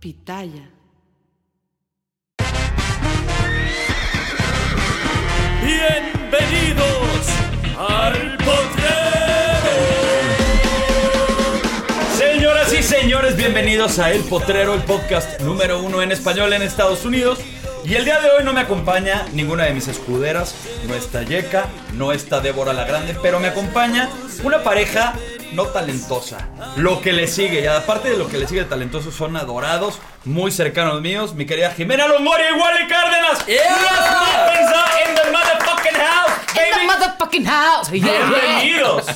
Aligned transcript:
Pitaya. 0.00 0.70
Bienvenidos 5.62 7.26
al 7.76 8.36
potrero. 8.38 8.70
Señoras 12.16 12.72
y 12.72 12.82
señores, 12.82 13.36
bienvenidos 13.36 13.98
a 13.98 14.10
El 14.12 14.22
Potrero, 14.22 14.74
el 14.74 14.82
podcast 14.82 15.38
número 15.42 15.82
uno 15.82 16.00
en 16.00 16.12
español 16.12 16.54
en 16.54 16.62
Estados 16.62 17.04
Unidos. 17.04 17.38
Y 17.84 17.94
el 17.94 18.04
día 18.04 18.20
de 18.20 18.30
hoy 18.30 18.44
no 18.44 18.52
me 18.52 18.60
acompaña 18.60 19.24
ninguna 19.32 19.64
de 19.64 19.72
mis 19.72 19.88
escuderas, 19.88 20.54
no 20.86 20.94
está 20.94 21.22
Yeka, 21.22 21.66
no 21.94 22.12
está 22.12 22.40
Débora 22.40 22.72
la 22.72 22.84
Grande, 22.84 23.16
pero 23.22 23.40
me 23.40 23.48
acompaña 23.48 24.08
una 24.44 24.62
pareja 24.62 25.14
no 25.52 25.66
talentosa. 25.66 26.48
Lo 26.76 27.00
que 27.00 27.12
le 27.12 27.26
sigue, 27.26 27.60
y 27.62 27.66
aparte 27.66 28.10
de 28.10 28.16
lo 28.16 28.28
que 28.28 28.38
le 28.38 28.46
sigue 28.46 28.62
de 28.62 28.68
talentosos, 28.68 29.14
son 29.14 29.36
adorados, 29.36 29.98
muy 30.24 30.52
cercanos 30.52 31.00
míos. 31.00 31.34
Mi 31.34 31.46
querida 31.46 31.72
Jimena 31.72 32.06
Longoria 32.06 32.50
y 32.50 32.52
Wally 32.60 32.86
Cárdenas. 32.88 33.38
Las 33.48 33.48
in 33.48 35.14
the 35.16 35.30
motherfucking 35.32 35.96
house, 35.98 36.30
In 36.50 36.54
the 36.54 36.76
baby. 36.76 36.86
motherfucking 36.86 37.44
house. 37.46 37.90
Bienvenidos. 37.90 39.06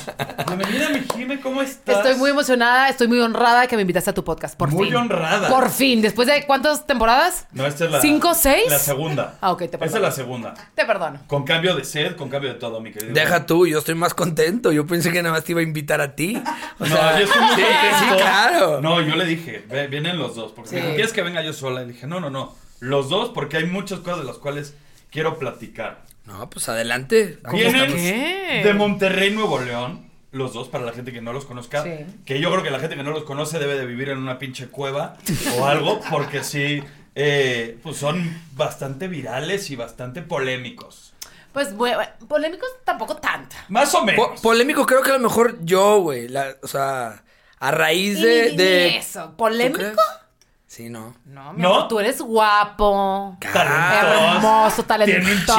Bienvenida, 0.47 0.89
mi 0.89 1.05
Jime, 1.15 1.39
¿cómo 1.39 1.61
estás? 1.61 1.97
Estoy 1.97 2.15
muy 2.15 2.31
emocionada, 2.31 2.89
estoy 2.89 3.07
muy 3.07 3.19
honrada 3.21 3.67
que 3.67 3.75
me 3.77 3.83
invitaste 3.83 4.09
a 4.09 4.13
tu 4.13 4.23
podcast. 4.25 4.57
Por 4.57 4.71
Muy 4.71 4.87
fin. 4.87 4.95
honrada. 4.97 5.47
Por 5.47 5.69
fin. 5.69 6.01
Después 6.01 6.27
de 6.27 6.45
cuántas 6.45 6.85
temporadas? 6.85 7.45
No, 7.53 7.65
esta 7.65 7.85
es 7.85 7.91
la. 7.91 8.01
¿Cinco, 8.01 8.33
seis? 8.33 8.54
La 8.69 8.79
segunda. 8.79 9.37
Ah, 9.41 9.51
ok, 9.51 9.59
te 9.59 9.69
perdono. 9.77 9.95
es 9.95 10.01
la 10.01 10.11
segunda. 10.11 10.53
Te 10.75 10.85
perdono. 10.85 11.19
Con 11.27 11.43
cambio 11.43 11.75
de 11.75 11.83
sed, 11.83 12.15
con 12.15 12.29
cambio 12.29 12.53
de 12.53 12.59
todo, 12.59 12.79
mi 12.81 12.91
querido. 12.91 13.13
Deja 13.13 13.45
tú, 13.45 13.67
yo 13.67 13.79
estoy 13.79 13.95
más 13.95 14.13
contento. 14.13 14.71
Yo 14.71 14.85
pensé 14.87 15.11
que 15.11 15.21
nada 15.21 15.35
más 15.35 15.43
te 15.43 15.51
iba 15.53 15.61
a 15.61 15.63
invitar 15.63 16.01
a 16.01 16.15
ti. 16.15 16.41
O 16.79 16.85
No, 16.85 16.95
sea, 16.95 17.19
yo 17.19 17.25
estoy 17.25 17.41
muy 17.41 17.55
sí, 17.55 17.61
contento. 17.61 17.97
sí, 17.99 18.21
claro. 18.21 18.81
No, 18.81 19.01
yo 19.01 19.15
le 19.15 19.25
dije, 19.25 19.65
"Ve- 19.69 19.87
vienen 19.87 20.17
los 20.17 20.35
dos. 20.35 20.51
Porque 20.51 20.69
Sí. 20.71 20.75
dijo, 20.77 20.89
¿quieres 20.89 21.13
que 21.13 21.21
venga 21.21 21.41
yo 21.43 21.53
sola? 21.53 21.81
Y 21.83 21.87
le 21.87 21.93
dije, 21.93 22.07
no, 22.07 22.19
no, 22.19 22.29
no. 22.29 22.55
Los 22.79 23.09
dos, 23.09 23.29
porque 23.33 23.57
hay 23.57 23.65
muchas 23.65 23.99
cosas 23.99 24.19
de 24.19 24.25
las 24.25 24.37
cuales 24.37 24.75
quiero 25.11 25.37
platicar. 25.39 26.03
No, 26.25 26.49
pues 26.49 26.67
adelante. 26.69 27.39
Vienen. 27.51 27.93
¿Qué? 27.93 28.61
de 28.63 28.73
Monterrey, 28.73 29.31
Nuevo 29.31 29.59
León. 29.59 30.05
Los 30.31 30.53
dos, 30.53 30.67
para 30.67 30.83
la 30.83 30.91
gente 30.91 31.13
que 31.13 31.21
no 31.21 31.31
los 31.31 31.45
conozca. 31.45 31.81
Sí. 31.83 31.91
Que 32.25 32.41
yo 32.41 32.51
creo 32.51 32.61
que 32.61 32.69
la 32.69 32.79
gente 32.79 32.97
que 32.97 33.03
no 33.03 33.11
los 33.11 33.23
conoce 33.23 33.57
debe 33.57 33.77
de 33.77 33.85
vivir 33.85 34.09
en 34.09 34.17
una 34.17 34.37
pinche 34.37 34.67
cueva 34.67 35.15
o 35.57 35.65
algo. 35.65 36.01
Porque 36.11 36.43
sí, 36.43 36.83
eh, 37.15 37.77
pues 37.81 37.97
son 37.97 38.41
bastante 38.53 39.07
virales 39.07 39.69
y 39.71 39.75
bastante 39.75 40.21
polémicos. 40.21 41.13
Pues, 41.53 41.73
bueno, 41.73 41.99
polémicos 42.27 42.67
tampoco 42.83 43.15
tanto. 43.15 43.55
Más 43.69 43.93
o 43.95 43.99
Po- 43.99 44.05
menos. 44.05 44.41
polémico, 44.41 44.85
creo 44.85 45.01
que 45.01 45.11
a 45.11 45.13
lo 45.13 45.19
mejor 45.19 45.57
yo, 45.63 45.99
güey. 46.01 46.27
la- 46.27 46.55
O 46.61 46.67
sea, 46.67 47.23
a 47.59 47.71
raíz 47.71 48.19
de. 48.21 48.51
De- 48.51 48.97
eso. 48.97 49.29
¿Tú 49.29 49.37
¿Polémico? 49.37 50.01
Sí, 50.67 50.89
no. 50.89 51.15
No, 51.23 51.53
mi 51.53 51.61
¿No? 51.61 51.73
amor, 51.75 51.87
tú 51.87 51.99
eres 52.01 52.19
guapo. 52.21 53.37
Talentoso. 53.39 54.35
Hermoso, 54.35 54.81
un 54.81 54.87
talentoso. 54.87 55.57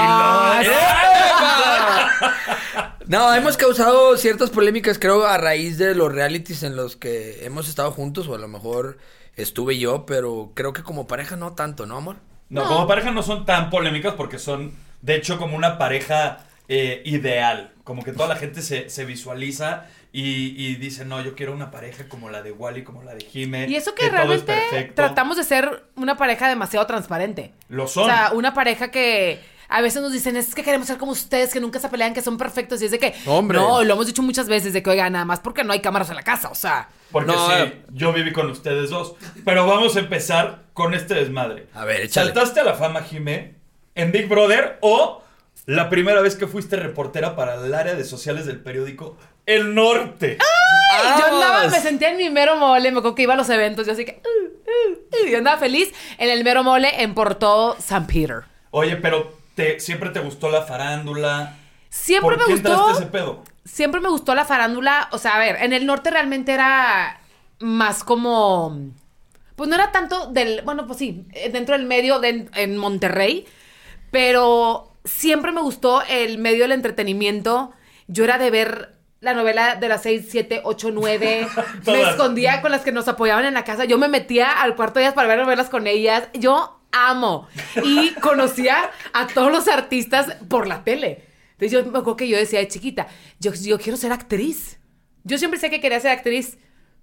No, 3.07 3.33
hemos 3.35 3.57
causado 3.57 4.17
ciertas 4.17 4.51
polémicas, 4.51 4.99
creo, 4.99 5.27
a 5.27 5.39
raíz 5.39 5.79
de 5.79 5.95
los 5.95 6.13
realities 6.13 6.63
en 6.65 6.75
los 6.77 6.97
que 6.97 7.45
hemos 7.47 7.69
estado 7.69 7.93
juntos, 7.93 8.27
o 8.29 8.35
a 8.35 8.39
lo 8.39 8.49
mejor 8.49 8.99
estuve 9.37 9.79
yo, 9.79 10.07
pero 10.07 10.53
creo 10.55 10.73
que 10.73 10.83
como 10.83 11.07
pareja 11.07 11.37
no 11.37 11.53
tanto, 11.53 11.87
¿no, 11.87 11.97
amor? 11.97 12.17
No, 12.49 12.65
como 12.65 12.87
pareja 12.87 13.11
no 13.11 13.23
son 13.23 13.45
tan 13.45 13.71
polémicas 13.71 14.15
porque 14.15 14.39
son, 14.39 14.73
de 15.03 15.17
hecho, 15.17 15.39
como 15.39 15.57
una 15.57 15.79
pareja 15.79 16.45
eh, 16.69 17.03
ideal. 17.05 17.73
Como 17.85 18.03
que 18.03 18.13
toda 18.13 18.29
la 18.29 18.37
gente 18.37 18.63
se, 18.63 18.89
se 18.91 19.05
visualiza 19.05 19.87
y, 20.13 20.55
y 20.57 20.77
dice, 20.77 21.05
no, 21.05 21.21
yo 21.23 21.35
quiero 21.35 21.53
una 21.53 21.71
pareja 21.71 22.09
como 22.09 22.31
la 22.31 22.43
de 22.43 22.51
Wally, 22.51 22.85
como 22.85 23.03
la 23.03 23.15
de 23.15 23.25
Jime. 23.25 23.67
Y 23.69 23.77
eso 23.77 23.95
que, 23.95 24.09
realmente 24.09 24.53
perfecto. 24.53 24.95
tratamos 24.95 25.37
de 25.37 25.45
ser 25.45 25.85
una 25.95 26.17
pareja 26.17 26.49
demasiado 26.49 26.87
transparente. 26.87 27.53
Lo 27.69 27.87
son. 27.87 28.05
O 28.05 28.07
sea, 28.07 28.31
una 28.33 28.55
pareja 28.55 28.91
que 28.91 29.41
a 29.69 29.81
veces 29.81 30.03
nos 30.03 30.13
dicen, 30.13 30.37
es 30.37 30.55
que 30.55 30.63
queremos 30.63 30.87
ser 30.87 30.99
como 30.99 31.13
ustedes, 31.13 31.53
que 31.53 31.61
nunca 31.61 31.79
se 31.79 31.89
pelean, 31.89 32.15
que 32.15 32.23
son 32.23 32.39
perfectos. 32.39 32.81
Y 32.83 32.87
es 32.87 32.91
de 32.91 32.99
que, 32.99 33.15
Hombre. 33.27 33.59
no, 33.59 33.83
lo 33.83 33.95
hemos 33.95 34.07
dicho 34.07 34.23
muchas 34.23 34.49
veces, 34.49 34.73
de 34.73 34.83
que, 34.83 34.91
oiga, 34.91 35.09
nada 35.11 35.25
más 35.25 35.41
porque 35.41 35.65
no 35.65 35.73
hay 35.73 35.81
cámaras 35.81 36.09
en 36.11 36.17
la 36.17 36.23
casa. 36.23 36.49
O 36.51 36.55
sea, 36.55 36.89
Porque 37.11 37.33
No, 37.33 37.47
sí, 37.49 37.53
eh. 37.57 37.83
yo 37.93 38.13
viví 38.13 38.33
con 38.33 38.51
ustedes 38.51 38.91
dos. 38.91 39.15
Pero 39.45 39.67
vamos 39.67 39.97
a 39.97 40.01
empezar 40.01 40.65
con 40.73 40.95
este 40.95 41.15
desmadre. 41.15 41.67
A 41.75 41.85
ver, 41.85 42.03
échale. 42.03 42.27
¿Saltaste 42.27 42.61
a 42.61 42.65
la 42.65 42.75
fama, 42.75 43.03
Jime, 43.03 43.55
en 43.95 44.13
Big 44.13 44.29
Brother 44.29 44.79
o 44.83 45.23
la 45.67 45.89
primera 45.91 46.21
vez 46.21 46.37
que 46.37 46.47
fuiste 46.47 46.77
reportera 46.77 47.35
para 47.35 47.55
el 47.57 47.75
área 47.75 47.95
de 47.95 48.05
sociales 48.05 48.47
del 48.47 48.61
periódico 48.61 49.17
El 49.47 49.75
Norte? 49.75 50.39
y 50.39 51.21
yo 51.21 51.27
andaba, 51.27 51.67
me 51.67 51.81
sentía 51.81 52.11
en 52.11 52.17
mi 52.19 52.31
mero 52.31 52.57
mole, 52.57 52.91
me 52.93 52.99
acuerdo 52.99 53.15
que 53.17 53.23
iba 53.23 53.35
a 53.35 53.37
los 53.37 53.51
eventos, 53.51 53.85
yo 53.87 53.93
así 53.93 54.05
que, 54.05 54.23
uh, 54.25 54.45
uh, 54.47 55.25
uh, 55.25 55.29
yo 55.29 55.39
andaba 55.39 55.59
feliz 55.59 55.93
en 56.19 56.31
el 56.31 56.45
mero 56.45 56.63
mole 56.63 57.03
en 57.03 57.15
Porto 57.15 57.77
San 57.81 58.07
Peter. 58.07 58.43
Oye, 58.71 58.97
pero 58.97 59.33
te, 59.57 59.81
siempre 59.81 60.11
te 60.11 60.21
gustó 60.21 60.49
la 60.51 60.63
farándula. 60.63 61.57
Siempre 61.89 62.37
¿Por 62.37 62.47
me 62.49 62.55
qué 62.55 62.61
gustó. 62.63 62.91
ese 62.93 63.07
pedo? 63.07 63.43
siempre 63.65 64.01
me 64.01 64.09
gustó 64.09 64.35
la 64.37 64.45
farándula. 64.45 65.09
O 65.11 65.19
sea, 65.19 65.35
a 65.35 65.39
ver, 65.41 65.57
en 65.61 65.73
el 65.73 65.87
norte 65.87 66.11
realmente 66.11 66.53
era 66.53 67.21
más 67.59 68.05
como. 68.05 68.79
Pues 69.57 69.69
no 69.69 69.75
era 69.75 69.91
tanto 69.91 70.27
del. 70.31 70.63
Bueno, 70.63 70.87
pues 70.87 70.99
sí, 71.01 71.25
eh, 71.33 71.51
dentro 71.51 71.77
del 71.77 71.87
medio 71.87 72.21
de- 72.21 72.49
en 72.55 72.77
Monterrey. 72.77 73.45
Pero 74.11 74.93
siempre 75.05 75.53
me 75.53 75.61
gustó 75.63 76.03
el 76.09 76.39
medio 76.39 76.63
del 76.63 76.73
entretenimiento. 76.73 77.73
Yo 78.07 78.25
era 78.25 78.39
de 78.39 78.51
ver 78.51 78.93
la 79.21 79.35
novela 79.35 79.77
de 79.77 79.89
las 79.89 80.03
6, 80.03 80.27
7, 80.31 80.61
8, 80.65 80.91
9. 80.93 81.49
me 81.87 82.03
escondía 82.03 82.61
con 82.61 82.71
las 82.71 82.83
que 82.83 82.93
nos 82.93 83.09
apoyaban 83.09 83.45
en 83.47 83.55
la 83.55 83.65
casa. 83.65 83.85
Yo 83.85 83.99
me 83.99 84.09
metía 84.09 84.63
al 84.63 84.77
cuarto 84.77 84.99
de 84.99 85.07
ellas 85.07 85.15
para 85.15 85.29
ver 85.29 85.39
novelas 85.39 85.69
con 85.71 85.87
ellas. 85.87 86.29
Yo 86.35 86.79
amo. 86.97 87.49
Y 87.85 88.13
conocía 88.15 88.91
a 89.13 89.27
todos 89.27 89.53
los 89.53 89.69
artistas 89.69 90.37
por 90.49 90.67
la 90.67 90.85
tele. 90.85 91.25
Entonces 91.53 91.73
yo 91.73 91.83
me 91.85 91.99
acuerdo 91.99 92.17
que 92.17 92.29
yo 92.29 92.37
decía 92.37 92.59
de 92.59 92.69
chiquita, 92.69 93.07
yo, 93.41 93.53
yo 93.55 93.79
quiero 93.79 93.97
ser 93.97 94.13
actriz. 94.13 94.79
Yo 95.25 95.39
siempre 95.39 95.59
sé 95.59 95.71
que 95.71 95.81
quería 95.81 95.99
ser 96.01 96.13
actriz, 96.13 96.59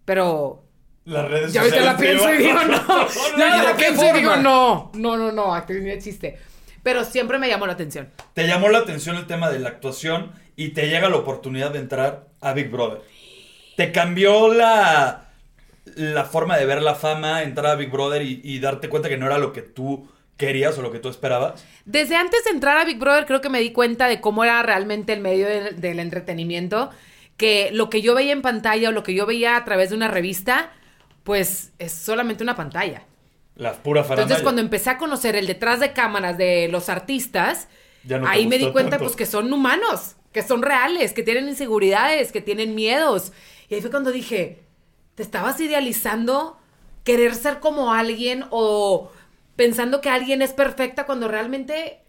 pero 0.06 0.64
Las 1.06 1.30
redes 1.30 1.54
ya 1.54 1.62
ahorita 1.62 1.82
la 1.82 1.98
pienso 1.98 2.34
y 2.34 2.38
digo 2.38 2.64
no. 2.64 3.08
Ya 3.38 3.54
ahorita 3.54 3.58
¿de 3.58 3.64
la 3.64 3.76
pienso 3.76 4.06
y 4.06 4.20
digo 4.20 4.36
no. 4.38 4.92
No, 4.94 5.18
no, 5.18 5.32
no, 5.32 5.54
actriz 5.56 5.82
ni 5.82 5.90
de 5.90 6.00
chiste. 6.00 6.38
Pero 6.84 7.04
siempre 7.04 7.40
me 7.40 7.48
llamó 7.48 7.66
la 7.66 7.74
atención. 7.74 8.12
Te 8.34 8.46
llamó 8.46 8.70
la 8.70 8.80
atención 8.80 9.16
el 9.16 9.26
tema 9.26 9.50
de 9.50 9.60
la 9.60 9.70
actuación 9.70 10.34
y 10.56 10.70
te 10.70 10.88
llega 10.88 11.10
la 11.10 11.16
oportunidad 11.16 11.72
de 11.72 11.80
entrar 11.80 12.28
a 12.42 12.54
Big 12.54 12.70
Brother. 12.70 13.02
Te 13.76 13.92
cambió 13.92 14.54
la, 14.54 15.33
la 15.98 16.26
forma 16.26 16.58
de 16.58 16.66
ver 16.66 16.82
la 16.82 16.96
fama, 16.96 17.44
entrar 17.44 17.68
a 17.68 17.76
Big 17.76 17.90
Brother 17.92 18.22
y, 18.22 18.42
y 18.44 18.60
darte 18.60 18.90
cuenta 18.90 19.10
que 19.10 19.18
no 19.18 19.26
era 19.26 19.38
lo 19.38 19.54
que 19.54 19.62
tú 19.62 20.08
querías 20.38 20.78
o 20.78 20.82
lo 20.82 20.92
que 20.92 21.00
tú 21.00 21.10
esperabas. 21.10 21.56
Desde 21.86 22.16
antes 22.16 22.44
de 22.44 22.52
entrar 22.52 22.78
a 22.78 22.86
Big 22.86 23.00
Brother 23.00 23.26
creo 23.26 23.42
que 23.42 23.50
me 23.50 23.60
di 23.60 23.72
cuenta 23.72 24.08
de 24.08 24.22
cómo 24.22 24.44
era 24.44 24.64
realmente 24.64 25.14
el 25.14 25.22
medio 25.22 25.48
del, 25.48 25.80
del 25.80 26.00
entretenimiento, 26.00 26.90
que 27.38 27.70
lo 27.72 27.90
que 27.90 28.02
yo 28.02 28.16
veía 28.16 28.32
en 28.34 28.42
pantalla 28.42 28.90
o 28.90 28.92
lo 28.92 29.04
que 29.04 29.14
yo 29.14 29.26
veía 29.26 29.56
a 29.58 29.66
través 29.66 29.90
de 29.90 29.96
una 29.96 30.08
revista, 30.08 30.72
pues 31.24 31.74
es 31.80 31.92
solamente 31.92 32.44
una 32.44 32.56
pantalla. 32.56 33.06
La 33.56 33.74
pura 33.74 34.04
farándula. 34.04 34.24
Entonces 34.24 34.44
cuando 34.44 34.62
empecé 34.62 34.90
a 34.90 34.98
conocer 34.98 35.36
el 35.36 35.48
detrás 35.48 35.80
de 35.80 35.94
cámaras 35.94 36.38
de 36.38 36.68
los 36.70 36.90
artistas, 36.90 37.68
no 38.04 38.28
ahí 38.28 38.48
me 38.48 38.58
di 38.58 38.70
cuenta 38.72 38.98
tanto. 38.98 39.06
pues 39.06 39.16
que 39.16 39.26
son 39.26 39.52
humanos. 39.54 40.16
que 40.32 40.42
son 40.42 40.64
reales, 40.64 41.14
que 41.14 41.24
tienen 41.24 41.48
inseguridades, 41.48 42.32
que 42.32 42.42
tienen 42.42 42.76
miedos. 42.76 43.32
Y 43.70 43.76
ahí 43.76 43.82
fue 43.82 43.92
cuando 43.92 44.12
dije, 44.12 44.63
te 45.16 45.24
estabas 45.24 45.60
idealizando 45.60 46.58
querer 47.04 47.36
ser 47.36 47.60
como 47.60 47.94
alguien 47.94 48.46
o 48.50 49.12
pensando 49.56 50.02
que 50.02 50.10
alguien 50.10 50.42
es 50.42 50.54
perfecta 50.54 51.06
cuando 51.06 51.28
realmente, 51.28 52.04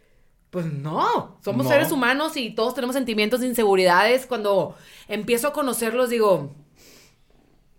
pues 0.51 0.67
no, 0.67 1.39
somos 1.45 1.67
No. 1.67 1.71
seres 1.73 1.93
humanos 1.93 2.37
y 2.37 2.51
todos 2.55 2.75
tenemos 2.75 2.95
sentimientos 2.97 3.41
de 3.41 3.49
inseguridades. 3.49 4.27
Cuando 4.27 4.77
empiezo 5.09 5.49
a 5.49 5.53
conocerlos 5.53 6.11
digo, 6.11 6.55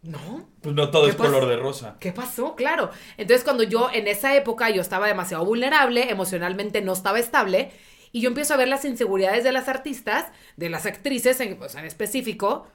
no, 0.02 0.48
Pues 0.62 0.76
no 0.76 0.92
todo 0.92 1.06
¿Qué 1.06 1.12
es 1.12 1.16
color 1.16 1.48
de 1.48 1.58
rosa. 1.58 1.98
¿Qué 2.00 2.12
pasó? 2.12 2.56
Claro. 2.56 2.92
Entonces, 3.18 3.44
cuando 3.44 3.64
yo 3.64 3.90
en 3.92 4.08
esa 4.08 4.36
época 4.36 4.70
yo 4.70 4.82
estaba 4.82 5.08
demasiado 5.08 5.46
vulnerable, 5.46 6.10
emocionalmente 6.12 6.82
no 6.82 6.94
estaba 6.94 7.20
estable, 7.20 7.72
y 8.12 8.22
yo 8.22 8.30
empiezo 8.30 8.54
a 8.54 8.58
ver 8.58 8.68
las 8.68 8.86
inseguridades 8.86 9.44
de 9.44 9.52
las 9.52 9.68
artistas, 9.68 10.32
de 10.58 10.70
las 10.70 10.86
actrices 10.86 11.40
en, 11.40 11.58
pues, 11.58 11.76
en 11.76 11.86
específico, 11.86 12.68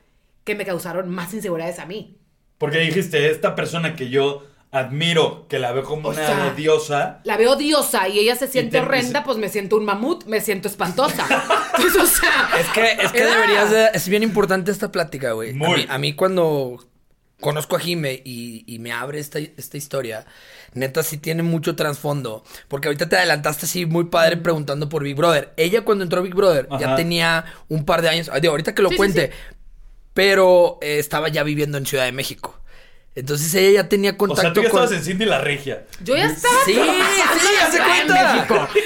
que 0.44 0.54
me 0.56 0.66
causaron 0.66 1.08
más 1.10 1.32
inseguridades 1.34 1.78
a 1.78 1.86
mí. 1.86 2.19
Porque 2.60 2.78
dijiste, 2.78 3.30
esta 3.30 3.54
persona 3.56 3.96
que 3.96 4.08
yo 4.10 4.44
admiro, 4.70 5.48
que 5.48 5.58
la 5.58 5.72
veo 5.72 5.82
como 5.82 6.10
O 6.10 6.12
una 6.12 6.24
sea, 6.26 6.54
diosa, 6.54 7.20
La 7.24 7.36
veo 7.36 7.56
diosa 7.56 8.08
y 8.08 8.20
ella 8.20 8.36
se 8.36 8.46
siente 8.46 8.78
te- 8.78 8.84
horrenda, 8.84 9.24
pues 9.24 9.36
me 9.38 9.48
siento 9.48 9.76
un 9.76 9.84
mamut, 9.84 10.26
me 10.26 10.40
siento 10.40 10.68
espantosa. 10.68 11.26
O 11.80 12.06
sea, 12.06 12.50
Es 12.60 12.66
que, 12.68 13.02
es 13.04 13.10
que 13.12 13.24
deberías 13.24 13.70
de- 13.70 13.88
Es 13.94 14.06
bien 14.08 14.22
importante 14.22 14.70
esta 14.70 14.92
plática, 14.92 15.32
güey. 15.32 15.50
A 15.50 15.54
Muy. 15.54 15.78
mí, 15.80 15.86
a 15.88 15.98
mí 15.98 16.12
cuando 16.12 16.78
conozco 17.40 17.74
a 17.76 17.80
Jime 17.80 18.20
y, 18.24 18.64
y 18.72 18.78
me 18.78 18.92
abre 18.92 19.18
esta, 19.18 19.38
esta 19.38 19.76
historia, 19.78 20.26
neta 20.74 21.02
sí 21.02 21.16
tiene 21.16 21.42
mucho 21.42 21.74
trasfondo. 21.74 22.44
Porque 22.68 22.88
ahorita 22.88 23.08
te 23.08 23.16
adelantaste 23.16 23.64
así 23.66 23.86
muy 23.86 24.04
padre 24.04 24.36
preguntando 24.36 24.88
por 24.90 25.02
Big 25.02 25.16
Brother. 25.16 25.52
Ella 25.56 25.82
cuando 25.84 26.04
entró 26.04 26.20
a 26.20 26.22
Big 26.22 26.34
Brother 26.34 26.68
ya 26.78 26.94
tenía 26.96 27.46
un 27.68 27.84
par 27.86 28.02
de 28.02 28.10
años. 28.10 28.28
ay, 28.32 28.40
digo, 28.42 28.52
ahorita 28.52 28.74
que 28.74 28.82
lo 28.82 28.90
Sí, 28.90 28.94
sí, 28.94 28.98
cuente. 28.98 29.30
Pero 30.14 30.78
eh, 30.82 30.98
estaba 30.98 31.28
ya 31.28 31.42
viviendo 31.42 31.78
en 31.78 31.86
Ciudad 31.86 32.04
de 32.04 32.12
México. 32.12 32.56
Entonces 33.14 33.52
ella 33.54 33.82
ya 33.82 33.88
tenía 33.88 34.12
o 34.12 34.16
contacto 34.16 34.42
sea, 34.42 34.52
tú 34.52 34.62
ya 34.62 34.70
con... 34.70 34.82
estabas 34.84 35.00
en 35.00 35.04
Cindy 35.04 35.24
la 35.24 35.40
Regia. 35.40 35.84
Yo 36.04 36.16
ya 36.16 36.26
estaba 36.26 36.54
Sí, 36.64 36.74
sí, 36.74 37.40
Ciudad 37.40 37.72
de 37.72 37.78
cuenta. 37.78 38.34
México. 38.34 38.68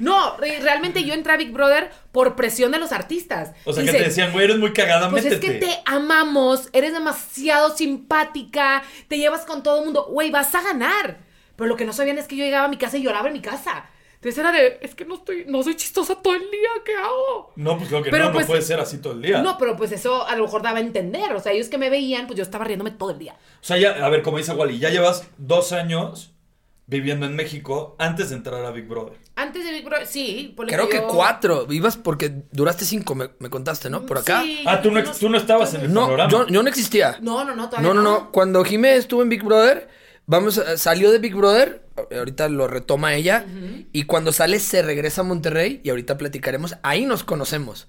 No, 0.00 0.34
re- 0.38 0.60
realmente 0.60 1.04
yo 1.04 1.12
entré 1.12 1.34
a 1.34 1.36
Big 1.36 1.52
Brother 1.52 1.90
por 2.10 2.34
presión 2.34 2.72
de 2.72 2.78
los 2.78 2.90
artistas. 2.90 3.50
O 3.64 3.72
sea, 3.74 3.84
que 3.84 3.92
te 3.92 4.02
decían, 4.04 4.32
güey, 4.32 4.46
eres 4.46 4.56
muy 4.56 4.72
cagada, 4.72 5.10
Pues 5.10 5.26
es 5.26 5.38
que 5.40 5.50
te 5.52 5.78
amamos, 5.84 6.70
eres 6.72 6.94
demasiado 6.94 7.76
simpática, 7.76 8.82
te 9.08 9.18
llevas 9.18 9.42
con 9.44 9.62
todo 9.62 9.80
el 9.80 9.84
mundo, 9.84 10.06
güey, 10.10 10.30
vas 10.30 10.54
a 10.54 10.62
ganar. 10.62 11.18
Pero 11.56 11.68
lo 11.68 11.76
que 11.76 11.84
no 11.84 11.92
sabían 11.92 12.16
es 12.16 12.26
que 12.26 12.36
yo 12.36 12.44
llegaba 12.44 12.64
a 12.64 12.68
mi 12.68 12.78
casa 12.78 12.96
y 12.96 13.02
lloraba 13.02 13.26
en 13.28 13.34
mi 13.34 13.42
casa. 13.42 13.90
Entonces 14.22 14.38
era 14.38 14.52
de, 14.52 14.78
es 14.82 14.94
que 14.94 15.06
no 15.06 15.14
estoy, 15.14 15.46
no 15.48 15.62
soy 15.62 15.76
chistosa 15.76 16.14
todo 16.16 16.34
el 16.34 16.42
día, 16.42 16.68
¿qué 16.84 16.94
hago? 16.94 17.52
No, 17.56 17.78
pues 17.78 17.88
creo 17.88 18.02
que 18.02 18.10
Pero 18.10 18.26
no, 18.26 18.32
pues- 18.32 18.44
no 18.46 18.48
puede 18.48 18.60
ser 18.62 18.78
así 18.78 18.98
todo 18.98 19.14
el 19.14 19.22
día. 19.22 19.40
No, 19.40 19.56
pero 19.56 19.76
pues 19.78 19.92
eso 19.92 20.26
a 20.28 20.36
lo 20.36 20.44
mejor 20.44 20.60
daba 20.60 20.76
a 20.76 20.82
entender. 20.82 21.32
O 21.32 21.40
sea, 21.40 21.52
ellos 21.52 21.68
que 21.68 21.78
me 21.78 21.88
veían, 21.88 22.26
pues 22.26 22.36
yo 22.36 22.42
estaba 22.42 22.66
riéndome 22.66 22.90
todo 22.90 23.12
el 23.12 23.18
día. 23.18 23.32
O 23.62 23.64
sea, 23.64 23.78
ya, 23.78 23.92
a 24.04 24.08
ver, 24.10 24.22
como 24.22 24.36
dice 24.36 24.52
Wally, 24.52 24.78
ya 24.78 24.90
llevas 24.90 25.26
dos 25.38 25.72
años 25.72 26.32
viviendo 26.86 27.24
en 27.24 27.34
México 27.36 27.94
antes 27.98 28.28
de 28.30 28.36
entrar 28.36 28.62
a 28.64 28.70
Big 28.72 28.86
Brother. 28.86 29.14
Antes 29.36 29.64
de 29.64 29.70
Big 29.72 29.84
Brother, 29.86 30.06
sí. 30.06 30.52
ponle 30.54 30.72
Creo 30.74 30.88
que 30.90 30.96
yo- 30.98 31.06
cuatro. 31.08 31.66
Ibas 31.70 31.96
porque 31.96 32.30
duraste 32.52 32.84
cinco, 32.84 33.14
me, 33.14 33.30
me 33.38 33.48
contaste, 33.48 33.88
¿no? 33.88 34.04
Por 34.04 34.18
acá. 34.18 34.42
Sí, 34.42 34.62
Ah, 34.66 34.82
tú 34.82 34.90
no, 34.90 35.02
tú 35.02 35.30
no 35.30 35.38
estabas 35.38 35.72
en 35.72 35.82
el 35.82 35.94
No, 35.94 36.02
panorama. 36.02 36.30
yo, 36.30 36.46
yo 36.48 36.62
no 36.62 36.68
existía. 36.68 37.16
No, 37.22 37.42
no, 37.44 37.54
no, 37.56 37.70
todavía 37.70 37.88
No, 37.88 37.94
no, 37.94 38.02
no. 38.02 38.30
Cuando 38.32 38.62
Jimé 38.64 38.96
estuvo 38.96 39.22
en 39.22 39.30
Big 39.30 39.42
Brother, 39.42 39.88
vamos, 40.26 40.58
a- 40.58 40.76
salió 40.76 41.10
de 41.10 41.20
Big 41.20 41.34
Brother, 41.34 41.86
ahorita 42.16 42.48
lo 42.48 42.66
retoma 42.68 43.14
ella, 43.14 43.44
y 43.92 44.04
cuando 44.04 44.32
sale 44.32 44.58
se 44.60 44.82
regresa 44.82 45.20
a 45.20 45.24
Monterrey 45.24 45.80
y 45.84 45.90
ahorita 45.90 46.16
platicaremos, 46.18 46.76
ahí 46.82 47.04
nos 47.06 47.24
conocemos. 47.24 47.88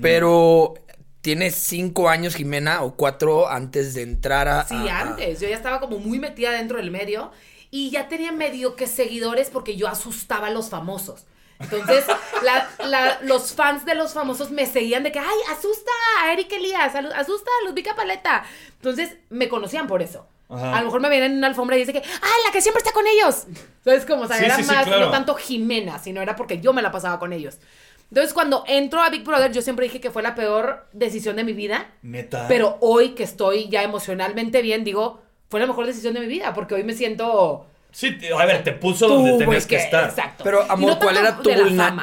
Pero 0.00 0.74
tiene 1.20 1.50
cinco 1.50 2.08
años 2.08 2.34
Jimena 2.34 2.82
o 2.82 2.94
cuatro 2.96 3.48
antes 3.48 3.94
de 3.94 4.02
entrar 4.02 4.48
a... 4.48 4.66
Sí, 4.66 4.74
a- 4.74 4.98
a- 4.98 5.00
antes. 5.02 5.40
Yo 5.40 5.48
ya 5.48 5.56
estaba 5.56 5.80
como 5.80 5.98
muy 5.98 6.18
metida 6.18 6.52
dentro 6.52 6.78
del 6.78 6.90
medio 6.90 7.30
y 7.70 7.90
ya 7.90 8.08
tenía 8.08 8.32
medio 8.32 8.76
que 8.76 8.86
seguidores 8.86 9.50
porque 9.50 9.76
yo 9.76 9.88
asustaba 9.88 10.46
a 10.46 10.50
los 10.50 10.70
famosos. 10.70 11.26
Entonces, 11.58 12.04
la- 12.42 12.68
la- 12.86 13.18
los 13.22 13.52
fans 13.52 13.84
de 13.84 13.94
los 13.94 14.14
famosos 14.14 14.50
me 14.50 14.64
seguían 14.66 15.02
de 15.02 15.12
que, 15.12 15.18
ay, 15.18 15.38
asusta 15.50 15.90
a 16.22 16.32
Eric 16.32 16.50
Elías, 16.52 16.94
asusta 16.94 17.50
a 17.62 17.68
Ludvika 17.68 17.94
Paleta. 17.94 18.44
Entonces, 18.76 19.16
me 19.28 19.48
conocían 19.48 19.86
por 19.86 20.00
eso. 20.02 20.26
Ajá. 20.50 20.76
A 20.76 20.80
lo 20.80 20.86
mejor 20.86 21.00
me 21.00 21.08
veían 21.08 21.30
en 21.30 21.38
una 21.38 21.46
alfombra 21.46 21.76
y 21.76 21.80
dice 21.80 21.92
que, 21.92 22.00
ah, 22.00 22.36
la 22.46 22.52
que 22.52 22.60
siempre 22.60 22.78
está 22.80 22.92
con 22.92 23.06
ellos. 23.06 23.44
Entonces, 23.78 24.04
como, 24.04 24.22
o 24.22 24.26
sea, 24.26 24.36
Sí, 24.38 24.44
era 24.44 24.56
sí, 24.56 24.62
sí, 24.64 24.68
más, 24.70 24.84
claro. 24.84 25.06
no 25.06 25.10
tanto 25.10 25.34
Jimena, 25.34 25.98
sino 25.98 26.20
era 26.20 26.34
porque 26.36 26.60
yo 26.60 26.72
me 26.72 26.82
la 26.82 26.90
pasaba 26.90 27.18
con 27.18 27.32
ellos. 27.32 27.58
Entonces, 28.10 28.34
cuando 28.34 28.64
entro 28.66 29.00
a 29.00 29.08
Big 29.10 29.22
Brother, 29.22 29.52
yo 29.52 29.62
siempre 29.62 29.84
dije 29.84 30.00
que 30.00 30.10
fue 30.10 30.22
la 30.22 30.34
peor 30.34 30.86
decisión 30.92 31.36
de 31.36 31.44
mi 31.44 31.52
vida. 31.52 31.92
Neta. 32.02 32.46
Pero 32.48 32.76
hoy 32.80 33.10
que 33.10 33.22
estoy 33.22 33.68
ya 33.68 33.84
emocionalmente 33.84 34.62
bien, 34.62 34.82
digo, 34.82 35.22
fue 35.48 35.60
la 35.60 35.66
mejor 35.66 35.86
decisión 35.86 36.14
de 36.14 36.20
mi 36.20 36.26
vida, 36.26 36.52
porque 36.52 36.74
hoy 36.74 36.82
me 36.82 36.94
siento... 36.94 37.66
Sí, 37.92 38.16
a 38.36 38.44
ver, 38.46 38.62
te 38.64 38.72
puso 38.72 39.06
tú, 39.06 39.14
donde 39.14 39.44
tenías 39.44 39.66
que, 39.66 39.76
estar. 39.76 40.10
Exacto. 40.10 40.42
Pero, 40.44 40.62
amor, 40.70 40.92
no 40.92 40.98
¿cuál 40.98 41.16
era 41.16 41.36
tu 41.38 41.50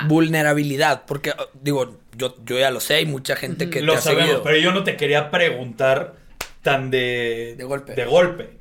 vulnerabilidad? 0.07 1.03
Porque, 1.05 1.33
digo, 1.61 1.97
yo, 2.15 2.35
yo 2.45 2.57
ya 2.57 2.71
lo 2.71 2.79
sé, 2.79 2.95
hay 2.95 3.05
mucha 3.05 3.35
gente 3.35 3.69
que 3.69 3.81
Lo 3.81 3.93
te 3.93 3.99
ha 3.99 4.01
sabemos, 4.01 4.25
seguido. 4.25 4.43
pero 4.43 4.57
yo 4.57 4.71
no 4.71 4.83
te 4.83 4.97
quería 4.97 5.29
preguntar 5.31 6.15
tan 6.67 6.91
de... 6.91 7.55
De 7.57 7.63
golpe. 7.63 7.93
De 7.93 8.05
golpe. 8.05 8.59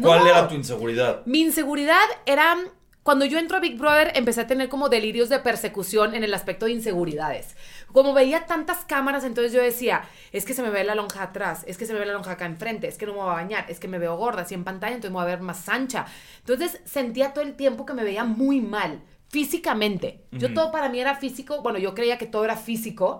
¿Cuál 0.00 0.20
No. 0.20 0.26
era 0.26 0.48
tu 0.48 0.54
inseguridad? 0.54 1.22
Mi 1.26 1.40
inseguridad 1.40 2.04
era... 2.24 2.56
Cuando 3.02 3.24
yo 3.24 3.40
entro 3.40 3.56
a 3.56 3.60
Big 3.60 3.76
Brother, 3.76 4.12
empecé 4.14 4.42
a 4.42 4.46
tener 4.46 4.68
como 4.68 4.88
delirios 4.88 5.28
de 5.28 5.40
persecución 5.40 6.14
en 6.14 6.22
el 6.22 6.32
aspecto 6.34 6.66
de 6.66 6.72
inseguridades. 6.72 7.56
Como 7.92 8.14
veía 8.14 8.46
tantas 8.46 8.84
cámaras, 8.84 9.24
entonces 9.24 9.52
yo 9.52 9.60
decía, 9.60 10.02
es 10.30 10.44
que 10.44 10.54
se 10.54 10.62
me 10.62 10.70
ve 10.70 10.84
la 10.84 10.94
lonja 10.94 11.20
atrás, 11.24 11.64
es 11.66 11.76
que 11.78 11.84
se 11.84 11.94
me 11.94 11.98
ve 11.98 12.06
la 12.06 12.12
lonja 12.12 12.30
acá 12.30 12.46
enfrente, 12.46 12.86
es 12.86 12.98
que 12.98 13.06
no 13.06 13.12
me 13.14 13.18
voy 13.18 13.30
a 13.30 13.32
bañar, 13.32 13.64
es 13.68 13.80
que 13.80 13.88
me 13.88 13.98
veo 13.98 14.16
gorda 14.16 14.42
así 14.42 14.54
en 14.54 14.62
pantalla, 14.62 14.94
entonces 14.94 15.10
me 15.10 15.16
voy 15.16 15.24
a 15.24 15.34
ver 15.34 15.40
más 15.40 15.68
ancha. 15.68 16.06
Entonces 16.38 16.80
sentía 16.84 17.32
todo 17.32 17.42
el 17.44 17.54
tiempo 17.54 17.84
que 17.84 17.92
me 17.92 18.04
veía 18.04 18.22
muy 18.22 18.60
mal, 18.60 19.02
físicamente. 19.30 20.24
Yo 20.30 20.54
todo 20.54 20.70
para 20.70 20.88
mí 20.88 21.00
era 21.00 21.16
físico, 21.16 21.60
bueno, 21.60 21.80
yo 21.80 21.96
creía 21.96 22.18
que 22.18 22.26
todo 22.26 22.44
era 22.44 22.54
físico 22.54 23.18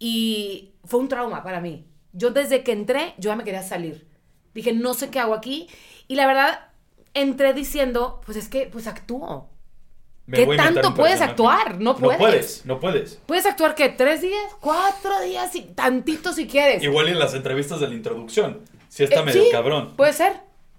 y 0.00 0.72
fue 0.84 0.98
un 0.98 1.08
trauma 1.08 1.44
para 1.44 1.60
mí. 1.60 1.86
Yo 2.14 2.30
desde 2.30 2.62
que 2.62 2.72
entré, 2.72 3.12
yo 3.18 3.30
ya 3.30 3.36
me 3.36 3.44
quería 3.44 3.62
salir. 3.62 4.06
Dije, 4.54 4.72
no 4.72 4.94
sé 4.94 5.10
qué 5.10 5.18
hago 5.20 5.34
aquí. 5.34 5.68
Y 6.08 6.14
la 6.14 6.26
verdad, 6.26 6.68
entré 7.12 7.52
diciendo, 7.52 8.20
pues 8.24 8.38
es 8.38 8.48
que, 8.48 8.66
pues 8.66 8.86
actúo. 8.86 9.50
Me 10.26 10.38
¿Qué 10.38 10.56
tanto 10.56 10.94
puedes 10.94 11.18
personaje. 11.18 11.30
actuar? 11.32 11.74
No 11.80 11.92
No 11.92 11.98
puedes. 11.98 12.18
puedes, 12.18 12.64
no 12.66 12.80
puedes. 12.80 13.20
Puedes 13.26 13.44
actuar 13.44 13.74
que 13.74 13.90
tres 13.90 14.22
días, 14.22 14.40
cuatro 14.60 15.20
días 15.20 15.54
y 15.54 15.60
tantito 15.62 16.32
si 16.32 16.46
quieres. 16.46 16.82
Igual 16.82 17.08
en 17.08 17.18
las 17.18 17.34
entrevistas 17.34 17.78
de 17.80 17.88
la 17.88 17.94
introducción. 17.94 18.60
Sí 18.88 19.04
está 19.04 19.20
Eh, 19.20 19.24
medio 19.24 19.42
sí, 19.42 19.48
cabrón. 19.52 19.92
Puede 19.96 20.14
ser. 20.14 20.32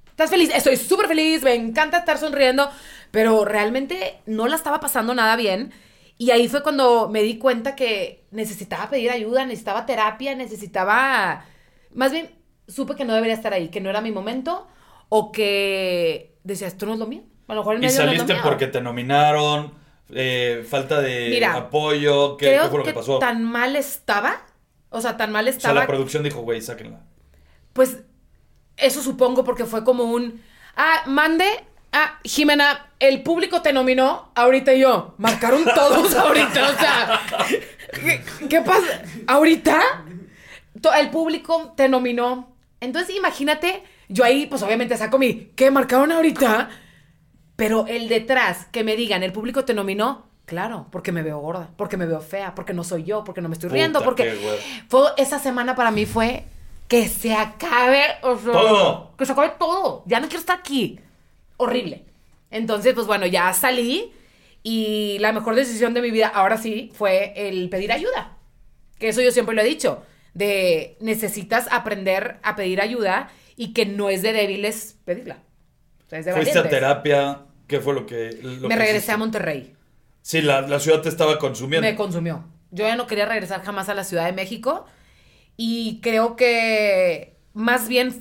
¿Estás 0.10 0.30
feliz? 0.32 0.50
Estoy 0.56 0.77
súper 0.77 1.08
feliz, 1.08 1.44
me 1.44 1.54
encanta 1.54 1.98
estar 2.00 2.18
sonriendo, 2.18 2.72
pero 3.12 3.44
realmente 3.46 4.18
no 4.25 4.48
la 4.48 4.56
estaba 4.56 4.80
pasando 4.80 5.13
nada 5.13 5.36
bien. 5.36 5.74
Y 6.17 6.31
ahí 6.31 6.48
fue 6.48 6.63
cuando 6.63 7.10
me 7.10 7.22
di 7.24 7.38
cuenta 7.38 7.75
que 7.75 8.25
necesitaba 8.31 8.89
pedir 8.89 9.12
ayuda, 9.12 9.45
necesitaba 9.45 9.86
terapia, 9.86 10.36
necesitaba... 10.36 11.45
Más 11.93 12.12
bien, 12.12 12.29
supe 12.67 12.95
que 12.95 13.05
no 13.05 13.13
debería 13.13 13.36
estar 13.36 13.53
ahí, 13.53 13.69
que 13.69 13.81
no 13.81 13.89
era 13.89 14.01
mi 14.01 14.12
momento, 14.12 14.67
o 15.10 15.31
que 15.31 16.38
decía, 16.43 16.67
esto 16.67 16.86
no 16.86 16.93
es 16.93 17.00
lo 17.00 17.07
mío. 17.07 17.24
A 17.48 17.53
lo 17.53 17.62
mejor 17.62 17.75
el 17.75 17.81
medio 17.81 17.95
saliste 17.95 18.36
porque 18.43 18.67
te 18.67 18.81
nominaron, 18.81 19.74
eh, 20.10 20.65
falta 20.67 21.01
de 21.01 21.29
Mira, 21.29 21.55
apoyo, 21.55 22.38
¿qué, 22.38 22.48
Creo 22.48 22.63
qué 22.63 22.69
fue 22.69 22.77
lo 22.79 22.84
que, 22.84 22.89
que 22.91 22.95
pasó? 22.95 23.19
tan 23.19 23.43
mal 23.43 23.75
estaba, 23.75 24.41
o 24.89 25.01
sea, 25.01 25.17
tan 25.17 25.31
mal 25.31 25.45
O 25.45 25.51
sea, 25.51 25.57
estaba 25.57 25.81
la 25.81 25.88
producción 25.88 26.24
dijo, 26.24 26.41
güey, 26.41 26.62
sáquenla. 26.62 27.01
Pues 27.74 28.03
eso 28.77 29.01
supongo 29.01 29.43
porque 29.43 29.65
fue 29.65 29.84
como 29.84 30.05
un. 30.05 30.41
Ah, 30.75 31.03
mande. 31.07 31.45
Ah, 31.98 32.20
Jimena, 32.25 32.88
el 33.00 33.24
público 33.24 33.62
te 33.62 33.72
nominó 33.72 34.30
ahorita 34.36 34.74
y 34.74 34.82
yo. 34.82 35.16
Marcaron 35.18 35.64
todos 35.64 36.14
ahorita, 36.18 36.70
o 36.70 36.78
sea. 36.78 37.22
¿Qué, 37.94 38.22
qué 38.50 38.60
pasa? 38.60 39.02
¿Ahorita? 39.28 39.80
El 41.00 41.10
público 41.10 41.74
te 41.78 41.88
nominó. 41.88 42.54
Entonces, 42.82 43.16
imagínate, 43.16 43.82
yo 44.10 44.25
ahí, 44.25 44.46
pues 44.46 44.62
obviamente 44.62 44.98
saco 44.98 45.18
mi. 45.18 45.52
¿Qué 45.56 45.72
marcaron 45.72 46.12
ahorita? 46.12 46.70
Pero 47.56 47.88
el 47.88 48.10
detrás, 48.10 48.66
que 48.74 48.84
me 48.84 48.98
digan, 48.98 49.24
el 49.24 49.32
público 49.32 49.64
te 49.64 49.74
nominó. 49.74 50.25
Claro, 50.44 50.88
porque 50.92 51.14
me 51.14 51.24
veo 51.24 51.40
gorda, 51.40 51.70
porque 51.78 51.96
me 51.96 52.06
veo 52.06 52.20
fea, 52.20 52.56
porque 52.56 52.74
no 52.74 52.84
soy 52.84 53.06
yo, 53.06 53.24
porque 53.24 53.40
no 53.40 53.48
me 53.48 53.54
estoy 53.54 53.70
riendo, 53.70 54.04
porque 54.04 54.38
fue, 54.90 55.12
esa 55.16 55.40
semana 55.40 55.75
para 55.75 55.92
mí 55.92 56.06
fue 56.06 56.44
que 56.90 57.08
se 57.08 57.34
acabe 57.34 58.04
o 58.22 58.38
sea, 58.38 58.52
Todo. 58.52 59.12
Que 59.18 59.25
se 59.25 59.32
acabe 59.32 59.54
todo. 59.58 60.04
Ya 60.06 60.20
no 60.20 60.28
quiero 60.28 60.42
estar 60.42 60.60
aquí. 60.60 61.00
Horrible. 61.58 62.06
Entonces, 62.52 62.94
pues 62.94 63.08
bueno, 63.08 63.26
ya 63.26 63.52
salí 63.54 64.12
y 64.64 65.18
la 65.20 65.32
mejor 65.32 65.56
decisión 65.56 65.94
de 65.94 66.02
mi 66.02 66.12
vida, 66.12 66.28
ahora 66.28 66.58
sí, 66.58 66.92
fue 66.94 67.34
el 67.36 67.70
pedir 67.70 67.92
ayuda. 67.92 68.38
Que 69.00 69.10
eso 69.10 69.22
yo 69.22 69.32
siempre 69.32 69.56
lo 69.56 69.62
he 69.62 69.66
dicho. 69.66 70.04
De 70.34 70.98
necesitas 71.00 71.68
aprender 71.72 72.38
a 72.44 72.56
pedir 72.56 72.82
ayuda 72.82 73.30
y 73.56 73.74
que 73.74 73.86
no 73.86 74.10
es 74.10 74.22
de 74.22 74.34
débiles 74.34 74.98
pedirla. 75.06 75.38
O 76.06 76.10
sea, 76.10 76.20
es 76.20 76.26
de 76.26 76.34
Fuiste 76.34 76.60
a 76.60 76.70
terapia, 76.70 77.46
¿qué 77.68 77.80
fue 77.80 77.94
lo 77.94 78.06
que... 78.06 78.32
lo 78.42 78.68
Me 78.68 78.76
que 78.76 78.80
regresé 78.82 78.98
hiciste? 78.98 79.12
a 79.14 79.18
Monterrey. 79.18 79.74
Sí, 80.22 80.42
la, 80.42 80.62
la 80.62 80.80
ciudad 80.80 81.02
te 81.02 81.10
estaba 81.10 81.38
consumiendo. 81.40 81.88
Me 81.88 81.96
consumió. 81.96 82.44
Yo 82.72 82.86
ya 82.86 82.96
no 82.96 83.08
quería 83.08 83.26
regresar 83.26 83.64
jamás 83.64 83.88
a 83.90 83.94
la 83.94 84.04
Ciudad 84.04 84.26
de 84.26 84.34
México 84.34 84.86
y 85.56 86.00
creo 86.02 86.36
que 86.36 87.38
más 87.54 87.88
bien 87.88 88.14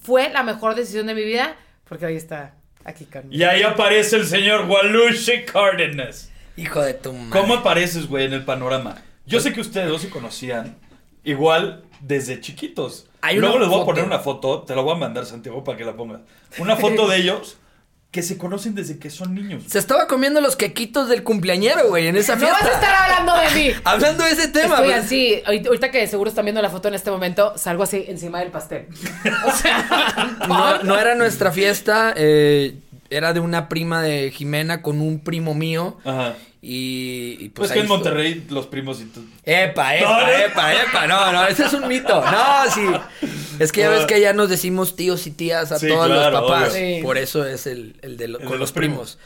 fue 0.00 0.30
la 0.30 0.42
mejor 0.42 0.74
decisión 0.74 1.06
de 1.06 1.14
mi 1.14 1.22
vida 1.24 1.56
porque 1.88 2.06
ahí 2.06 2.16
está 2.16 2.56
aquí 2.84 3.04
conmigo. 3.04 3.34
Y 3.34 3.42
ahí 3.44 3.62
aparece 3.62 4.16
el 4.16 4.26
señor 4.26 4.66
Walushi 4.68 5.44
Cárdenas. 5.44 6.30
Hijo 6.56 6.82
de 6.82 6.94
tu 6.94 7.12
madre. 7.12 7.30
¿Cómo 7.30 7.54
apareces, 7.54 8.06
güey, 8.06 8.26
en 8.26 8.34
el 8.34 8.44
panorama? 8.44 9.02
Yo 9.26 9.40
sé 9.40 9.52
que 9.52 9.60
ustedes 9.60 9.88
dos 9.88 10.02
se 10.02 10.10
conocían 10.10 10.76
igual 11.24 11.84
desde 12.00 12.40
chiquitos. 12.40 13.08
Hay 13.20 13.36
Luego 13.36 13.58
les 13.58 13.68
voy 13.68 13.82
a 13.82 13.84
poner 13.84 14.04
una 14.04 14.18
foto, 14.18 14.62
te 14.62 14.74
la 14.74 14.82
voy 14.82 14.94
a 14.94 14.98
mandar, 14.98 15.24
Santiago, 15.24 15.62
para 15.62 15.78
que 15.78 15.84
la 15.84 15.96
pongas. 15.96 16.20
Una 16.58 16.76
foto 16.76 17.08
de 17.08 17.18
ellos 17.18 17.58
que 18.12 18.22
se 18.22 18.36
conocen 18.38 18.74
desde 18.76 18.98
que 18.98 19.08
son 19.10 19.34
niños. 19.34 19.64
Se 19.66 19.78
estaba 19.78 20.06
comiendo 20.06 20.40
los 20.40 20.54
quequitos 20.54 21.08
del 21.08 21.22
cumpleañero, 21.24 21.88
güey, 21.88 22.06
en 22.08 22.16
esa 22.16 22.34
No 22.36 22.42
fiesta. 22.42 22.58
vas 22.60 22.70
a 22.70 22.74
estar 22.74 22.94
hablando 23.10 23.32
de 23.40 23.60
mí. 23.60 23.74
Hablando 23.84 24.22
de 24.24 24.30
ese 24.30 24.48
tema, 24.48 24.74
Estoy 24.74 24.86
güey. 24.88 24.98
así, 25.00 25.42
ahorita 25.46 25.68
ahorita 25.70 25.90
que 25.90 26.06
seguro 26.06 26.28
están 26.28 26.44
viendo 26.44 26.60
la 26.62 26.68
foto 26.70 26.88
en 26.88 26.94
este 26.94 27.10
momento, 27.10 27.56
salgo 27.56 27.82
así 27.82 28.04
encima 28.06 28.38
del 28.40 28.50
pastel. 28.50 28.86
O 29.46 29.50
sea, 29.56 30.36
No, 30.46 30.82
no 30.84 30.98
era 30.98 31.14
nuestra 31.14 31.50
fiesta, 31.52 32.12
eh, 32.14 32.76
era 33.10 33.32
de 33.32 33.40
una 33.40 33.68
prima 33.70 34.02
de 34.02 34.30
Jimena 34.30 34.82
con 34.82 35.00
un 35.00 35.18
primo 35.20 35.54
mío. 35.54 35.98
Ajá. 36.04 36.34
Y, 36.64 37.38
y 37.40 37.48
Pues, 37.48 37.70
pues 37.70 37.72
que 37.72 37.80
en 37.80 37.88
Monterrey 37.88 38.46
los 38.48 38.68
primos 38.68 39.00
y 39.00 39.06
tú. 39.06 39.24
Epa, 39.44 39.96
epa, 39.96 40.20
No, 40.22 40.28
epa, 40.30 40.74
epa. 40.74 41.06
No, 41.08 41.32
no, 41.32 41.44
ese 41.48 41.64
es 41.64 41.72
un 41.72 41.88
mito. 41.88 42.24
No, 42.24 42.70
sí. 42.72 43.26
Es 43.58 43.72
que 43.72 43.80
ya 43.80 43.88
ves 43.90 44.06
que 44.06 44.20
ya 44.20 44.32
nos 44.32 44.48
decimos 44.48 44.94
tíos 44.94 45.26
y 45.26 45.32
tías 45.32 45.72
a 45.72 45.78
Sí, 45.80 45.88
todos 45.88 46.06
claro, 46.06 46.30
los 46.40 46.40
papás. 46.50 46.72
Sí. 46.72 47.00
Por 47.02 47.18
eso 47.18 47.44
es 47.44 47.66
el, 47.66 47.98
el 48.02 48.16
de, 48.16 48.28
lo- 48.28 48.38
El 48.38 48.44
con 48.44 48.52
de 48.54 48.58
los 48.60 48.70
primos. 48.72 49.18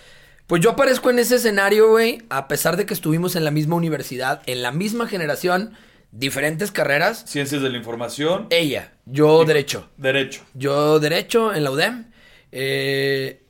Pues 0.46 0.62
yo 0.62 0.70
aparezco 0.70 1.10
en 1.10 1.18
ese 1.18 1.36
escenario, 1.36 1.90
güey, 1.90 2.22
a 2.30 2.48
pesar 2.48 2.76
de 2.78 2.86
que 2.86 2.94
estuvimos 2.94 3.36
en 3.36 3.44
la 3.44 3.50
misma 3.50 3.76
universidad, 3.76 4.40
en 4.46 4.62
la 4.62 4.72
misma 4.72 5.06
generación, 5.06 5.74
diferentes 6.12 6.70
carreras. 6.70 7.24
Ciencias 7.26 7.60
de 7.60 7.68
la 7.68 7.76
información. 7.76 8.46
Ella, 8.48 8.92
yo 9.04 9.44
derecho. 9.44 9.90
Derecho. 9.98 10.42
Yo 10.54 11.00
derecho 11.00 11.52
en 11.52 11.64
la 11.64 11.70
UDEM. 11.70 12.06
Eh, 12.52 13.42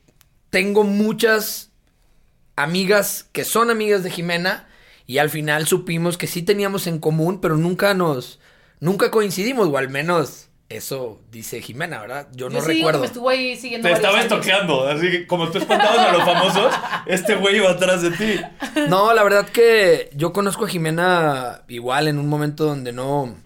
tengo 0.49 0.83
muchas 0.83 1.66
amigas 2.57 3.29
que 3.31 3.45
son 3.45 3.69
amigas 3.69 4.03
de 4.03 4.11
Jimena 4.11 4.67
y 5.05 5.19
al 5.19 5.29
final 5.29 5.65
supimos 5.65 6.17
que 6.17 6.27
sí 6.27 6.41
teníamos 6.41 6.85
en 6.87 6.99
común, 6.99 7.39
pero 7.39 7.55
nunca 7.55 7.93
nos, 7.93 8.39
nunca 8.81 9.09
coincidimos, 9.09 9.69
o 9.69 9.77
al 9.77 9.87
menos 9.87 10.49
eso 10.67 11.21
dice 11.31 11.61
Jimena, 11.61 12.01
¿verdad? 12.01 12.27
Yo 12.33 12.49
no 12.49 12.55
yo 12.55 12.61
sí 12.61 12.67
recuerdo. 12.73 12.99
me 12.99 13.05
estuvo 13.05 13.29
ahí 13.29 13.55
siguiendo 13.55 13.87
Te 13.87 13.93
estaba 13.93 14.19
estoqueando, 14.19 14.85
así 14.85 15.09
que 15.09 15.27
como 15.27 15.49
tú 15.49 15.59
espantabas 15.59 15.99
a 15.99 16.11
los 16.11 16.25
famosos, 16.25 16.73
este 17.05 17.35
güey 17.35 17.57
iba 17.57 17.69
atrás 17.69 18.01
de 18.01 18.11
ti. 18.11 18.41
No, 18.89 19.13
la 19.13 19.23
verdad 19.23 19.47
que 19.47 20.09
yo 20.13 20.33
conozco 20.33 20.65
a 20.65 20.67
Jimena 20.67 21.61
igual 21.69 22.09
en 22.09 22.19
un 22.19 22.27
momento 22.27 22.65
donde 22.65 22.91
no, 22.91 23.37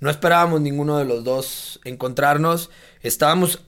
no 0.00 0.10
esperábamos 0.10 0.60
ninguno 0.60 0.98
de 0.98 1.06
los 1.06 1.24
dos 1.24 1.80
encontrarnos. 1.84 2.70
Estábamos 3.00 3.62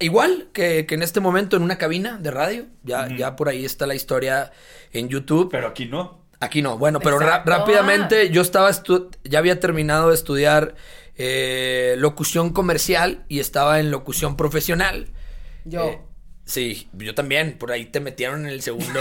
igual 0.00 0.48
que, 0.52 0.86
que 0.86 0.94
en 0.94 1.02
este 1.02 1.20
momento 1.20 1.56
en 1.56 1.62
una 1.62 1.78
cabina 1.78 2.18
de 2.18 2.30
radio. 2.30 2.66
Ya, 2.82 3.08
ya 3.16 3.36
por 3.36 3.48
ahí 3.48 3.64
está 3.64 3.86
la 3.86 3.94
historia 3.94 4.52
en 4.92 5.08
YouTube. 5.08 5.48
Pero 5.50 5.68
aquí 5.68 5.86
no. 5.86 6.24
Aquí 6.38 6.60
no, 6.60 6.76
bueno, 6.76 7.00
pero 7.00 7.18
rápidamente 7.18 8.28
yo 8.30 8.42
estaba, 8.42 8.70
estu- 8.70 9.08
ya 9.24 9.38
había 9.38 9.58
terminado 9.58 10.08
de 10.10 10.14
estudiar 10.14 10.74
eh, 11.16 11.94
locución 11.98 12.50
comercial 12.52 13.24
y 13.28 13.40
estaba 13.40 13.80
en 13.80 13.90
locución 13.90 14.36
profesional. 14.36 15.08
Yo. 15.64 15.84
Eh, 15.86 15.98
sí, 16.44 16.88
yo 16.92 17.14
también, 17.14 17.56
por 17.56 17.72
ahí 17.72 17.86
te 17.86 18.00
metieron 18.00 18.40
en 18.44 18.50
el 18.52 18.60
segundo, 18.60 19.00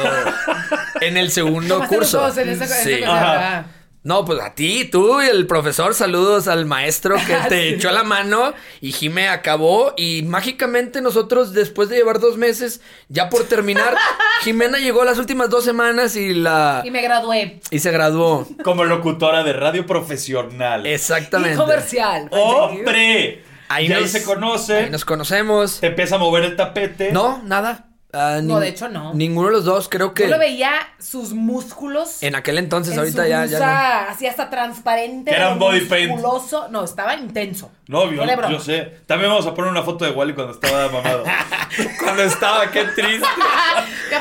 en 1.02 1.18
el 1.18 1.30
segundo 1.30 1.86
curso. 1.90 2.26
en 2.40 2.50
esa- 2.50 2.82
en 2.84 3.04
esa 3.04 3.66
No, 4.06 4.24
pues 4.24 4.40
a 4.40 4.54
ti, 4.54 4.86
tú 4.86 5.20
y 5.20 5.26
el 5.26 5.48
profesor, 5.48 5.96
saludos 5.96 6.48
al 6.48 6.66
maestro 6.66 7.16
que 7.26 7.36
te 7.50 7.70
Sí. 7.70 7.76
echó 7.76 7.92
la 7.92 8.04
mano 8.04 8.54
y 8.80 8.92
Jime 8.92 9.28
acabó 9.30 9.94
y 9.98 10.22
mágicamente 10.22 11.02
nosotros 11.02 11.54
después 11.54 11.90
de 11.90 11.96
llevar 11.98 12.20
dos 12.20 12.38
meses, 12.38 12.82
ya 13.10 13.30
por 13.32 13.46
terminar, 13.46 13.98
Jimena 14.44 14.78
llegó 14.78 15.04
las 15.06 15.18
últimas 15.18 15.50
dos 15.50 15.66
semanas 15.66 16.16
y 16.16 16.36
la... 16.36 16.84
Y 16.86 16.92
me 16.92 17.02
gradué. 17.02 17.60
y 17.72 17.80
se 17.80 17.90
graduó. 17.92 18.48
Como 18.64 18.84
locutora 18.86 19.44
de 19.44 19.54
radio 19.54 19.88
profesional. 19.88 20.86
Exactamente. 20.86 21.56
Y 21.56 21.58
comercial. 21.58 22.28
¡Hombre! 22.32 23.44
Ahí 23.70 24.08
se 24.08 24.24
conoce. 24.24 24.78
Ahí 24.78 24.90
nos 24.92 25.04
conocemos. 25.04 25.80
Te 25.80 25.88
empieza 25.88 26.16
a 26.16 26.20
mover 26.20 26.44
el 26.44 26.56
tapete. 26.56 27.12
No, 27.12 27.42
nada. 27.44 27.88
Ah, 28.16 28.40
No, 28.42 28.60
de 28.60 28.70
hecho, 28.70 28.88
no. 28.90 29.14
Ninguno 29.14 29.48
de 29.50 29.54
los 29.54 29.66
dos, 29.66 29.90
creo 29.90 30.14
que. 30.14 30.24
Yo 30.24 30.30
lo 30.30 30.40
veía 30.40 30.72
sus 31.00 31.34
músculos. 31.34 32.24
En 32.24 32.36
aquel 32.36 32.58
entonces, 32.58 32.94
en 32.94 33.00
ahorita 33.00 33.24
su 33.24 33.30
ya, 33.30 33.46
ya 33.46 33.60
no. 33.60 34.10
Así 34.12 34.26
hasta 34.26 34.50
transparente. 34.50 35.32
Que 35.32 35.38
era 35.38 35.50
un 35.52 35.60
body 35.60 35.82
paint. 35.82 36.12
musculoso. 36.12 36.68
No, 36.70 36.84
estaba 36.84 37.16
intenso. 37.16 37.72
No, 37.88 38.12
yo, 38.12 38.24
yo 38.50 38.60
sé. 38.60 38.94
También 39.06 39.30
vamos 39.30 39.46
a 39.48 39.54
poner 39.54 39.70
una 39.70 39.84
foto 39.84 40.06
de 40.06 40.12
Wally 40.12 40.34
cuando 40.34 40.54
estaba 40.54 40.88
mamado. 40.90 41.24
Cuando 42.02 42.24
estaba, 42.24 42.72
qué 42.72 42.86
triste. 42.86 43.28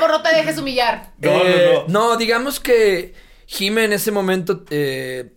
Por 0.01 0.11
no 0.11 0.23
te 0.23 0.35
dejes 0.35 0.59
humillar. 0.59 1.11
No, 1.19 1.31
no, 1.31 1.41
Eh, 1.45 1.85
no. 1.89 2.17
digamos 2.17 2.59
que 2.59 3.15
Jime 3.47 3.85
en 3.85 3.93
ese 3.93 4.11
momento, 4.11 4.65
eh, 4.71 5.34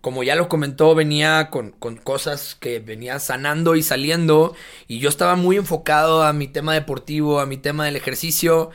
como 0.00 0.22
ya 0.22 0.34
lo 0.34 0.48
comentó, 0.48 0.94
venía 0.94 1.50
con, 1.50 1.72
con 1.72 1.96
cosas 1.96 2.54
que 2.54 2.78
venía 2.78 3.18
sanando 3.18 3.76
y 3.76 3.82
saliendo. 3.82 4.54
Y 4.88 4.98
yo 4.98 5.08
estaba 5.08 5.36
muy 5.36 5.56
enfocado 5.56 6.22
a 6.22 6.32
mi 6.32 6.48
tema 6.48 6.74
deportivo, 6.74 7.40
a 7.40 7.46
mi 7.46 7.58
tema 7.58 7.84
del 7.84 7.96
ejercicio. 7.96 8.70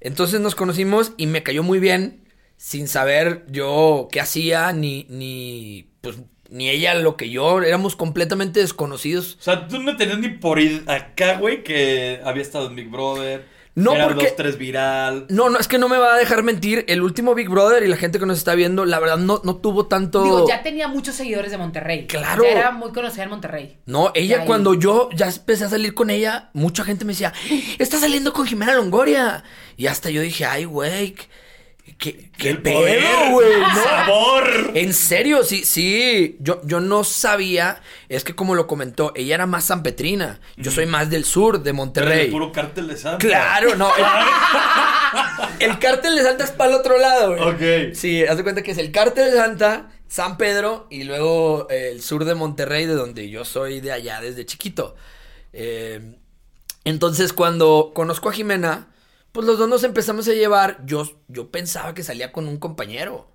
Entonces 0.00 0.40
nos 0.40 0.54
conocimos 0.54 1.12
y 1.16 1.26
me 1.26 1.42
cayó 1.42 1.62
muy 1.62 1.78
bien, 1.78 2.24
sin 2.56 2.88
saber 2.88 3.44
yo 3.48 4.08
qué 4.10 4.20
hacía, 4.20 4.72
ni, 4.72 5.06
ni, 5.08 5.88
pues, 6.00 6.18
ni 6.50 6.68
ella 6.70 6.94
lo 6.94 7.16
que 7.16 7.30
yo. 7.30 7.62
Éramos 7.62 7.94
completamente 7.96 8.60
desconocidos. 8.60 9.36
O 9.40 9.42
sea, 9.42 9.68
tú 9.68 9.78
no 9.80 9.96
tenías 9.96 10.18
ni 10.18 10.28
por 10.28 10.58
acá, 10.86 11.38
güey, 11.38 11.62
que 11.62 12.20
había 12.24 12.42
estado 12.42 12.66
en 12.68 12.76
Big 12.76 12.90
Brother. 12.90 13.53
No, 13.76 13.92
era 13.94 14.06
porque- 14.06 14.24
dos, 14.26 14.36
tres 14.36 14.56
viral. 14.56 15.26
No, 15.30 15.50
no, 15.50 15.58
es 15.58 15.66
que 15.66 15.78
no 15.78 15.88
me 15.88 15.98
va 15.98 16.14
a 16.14 16.16
dejar 16.18 16.42
mentir. 16.44 16.84
El 16.86 17.02
último 17.02 17.34
Big 17.34 17.48
Brother 17.48 17.82
y 17.82 17.88
la 17.88 17.96
gente 17.96 18.18
que 18.20 18.26
nos 18.26 18.38
está 18.38 18.54
viendo, 18.54 18.84
la 18.84 19.00
verdad, 19.00 19.16
no, 19.18 19.40
no 19.42 19.56
tuvo 19.56 19.86
tanto. 19.86 20.22
Digo, 20.22 20.48
ya 20.48 20.62
tenía 20.62 20.86
muchos 20.86 21.16
seguidores 21.16 21.50
de 21.50 21.58
Monterrey. 21.58 22.06
Claro. 22.06 22.44
Ya 22.44 22.50
era 22.50 22.70
muy 22.70 22.92
conocida 22.92 23.24
en 23.24 23.30
Monterrey. 23.30 23.78
No, 23.86 24.12
ella 24.14 24.40
Ahí. 24.42 24.46
cuando 24.46 24.74
yo 24.74 25.08
ya 25.14 25.26
empecé 25.28 25.64
a 25.64 25.68
salir 25.68 25.92
con 25.94 26.10
ella, 26.10 26.50
mucha 26.52 26.84
gente 26.84 27.04
me 27.04 27.14
decía, 27.14 27.32
está 27.78 27.98
saliendo 27.98 28.32
con 28.32 28.46
Jimena 28.46 28.74
Longoria. 28.74 29.42
Y 29.76 29.88
hasta 29.88 30.08
yo 30.08 30.20
dije, 30.22 30.44
ay, 30.44 30.66
güey, 30.66 31.16
¿qué, 31.98 32.30
qué 32.36 32.50
El 32.50 32.62
pedo, 32.62 33.30
güey? 33.30 33.60
No. 33.60 33.82
sabor. 33.82 34.70
En 34.74 34.92
serio, 34.94 35.42
sí, 35.42 35.64
sí. 35.64 36.36
Yo, 36.40 36.60
yo 36.64 36.80
no 36.80 37.04
sabía, 37.04 37.80
es 38.08 38.24
que 38.24 38.34
como 38.34 38.54
lo 38.54 38.66
comentó, 38.66 39.12
ella 39.14 39.34
era 39.34 39.46
más 39.46 39.64
sanpetrina. 39.66 40.40
Yo 40.56 40.70
soy 40.70 40.86
más 40.86 41.10
del 41.10 41.24
sur, 41.24 41.62
de 41.62 41.72
Monterrey. 41.72 42.26
el 42.26 42.30
puro 42.32 42.52
cártel 42.52 42.88
de 42.88 42.96
Santa. 42.96 43.18
Claro, 43.18 43.76
no. 43.76 43.90
El, 43.96 44.04
el 45.70 45.78
cártel 45.78 46.16
de 46.16 46.22
Santa 46.22 46.44
es 46.44 46.50
para 46.50 46.70
el 46.70 46.76
otro 46.76 46.98
lado, 46.98 47.36
güey. 47.36 47.88
Ok. 47.88 47.94
Sí, 47.94 48.24
haz 48.24 48.36
de 48.36 48.42
cuenta 48.42 48.62
que 48.62 48.72
es 48.72 48.78
el 48.78 48.90
cártel 48.92 49.30
de 49.30 49.36
Santa, 49.36 49.90
San 50.08 50.36
Pedro 50.36 50.86
y 50.90 51.04
luego 51.04 51.66
eh, 51.70 51.90
el 51.92 52.02
sur 52.02 52.24
de 52.24 52.34
Monterrey, 52.34 52.86
de 52.86 52.94
donde 52.94 53.28
yo 53.28 53.44
soy 53.44 53.80
de 53.80 53.92
allá 53.92 54.20
desde 54.20 54.46
chiquito. 54.46 54.94
Eh, 55.52 56.16
entonces, 56.84 57.32
cuando 57.32 57.92
conozco 57.94 58.28
a 58.28 58.32
Jimena, 58.32 58.88
pues 59.34 59.46
los 59.46 59.58
dos 59.58 59.68
nos 59.68 59.82
empezamos 59.82 60.28
a 60.28 60.32
llevar. 60.32 60.78
Yo, 60.86 61.10
yo 61.28 61.50
pensaba 61.50 61.92
que 61.92 62.02
salía 62.04 62.30
con 62.32 62.46
un 62.48 62.56
compañero. 62.56 63.28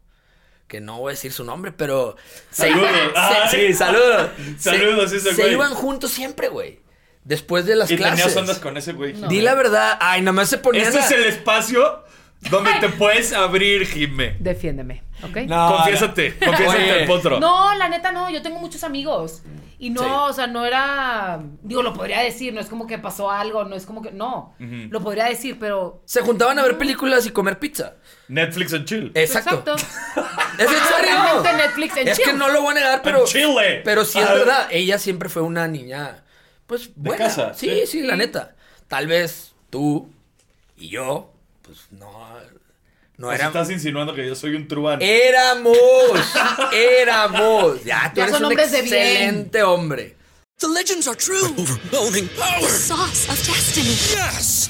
Que 0.69 0.79
no 0.81 0.99
voy 0.99 1.09
a 1.09 1.13
decir 1.15 1.33
su 1.33 1.43
nombre, 1.43 1.71
pero. 1.73 2.15
se- 2.51 2.69
Saludos. 2.69 2.89
se- 2.91 3.19
Ay. 3.19 3.49
sí, 3.67 3.73
saludos. 3.73 4.29
Saludos, 4.59 5.09
Se- 5.09 5.17
ese 5.17 5.33
Se 5.35 5.41
güey. 5.41 5.53
iban 5.53 5.73
juntos 5.73 6.11
siempre, 6.11 6.47
güey. 6.47 6.79
Después 7.25 7.65
de 7.65 7.75
las 7.75 7.91
Y 7.91 7.97
clases. 7.97 8.19
tenías 8.19 8.37
ondas 8.37 8.59
con 8.59 8.77
ese 8.77 8.93
güey. 8.93 9.13
Di 9.27 9.41
la 9.41 9.55
verdad. 9.55 9.97
Ay, 9.99 10.21
nada 10.21 10.31
más 10.31 10.47
se 10.49 10.57
ponía. 10.57 10.83
Este 10.83 10.99
es 10.99 11.11
el 11.11 11.25
espacio 11.25 12.03
donde 12.49 12.71
te 12.79 12.87
puedes 12.89 13.33
abrir, 13.33 13.85
Jime. 13.85 14.37
Defiéndeme, 14.39 15.03
¿ok? 15.23 15.37
No, 15.47 15.75
Confiésate, 15.75 16.37
confiésate 16.39 16.77
Oye. 16.83 17.01
al 17.01 17.07
potro. 17.07 17.39
No, 17.39 17.73
la 17.75 17.89
neta 17.89 18.11
no, 18.11 18.29
yo 18.29 18.41
tengo 18.41 18.59
muchos 18.59 18.83
amigos. 18.83 19.41
Y 19.81 19.91
no, 19.91 20.01
Sí. 20.01 20.07
o 20.09 20.33
sea, 20.33 20.47
no 20.47 20.65
era. 20.65 21.39
Digo, 21.61 21.81
lo 21.83 21.93
podría 21.93 22.19
decir, 22.19 22.53
no 22.53 22.59
es 22.59 22.67
como 22.67 22.85
que 22.85 22.97
pasó 22.99 23.31
algo, 23.31 23.63
no 23.63 23.75
es 23.77 23.85
como 23.85 24.01
que. 24.01 24.11
No, 24.11 24.53
lo 24.59 24.99
podría 25.01 25.25
decir, 25.25 25.57
pero. 25.57 26.01
Se 26.05 26.21
juntaban 26.21 26.59
a 26.59 26.63
ver 26.63 26.77
películas 26.77 27.25
y 27.25 27.29
comer 27.29 27.59
pizza. 27.59 27.93
Netflix 28.27 28.73
and 28.73 28.85
chill. 28.85 29.11
Exacto. 29.15 29.71
Exacto. 29.71 29.75
¿Es 30.57 30.67
en 30.69 31.57
Netflix 31.57 31.97
and 31.97 32.07
Es 32.09 32.17
chill. 32.17 32.25
que 32.25 32.33
no 32.33 32.49
lo 32.49 32.61
voy 32.61 32.71
a 32.71 32.75
negar, 32.75 33.01
pero. 33.01 33.23
Chile. 33.25 33.81
Pero 33.85 34.03
sí 34.03 34.19
es 34.19 34.25
Ah. 34.27 34.33
verdad. 34.33 34.67
Ella 34.69 34.97
siempre 34.97 35.29
fue 35.29 35.43
una 35.43 35.65
niña. 35.69 36.23
Pues 36.67 36.91
buena. 36.95 37.25
casa, 37.25 37.53
Sí, 37.53 37.69
sí. 37.69 37.87
sí, 37.87 38.01
la 38.03 38.17
neta. 38.17 38.55
Tal 38.89 39.07
vez 39.07 39.53
tú 39.69 40.11
y 40.75 40.89
yo, 40.89 41.31
pues 41.61 41.87
no. 41.91 42.11
No 43.19 43.31
éramos. 43.33 43.53
estás 43.53 43.69
insinuando 43.69 44.15
que 44.15 44.25
yo 44.25 44.33
soy 44.33 44.55
un 44.55 44.65
truán. 44.67 45.01
Éramos. 45.01 45.75
Éramos. 46.73 47.83
Ya, 47.83 48.09
tú 48.13 48.17
Ya 48.21 48.23
eres 48.23 48.33
son 48.35 48.45
un 48.45 48.51
hombres 48.51 48.71
de 48.71 48.81
bien. 48.81 48.95
excelente 48.95 49.61
hombre. 49.63 50.15
The 50.59 50.67
legends 50.69 51.07
are 51.07 51.17
true. 51.17 51.53
Overwhelming 51.57 52.29
power! 52.29 52.69
Sauce 52.69 53.29
of 53.29 53.37
destiny. 53.45 53.89
Yes! 53.89 54.69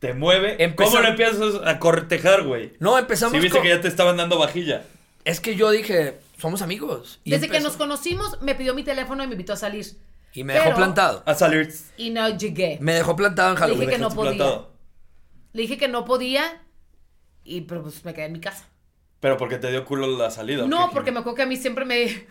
te 0.00 0.12
mueve. 0.14 0.74
¿Cómo 0.74 1.00
le 1.00 1.08
empiezas 1.10 1.54
a 1.64 1.78
cortejar, 1.78 2.42
güey? 2.42 2.72
No, 2.80 2.98
empezamos 2.98 3.32
Si 3.34 3.38
viste 3.40 3.58
con- 3.58 3.62
que 3.62 3.68
ya 3.68 3.80
te 3.80 3.88
estaban 3.88 4.16
dando 4.16 4.38
vajilla. 4.38 4.84
Es 5.24 5.40
que 5.40 5.54
yo 5.54 5.70
dije, 5.70 6.18
somos 6.38 6.62
amigos. 6.62 7.20
Y 7.24 7.30
Desde 7.30 7.48
que 7.48 7.60
nos 7.60 7.76
conocimos, 7.76 8.40
me 8.42 8.54
pidió 8.54 8.74
mi 8.74 8.82
teléfono 8.82 9.22
y 9.22 9.26
me 9.26 9.34
invitó 9.34 9.52
a 9.52 9.56
salir. 9.56 9.86
Y 10.32 10.44
me 10.44 10.54
dejó 10.54 10.74
plantado. 10.74 11.22
A 11.26 11.34
salir 11.34 11.72
Y 11.96 12.10
no 12.10 12.28
llegué. 12.36 12.78
Me 12.80 12.94
dejó 12.94 13.14
plantado 13.16 13.50
en 13.50 13.54
Le 13.56 13.60
Halloween. 13.60 13.80
dije 13.80 13.92
que 13.92 13.98
no 13.98 14.10
podía. 14.10 14.30
plantado. 14.32 14.72
Le 15.52 15.62
dije 15.62 15.76
que 15.78 15.88
no 15.88 16.04
podía. 16.04 16.62
Y 17.44 17.62
pero 17.62 17.82
pues 17.82 18.04
me 18.04 18.14
quedé 18.14 18.26
en 18.26 18.32
mi 18.32 18.40
casa. 18.40 18.66
Pero 19.20 19.36
porque 19.36 19.58
te 19.58 19.70
dio 19.70 19.84
culo 19.84 20.06
la 20.16 20.30
salida. 20.30 20.64
¿o 20.64 20.68
No, 20.68 20.90
porque 20.92 21.12
me 21.12 21.18
acuerdo 21.20 21.36
que 21.36 21.42
a 21.42 21.46
mí 21.46 21.56
siempre 21.56 21.84
me. 21.84 22.26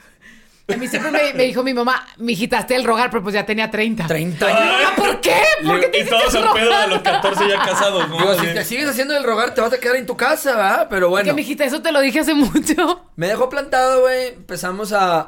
A 0.74 0.78
mí 0.78 0.88
siempre 0.88 1.12
me, 1.12 1.34
me 1.34 1.44
dijo 1.46 1.64
mi 1.64 1.74
mamá, 1.74 2.06
mi 2.18 2.34
hijita, 2.34 2.60
hazte 2.60 2.76
el 2.76 2.84
rogar, 2.84 3.10
pero 3.10 3.24
pues 3.24 3.34
ya 3.34 3.46
tenía 3.46 3.70
30. 3.72 4.08
30 4.08 4.46
años. 4.46 4.60
Mamá, 4.60 4.96
¿por 4.96 5.22
qué? 5.22 5.36
¿Por 5.66 5.80
qué 5.82 5.88
te 5.88 5.98
y 5.98 6.02
hiciste 6.02 6.18
todos 6.20 6.36
al 6.36 6.54
pedo 6.54 6.80
de 6.82 6.88
los 6.88 7.02
14 7.02 7.48
ya 7.50 7.60
casados, 7.66 8.10
¿no? 8.10 8.18
Digo, 8.18 8.34
si 8.36 8.48
te 8.54 8.64
sigues 8.64 8.88
haciendo 8.90 9.16
el 9.18 9.24
rogar, 9.24 9.54
te 9.54 9.62
vas 9.62 9.74
a 9.74 9.80
quedar 9.80 9.96
en 9.96 10.06
tu 10.06 10.16
casa, 10.18 10.52
¿verdad? 10.56 10.88
Pero 10.90 11.10
bueno. 11.10 11.26
Que 11.26 11.34
mi 11.34 11.42
hijita, 11.42 11.66
eso 11.66 11.82
te 11.82 11.92
lo 11.92 12.00
dije 12.02 12.20
hace 12.20 12.34
mucho. 12.34 13.10
Me 13.16 13.28
dejó 13.28 13.50
plantado, 13.50 14.02
güey. 14.02 14.28
Empezamos 14.30 14.94
a, 14.94 15.22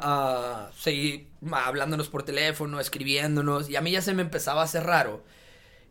a 0.66 0.70
seguir 0.78 1.28
hablándonos 1.50 2.08
por 2.08 2.22
teléfono, 2.22 2.78
escribiéndonos. 2.80 3.68
Y 3.68 3.76
a 3.76 3.80
mí 3.80 3.90
ya 3.90 4.00
se 4.02 4.14
me 4.14 4.22
empezaba 4.22 4.60
a 4.62 4.64
hacer 4.64 4.84
raro. 4.84 5.24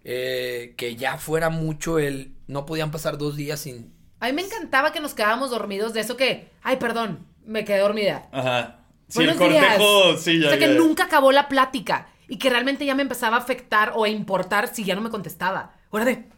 eh, 0.03 0.73
que 0.77 0.95
ya 0.95 1.17
fuera 1.17 1.49
mucho 1.49 1.99
el... 1.99 2.31
No 2.47 2.65
podían 2.65 2.91
pasar 2.91 3.17
dos 3.17 3.35
días 3.35 3.59
sin... 3.59 3.93
A 4.19 4.27
mí 4.27 4.33
me 4.33 4.41
encantaba 4.43 4.91
que 4.91 4.99
nos 4.99 5.13
quedábamos 5.13 5.49
dormidos 5.51 5.93
de 5.93 5.99
eso 6.01 6.15
que, 6.17 6.49
ay, 6.63 6.77
perdón, 6.77 7.25
me 7.45 7.65
quedé 7.65 7.79
dormida. 7.79 8.27
Ajá. 8.31 8.80
Sí, 9.11 9.23
el 9.23 9.37
Buenos 9.37 9.39
días. 9.39 9.77
cortejo, 9.77 10.17
sí, 10.17 10.39
ya. 10.39 10.47
O 10.47 10.49
sea, 10.51 10.59
que 10.59 10.67
ya. 10.67 10.73
nunca 10.73 11.03
acabó 11.03 11.31
la 11.33 11.49
plática 11.49 12.07
y 12.29 12.37
que 12.37 12.49
realmente 12.49 12.85
ya 12.85 12.95
me 12.95 13.01
empezaba 13.01 13.35
a 13.37 13.39
afectar 13.41 13.91
o 13.95 14.05
a 14.05 14.09
importar 14.09 14.73
si 14.73 14.85
ya 14.85 14.95
no 14.95 15.01
me 15.01 15.09
contestaba. 15.09 15.73
Órale. 15.89 16.29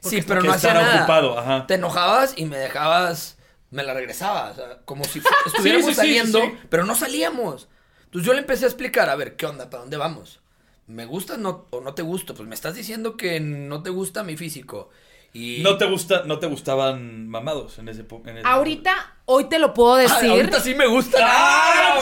Sí, 0.00 0.22
pero 0.22 0.42
no 0.42 0.52
hacía 0.52 0.74
nada. 0.74 0.96
ocupado, 1.00 1.38
ajá. 1.38 1.66
Te 1.66 1.74
enojabas 1.74 2.34
y 2.36 2.46
me 2.46 2.56
dejabas... 2.56 3.38
Me 3.70 3.82
la 3.82 3.94
regresabas. 3.94 4.52
O 4.58 4.66
sea, 4.66 4.78
como 4.84 5.04
si 5.04 5.20
estuviéramos 5.46 5.86
sí, 5.88 5.92
sí, 5.94 5.96
saliendo, 6.00 6.40
sí. 6.40 6.58
pero 6.70 6.84
no 6.84 6.94
salíamos. 6.94 7.68
Entonces 8.04 8.26
yo 8.26 8.32
le 8.34 8.40
empecé 8.40 8.64
a 8.64 8.68
explicar, 8.68 9.08
a 9.10 9.16
ver, 9.16 9.36
¿qué 9.36 9.46
onda? 9.46 9.70
¿Para 9.70 9.82
dónde 9.82 9.96
vamos? 9.98 10.40
¿Me 10.86 11.06
gustas 11.06 11.38
no, 11.38 11.68
o 11.70 11.80
no 11.80 11.94
te 11.94 12.02
gusto? 12.02 12.34
Pues 12.34 12.48
me 12.48 12.54
estás 12.54 12.74
diciendo 12.74 13.16
que 13.16 13.40
no 13.40 13.82
te 13.82 13.90
gusta 13.90 14.24
mi 14.24 14.36
físico. 14.36 14.90
Y... 15.34 15.60
No 15.62 15.78
te 15.78 15.86
gusta, 15.86 16.24
no 16.26 16.38
te 16.38 16.46
gustaban 16.46 17.26
mamados 17.28 17.78
en 17.78 17.88
ese, 17.88 18.04
en 18.26 18.36
ese 18.38 18.46
Ahorita, 18.46 18.92
hoy 19.24 19.44
te 19.44 19.58
lo 19.58 19.72
puedo 19.72 19.94
Ah, 19.94 19.98
decir. 20.00 20.30
ahorita 20.30 20.60
sí 20.60 20.74
me 20.74 20.86
gusta. 20.86 21.18
¡Ah, 21.22 21.98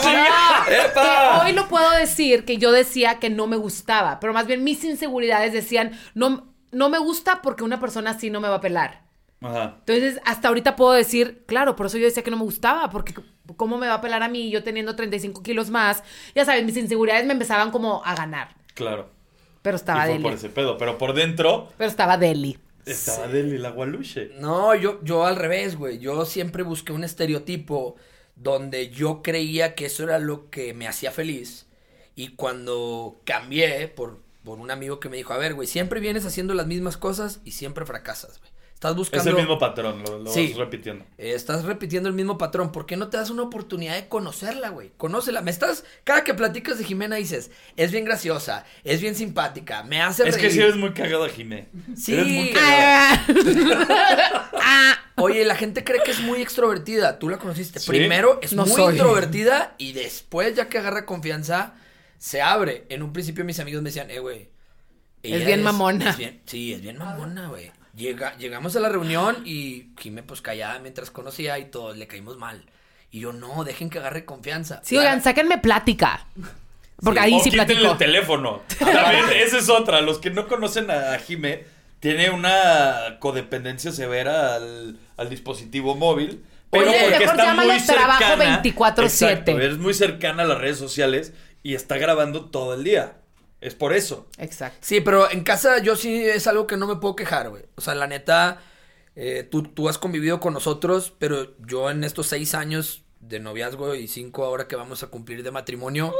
¡Ah, 0.95 1.43
hoy 1.45 1.53
lo 1.53 1.67
puedo 1.67 1.89
decir 1.91 2.45
que 2.45 2.57
yo 2.57 2.71
decía 2.71 3.19
que 3.19 3.29
no 3.29 3.47
me 3.47 3.55
gustaba, 3.57 4.19
pero 4.19 4.33
más 4.33 4.47
bien 4.47 4.63
mis 4.63 4.83
inseguridades 4.83 5.53
decían, 5.53 5.91
no, 6.13 6.53
no 6.71 6.89
me 6.89 6.99
gusta 6.99 7.41
porque 7.41 7.63
una 7.63 7.79
persona 7.79 8.11
así 8.11 8.29
no 8.29 8.41
me 8.41 8.49
va 8.49 8.55
a 8.55 8.61
pelar. 8.61 9.01
Ajá. 9.41 9.75
Entonces, 9.79 10.19
hasta 10.25 10.49
ahorita 10.49 10.75
puedo 10.75 10.91
decir, 10.91 11.43
claro, 11.47 11.75
por 11.75 11.87
eso 11.87 11.97
yo 11.97 12.05
decía 12.05 12.23
que 12.23 12.31
no 12.31 12.37
me 12.37 12.43
gustaba, 12.43 12.89
porque 12.89 13.15
¿cómo 13.57 13.77
me 13.77 13.87
va 13.87 13.95
a 13.95 14.01
pelar 14.01 14.21
a 14.23 14.27
mí 14.27 14.51
yo 14.51 14.63
teniendo 14.63 14.95
35 14.95 15.41
kilos 15.41 15.69
más? 15.71 16.03
Ya 16.35 16.45
sabes, 16.45 16.63
mis 16.63 16.77
inseguridades 16.77 17.25
me 17.25 17.33
empezaban 17.33 17.71
como 17.71 18.03
a 18.05 18.13
ganar, 18.15 18.49
Claro. 18.75 19.09
pero 19.61 19.77
estaba 19.77 20.01
y 20.01 20.03
fue 20.03 20.11
deli. 20.13 20.23
por 20.23 20.33
ese 20.33 20.49
pedo. 20.49 20.77
Pero 20.77 20.97
por 20.97 21.13
dentro 21.13 21.69
Pero 21.77 21.89
estaba 21.89 22.17
deli. 22.17 22.59
Estaba 22.85 23.27
la 23.27 23.69
gualuche. 23.69 24.31
No, 24.39 24.75
yo, 24.75 24.99
yo 25.03 25.25
al 25.25 25.35
revés, 25.35 25.75
güey. 25.75 25.99
Yo 25.99 26.25
siempre 26.25 26.63
busqué 26.63 26.91
un 26.93 27.03
estereotipo 27.03 27.95
donde 28.35 28.89
yo 28.89 29.21
creía 29.21 29.75
que 29.75 29.85
eso 29.85 30.03
era 30.03 30.19
lo 30.19 30.49
que 30.49 30.73
me 30.73 30.87
hacía 30.87 31.11
feliz. 31.11 31.67
Y 32.15 32.35
cuando 32.35 33.21
cambié 33.25 33.87
por, 33.87 34.19
por 34.43 34.59
un 34.59 34.71
amigo 34.71 34.99
que 34.99 35.09
me 35.09 35.17
dijo, 35.17 35.33
a 35.33 35.37
ver, 35.37 35.53
güey, 35.53 35.67
siempre 35.67 35.99
vienes 35.99 36.25
haciendo 36.25 36.53
las 36.53 36.67
mismas 36.67 36.97
cosas 36.97 37.41
y 37.45 37.51
siempre 37.51 37.85
fracasas, 37.85 38.39
güey. 38.39 38.50
Estás 38.81 38.95
buscando... 38.95 39.29
Es 39.29 39.35
el 39.35 39.39
mismo 39.39 39.59
patrón, 39.59 40.01
lo, 40.03 40.17
lo 40.17 40.31
Sí. 40.33 40.47
vas 40.47 40.57
repitiendo. 40.57 41.05
Eh, 41.19 41.33
estás 41.35 41.65
repitiendo 41.65 42.09
el 42.09 42.15
mismo 42.15 42.39
patrón. 42.39 42.71
¿Por 42.71 42.87
qué 42.87 42.97
no 42.97 43.09
te 43.09 43.17
das 43.17 43.29
una 43.29 43.43
oportunidad 43.43 43.93
de 43.93 44.07
conocerla, 44.07 44.69
güey? 44.69 44.89
Conócela. 44.97 45.43
Me 45.43 45.51
estás. 45.51 45.83
Cada 46.03 46.23
que 46.23 46.33
platicas 46.33 46.79
de 46.79 46.83
Jimena 46.85 47.17
dices, 47.17 47.51
es 47.77 47.91
bien 47.91 48.05
graciosa, 48.05 48.65
es 48.83 48.99
bien 48.99 49.13
simpática, 49.13 49.83
me 49.83 50.01
hace 50.01 50.27
Es 50.27 50.33
reír. 50.33 50.47
que 50.47 50.51
sí 50.51 50.59
eres 50.61 50.77
muy 50.77 50.93
cagada, 50.93 51.29
Jimé. 51.29 51.67
Sí. 51.95 52.15
Eres 52.15 52.25
muy 52.27 52.49
cagada. 52.53 53.23
Oye, 55.17 55.45
la 55.45 55.55
gente 55.55 55.83
cree 55.83 56.01
que 56.03 56.09
es 56.09 56.19
muy 56.21 56.41
extrovertida. 56.41 57.19
Tú 57.19 57.29
la 57.29 57.37
conociste. 57.37 57.79
Sí. 57.79 57.87
Primero 57.87 58.39
es 58.41 58.53
No 58.53 58.63
muy 58.65 58.71
soy. 58.75 58.93
introvertida 58.93 59.75
y 59.77 59.91
después, 59.93 60.55
ya 60.55 60.69
que 60.69 60.79
agarra 60.79 61.05
confianza, 61.05 61.75
se 62.17 62.41
abre. 62.41 62.85
En 62.89 63.03
un 63.03 63.13
principio 63.13 63.45
mis 63.45 63.59
amigos 63.59 63.83
me 63.83 63.89
decían, 63.89 64.09
eh, 64.09 64.17
güey. 64.17 64.49
Es 65.21 65.45
bien 65.45 65.61
mamona. 65.61 66.09
es 66.09 66.17
bien- 66.17 66.41
sí, 66.47 66.73
es 66.73 66.81
bien 66.81 66.97
mamona, 66.97 67.47
güey. 67.49 67.71
Llega, 67.95 68.37
llegamos 68.37 68.75
a 68.75 68.79
la 68.79 68.89
reunión 68.89 69.43
y 69.45 69.91
Jimé 69.99 70.23
pues 70.23 70.41
callada 70.41 70.79
mientras 70.79 71.11
conocía 71.11 71.59
y 71.59 71.65
todos 71.65 71.97
le 71.97 72.07
caímos 72.07 72.37
mal. 72.37 72.65
Y 73.11 73.19
yo, 73.19 73.33
no, 73.33 73.63
dejen 73.65 73.89
que 73.89 73.99
agarre 73.99 74.23
confianza. 74.23 74.79
Sí, 74.83 74.97
oigan, 74.97 75.21
sáquenme 75.21 75.57
plática. 75.57 76.27
Porque 77.03 77.19
ahí 77.19 77.33
o 77.33 77.39
sí 77.39 77.51
platico. 77.51 77.91
el 77.91 77.97
teléfono. 77.97 78.61
También 78.79 79.25
esa 79.35 79.57
es 79.57 79.69
otra. 79.69 80.01
Los 80.01 80.19
que 80.19 80.29
no 80.29 80.47
conocen 80.47 80.89
a 80.89 81.17
Jimé, 81.19 81.65
tiene 81.99 82.29
una 82.29 83.17
codependencia 83.19 83.91
severa 83.91 84.55
al, 84.55 84.97
al 85.17 85.29
dispositivo 85.29 85.95
móvil. 85.95 86.43
Pero 86.69 86.89
Oye, 86.89 86.99
porque 87.01 87.19
mejor 87.19 87.39
está 87.39 87.53
muy 87.53 87.81
trabajo 87.81 88.23
cercana. 88.23 88.63
24/7. 88.63 89.03
Exacto, 89.03 89.59
Es 89.59 89.77
muy 89.77 89.93
cercana 89.93 90.43
a 90.43 90.45
las 90.45 90.57
redes 90.57 90.77
sociales 90.77 91.33
y 91.63 91.75
está 91.75 91.97
grabando 91.97 92.45
todo 92.49 92.73
el 92.73 92.83
día. 92.83 93.17
Es 93.61 93.75
por 93.75 93.93
eso. 93.93 94.27
Exacto. 94.37 94.79
Sí, 94.81 95.01
pero 95.01 95.29
en 95.31 95.43
casa 95.43 95.77
yo 95.79 95.95
sí 95.95 96.25
es 96.27 96.47
algo 96.47 96.65
que 96.67 96.77
no 96.77 96.87
me 96.87 96.95
puedo 96.97 97.15
quejar, 97.15 97.49
güey. 97.49 97.63
O 97.75 97.81
sea, 97.81 97.93
la 97.95 98.07
neta, 98.07 98.59
eh, 99.15 99.47
tú, 99.49 99.63
tú 99.63 99.87
has 99.87 99.97
convivido 99.99 100.39
con 100.39 100.53
nosotros, 100.53 101.13
pero 101.19 101.55
yo 101.67 101.89
en 101.91 102.03
estos 102.03 102.27
seis 102.27 102.55
años 102.55 103.03
de 103.19 103.39
noviazgo 103.39 103.93
y 103.95 104.07
cinco 104.07 104.43
ahora 104.45 104.67
que 104.67 104.75
vamos 104.75 105.03
a 105.03 105.07
cumplir 105.07 105.43
de 105.43 105.51
matrimonio, 105.51 106.11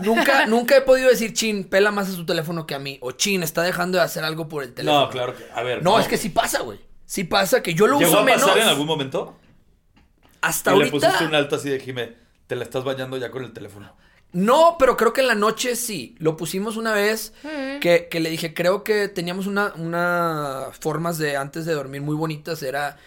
nunca, 0.00 0.46
nunca 0.46 0.76
he 0.76 0.82
podido 0.82 1.08
decir, 1.08 1.32
chin, 1.32 1.64
pela 1.64 1.90
más 1.90 2.10
a 2.10 2.12
su 2.12 2.26
teléfono 2.26 2.66
que 2.66 2.74
a 2.74 2.78
mí. 2.78 2.98
O 3.00 3.12
chin, 3.12 3.42
está 3.42 3.62
dejando 3.62 3.96
de 3.98 4.04
hacer 4.04 4.22
algo 4.22 4.46
por 4.46 4.62
el 4.62 4.74
teléfono. 4.74 5.06
No, 5.06 5.10
claro 5.10 5.34
que. 5.34 5.44
A 5.54 5.62
ver. 5.62 5.82
No, 5.82 5.98
es 5.98 6.06
que 6.08 6.18
sí 6.18 6.28
pasa, 6.28 6.60
güey. 6.60 6.78
Sí 7.06 7.24
pasa 7.24 7.62
que 7.62 7.74
yo 7.74 7.86
lo 7.86 7.98
¿Llegó 7.98 8.10
uso 8.10 8.20
a 8.20 8.26
pasar 8.26 8.48
menos. 8.48 8.56
en 8.62 8.68
algún 8.68 8.86
momento? 8.86 9.36
Hasta 10.42 10.72
y 10.74 10.78
le 10.78 10.84
ahorita. 10.84 11.06
pusiste 11.08 11.24
un 11.26 11.34
alto 11.34 11.56
así 11.56 11.70
de 11.70 11.80
Jimé. 11.80 12.16
Te 12.46 12.56
la 12.56 12.64
estás 12.64 12.84
bañando 12.84 13.16
ya 13.16 13.30
con 13.30 13.44
el 13.44 13.52
teléfono. 13.54 13.96
No, 14.34 14.76
pero 14.78 14.96
creo 14.96 15.12
que 15.12 15.20
en 15.22 15.28
la 15.28 15.34
noche 15.36 15.76
sí. 15.76 16.16
Lo 16.18 16.36
pusimos 16.36 16.76
una 16.76 16.92
vez 16.92 17.32
Mm. 17.44 17.80
que, 17.80 18.08
que 18.10 18.20
le 18.20 18.30
dije, 18.30 18.52
creo 18.54 18.84
que 18.84 19.08
teníamos 19.08 19.46
una, 19.46 19.72
una 19.76 20.68
formas 20.78 21.18
de 21.18 21.36
antes 21.36 21.64
de 21.66 21.72
dormir 21.74 22.02
muy 22.02 22.16
bonitas. 22.16 22.62
Era 22.62 22.98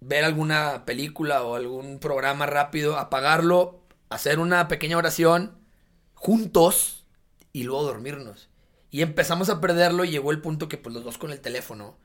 ver 0.00 0.24
alguna 0.24 0.84
película 0.84 1.42
o 1.42 1.56
algún 1.56 1.98
programa 1.98 2.46
rápido, 2.46 2.98
apagarlo, 2.98 3.80
hacer 4.10 4.38
una 4.38 4.68
pequeña 4.68 4.96
oración 4.98 5.58
juntos 6.14 7.06
y 7.52 7.64
luego 7.64 7.82
dormirnos. 7.84 8.48
Y 8.90 9.02
empezamos 9.02 9.50
a 9.50 9.60
perderlo 9.60 10.04
y 10.04 10.10
llegó 10.10 10.30
el 10.30 10.40
punto 10.40 10.68
que 10.68 10.78
pues 10.78 10.94
los 10.94 11.04
dos 11.04 11.18
con 11.18 11.30
el 11.32 11.40
teléfono. 11.40 11.98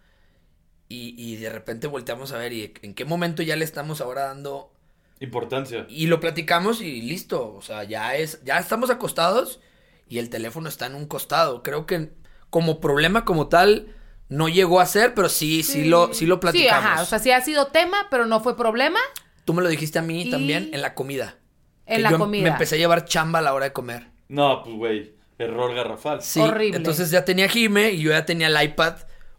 Y, 0.89 1.15
y 1.17 1.37
de 1.37 1.49
repente 1.49 1.87
volteamos 1.87 2.31
a 2.33 2.37
ver 2.37 2.53
y 2.53 2.73
en 2.81 2.93
qué 2.93 3.05
momento 3.05 3.41
ya 3.43 3.55
le 3.55 3.65
estamos 3.65 4.01
ahora 4.01 4.25
dando 4.25 4.72
Importancia. 5.19 5.85
y 5.89 6.07
lo 6.07 6.19
platicamos 6.19 6.81
y 6.81 7.01
listo. 7.01 7.53
O 7.55 7.61
sea, 7.61 7.83
ya 7.83 8.15
es, 8.15 8.43
ya 8.43 8.57
estamos 8.59 8.89
acostados 8.89 9.59
y 10.07 10.17
el 10.19 10.29
teléfono 10.29 10.67
está 10.69 10.85
en 10.87 10.95
un 10.95 11.05
costado. 11.07 11.63
Creo 11.63 11.85
que 11.85 12.11
como 12.49 12.79
problema 12.81 13.23
como 13.25 13.47
tal 13.47 13.95
no 14.29 14.49
llegó 14.49 14.79
a 14.79 14.85
ser, 14.85 15.13
pero 15.13 15.29
sí, 15.29 15.63
sí, 15.63 15.85
lo, 15.85 16.13
sí 16.13 16.25
lo 16.25 16.35
Sí, 16.35 16.41
platicamos. 16.41 16.85
ajá. 16.85 17.01
O 17.01 17.05
sea, 17.05 17.19
sí 17.19 17.31
ha 17.31 17.41
sido 17.41 17.67
tema, 17.67 18.07
pero 18.11 18.25
no 18.25 18.41
fue 18.41 18.57
problema. 18.57 18.99
Tú 19.45 19.53
me 19.53 19.61
lo 19.61 19.69
dijiste 19.69 19.99
a 19.99 20.01
mí 20.01 20.23
Y- 20.23 20.29
también 20.31 20.69
en 20.73 20.81
la 20.81 20.93
comida. 20.93 21.37
En 21.85 21.97
Que 21.97 22.01
la 22.03 22.11
yo 22.11 22.17
comida. 22.17 22.43
Me 22.43 22.49
empecé 22.49 22.75
a 22.75 22.77
llevar 22.77 23.05
chamba 23.05 23.39
a 23.39 23.41
la 23.41 23.53
hora 23.53 23.65
de 23.65 23.73
comer. 23.73 24.07
No, 24.29 24.63
pues 24.63 24.75
güey. 24.75 25.13
Error 25.37 25.73
garrafal. 25.75 26.21
Sí. 26.21 26.39
Horrible. 26.39 26.77
Entonces 26.77 27.11
ya 27.11 27.25
tenía 27.25 27.49
Jime 27.49 27.91
y 27.91 28.01
yo 28.01 28.11
ya 28.11 28.25
tenía 28.25 28.47
el 28.47 28.61
iPad 28.63 28.95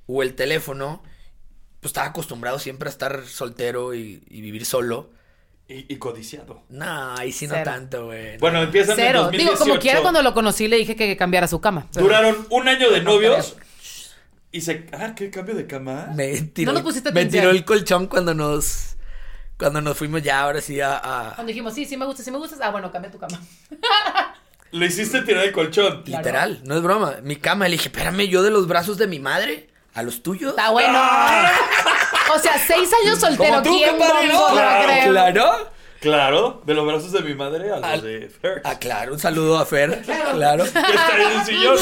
o 0.07 0.23
el 0.23 0.35
teléfono. 0.35 1.03
Pues 1.81 1.91
estaba 1.91 2.09
acostumbrado 2.09 2.59
siempre 2.59 2.89
a 2.89 2.93
estar 2.93 3.25
soltero 3.27 3.95
y, 3.95 4.23
y 4.29 4.41
vivir 4.41 4.65
solo. 4.67 5.11
Y, 5.67 5.93
y 5.95 5.97
codiciado. 5.97 6.63
No, 6.69 7.15
ahí 7.17 7.33
sí 7.33 7.47
no 7.47 7.55
Cero. 7.55 7.65
tanto, 7.65 8.07
güey. 8.07 8.37
Bueno, 8.39 8.63
empiezan 8.63 8.99
en 9.01 9.07
Cero. 9.07 9.23
2018. 9.25 9.53
Digo, 9.53 9.65
como 9.71 9.81
quiera, 9.81 10.03
cuando 10.03 10.23
lo 10.23 10.35
conocí 10.35 10.69
le 10.69 10.77
dije 10.77 10.95
que 10.95 11.17
cambiara 11.17 11.49
su 11.49 11.61
cama. 11.61 11.87
pero- 11.93 12.05
Duraron 12.07 12.47
un 12.51 12.69
año 12.69 12.91
de 12.91 13.01
novios 13.03 13.57
Y 14.53 14.61
se. 14.61 14.87
Ah, 14.93 15.15
¿qué 15.15 15.31
cambio 15.31 15.55
de 15.55 15.67
cama? 15.67 16.09
Me 16.15 16.41
tiró, 16.43 16.71
No 16.73 16.75
nos 16.79 16.83
pusiste 16.83 17.11
me 17.13 17.25
tiró 17.27 17.51
el 17.51 17.65
colchón 17.65 18.07
cuando 18.09 18.35
nos 18.35 18.97
cuando 19.57 19.81
nos 19.81 19.97
fuimos 19.97 20.23
ya 20.23 20.41
ahora 20.43 20.61
sí 20.61 20.81
a, 20.81 20.97
a- 20.99 21.35
Cuando 21.35 21.49
dijimos, 21.49 21.73
sí, 21.75 21.85
sí 21.87 21.97
me 21.97 22.05
gusta, 22.05 22.23
sí 22.23 22.31
me 22.31 22.39
gustas, 22.39 22.61
ah, 22.61 22.71
bueno, 22.71 22.91
cambia 22.93 23.11
tu 23.11 23.19
cama. 23.19 23.41
Le 24.73 24.87
hiciste 24.87 25.23
tirar 25.23 25.45
el 25.45 25.53
colchón. 25.53 26.03
literal, 26.05 26.61
no 26.65 26.75
es 26.77 26.83
broma, 26.83 27.17
mi 27.23 27.37
cama, 27.37 27.67
le 27.69 27.73
dije, 27.77 27.89
"Espérame, 27.89 28.27
yo 28.29 28.43
de 28.43 28.51
los 28.51 28.67
brazos 28.67 28.99
de 28.99 29.07
mi 29.07 29.21
madre 29.21 29.69
a 29.95 30.03
los 30.03 30.23
tuyos." 30.23 30.51
Está 30.51 30.71
bueno. 30.71 30.99
O 32.35 32.39
sea, 32.39 32.59
seis 32.67 32.91
años 33.05 33.19
soltero. 33.21 33.51
Como 33.51 33.63
tú, 33.63 33.77
¿Quién 33.77 33.91
compadre, 33.99 34.29
¿no? 34.29 34.47
Claro? 34.49 35.11
Claro. 35.13 35.75
Claro, 36.01 36.63
de 36.67 36.75
los 36.75 36.87
brazos 36.87 37.13
de 37.13 37.21
mi 37.23 37.35
madre 37.35 37.71
a 37.73 37.77
los 37.77 37.85
Al- 37.85 38.03
de 38.03 38.29
Fer. 38.29 38.61
Ah, 38.65 38.79
claro, 38.79 39.15
un 39.15 39.19
saludo 39.19 39.59
a 39.59 39.65
Fer. 39.65 40.03
Claro. 40.35 40.65
Que 40.65 40.69
está 40.79 41.15
ahí 41.15 41.23
en 41.33 41.41
el 41.41 41.47
sillón. 41.47 41.77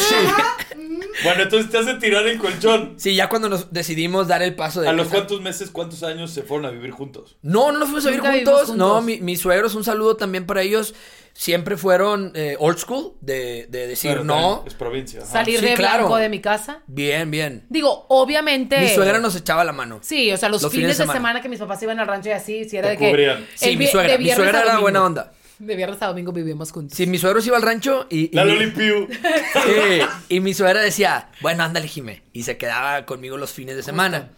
Bueno, 1.24 1.42
entonces 1.42 1.70
te 1.70 1.78
hace 1.78 1.94
tirar 1.94 2.24
el 2.28 2.38
colchón. 2.38 2.94
Sí, 2.98 3.16
ya 3.16 3.28
cuando 3.28 3.48
nos 3.48 3.72
decidimos 3.72 4.28
dar 4.28 4.42
el 4.42 4.54
paso 4.54 4.80
de 4.80 4.88
¿A 4.88 4.92
los 4.92 5.08
cuántos 5.08 5.40
meses, 5.40 5.70
cuántos 5.70 6.04
años 6.04 6.30
se 6.30 6.42
fueron 6.42 6.66
a 6.66 6.70
vivir 6.70 6.92
juntos? 6.92 7.36
No, 7.42 7.72
no 7.72 7.80
nos 7.80 7.88
fuimos 7.88 8.06
a 8.06 8.10
vivir 8.10 8.22
juntos. 8.24 8.44
vivimos 8.44 8.76
No, 8.76 8.88
juntos. 8.94 9.04
mi- 9.04 9.20
mis 9.20 9.40
suegros, 9.40 9.74
un 9.74 9.82
saludo 9.84 10.16
también 10.16 10.46
para 10.46 10.62
ellos. 10.62 10.94
Siempre 11.34 11.76
fueron 11.76 12.30
eh, 12.34 12.56
old 12.58 12.78
school, 12.78 13.14
de, 13.20 13.66
de 13.68 13.86
decir 13.86 14.10
Claro, 14.12 14.24
no. 14.24 14.64
Es 14.66 14.74
provincia. 14.74 15.20
ajá. 15.22 15.30
Salir 15.32 15.60
Sí, 15.60 15.66
de 15.66 15.74
claro. 15.74 16.00
blanco 16.04 16.16
de 16.18 16.28
mi 16.28 16.40
casa. 16.40 16.82
Bien, 16.86 17.30
bien. 17.30 17.64
Digo, 17.70 18.04
obviamente. 18.08 18.78
Mi 18.78 18.88
suegra 18.88 19.18
nos 19.18 19.34
echaba 19.34 19.64
la 19.64 19.72
mano. 19.72 19.98
Sí, 20.02 20.30
o 20.30 20.36
sea, 20.36 20.48
los, 20.50 20.62
Los 20.62 20.70
fines, 20.70 20.82
fines 20.84 20.98
de 20.98 21.02
de 21.02 21.06
semana. 21.06 21.18
semana 21.18 21.42
que 21.42 21.48
mis 21.48 21.58
papás 21.58 21.82
iban 21.82 21.98
al 22.00 22.06
rancho 22.06 22.28
y 22.28 22.32
así, 22.32 22.68
si 22.68 22.76
era 22.76 22.88
Te 22.88 22.92
de 22.92 22.98
que. 22.98 23.10
cubrían. 23.10 23.46
Sí, 23.54 23.70
el 23.70 23.78
mi 23.78 23.86
suegra. 23.86 24.18
Mi 24.18 24.30
suegra 24.30 24.44
a 24.58 24.62
era 24.62 24.72
domingo. 24.72 24.82
buena 24.82 25.04
onda. 25.04 25.32
De 25.58 25.76
viernes 25.76 26.02
a 26.02 26.06
domingo 26.08 26.32
vivíamos 26.32 26.70
juntos. 26.72 26.96
Sí, 26.96 27.06
mi 27.06 27.18
suegro 27.18 27.40
se 27.40 27.46
iba 27.48 27.56
al 27.56 27.62
rancho 27.62 28.06
y. 28.10 28.24
y 28.24 28.30
La 28.34 28.44
mi-. 28.44 28.52
Sí, 28.66 30.00
y 30.28 30.40
mi 30.40 30.54
suegra 30.54 30.80
decía, 30.80 31.30
bueno, 31.40 31.62
ándale, 31.64 31.88
Jime. 31.88 32.22
Y 32.32 32.42
se 32.42 32.56
quedaba 32.56 33.06
conmigo 33.06 33.36
los 33.36 33.52
fines 33.52 33.74
de 33.76 33.82
semana. 33.82 34.30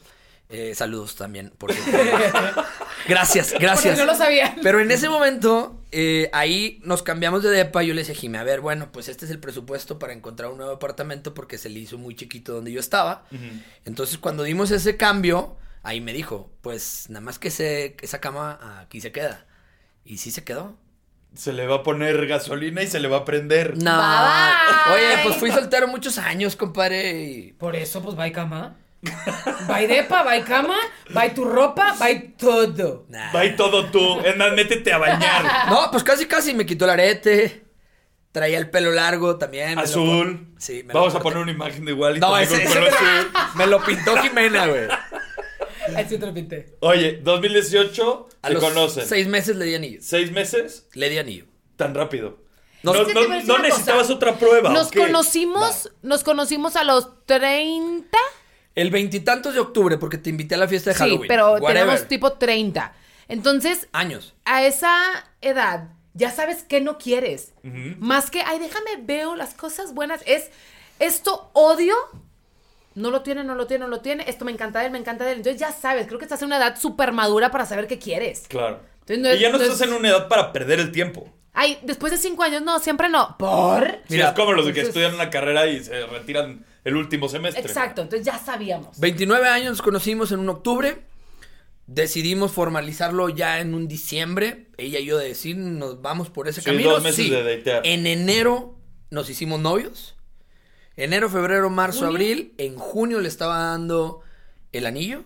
Eh, 0.50 0.74
saludos 0.74 1.16
también, 1.16 1.52
gracias, 3.09 3.52
gracias. 3.59 3.94
Porque 3.94 4.07
no 4.07 4.12
lo 4.12 4.16
sabían. 4.16 4.57
Pero 4.62 4.80
en 4.80 4.90
ese 4.90 5.09
momento, 5.09 5.80
eh, 5.94 6.30
ahí 6.33 6.80
nos 6.85 7.02
cambiamos 7.02 7.42
de 7.42 7.50
depa 7.50 7.83
y 7.83 7.87
yo 7.88 7.94
le 7.94 8.00
decía, 8.02 8.14
Jime, 8.14 8.38
a 8.38 8.42
ver, 8.44 8.61
bueno, 8.61 8.90
pues 8.92 9.09
este 9.09 9.24
es 9.24 9.30
el 9.30 9.38
presupuesto 9.38 9.98
para 9.98 10.12
encontrar 10.12 10.50
un 10.50 10.59
nuevo 10.59 10.72
apartamento 10.72 11.33
porque 11.35 11.57
se 11.57 11.68
le 11.70 11.78
hizo 11.80 11.96
muy 11.96 12.14
chiquito 12.16 12.52
donde 12.54 12.72
yo 12.72 12.80
estaba. 12.80 13.24
Entonces, 13.85 14.18
cuando 14.18 14.42
dimos 14.42 14.70
ese 14.70 14.96
cambio, 14.96 15.57
ahí 15.83 16.00
me 16.00 16.12
dijo, 16.12 16.50
pues 16.61 17.07
nada 17.09 17.20
más 17.20 17.38
que 17.38 17.50
se, 17.50 17.96
esa 18.02 18.20
cama 18.20 18.80
aquí 18.83 19.00
se 19.00 19.12
queda. 19.12 19.46
Y 20.04 20.18
sí 20.18 20.30
se 20.30 20.44
quedó. 20.44 20.76
Se 21.35 21.52
le 21.52 21.66
va 21.66 21.76
a 21.76 21.83
poner 21.83 22.26
gasolina 22.26 22.83
y 22.83 22.87
se 22.87 23.00
le 23.00 23.09
va 23.09 23.18
a 23.18 23.24
prender. 23.24 23.76
No. 23.76 23.90
Bye. 23.96 24.94
Oye, 24.94 25.18
pues 25.24 25.37
fui 25.37 25.50
soltero 25.50 25.88
muchos 25.88 26.18
años, 26.18 26.54
compadre. 26.57 27.22
y- 27.24 27.52
Por 27.54 27.74
eso, 27.74 28.02
pues, 28.02 28.16
va 28.18 28.28
y 28.28 28.33
cama. 28.33 28.76
Va 29.70 29.82
y 29.82 29.86
depa, 29.86 30.22
va 30.22 30.36
y 30.36 30.42
cama, 30.42 30.76
va 31.16 31.26
y 31.26 31.30
tu 31.30 31.44
ropa, 31.44 31.94
va 32.00 32.10
y 32.10 32.28
todo. 32.30 33.06
Nah. 33.08 33.32
Todo 33.56 33.86
tú. 33.86 34.20
Es 34.20 34.36
más, 34.36 34.52
métete 34.52 34.92
a 34.92 34.98
bañar. 34.98 35.68
No, 35.68 35.90
pues 35.90 36.02
casi 36.02 36.26
casi 36.26 36.54
me 36.54 36.66
quitó 36.66 36.84
el 36.84 36.90
arete. 36.92 37.64
Traía 38.32 38.58
el 38.58 38.68
pelo 38.68 38.90
largo 38.90 39.36
también. 39.36 39.76
lo 39.76 39.82
Azul. 39.82 40.54
Sí, 40.58 40.82
me 40.84 40.92
lo 40.92 41.00
Vamos 41.00 41.14
a 41.14 41.18
corté. 41.18 41.22
poner 41.22 41.38
una 41.42 41.52
imagen 41.52 41.84
de 41.84 41.92
igual 41.92 42.16
y 42.16 42.20
No, 42.20 42.36
ese, 42.36 42.62
ese 42.62 42.74
pelo 42.74 42.80
me, 42.80 42.88
azul. 42.88 43.30
me 43.54 43.66
lo 43.66 43.84
pintó 43.84 44.16
Jimena, 44.16 44.66
güey. 44.66 44.88
Así 45.96 46.18
te 46.18 46.26
lo 46.26 46.34
pinté. 46.34 46.76
Oye, 46.80 47.20
2018 47.22 48.28
A 48.42 48.48
se 48.48 48.54
los 48.54 48.64
conocen. 48.64 49.06
seis 49.06 49.28
meses 49.28 49.54
le 49.56 49.66
di 49.66 49.74
anillo. 49.74 50.00
¿Seis 50.02 50.32
meses? 50.32 50.88
Le 50.94 51.10
di 51.10 51.18
anillo. 51.18 51.44
Tan 51.76 51.94
rápido. 51.94 52.44
No, 52.84 52.92
a 52.92 53.58
necesitabas 53.62 54.02
cosa. 54.02 54.14
otra 54.14 54.34
prueba. 54.34 54.70
Nos 54.70 54.92
conocimos, 54.92 55.90
nos 56.02 56.22
conocimos 56.22 56.76
a 56.76 56.84
los 56.84 57.24
30. 57.24 58.18
El 58.74 58.90
veintitantos 58.90 59.54
de 59.54 59.60
octubre, 59.60 59.98
porque 59.98 60.18
te 60.18 60.30
invité 60.30 60.56
a 60.56 60.58
la 60.58 60.68
fiesta 60.68 60.90
de 60.90 60.94
Sí, 60.96 61.02
Halloween. 61.04 61.28
pero 61.28 61.52
Whatever. 61.52 61.74
tenemos 61.74 62.08
tipo 62.08 62.32
30. 62.34 62.92
Entonces, 63.28 63.88
Años. 63.92 64.34
a 64.44 64.64
esa 64.64 64.96
edad, 65.40 65.88
ya 66.12 66.30
sabes 66.30 66.62
qué 66.64 66.80
no 66.80 66.98
quieres. 66.98 67.52
Más 67.98 68.30
que, 68.30 68.42
ay, 68.42 68.58
déjame 68.58 68.90
veo 69.02 69.37
las 69.37 69.54
cosas 69.54 69.94
buenas. 69.94 70.22
Es, 70.26 70.50
esto 70.98 71.50
odio. 71.54 71.94
No 72.96 73.10
lo 73.10 73.22
tiene, 73.22 73.42
no 73.42 73.54
lo 73.56 73.66
tiene, 73.66 73.84
no 73.84 73.90
lo 73.90 74.00
tiene. 74.00 74.24
Esto 74.28 74.44
me 74.44 74.52
encanta 74.52 74.78
de 74.80 74.87
él, 74.87 74.92
me 74.92 74.98
encanta 74.98 75.24
de 75.24 75.32
él. 75.32 75.38
Entonces 75.38 75.60
ya 75.60 75.72
sabes, 75.72 76.06
creo 76.06 76.18
que 76.18 76.24
estás 76.26 76.40
en 76.42 76.46
una 76.46 76.58
edad 76.58 76.78
súper 76.78 77.10
madura 77.12 77.50
para 77.50 77.66
saber 77.66 77.87
qué 77.88 77.98
quieres. 77.98 78.44
Claro. 78.48 78.80
Entonces, 79.06 79.18
no 79.22 79.28
es- 79.30 79.38
y 79.38 79.40
ya 79.42 79.50
no, 79.50 79.58
no 79.58 79.64
estás 79.64 79.80
es- 79.80 79.86
en 79.88 79.92
una 79.94 80.08
edad 80.08 80.28
para 80.28 80.52
perder 80.52 80.80
el 80.80 80.92
tiempo. 80.92 81.30
Ay, 81.52 81.78
después 81.82 82.10
de 82.12 82.18
cinco 82.18 82.42
años, 82.42 82.62
no, 82.62 82.78
siempre 82.80 83.08
no. 83.08 83.36
¿Por? 83.38 83.86
Sí, 83.86 83.96
Mira, 84.14 84.28
es 84.30 84.34
como 84.34 84.52
los 84.52 84.66
de 84.66 84.72
que 84.72 84.80
entonces- 84.80 84.88
estudian 84.88 85.14
una 85.14 85.30
carrera 85.30 85.66
y 85.66 85.84
se 85.84 86.04
retiran 86.06 86.64
el 86.84 86.96
último 86.96 87.28
semestre. 87.28 87.62
Exacto, 87.62 88.02
entonces 88.02 88.26
ya 88.26 88.38
sabíamos. 88.38 88.98
29 88.98 89.48
años 89.48 89.70
nos 89.70 89.82
conocimos 89.82 90.32
en 90.32 90.40
un 90.40 90.48
octubre. 90.48 91.02
Decidimos 91.86 92.50
formalizarlo 92.52 93.28
ya 93.28 93.60
en 93.60 93.74
un 93.74 93.86
diciembre. 93.88 94.68
Ella 94.78 94.98
y 95.00 95.04
yo 95.04 95.18
de 95.18 95.28
decir, 95.28 95.56
nos 95.56 96.00
vamos 96.00 96.30
por 96.30 96.48
ese 96.48 96.60
Sí, 96.62 96.66
camino. 96.66 96.90
dos 96.90 97.02
meses 97.02 97.28
de 97.30 97.42
datear. 97.56 97.86
En 97.86 98.06
enero 98.06 98.76
nos 99.10 99.28
hicimos 99.28 99.60
novios. 99.60 100.16
Enero, 100.96 101.28
febrero, 101.28 101.68
marzo, 101.70 101.98
¿Junio? 102.00 102.10
abril. 102.12 102.54
En 102.56 102.76
junio 102.76 103.20
le 103.20 103.28
estaba 103.28 103.58
dando 103.58 104.22
el 104.72 104.86
anillo. 104.86 105.24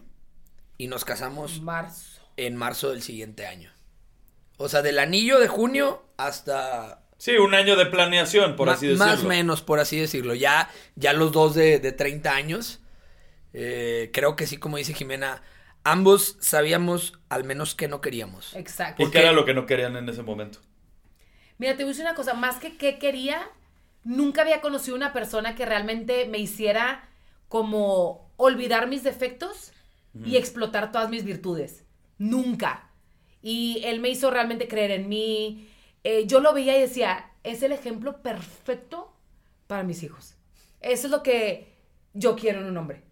Y 0.78 0.88
nos 0.88 1.04
casamos 1.04 1.60
Marzo. 1.62 2.08
En 2.38 2.57
marzo 2.57 2.90
del 2.90 3.03
siguiente 3.03 3.46
año. 3.46 3.72
O 4.57 4.68
sea, 4.68 4.83
del 4.83 4.98
anillo 4.98 5.38
de 5.40 5.48
junio 5.48 6.05
hasta 6.16 7.03
Sí, 7.18 7.33
un 7.37 7.55
año 7.55 7.77
de 7.77 7.87
planeación, 7.87 8.55
por 8.57 8.70
así 8.70 8.87
decirlo. 8.87 9.07
Más 9.07 9.24
o 9.24 9.29
menos, 9.29 9.62
por 9.62 9.81
así 9.81 9.98
decirlo. 9.98 10.35
Ya, 10.35 10.70
ya 10.96 11.12
los 11.12 11.33
dos 11.33 11.55
de, 11.55 11.81
de 11.81 11.92
30 11.92 12.35
años. 12.35 12.81
eh, 13.53 14.11
creo 14.12 14.37
que 14.37 14.46
sí, 14.46 14.59
como 14.59 14.77
dice 14.77 14.94
Jimena, 14.94 15.42
ambos 15.85 16.37
sabíamos 16.40 17.14
al 17.29 17.44
menos 17.44 17.74
que 17.74 17.88
no 17.88 18.01
queríamos. 18.01 18.55
Exacto. 18.55 19.03
¿Y 19.03 19.11
qué 19.11 19.20
era 19.20 19.33
lo 19.33 19.44
que 19.44 19.55
no 19.55 19.66
querían 19.66 19.96
en 19.96 20.09
ese 20.09 20.22
momento? 20.22 20.61
Mira, 21.59 21.72
te 21.77 21.83
voy 21.83 21.90
a 21.90 21.92
decir 21.92 22.05
una 22.05 22.14
cosa, 22.14 22.35
más 22.35 22.57
que 22.57 22.77
qué 22.77 22.98
quería, 22.98 23.48
nunca 24.05 24.42
había 24.42 24.61
conocido 24.61 24.96
una 24.96 25.12
persona 25.12 25.55
que 25.55 25.66
realmente 25.66 26.27
me 26.27 26.38
hiciera 26.38 27.09
como 27.48 28.31
olvidar 28.37 28.87
mis 28.88 29.03
defectos 29.03 29.72
y 30.24 30.37
explotar 30.37 30.92
todas 30.92 31.11
mis 31.11 31.24
virtudes. 31.24 31.85
Nunca. 32.18 32.90
Y 33.42 33.83
él 33.85 34.00
me 34.00 34.09
hizo 34.11 34.31
realmente 34.31 34.68
creer 34.68 34.90
en 34.90 35.09
mí. 35.09 35.68
Eh, 36.04 36.26
yo 36.26 36.40
lo 36.40 36.52
veía 36.52 36.76
y 36.76 36.81
decía, 36.81 37.31
es 37.44 37.62
el 37.62 37.72
ejemplo 37.72 38.22
perfecto 38.22 39.12
para 39.66 39.83
mis 39.85 40.02
hijos. 40.02 40.35
Eso 40.81 41.07
es 41.07 41.11
lo 41.11 41.22
que 41.22 41.72
yo 42.14 42.37
quiero 42.37 42.61
en 42.61 42.66
un 42.66 42.76
hombre. 42.76 43.02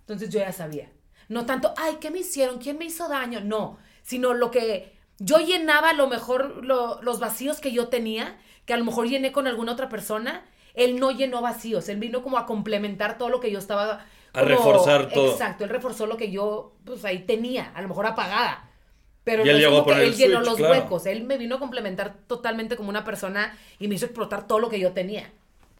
Entonces 0.00 0.30
yo 0.30 0.40
ya 0.40 0.52
sabía. 0.52 0.90
No 1.28 1.46
tanto, 1.46 1.74
ay, 1.76 1.96
¿qué 2.00 2.10
me 2.10 2.20
hicieron? 2.20 2.58
¿Quién 2.58 2.78
me 2.78 2.86
hizo 2.86 3.08
daño? 3.08 3.40
No, 3.40 3.78
sino 4.02 4.34
lo 4.34 4.50
que 4.50 4.96
yo 5.18 5.38
llenaba 5.38 5.92
lo 5.92 6.08
mejor 6.08 6.64
lo- 6.64 7.02
los 7.02 7.20
vacíos 7.20 7.60
que 7.60 7.72
yo 7.72 7.88
tenía, 7.88 8.38
que 8.64 8.72
a 8.72 8.76
lo 8.76 8.84
mejor 8.84 9.08
llené 9.08 9.32
con 9.32 9.46
alguna 9.46 9.72
otra 9.72 9.88
persona. 9.88 10.44
Él 10.74 10.98
no 11.00 11.10
llenó 11.10 11.42
vacíos, 11.42 11.88
él 11.88 11.98
vino 11.98 12.22
como 12.22 12.38
a 12.38 12.46
complementar 12.46 13.18
todo 13.18 13.28
lo 13.28 13.40
que 13.40 13.50
yo 13.50 13.58
estaba... 13.58 14.06
A 14.38 14.44
como- 14.44 14.56
reforzar 14.56 15.08
todo. 15.12 15.32
Exacto, 15.32 15.64
él 15.64 15.70
reforzó 15.70 16.06
lo 16.06 16.16
que 16.16 16.30
yo 16.30 16.76
pues 16.84 17.04
ahí 17.04 17.20
tenía, 17.20 17.72
a 17.74 17.82
lo 17.82 17.88
mejor 17.88 18.06
apagada. 18.06 18.64
Pero 19.24 19.42
Y 19.44 19.46
no 19.46 19.50
él 19.50 19.56
es 19.58 19.62
llegó 19.62 19.78
a 19.78 19.84
como 19.84 19.86
que 19.86 19.92
poner 19.92 20.04
él 20.04 20.12
el 20.12 20.16
llenó 20.16 20.36
switch, 20.38 20.48
los 20.48 20.56
claro. 20.56 20.74
huecos, 20.74 21.06
él 21.06 21.24
me 21.24 21.36
vino 21.38 21.56
a 21.56 21.58
complementar 21.58 22.16
totalmente 22.26 22.76
como 22.76 22.88
una 22.90 23.04
persona 23.04 23.56
y 23.78 23.88
me 23.88 23.96
hizo 23.96 24.06
explotar 24.06 24.46
todo 24.46 24.58
lo 24.58 24.68
que 24.70 24.80
yo 24.80 24.92
tenía. 24.92 25.30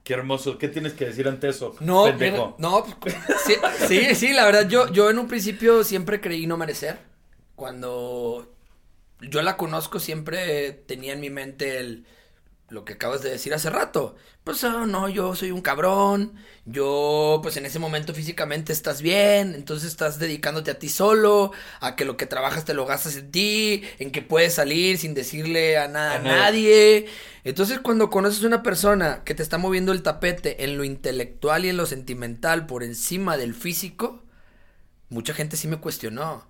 Qué 0.05 0.15
hermoso. 0.15 0.57
¿Qué 0.59 0.69
tienes 0.69 0.95
que 0.95 1.07
decir 1.07 1.29
ante 1.29 1.49
eso? 1.49 1.75
No, 1.81 2.05
pendejo? 2.05 2.55
no, 2.59 2.85
pues, 3.01 3.15
sí, 3.47 3.55
sí, 3.87 4.15
sí, 4.15 4.33
la 4.33 4.45
verdad, 4.47 4.69
yo, 4.69 4.91
yo 4.93 5.11
en 5.11 5.19
un 5.19 5.29
principio 5.29 5.85
siempre 5.85 6.21
creí 6.21 6.47
no 6.47 6.57
merecer. 6.57 6.99
Cuando 7.57 8.55
yo 9.21 9.43
la 9.43 9.57
conozco, 9.57 9.99
siempre 10.01 10.73
tenía 10.73 11.13
en 11.15 11.21
mi 11.21 11.31
mente 11.31 11.79
el, 11.79 12.07
lo 12.71 12.85
que 12.85 12.95
acabas 12.95 13.23
de 13.23 13.31
decir 13.31 13.55
hace 13.55 13.71
rato. 13.71 14.17
Pues 14.45 14.63
oh, 14.65 14.87
no, 14.87 15.09
yo 15.09 15.35
soy 15.35 15.51
un 15.51 15.63
cabrón, 15.63 16.35
yo 16.65 17.41
pues 17.43 17.57
en 17.57 17.67
ese 17.67 17.79
momento 17.79 18.15
físicamente 18.15 18.73
estás 18.73 19.03
bien, 19.03 19.55
entonces 19.55 19.91
estás 19.91 20.19
dedicándote 20.19 20.71
a 20.71 20.79
ti 20.79 20.89
solo, 20.89 21.53
a 21.81 21.97
que 21.97 22.05
lo 22.05 22.17
que 22.17 22.27
trabajas 22.27 22.65
te 22.65 22.75
lo 22.75 22.87
gastas 22.87 23.17
en 23.17 23.31
ti, 23.31 23.83
en 23.99 24.11
que 24.11 24.23
puedes 24.23 24.55
salir 24.55 24.99
sin 24.99 25.15
decirle 25.15 25.79
a, 25.79 25.89
nada, 25.89 26.13
A 26.13 26.17
a 26.17 26.19
nadie. 26.21 27.07
Entonces 27.45 27.79
cuando 27.81 28.11
conoces 28.11 28.43
una 28.43 28.63
persona 28.63 29.23
que 29.25 29.35
te 29.35 29.43
está 29.43 29.59
moviendo 29.59 29.93
el 29.93 30.03
tapete 30.03 30.65
en 30.65 30.77
lo 30.77 30.85
intelectual 30.85 31.65
y 31.65 31.71
en 31.71 31.77
lo 31.77 31.87
sentimental 31.87 32.67
por 32.67 32.83
encima 32.83 33.37
del 33.37 33.55
físico, 33.55 34.25
mucha 35.09 35.35
gente 35.35 35.57
sí 35.57 35.69
me 35.69 35.79
cuestionó. 35.79 36.47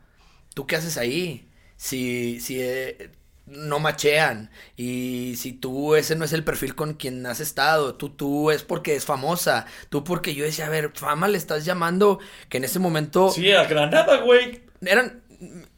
¿Tú 0.55 0.67
qué 0.67 0.77
haces 0.77 0.97
ahí? 0.97 1.49
Si, 1.77 2.41
si 2.41 2.61
eh, 2.61 3.13
no 3.51 3.79
machean 3.79 4.51
y 4.77 5.35
si 5.37 5.53
tú 5.53 5.95
ese 5.95 6.17
no 6.17 6.25
es 6.25 6.33
el 6.33 6.45
perfil 6.45 6.75
con 6.75 6.95
quien 6.95 7.25
has 7.27 7.41
estado, 7.41 7.95
tú, 7.95 8.11
tú 8.11 8.51
es 8.51 8.63
porque 8.63 8.95
es 8.95 9.05
famosa, 9.05 9.67
tú 9.89 10.05
porque 10.05 10.35
yo 10.35 10.45
decía, 10.45 10.67
a 10.67 10.71
ver, 10.71 10.93
fama 10.95 11.29
le 11.29 11.39
estás 11.39 11.65
llamando 11.65 12.19
que 12.49 12.59
en 12.59 12.65
ese 12.65 12.79
momento 12.79 13.31
Sí, 13.31 13.51
a 13.53 13.65
Granada, 13.65 14.19
güey. 14.23 14.63
eran, 14.83 15.23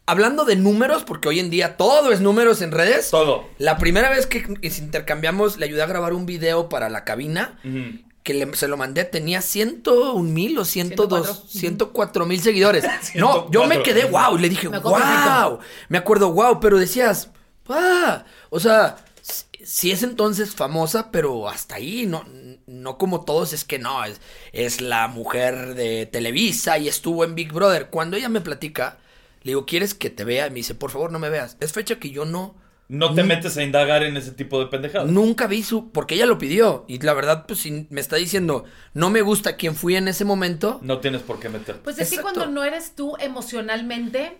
hablando 0.06 0.44
de 0.44 0.56
números, 0.56 1.04
porque 1.04 1.28
hoy 1.28 1.38
en 1.38 1.50
día 1.50 1.76
todo 1.76 2.12
es 2.12 2.20
números 2.20 2.62
en 2.62 2.72
redes. 2.72 3.10
Todo. 3.10 3.44
La 3.58 3.78
primera 3.78 4.10
vez 4.10 4.26
que 4.26 4.44
intercambiamos, 4.62 5.56
le 5.58 5.66
ayudé 5.66 5.82
a 5.82 5.86
grabar 5.86 6.12
un 6.14 6.26
video 6.26 6.68
para 6.68 6.88
la 6.88 7.04
cabina. 7.04 7.58
Que 8.22 8.34
le- 8.34 8.54
se 8.54 8.68
lo 8.68 8.76
mandé 8.76 9.04
tenía 9.04 9.40
101 9.40 10.22
mil 10.30 10.58
o 10.58 10.64
102, 10.66 11.26
104. 11.26 11.48
104 11.48 12.26
mil 12.26 12.40
seguidores. 12.40 12.84
No, 13.14 13.50
yo 13.50 13.66
me 13.66 13.76
104. 13.76 13.82
quedé 13.84 14.04
wow. 14.04 14.36
Le 14.36 14.48
dije, 14.50 14.68
Me 14.68 14.78
wow. 14.78 15.58
Me 15.88 15.98
acuerdo, 15.98 16.30
wow. 16.32 16.60
Pero 16.60 16.78
decías, 16.78 17.30
ah, 17.70 18.24
o 18.50 18.60
sea, 18.60 18.96
sí 19.64 19.90
es 19.90 20.02
entonces 20.02 20.54
famosa, 20.54 21.10
pero 21.10 21.48
hasta 21.48 21.76
ahí, 21.76 22.06
no, 22.06 22.24
no 22.66 22.98
como 22.98 23.24
todos, 23.24 23.52
es 23.52 23.64
que 23.64 23.78
no, 23.78 24.04
es, 24.04 24.20
es 24.52 24.80
la 24.80 25.08
mujer 25.08 25.74
de 25.74 26.06
Televisa 26.06 26.78
y 26.78 26.88
estuvo 26.88 27.24
en 27.24 27.34
Big 27.34 27.52
Brother. 27.52 27.88
Cuando 27.88 28.16
ella 28.16 28.28
me 28.28 28.40
platica, 28.40 28.98
le 29.42 29.52
digo, 29.52 29.66
¿quieres 29.66 29.94
que 29.94 30.10
te 30.10 30.24
vea? 30.24 30.46
Y 30.46 30.50
me 30.50 30.56
dice, 30.56 30.74
por 30.74 30.90
favor, 30.90 31.12
no 31.12 31.18
me 31.18 31.30
veas. 31.30 31.56
Es 31.60 31.72
fecha 31.72 31.98
que 31.98 32.10
yo 32.10 32.24
no. 32.24 32.54
No 32.88 33.14
te 33.14 33.22
metes 33.22 33.56
a 33.56 33.62
indagar 33.62 34.02
en 34.02 34.16
ese 34.16 34.32
tipo 34.32 34.58
de 34.58 34.66
pendejadas. 34.66 35.08
Nunca 35.08 35.46
vi 35.46 35.62
su. 35.62 35.92
Porque 35.92 36.16
ella 36.16 36.26
lo 36.26 36.38
pidió. 36.38 36.84
Y 36.88 36.98
la 36.98 37.14
verdad, 37.14 37.46
pues 37.46 37.60
si 37.60 37.86
me 37.88 38.00
está 38.00 38.16
diciendo, 38.16 38.64
no 38.94 39.10
me 39.10 39.22
gusta 39.22 39.56
quién 39.56 39.76
fui 39.76 39.94
en 39.94 40.08
ese 40.08 40.24
momento. 40.24 40.80
No 40.82 40.98
tienes 40.98 41.22
por 41.22 41.38
qué 41.38 41.48
meterte. 41.48 41.82
Pues 41.84 42.00
es 42.00 42.10
que 42.10 42.20
cuando 42.20 42.46
no 42.46 42.64
eres 42.64 42.96
tú 42.96 43.16
emocionalmente, 43.20 44.38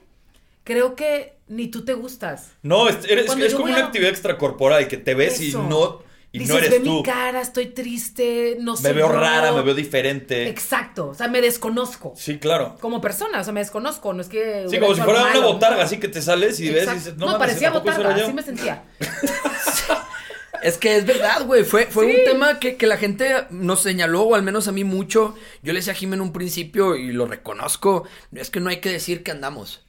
creo 0.71 0.95
que 0.95 1.35
ni 1.49 1.67
tú 1.67 1.85
te 1.85 1.95
gustas. 1.95 2.53
No, 2.63 2.89
es, 2.89 2.99
eres- 3.09 3.27
como 3.55 3.65
una 3.65 3.79
actividad 3.87 4.11
extracorporal 4.11 4.87
que 4.87 4.99
te 4.99 5.15
ves 5.15 5.41
Eso. 5.41 5.65
y 5.65 5.69
no, 5.69 5.99
y 6.31 6.39
Dices, 6.39 6.53
no 6.55 6.59
eres 6.59 6.71
ve 6.71 6.79
tú. 6.79 6.93
mi 6.99 7.03
cara, 7.03 7.41
estoy 7.41 7.67
triste, 7.67 8.57
no 8.61 8.75
Me 8.77 8.79
soy 8.79 8.93
veo 8.93 9.09
yo". 9.09 9.13
rara, 9.19 9.51
me 9.51 9.63
veo 9.63 9.75
diferente. 9.75 10.47
Exacto, 10.49 11.09
o 11.09 11.15
sea, 11.15 11.27
me 11.27 11.41
desconozco. 11.41 12.13
Sí, 12.17 12.39
claro. 12.39 12.77
Como 12.81 13.01
persona, 13.01 13.41
o 13.41 13.45
sea, 13.45 13.53
me 13.53 13.59
desconozco, 13.59 14.13
no 14.13 14.21
es 14.23 14.29
que... 14.29 14.67
Sí, 14.71 14.79
como 14.79 14.95
si 14.95 15.01
fuera 15.01 15.25
una 15.25 15.41
botarga, 15.45 15.79
no. 15.79 15.83
así 15.83 15.99
que 15.99 16.07
te 16.07 16.23
sales 16.23 16.61
y 16.61 16.69
ves 16.71 16.89
y 16.89 16.95
dices, 16.95 17.17
no, 17.17 17.27
no, 17.27 17.33
mames, 17.33 17.39
parecía 17.49 17.71
¿a 17.71 17.73
poco 17.73 17.91
eso 17.91 17.99
botarga, 17.99 18.23
así 18.25 18.33
me 18.33 18.43
sentía. 18.43 18.85
Es 20.63 20.77
que 20.77 20.95
es 20.97 21.07
verdad, 21.07 21.47
güey. 21.47 21.65
Fue, 21.65 21.87
fue 21.87 22.05
Sí. 22.13 22.19
un 22.19 22.25
tema 22.25 22.59
que, 22.61 22.77
que 22.77 22.87
la 22.87 22.99
gente 22.99 23.47
nos 23.49 23.81
señaló, 23.81 24.23
o 24.25 24.35
al 24.35 24.43
menos 24.43 24.69
a 24.69 24.73
mí 24.73 24.85
mucho. 24.85 25.35
Yo 25.63 25.73
le 25.73 25.79
decía 25.79 25.95
a 25.95 25.97
Jim 25.97 26.13
en 26.13 26.21
un 26.21 26.35
principio 26.35 26.97
y 26.97 27.13
lo 27.13 27.25
reconozco. 27.27 28.05
Es 28.35 28.51
que 28.51 28.61
no 28.61 28.69
hay 28.69 28.77
que 28.77 28.91
decir 28.91 29.23
que 29.23 29.31
andamos. 29.31 29.83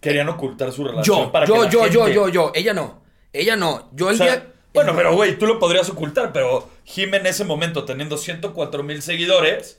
Querían 0.00 0.28
ocultar 0.28 0.72
su 0.72 0.84
relación 0.84 1.24
Yo, 1.26 1.32
para 1.32 1.46
que 1.46 1.52
yo, 1.52 1.64
la 1.64 1.70
yo, 1.70 1.86
yo, 1.88 2.08
yo, 2.08 2.28
yo. 2.28 2.52
Ella 2.54 2.72
no. 2.74 3.02
Ella 3.32 3.56
no. 3.56 3.90
Yo 3.92 4.08
el 4.10 4.14
O 4.14 4.18
sea, 4.18 4.36
día. 4.36 4.52
bueno, 4.74 4.94
pero 4.96 5.14
güey, 5.14 5.38
tú 5.38 5.46
lo 5.46 5.58
podrías 5.58 5.88
ocultar, 5.90 6.32
pero 6.32 6.68
Jim 6.84 7.14
en 7.14 7.26
ese 7.26 7.44
momento, 7.44 7.84
teniendo 7.84 8.16
104 8.16 8.82
mil 8.82 9.02
seguidores, 9.02 9.78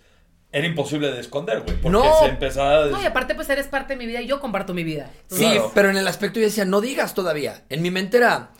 era 0.51 0.65
imposible 0.65 1.11
de 1.11 1.19
esconder, 1.19 1.61
güey. 1.61 1.75
Porque 1.81 1.97
No. 1.97 2.19
se 2.19 2.25
empezaba 2.27 2.83
a... 2.83 2.85
No, 2.87 3.01
y 3.01 3.05
aparte 3.05 3.35
pues 3.35 3.49
eres 3.49 3.67
parte 3.67 3.93
de 3.93 3.97
mi 3.97 4.05
vida 4.05 4.21
y 4.21 4.27
yo 4.27 4.39
comparto 4.39 4.73
mi 4.73 4.83
vida. 4.83 5.11
Sí, 5.29 5.39
Claro. 5.43 5.71
pero 5.75 5.89
en 5.89 5.97
el 5.97 6.07
aspecto 6.07 6.39
yo 6.39 6.45
decía, 6.45 6.65
no 6.65 6.81
digas 6.81 7.13
todavía. 7.13 7.63
En 7.69 7.81
mi 7.81 7.91
mente 7.91 8.17
era, 8.17 8.51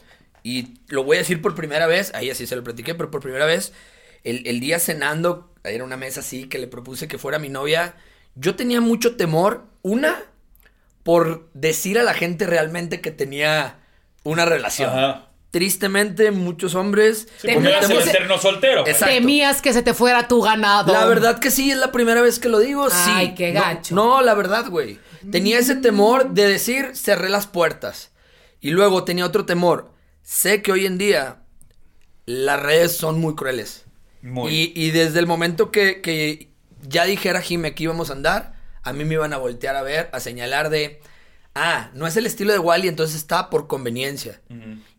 y 0.44 0.76
lo 0.88 1.04
voy 1.04 1.18
a 1.18 1.20
decir 1.20 1.42
por 1.42 1.56
primera 1.56 1.88
vez, 1.88 2.14
ahí 2.14 2.30
así 2.30 2.46
se 2.46 2.56
lo 2.56 2.64
platiqué, 2.64 2.94
pero 2.96 3.10
por 3.12 3.22
primera 3.22 3.46
vez, 3.46 3.74
el, 4.24 4.46
el 4.48 4.60
día 4.60 4.80
cenando, 4.80 5.54
era 5.64 5.84
una 5.84 5.98
mesa 5.98 6.20
así 6.22 6.48
que 6.48 6.60
le 6.60 6.68
propuse 6.68 7.08
que 7.08 7.18
fuera 7.18 7.40
mi 7.40 7.50
novia, 7.50 7.96
yo 8.36 8.56
tenía 8.56 8.80
mucho 8.82 9.16
temor, 9.16 9.64
una, 9.82 10.24
por 11.08 11.50
decir 11.54 11.98
a 11.98 12.04
la 12.04 12.14
gente 12.14 12.46
realmente 12.46 13.00
que 13.00 13.12
tenía 13.12 13.80
una 14.24 14.44
relación. 14.44 14.90
Ajá. 14.90 15.30
Tristemente, 15.52 16.32
muchos 16.32 16.76
hombres 16.76 17.30
Sí, 17.38 17.48
eras 17.48 17.90
el 17.90 17.98
eterno 18.00 18.38
soltero. 18.38 18.82
güey. 18.82 18.92
Exacto. 18.92 19.14
Temías 19.16 19.62
que 19.62 19.72
se 19.72 19.84
te 19.84 19.94
fuera 19.94 20.28
tu 20.28 20.42
ganado. 20.42 20.92
La 20.92 21.06
verdad 21.06 21.40
que 21.40 21.50
sí, 21.50 21.72
es 21.72 21.78
la 21.78 21.94
primera 21.94 22.22
vez 22.22 22.40
que 22.40 22.50
lo 22.50 22.60
digo, 22.60 22.90
sí. 22.90 22.96
Ay, 23.14 23.36
qué 23.36 23.54
No, 23.54 23.62
gacho. 23.62 23.96
No, 23.96 24.22
la 24.22 24.34
verdad, 24.34 24.68
güey. 24.70 25.00
Tenía 25.32 25.58
ese 25.60 25.76
temor 25.76 26.32
de 26.32 26.46
decir, 26.50 26.92
cerré 26.94 27.30
las 27.30 27.48
puertas. 27.48 28.12
Y 28.60 28.72
luego 28.72 29.06
tenía 29.06 29.26
otro 29.26 29.46
temor. 29.46 29.94
Sé 30.24 30.62
que 30.62 30.74
hoy 30.74 30.86
en 30.86 30.98
día 30.98 31.38
las 32.26 32.62
redes 32.62 32.98
son 32.98 33.22
muy 33.22 33.34
crueles. 33.34 33.86
Muy. 34.22 34.52
Y, 34.54 34.74
y 34.76 34.92
desde 34.92 35.20
el 35.20 35.26
momento 35.26 35.72
que, 35.72 36.02
que 36.02 36.50
ya 36.82 37.06
dijera 37.06 37.40
Jime 37.40 37.74
que 37.76 37.84
íbamos 37.84 38.10
a 38.10 38.14
andar, 38.14 38.57
a 38.88 38.94
mí 38.94 39.06
me 39.06 39.14
iban 39.16 39.34
a 39.34 39.38
voltear 39.38 39.76
a 39.76 39.82
ver, 39.82 40.10
a 40.14 40.20
señalar 40.20 40.70
de, 40.70 41.02
ah, 41.56 41.90
no 41.94 42.08
es 42.08 42.16
el 42.18 42.26
estilo 42.26 42.54
de 42.54 42.60
Wally, 42.60 42.88
entonces 42.88 43.16
está 43.18 43.50
por 43.50 43.68
conveniencia. 43.68 44.42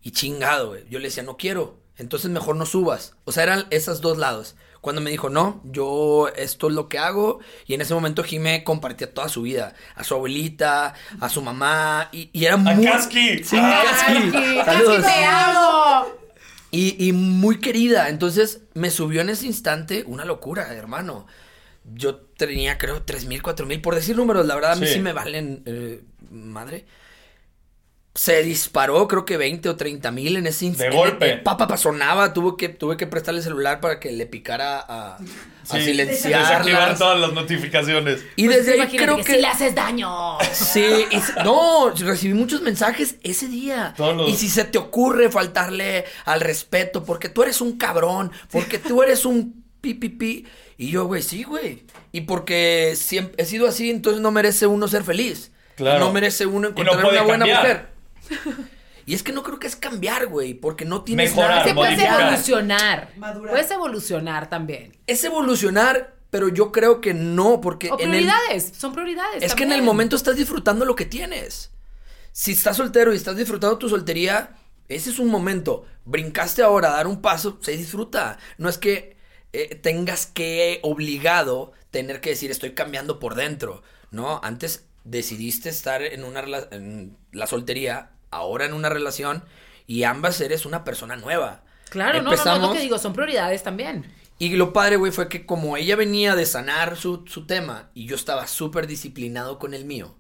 Y 0.03 0.11
chingado, 0.13 0.69
güey. 0.69 0.85
Yo 0.89 0.99
le 0.99 1.07
decía, 1.09 1.23
no 1.23 1.37
quiero, 1.37 1.79
entonces 1.97 2.31
mejor 2.31 2.57
no 2.57 2.67
subas. 2.67 3.15
O 3.25 3.33
sea, 3.33 3.43
eran 3.45 3.67
esos 3.71 4.01
dos 4.01 4.19
lados. 4.19 4.57
Cuando 4.81 5.01
me 5.03 5.11
dijo, 5.11 5.29
no, 5.29 5.61
yo 5.65 6.29
esto 6.37 6.69
es 6.69 6.75
lo 6.75 6.89
que 6.89 6.99
hago. 6.99 7.41
Y 7.67 7.75
en 7.75 7.81
ese 7.81 7.95
momento 7.95 8.23
Jime 8.23 8.63
compartía 8.63 9.13
toda 9.13 9.29
su 9.29 9.43
vida. 9.43 9.75
A 9.97 10.05
su 10.05 10.15
abuelita, 10.15 10.95
a 11.19 11.29
su 11.29 11.43
mamá. 11.43 12.09
Y, 12.13 12.31
y 12.33 12.45
era 12.45 12.57
muy... 12.57 12.85
Kaski. 12.85 13.43
Sí, 13.43 13.57
Ah, 13.61 13.83
Kaski. 13.85 14.31
Kaski, 14.31 14.65
Saludos. 14.65 14.97
Kaski, 15.03 15.19
te 15.19 15.25
amo. 15.25 16.07
Y, 16.71 17.09
y 17.09 17.13
muy 17.13 17.59
querida. 17.59 18.09
Entonces 18.09 18.61
me 18.75 18.91
subió 18.91 19.21
en 19.21 19.31
ese 19.31 19.47
instante 19.47 20.05
una 20.07 20.25
locura, 20.25 20.73
hermano. 20.73 21.27
Yo 21.95 22.21
tenía, 22.39 22.79
creo, 22.79 23.03
tres 23.03 23.27
mil, 23.27 23.43
cuatro 23.43 23.67
mil. 23.67 23.83
Por 23.83 23.95
decir 23.95 24.17
números, 24.17 24.47
la 24.47 24.55
verdad, 24.55 24.73
a 24.73 24.77
mí 24.77 24.87
Sí. 24.87 24.95
sí 24.95 25.01
me 25.01 25.13
valen 25.13 25.63
eh, 25.67 26.01
madre. 26.31 26.87
Se 28.15 28.43
disparó, 28.43 29.07
creo 29.07 29.25
que 29.25 29.37
20 29.37 29.69
o 29.69 29.77
30 29.77 30.11
mil 30.11 30.37
en 30.37 30.47
ese 30.49 30.65
instante. 30.67 30.97
golpe. 30.97 31.37
Papá 31.37 31.77
sonaba, 31.77 32.33
tuve 32.33 32.57
que, 32.57 32.69
tuve 32.69 32.97
que 32.97 33.07
prestarle 33.07 33.39
el 33.39 33.45
celular 33.45 33.81
para 33.81 34.01
que 34.01 34.11
le 34.11 34.27
picara 34.27 34.81
a, 34.81 35.17
a 35.19 35.19
Sí, 35.63 35.83
silenciar. 35.85 36.41
Desactivar 36.41 36.99
todas 36.99 37.21
las 37.21 37.33
notificaciones. 37.33 38.25
Y 38.35 38.47
Pues 38.47 38.67
desde 38.67 38.81
ahí 38.83 38.97
creo 38.97 39.19
que, 39.19 39.23
que. 39.23 39.35
si 39.37 39.41
le 39.41 39.47
haces 39.47 39.73
daño. 39.73 40.37
Sí, 40.53 40.85
y 41.13 41.21
no, 41.45 41.91
recibí 41.91 42.35
muchos 42.35 42.61
mensajes 42.63 43.17
ese 43.23 43.47
día. 43.47 43.95
Todos 43.97 44.17
los- 44.17 44.31
Y 44.31 44.35
si 44.37 44.49
se 44.49 44.65
te 44.65 44.79
ocurre 44.79 45.31
faltarle 45.31 46.05
al 46.25 46.41
respeto, 46.41 47.05
porque 47.05 47.29
tú 47.29 47.45
eres 47.45 47.61
un 47.61 47.79
cabrón, 47.79 48.33
porque 48.51 48.79
tú 48.79 49.01
eres 49.05 49.27
un 49.27 49.63
pi, 49.81 49.95
pi, 49.95 50.09
pi. 50.09 50.47
Y 50.79 50.91
yo, 50.91 51.05
güey, 51.07 51.23
sí, 51.23 51.43
güey. 51.43 51.85
Y 52.13 52.23
porque 52.23 52.95
siempre 52.97 53.35
he 53.43 53.45
sido 53.47 53.67
así, 53.69 53.91
entonces 53.91 54.23
no 54.23 54.31
merece 54.31 54.67
uno 54.67 54.89
ser 54.89 55.03
feliz. 55.05 55.51
Claro. 55.77 55.99
No 56.01 56.13
merece 56.13 56.47
uno 56.47 56.61
no 56.61 56.69
encontrar 56.69 57.05
una 57.05 57.23
buena 57.23 57.45
cambiar. 57.47 57.91
mujer. 58.31 58.69
Y 59.09 59.15
es 59.15 59.23
que 59.23 59.33
no 59.33 59.43
creo 59.43 59.59
que 59.59 59.67
es 59.67 59.75
cambiar, 59.75 60.27
güey, 60.27 60.53
porque 60.53 60.85
no 60.85 61.03
tienes 61.03 61.31
Mejorar, 61.31 61.61
nada 61.67 61.75
puedes 61.75 61.95
modificar. 61.97 62.21
evolucionar. 62.21 63.09
Madurar. 63.17 63.51
Puedes 63.53 63.71
evolucionar 63.71 64.51
también. 64.51 64.95
Es 65.07 65.25
evolucionar, 65.25 66.15
pero 66.29 66.49
yo 66.51 66.73
creo 66.73 67.01
que 67.01 67.15
no, 67.15 67.63
porque 67.63 67.89
O 67.91 67.99
en 67.99 68.13
el- 68.13 68.25
prioridades, 68.27 68.71
son 68.77 68.93
prioridades. 68.93 69.43
Es 69.43 69.55
que 69.55 69.63
en 69.65 69.73
el 69.73 69.81
momento 69.83 70.15
estás 70.15 70.37
disfrutando 70.37 70.85
lo 70.85 70.95
que 70.95 71.07
tienes. 71.07 71.71
Si 72.33 72.53
estás 72.53 72.77
soltero 72.77 73.15
y 73.15 73.17
estás 73.17 73.35
disfrutando 73.35 73.79
tu 73.79 73.89
soltería, 73.89 74.51
ese 74.89 75.09
es 75.09 75.19
un 75.19 75.29
momento. 75.29 75.87
Brincaste 76.05 76.63
ahora 76.63 76.89
a 76.91 76.97
dar 76.97 77.07
un 77.07 77.23
paso, 77.23 77.57
se 77.63 77.79
disfruta. 77.79 78.37
No 78.59 78.69
es 78.69 78.77
que 78.77 79.17
eh, 79.53 79.75
tengas 79.75 80.27
que 80.27 80.81
obligado 80.83 81.73
tener 81.91 82.21
que 82.21 82.31
decir 82.31 82.51
estoy 82.51 82.73
cambiando 82.75 83.19
por 83.19 83.35
dentro. 83.35 83.83
No, 84.11 84.41
antes 84.43 84.87
decidiste 85.05 85.69
estar 85.69 86.03
en 86.03 86.25
una 86.25 86.43
en 86.71 87.17
la 87.33 87.47
soltería, 87.47 88.11
ahora 88.31 88.67
en 88.67 88.75
una 88.75 88.89
relación 88.89 89.45
y 89.87 90.03
ambas 90.03 90.41
eres 90.41 90.67
una 90.67 90.85
persona 90.85 91.17
nueva. 91.17 91.63
Claro, 91.89 92.19
no, 92.19 92.25
no, 92.25 92.31
no, 92.31 92.35
es 92.35 92.45
lo 92.45 92.53
Empezamos- 92.53 92.77
que 92.77 92.83
digo, 92.83 92.99
son 92.99 93.13
prioridades 93.15 93.63
también. 93.63 94.13
y 94.39 94.51
lo 94.57 94.73
padre, 94.75 94.97
güey, 94.97 95.11
fue 95.13 95.29
que 95.29 95.47
como 95.47 95.77
ella 95.77 95.97
venía 95.97 96.35
de 96.37 96.45
sanar 96.47 96.97
su, 96.97 97.25
su 97.27 97.47
tema 97.47 97.91
y 97.95 98.07
yo 98.07 98.15
estaba 98.17 98.47
súper 98.47 98.87
disciplinado 98.87 99.59
con 99.59 99.73
el 99.75 99.85
mío. 99.87 100.15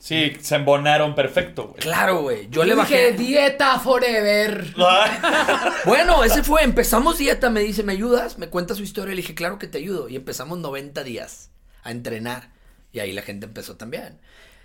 Sí, 0.00 0.32
se 0.40 0.54
embonaron 0.56 1.14
perfecto, 1.14 1.68
güey. 1.68 1.78
Claro, 1.80 2.22
güey. 2.22 2.48
Yo 2.50 2.64
le 2.64 2.74
Dije, 2.74 2.76
bajé. 2.80 3.12
dieta 3.12 3.78
forever. 3.78 4.74
Bueno, 5.84 6.24
ese 6.24 6.42
fue. 6.42 6.62
Empezamos 6.64 7.18
dieta. 7.18 7.50
Me 7.50 7.60
dice, 7.60 7.82
¿me 7.82 7.92
ayudas? 7.92 8.38
Me 8.38 8.48
cuenta 8.48 8.74
su 8.74 8.82
historia. 8.82 9.14
Le 9.14 9.20
dije, 9.20 9.34
claro 9.34 9.58
que 9.58 9.66
te 9.66 9.78
ayudo. 9.78 10.08
Y 10.08 10.16
empezamos 10.16 10.58
90 10.58 11.04
días 11.04 11.50
a 11.82 11.90
entrenar. 11.90 12.50
Y 12.92 12.98
ahí 13.00 13.12
la 13.12 13.22
gente 13.22 13.46
empezó 13.46 13.76
también. 13.76 14.18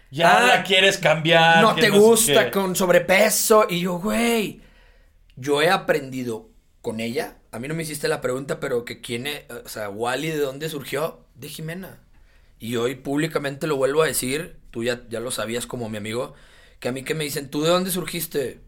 Ya 0.09 0.37
Ah, 0.37 0.47
la 0.47 0.63
quieres 0.63 0.97
cambiar. 0.97 1.61
no 1.61 1.75
te 1.75 1.89
gusta 1.89 2.45
qué. 2.45 2.51
con 2.51 2.75
sobrepeso. 2.75 3.67
Y 3.69 3.81
yo, 3.81 3.99
güey. 3.99 4.61
Yo 5.35 5.61
he 5.61 5.69
aprendido 5.69 6.49
con 6.81 6.99
ella. 7.01 7.35
A 7.51 7.59
mí 7.59 7.67
no 7.67 7.73
me 7.75 7.83
hiciste 7.83 8.07
la 8.07 8.21
pregunta, 8.21 8.59
pero 8.61 8.85
que 8.85 9.01
quién 9.01 9.27
es. 9.27 9.43
O 9.65 9.67
sea, 9.69 9.89
Wally, 9.89 10.29
¿de 10.29 10.39
dónde 10.39 10.69
surgió? 10.69 11.25
De 11.35 11.49
Jimena. 11.49 11.99
Y 12.57 12.77
hoy 12.77 12.95
públicamente 12.95 13.67
lo 13.67 13.75
vuelvo 13.75 14.01
a 14.01 14.07
decir. 14.07 14.57
Tú 14.75 14.83
ya, 14.83 15.03
ya 15.07 15.21
lo 15.21 15.31
sabías 15.31 15.65
como 15.67 15.87
mi 15.87 15.95
amigo. 15.95 16.33
Que 16.81 16.89
a 16.89 16.91
mí 16.91 17.03
que 17.03 17.13
me 17.15 17.23
dicen, 17.23 17.49
¿tú 17.49 17.61
de 17.63 17.69
dónde 17.69 17.91
surgiste? 17.91 18.59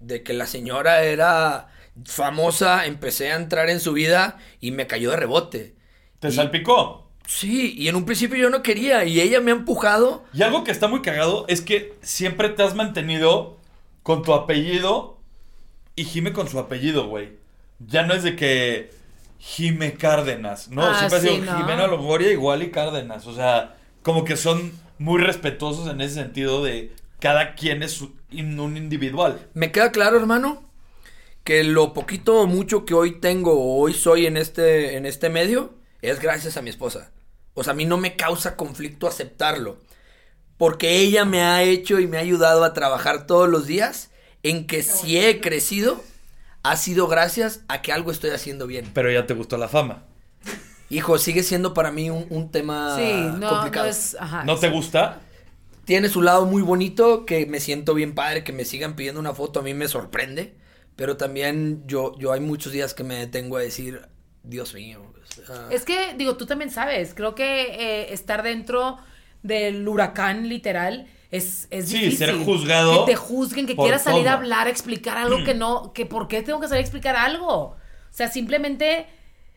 de 0.00 0.22
que 0.22 0.32
la 0.32 0.46
señora 0.46 1.02
era 1.04 1.68
famosa, 2.06 2.86
empecé 2.86 3.32
a 3.32 3.36
entrar 3.36 3.68
en 3.68 3.80
su 3.80 3.92
vida 3.92 4.38
y 4.60 4.70
me 4.70 4.86
cayó 4.86 5.10
de 5.10 5.16
rebote. 5.16 5.74
Te 6.20 6.28
Y- 6.28 6.32
salpicó. 6.32 7.10
Sí, 7.26 7.74
y 7.76 7.88
en 7.88 7.96
un 7.96 8.06
principio 8.06 8.38
yo 8.38 8.48
no 8.48 8.62
quería 8.62 9.04
y 9.04 9.20
ella 9.20 9.40
me 9.42 9.50
ha 9.50 9.54
empujado. 9.54 10.24
Y 10.32 10.42
algo 10.42 10.64
que 10.64 10.70
está 10.70 10.88
muy 10.88 11.02
cagado 11.02 11.44
es 11.48 11.60
que 11.60 11.94
siempre 12.00 12.48
te 12.48 12.62
has 12.62 12.74
mantenido 12.74 13.58
con 14.02 14.22
tu 14.22 14.32
apellido 14.32 15.18
y 15.96 16.04
Jime 16.04 16.32
con 16.32 16.48
su 16.48 16.58
apellido, 16.58 17.08
güey. 17.08 17.32
Ya 17.78 18.04
no 18.04 18.14
es 18.14 18.22
de 18.22 18.36
que 18.36 18.90
Jime 19.38 19.94
Cárdenas, 19.94 20.68
¿no? 20.70 20.82
Ah, 20.82 20.94
siempre 20.98 21.18
ha 21.18 21.20
sí, 21.22 21.28
sido 21.28 21.52
¿no? 21.52 21.58
Jimena 21.58 21.86
Longoria 21.86 22.32
igual 22.32 22.62
y 22.62 22.70
Cárdenas. 22.70 23.26
O 23.26 23.34
sea, 23.34 23.76
como 24.02 24.24
que 24.24 24.36
son 24.36 24.72
muy 24.98 25.20
respetuosos 25.20 25.88
en 25.88 26.00
ese 26.00 26.14
sentido 26.14 26.64
de 26.64 26.92
cada 27.20 27.54
quien 27.54 27.82
es 27.82 28.00
un 28.00 28.76
individual. 28.76 29.48
Me 29.54 29.72
queda 29.72 29.92
claro, 29.92 30.16
hermano. 30.18 30.62
que 31.44 31.62
lo 31.62 31.92
poquito 31.92 32.40
o 32.40 32.46
mucho 32.46 32.84
que 32.84 32.94
hoy 32.94 33.20
tengo 33.20 33.52
o 33.52 33.80
hoy 33.80 33.94
soy 33.94 34.26
en 34.26 34.36
este, 34.36 34.96
en 34.96 35.06
este 35.06 35.28
medio 35.28 35.74
es 36.02 36.20
gracias 36.20 36.56
a 36.56 36.62
mi 36.62 36.70
esposa. 36.70 37.12
O 37.54 37.64
sea, 37.64 37.72
a 37.72 37.76
mí 37.76 37.84
no 37.84 37.96
me 37.96 38.16
causa 38.16 38.56
conflicto 38.56 39.06
aceptarlo. 39.06 39.78
Porque 40.58 40.98
ella 40.98 41.24
me 41.24 41.42
ha 41.42 41.62
hecho 41.62 42.00
y 42.00 42.06
me 42.06 42.16
ha 42.16 42.20
ayudado 42.20 42.64
a 42.64 42.72
trabajar 42.72 43.26
todos 43.26 43.48
los 43.48 43.66
días 43.66 44.10
en 44.42 44.66
que 44.66 44.82
si 44.82 45.18
he 45.18 45.40
crecido, 45.40 46.02
ha 46.62 46.76
sido 46.76 47.08
gracias 47.08 47.60
a 47.68 47.82
que 47.82 47.92
algo 47.92 48.10
estoy 48.10 48.30
haciendo 48.30 48.66
bien. 48.66 48.90
Pero 48.94 49.10
ya 49.10 49.26
te 49.26 49.34
gustó 49.34 49.56
la 49.56 49.68
fama. 49.68 50.04
Hijo, 50.88 51.18
sigue 51.18 51.42
siendo 51.42 51.74
para 51.74 51.90
mí 51.90 52.10
un, 52.10 52.26
un 52.30 52.50
tema 52.50 52.96
Sí, 52.96 53.12
no, 53.38 53.38
no 53.38 53.48
complicado. 53.48 53.86
es. 53.88 54.16
Ajá. 54.20 54.44
¿No 54.44 54.56
te 54.56 54.70
gusta? 54.70 55.20
Tiene 55.84 56.08
su 56.08 56.20
lado 56.22 56.46
muy 56.46 56.62
bonito, 56.62 57.24
que 57.26 57.46
me 57.46 57.60
siento 57.60 57.94
bien 57.94 58.14
padre, 58.14 58.42
que 58.44 58.52
me 58.52 58.64
sigan 58.64 58.96
pidiendo 58.96 59.20
una 59.20 59.34
foto, 59.34 59.60
a 59.60 59.62
mí 59.62 59.74
me 59.74 59.88
sorprende. 59.88 60.54
Pero 60.96 61.16
también 61.16 61.84
yo, 61.86 62.16
yo 62.18 62.32
hay 62.32 62.40
muchos 62.40 62.72
días 62.72 62.94
que 62.94 63.04
me 63.04 63.16
detengo 63.16 63.56
a 63.56 63.60
decir, 63.60 64.02
Dios 64.42 64.74
mío. 64.74 65.02
o 65.02 65.46
sea, 65.46 65.68
Es 65.70 65.84
que, 65.84 66.14
digo, 66.16 66.36
tú 66.36 66.46
también 66.46 66.70
sabes, 66.70 67.14
creo 67.14 67.34
que 67.34 67.62
eh, 68.02 68.12
estar 68.12 68.42
dentro 68.42 68.96
del 69.42 69.86
huracán 69.86 70.48
literal 70.48 71.06
es, 71.30 71.68
es 71.70 71.88
Sí, 71.88 71.98
difícil. 71.98 72.18
ser 72.18 72.36
juzgado 72.44 73.04
Que 73.04 73.12
te 73.12 73.16
juzguen, 73.16 73.66
que 73.66 73.76
quieras 73.76 74.02
salir 74.04 74.26
a 74.28 74.32
hablar, 74.34 74.66
a 74.66 74.70
explicar 74.70 75.18
algo 75.18 75.44
que 75.44 75.54
no, 75.54 75.92
que 75.92 76.06
por 76.06 76.26
qué 76.28 76.42
tengo 76.42 76.58
que 76.60 76.66
salir 76.68 76.78
a 76.80 76.82
explicar 76.82 77.14
algo. 77.16 77.48
O 77.52 77.76
sea, 78.10 78.28
simplemente 78.28 79.06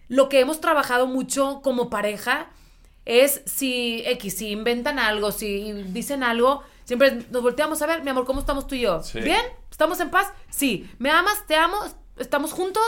lo 0.10 0.28
que 0.28 0.41
hemos 0.41 0.60
trabajado 0.60 1.08
mucho 1.08 1.62
como 1.63 1.89
pareja 1.89 2.50
es 3.06 3.41
si 3.45 4.04
X, 4.06 4.38
si 4.38 4.50
inventan 4.50 5.00
algo, 5.00 5.32
si 5.32 5.72
dicen 5.72 6.22
algo, 6.24 6.62
siempre 6.84 7.19
nos 7.32 7.41
volteamos 7.41 7.82
a 7.82 7.88
ver, 7.88 8.04
mi 8.04 8.10
amor, 8.10 8.26
¿cómo 8.26 8.39
estamos 8.41 8.67
tú 8.67 8.76
y 8.76 8.82
yo? 8.82 9.02
Sí. 9.02 9.22
¿Bien? 9.22 9.41
¿Estamos 9.72 10.00
en 10.02 10.10
paz? 10.12 10.28
Sí. 10.50 10.88
¿Me 11.00 11.10
amas? 11.10 11.45
¿Te 11.48 11.56
amo? 11.56 11.78
¿Estamos 12.17 12.52
juntos? 12.52 12.84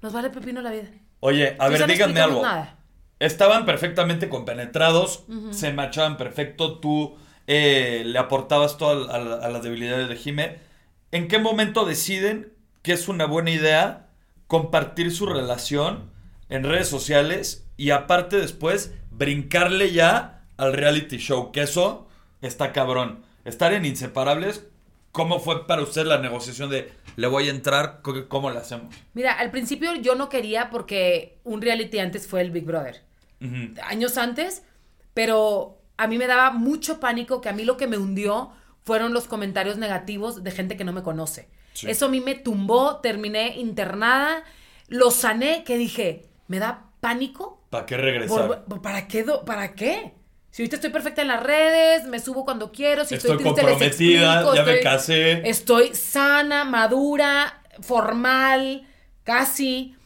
Nos 0.00 0.12
vale 0.12 0.30
pepino 0.30 0.60
la 0.62 0.70
vida. 0.70 0.88
Oye, 1.20 1.56
a 1.58 1.68
ver, 1.68 1.86
díganme 1.86 2.20
algo. 2.20 2.42
nada. 2.42 2.78
Estaban 3.18 3.64
perfectamente 3.64 4.28
compenetrados, 4.28 5.24
se 5.50 5.72
machaban 5.72 6.16
perfecto, 6.16 6.78
tú 6.78 7.16
eh, 7.46 8.02
le 8.04 8.18
aportabas 8.18 8.76
todo 8.76 9.10
a, 9.10 9.16
a- 9.16 9.46
a 9.46 9.48
las 9.50 9.62
debilidades 9.62 10.08
de 10.08 10.16
Jime. 10.16 10.58
¿En 11.10 11.28
qué 11.28 11.38
momento 11.38 11.84
deciden 11.86 12.52
que 12.82 12.92
es 12.92 13.08
una 13.08 13.26
buena 13.26 13.50
idea 13.50 14.08
compartir 14.46 15.10
su 15.14 15.26
relación 15.26 16.10
en 16.48 16.64
redes 16.64 16.88
sociales 16.88 17.66
y 17.76 17.90
aparte 17.90 18.36
después 18.36 18.92
brincarle 19.10 19.92
ya 19.92 20.42
al 20.56 20.72
reality 20.72 21.16
show? 21.18 21.52
Que 21.52 21.62
eso 21.62 22.08
está 22.42 22.72
cabrón. 22.72 23.24
Estar 23.44 23.72
en 23.72 23.84
Inseparables, 23.84 24.66
¿cómo 25.12 25.38
fue 25.40 25.66
para 25.66 25.82
usted 25.82 26.06
la 26.06 26.18
negociación 26.18 26.70
de 26.70 26.92
le 27.16 27.26
voy 27.26 27.48
a 27.48 27.50
entrar? 27.50 28.00
¿Cómo- 28.02 28.26
¿Cómo 28.28 28.50
le 28.50 28.58
hacemos? 28.58 28.94
Mira, 29.14 29.32
al 29.38 29.50
principio 29.50 29.94
yo 29.96 30.14
no 30.14 30.28
quería 30.28 30.70
porque 30.70 31.38
un 31.44 31.60
reality 31.62 31.98
antes 31.98 32.26
fue 32.26 32.40
el 32.40 32.50
Big 32.50 32.64
Brother. 32.64 33.02
Años 33.82 34.16
antes, 34.16 34.62
pero 35.12 35.78
a 35.98 36.06
mí 36.06 36.16
me 36.18 36.26
daba 36.26 36.50
mucho 36.50 36.98
pánico 36.98 37.40
que 37.42 37.48
a 37.50 37.52
mí 37.52 37.64
lo 37.64 37.76
que 37.76 37.86
me 37.86 37.98
hundió 37.98 38.52
fueron 38.84 39.12
los 39.12 39.26
comentarios 39.28 39.76
negativos 39.76 40.42
de 40.42 40.50
gente 40.50 40.76
que 40.76 40.84
no 40.84 40.92
me 40.92 41.02
conoce. 41.02 41.48
Sí. 41.74 41.88
Eso 41.90 42.06
a 42.06 42.08
mí 42.08 42.20
me 42.20 42.34
tumbó, 42.36 42.96
terminé 43.00 43.58
internada, 43.58 44.44
lo 44.88 45.10
sané, 45.10 45.62
que 45.64 45.76
dije, 45.76 46.24
me 46.48 46.58
da 46.58 46.84
pánico. 47.00 47.62
¿Para 47.70 47.86
qué 47.86 47.96
regresar? 47.96 48.64
Por- 48.66 48.82
¿Para 48.82 49.06
qué? 49.08 49.22
do- 49.24 49.44
¿Para 49.44 49.74
qué? 49.74 50.14
Si 50.50 50.62
ahorita 50.62 50.76
estoy 50.76 50.90
perfecta 50.90 51.22
en 51.22 51.28
las 51.28 51.42
redes, 51.42 52.04
me 52.06 52.20
subo 52.20 52.44
cuando 52.44 52.70
quiero, 52.70 53.04
si 53.04 53.16
estoy, 53.16 53.32
Estoy 53.32 53.44
triste 53.44 53.62
les 53.62 53.70
comprometida, 53.72 54.34
explico, 54.34 54.54
ya 54.54 54.62
me 54.62 54.70
estoy- 54.74 54.82
casé. 54.84 55.48
Estoy 55.48 55.94
sana, 55.94 56.64
madura, 56.64 57.60
formal, 57.80 58.86
casi. 59.24 59.96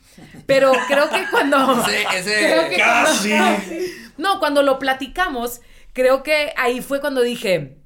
Pero 0.46 0.72
creo 0.88 1.08
que 1.10 1.24
cuando. 1.30 1.84
Ese- 1.86 2.02
ese- 2.18 2.38
creo 2.38 2.68
que 2.70 2.76
cuando- 2.76 3.10
Casi. 3.10 3.92
no, 4.16 4.38
cuando 4.38 4.62
lo 4.62 4.78
platicamos, 4.78 5.60
creo 5.92 6.22
que 6.22 6.52
ahí 6.56 6.80
fue 6.80 7.00
cuando 7.00 7.20
dije. 7.22 7.76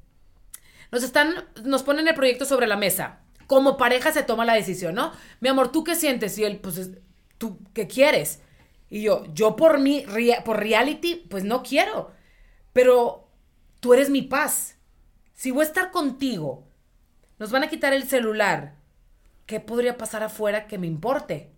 Nos 0.91 1.03
están. 1.03 1.33
Nos 1.63 1.83
ponen 1.83 2.07
el 2.07 2.15
proyecto 2.15 2.45
sobre 2.45 2.67
la 2.67 2.77
mesa. 2.77 3.19
Como 3.47 3.75
pareja 3.77 4.11
se 4.13 4.23
toma 4.23 4.45
la 4.45 4.53
decisión, 4.53 4.95
¿no? 4.95 5.11
Mi 5.41 5.49
amor, 5.49 5.71
¿tú 5.71 5.83
qué 5.83 5.95
sientes? 5.95 6.37
Y 6.37 6.43
él, 6.45 6.57
pues, 6.57 6.77
es- 6.77 6.91
¿tú 7.43 7.59
qué 7.73 7.87
quieres? 7.89 8.39
Y 8.89 9.01
yo, 9.01 9.25
yo 9.33 9.57
por 9.57 9.79
mi, 9.79 10.05
por 10.45 10.61
reality, 10.61 11.15
pues 11.29 11.43
no 11.43 11.61
quiero. 11.61 12.11
Pero 12.71 13.27
tú 13.81 13.93
eres 13.93 14.09
mi 14.09 14.21
paz. 14.21 14.77
Si 15.33 15.51
voy 15.51 15.65
a 15.65 15.67
estar 15.67 15.91
contigo, 15.91 16.63
nos 17.39 17.51
van 17.51 17.63
a 17.63 17.69
quitar 17.69 17.91
el 17.91 18.07
celular. 18.07 18.75
¿Qué 19.45 19.59
podría 19.59 19.97
pasar 19.97 20.23
afuera 20.23 20.67
que 20.67 20.77
me 20.77 20.87
importe? 20.87 21.51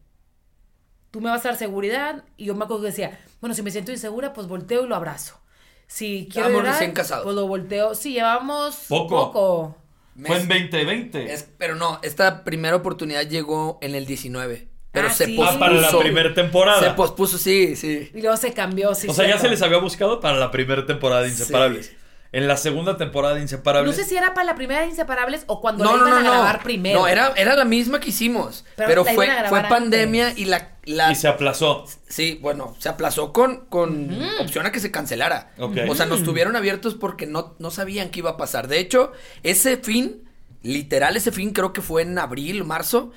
Tú 1.12 1.22
me 1.22 1.30
vas 1.30 1.46
a 1.46 1.50
dar 1.50 1.58
seguridad. 1.60 2.24
Y 2.36 2.46
yo 2.46 2.56
me 2.56 2.64
acuerdo 2.66 2.82
que 2.82 2.88
decía, 2.90 3.20
bueno, 3.42 3.54
si 3.54 3.62
me 3.62 3.70
siento 3.70 3.92
insegura, 3.92 4.34
pues 4.34 4.48
volteo 4.48 4.84
y 4.84 4.88
lo 4.88 4.96
abrazo. 4.96 5.40
Si 5.86 6.28
quiero 6.32 6.48
Estábamos 6.48 6.58
llorar, 6.62 6.74
recién 6.74 6.94
casados. 6.94 7.26
pues 7.26 7.36
lo 7.36 7.48
volteo. 7.48 7.94
Sí, 7.94 8.14
llevamos 8.14 8.86
Poco. 8.90 9.32
poco. 9.32 9.78
Fue 10.26 10.38
en 10.40 10.48
Mes- 10.48 10.62
2020. 10.70 11.32
Es- 11.32 11.48
pero 11.60 11.76
no, 11.76 12.00
esta 12.02 12.44
primera 12.44 12.76
oportunidad 12.76 13.22
llegó 13.28 13.78
en 13.84 13.94
el 13.94 14.08
19. 14.08 14.68
Pero 14.96 15.08
Ah, 15.08 15.12
se 15.14 15.26
sí. 15.26 15.36
pospuso. 15.36 15.58
Ah, 15.58 15.60
para 15.60 15.74
la 15.76 16.00
primera 16.00 16.34
temporada. 16.34 16.80
Se 16.82 16.90
pospuso, 16.92 17.38
sí, 17.38 17.76
sí. 17.76 18.10
Y 18.16 18.22
luego 18.22 18.36
se 18.38 18.52
cambió, 18.54 18.96
sí. 18.96 19.08
o 19.08 19.14
sea, 19.14 19.28
ya 19.28 19.38
se 19.38 19.48
les 19.50 19.62
había 19.62 19.78
buscado 19.78 20.20
para 20.20 20.38
la 20.38 20.50
primera 20.50 20.86
temporada 20.88 21.22
de 21.22 21.30
Sí. 21.30 21.42
Inseparables. 21.42 21.92
En 22.32 22.50
la 22.50 22.58
segunda 22.58 22.98
temporada 22.98 23.36
de 23.36 23.42
Inseparables. 23.42 23.96
No 23.96 24.04
sé 24.04 24.10
si 24.10 24.18
era 24.18 24.34
para 24.34 24.44
la 24.46 24.56
primera 24.56 24.82
de 24.82 24.88
Inseparables 24.88 25.46
o 25.48 25.62
cuando 25.62 25.86
No, 25.86 25.92
la 25.96 25.98
no, 26.04 26.08
iban 26.10 26.12
no, 26.12 26.18
a 26.20 26.24
no. 26.24 26.32
grabar 26.42 26.64
primero. 26.64 27.00
No, 27.00 27.08
era, 27.08 27.32
era 27.38 27.56
la 27.56 27.64
misma 27.64 28.02
que 28.02 28.10
hicimos. 28.10 28.66
Pero 28.76 28.90
Pero, 28.90 29.04
la 29.06 29.14
fue, 29.14 29.26
iban 29.28 29.46
a 29.46 29.50
fue 29.50 29.62
pandemia 29.62 30.28
antes. 30.30 30.42
y 30.42 30.46
la, 30.46 30.72
la- 30.84 31.12
Y 31.14 31.16
se 31.16 31.30
aplazó. 31.30 31.86
Sí, 32.10 32.38
bueno, 32.42 32.76
se 32.80 32.90
aplazó 32.90 33.32
con, 33.32 33.66
con 33.68 34.12
opción 34.42 34.66
a 34.66 34.72
que 34.74 34.82
se 34.82 34.92
cancelara. 34.92 35.54
O 35.58 35.96
sea, 35.96 36.08
nos 36.08 36.24
tuvieron 36.24 36.58
abiertos 36.58 36.96
porque 36.96 37.26
no, 37.26 37.56
no 37.60 37.72
sabían 37.72 38.10
qué 38.10 38.20
iba 38.20 38.32
a 38.32 38.38
pasar. 38.38 38.68
De 38.68 38.80
hecho, 38.80 39.14
ese 39.44 39.78
fin, 39.78 40.28
literal, 40.62 41.16
ese 41.16 41.32
fin 41.32 41.52
creo 41.52 41.72
que 41.72 41.82
fue 41.82 42.02
en 42.02 42.18
abril, 42.20 42.66
marzo, 42.66 43.12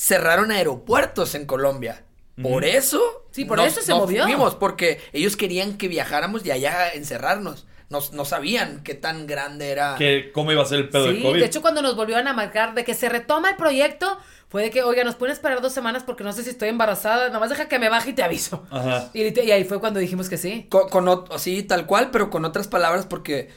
cerraron 0.00 0.52
aeropuertos 0.52 1.34
en 1.34 1.44
Colombia. 1.44 2.04
Por 2.40 2.64
eso. 2.64 3.26
Sí, 3.32 3.44
por 3.44 3.58
nos- 3.58 3.66
eso 3.66 3.82
se 3.82 3.90
no 3.90 3.98
movió. 3.98 4.22
fuimos, 4.22 4.54
porque 4.54 5.00
ellos 5.12 5.36
querían 5.36 5.76
que 5.76 5.88
viajáramos 5.88 6.46
y 6.46 6.52
allá 6.52 6.78
a 6.82 6.88
encerrarnos. 6.90 7.66
No, 7.90 7.98
no 8.12 8.24
sabían 8.24 8.82
qué 8.84 8.94
tan 8.94 9.26
grande 9.26 9.70
era. 9.70 9.96
Que, 9.96 10.30
¿Cómo 10.32 10.52
iba 10.52 10.62
a 10.62 10.66
ser 10.66 10.78
el 10.78 10.88
pedo 10.88 11.06
Sí, 11.08 11.14
del 11.14 11.22
COVID? 11.22 11.40
de 11.40 11.46
hecho 11.46 11.62
cuando 11.62 11.82
nos 11.82 11.96
volvieron 11.96 12.28
a 12.28 12.32
marcar 12.32 12.74
de 12.74 12.84
que 12.84 12.94
se 12.94 13.08
retoma 13.08 13.50
el 13.50 13.56
proyecto, 13.56 14.18
fue 14.48 14.62
de 14.62 14.70
que, 14.70 14.82
oiga, 14.84 15.02
nos 15.02 15.16
pueden 15.16 15.32
esperar 15.32 15.60
dos 15.60 15.72
semanas 15.72 16.04
porque 16.04 16.22
no 16.22 16.32
sé 16.32 16.44
si 16.44 16.50
estoy 16.50 16.68
embarazada, 16.68 17.26
nada 17.26 17.40
más 17.40 17.50
deja 17.50 17.66
que 17.66 17.78
me 17.80 17.88
baje 17.88 18.10
y 18.10 18.12
te 18.12 18.22
aviso. 18.22 18.66
Ajá. 18.70 19.10
Y, 19.14 19.22
y 19.40 19.50
ahí 19.50 19.64
fue 19.64 19.80
cuando 19.80 19.98
dijimos 19.98 20.28
que 20.28 20.36
sí. 20.36 20.66
Con, 20.68 20.88
con 20.90 21.24
sí, 21.40 21.64
tal 21.64 21.86
cual, 21.86 22.10
pero 22.12 22.30
con 22.30 22.44
otras 22.44 22.68
palabras, 22.68 23.04
porque 23.06 23.48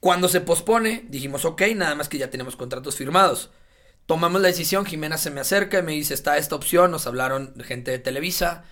cuando 0.00 0.28
se 0.28 0.40
pospone, 0.40 1.04
dijimos, 1.08 1.44
ok, 1.44 1.62
nada 1.74 1.94
más 1.94 2.08
que 2.08 2.16
ya 2.16 2.30
tenemos 2.30 2.56
contratos 2.56 2.96
firmados. 2.96 3.50
Tomamos 4.06 4.40
la 4.42 4.48
decisión, 4.48 4.84
Jimena 4.84 5.16
se 5.16 5.30
me 5.30 5.40
acerca 5.40 5.78
y 5.78 5.82
me 5.82 5.92
dice, 5.92 6.12
está 6.14 6.36
esta 6.36 6.54
opción, 6.56 6.90
nos 6.90 7.06
hablaron 7.06 7.54
gente 7.64 7.90
de 7.90 7.98
Televisa, 7.98 8.64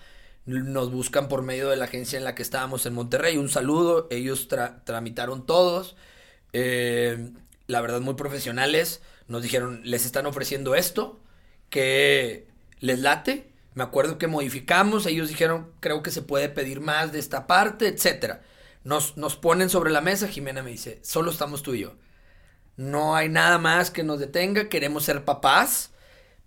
nos 0.45 0.90
buscan 0.92 1.29
por 1.29 1.42
medio 1.42 1.71
de 1.71 1.77
la 1.77 1.87
agencia 1.87 2.18
en 2.18 2.25
la 2.25 2.35
que 2.35 2.42
estábamos 2.42 2.85
en 2.85 2.92
Monterrey, 2.95 3.38
un 3.38 3.49
saludo, 3.49 4.09
ellos 4.11 4.49
tra- 4.51 4.85
tramitaron 4.85 5.47
todos, 5.47 5.97
eh, 6.53 7.31
la 7.66 7.81
verdad 7.81 8.01
muy 8.01 8.14
profesionales, 8.14 9.01
nos 9.27 9.42
dijeron, 9.42 9.81
les 9.85 10.05
están 10.05 10.27
ofreciendo 10.27 10.75
esto, 10.75 11.21
que 11.71 12.47
les 12.81 12.99
late. 12.99 13.51
Me 13.75 13.85
acuerdo 13.85 14.18
que 14.18 14.27
modificamos, 14.27 15.07
ellos 15.07 15.31
dijeron, 15.31 15.73
creo 15.81 16.03
que 16.03 16.11
se 16.11 16.21
puede 16.21 16.51
pedir 16.51 16.81
más 16.81 17.12
de 17.12 17.18
esta 17.18 17.47
parte, 17.47 17.87
etcétera. 17.88 18.42
Nos, 18.85 19.16
nos 19.16 19.37
ponen 19.37 19.71
sobre 19.71 19.90
la 19.92 20.03
mesa, 20.03 20.29
Jimena 20.29 20.62
me 20.62 20.73
dice, 20.73 21.01
solo 21.03 21.31
estamos 21.31 21.62
tú 21.62 21.75
y 21.75 21.81
yo. 21.81 21.95
No 22.76 23.14
hay 23.16 23.28
nada 23.28 23.58
más 23.58 23.90
que 23.90 24.02
nos 24.02 24.18
detenga, 24.18 24.68
queremos 24.68 25.04
ser 25.04 25.24
papás, 25.24 25.92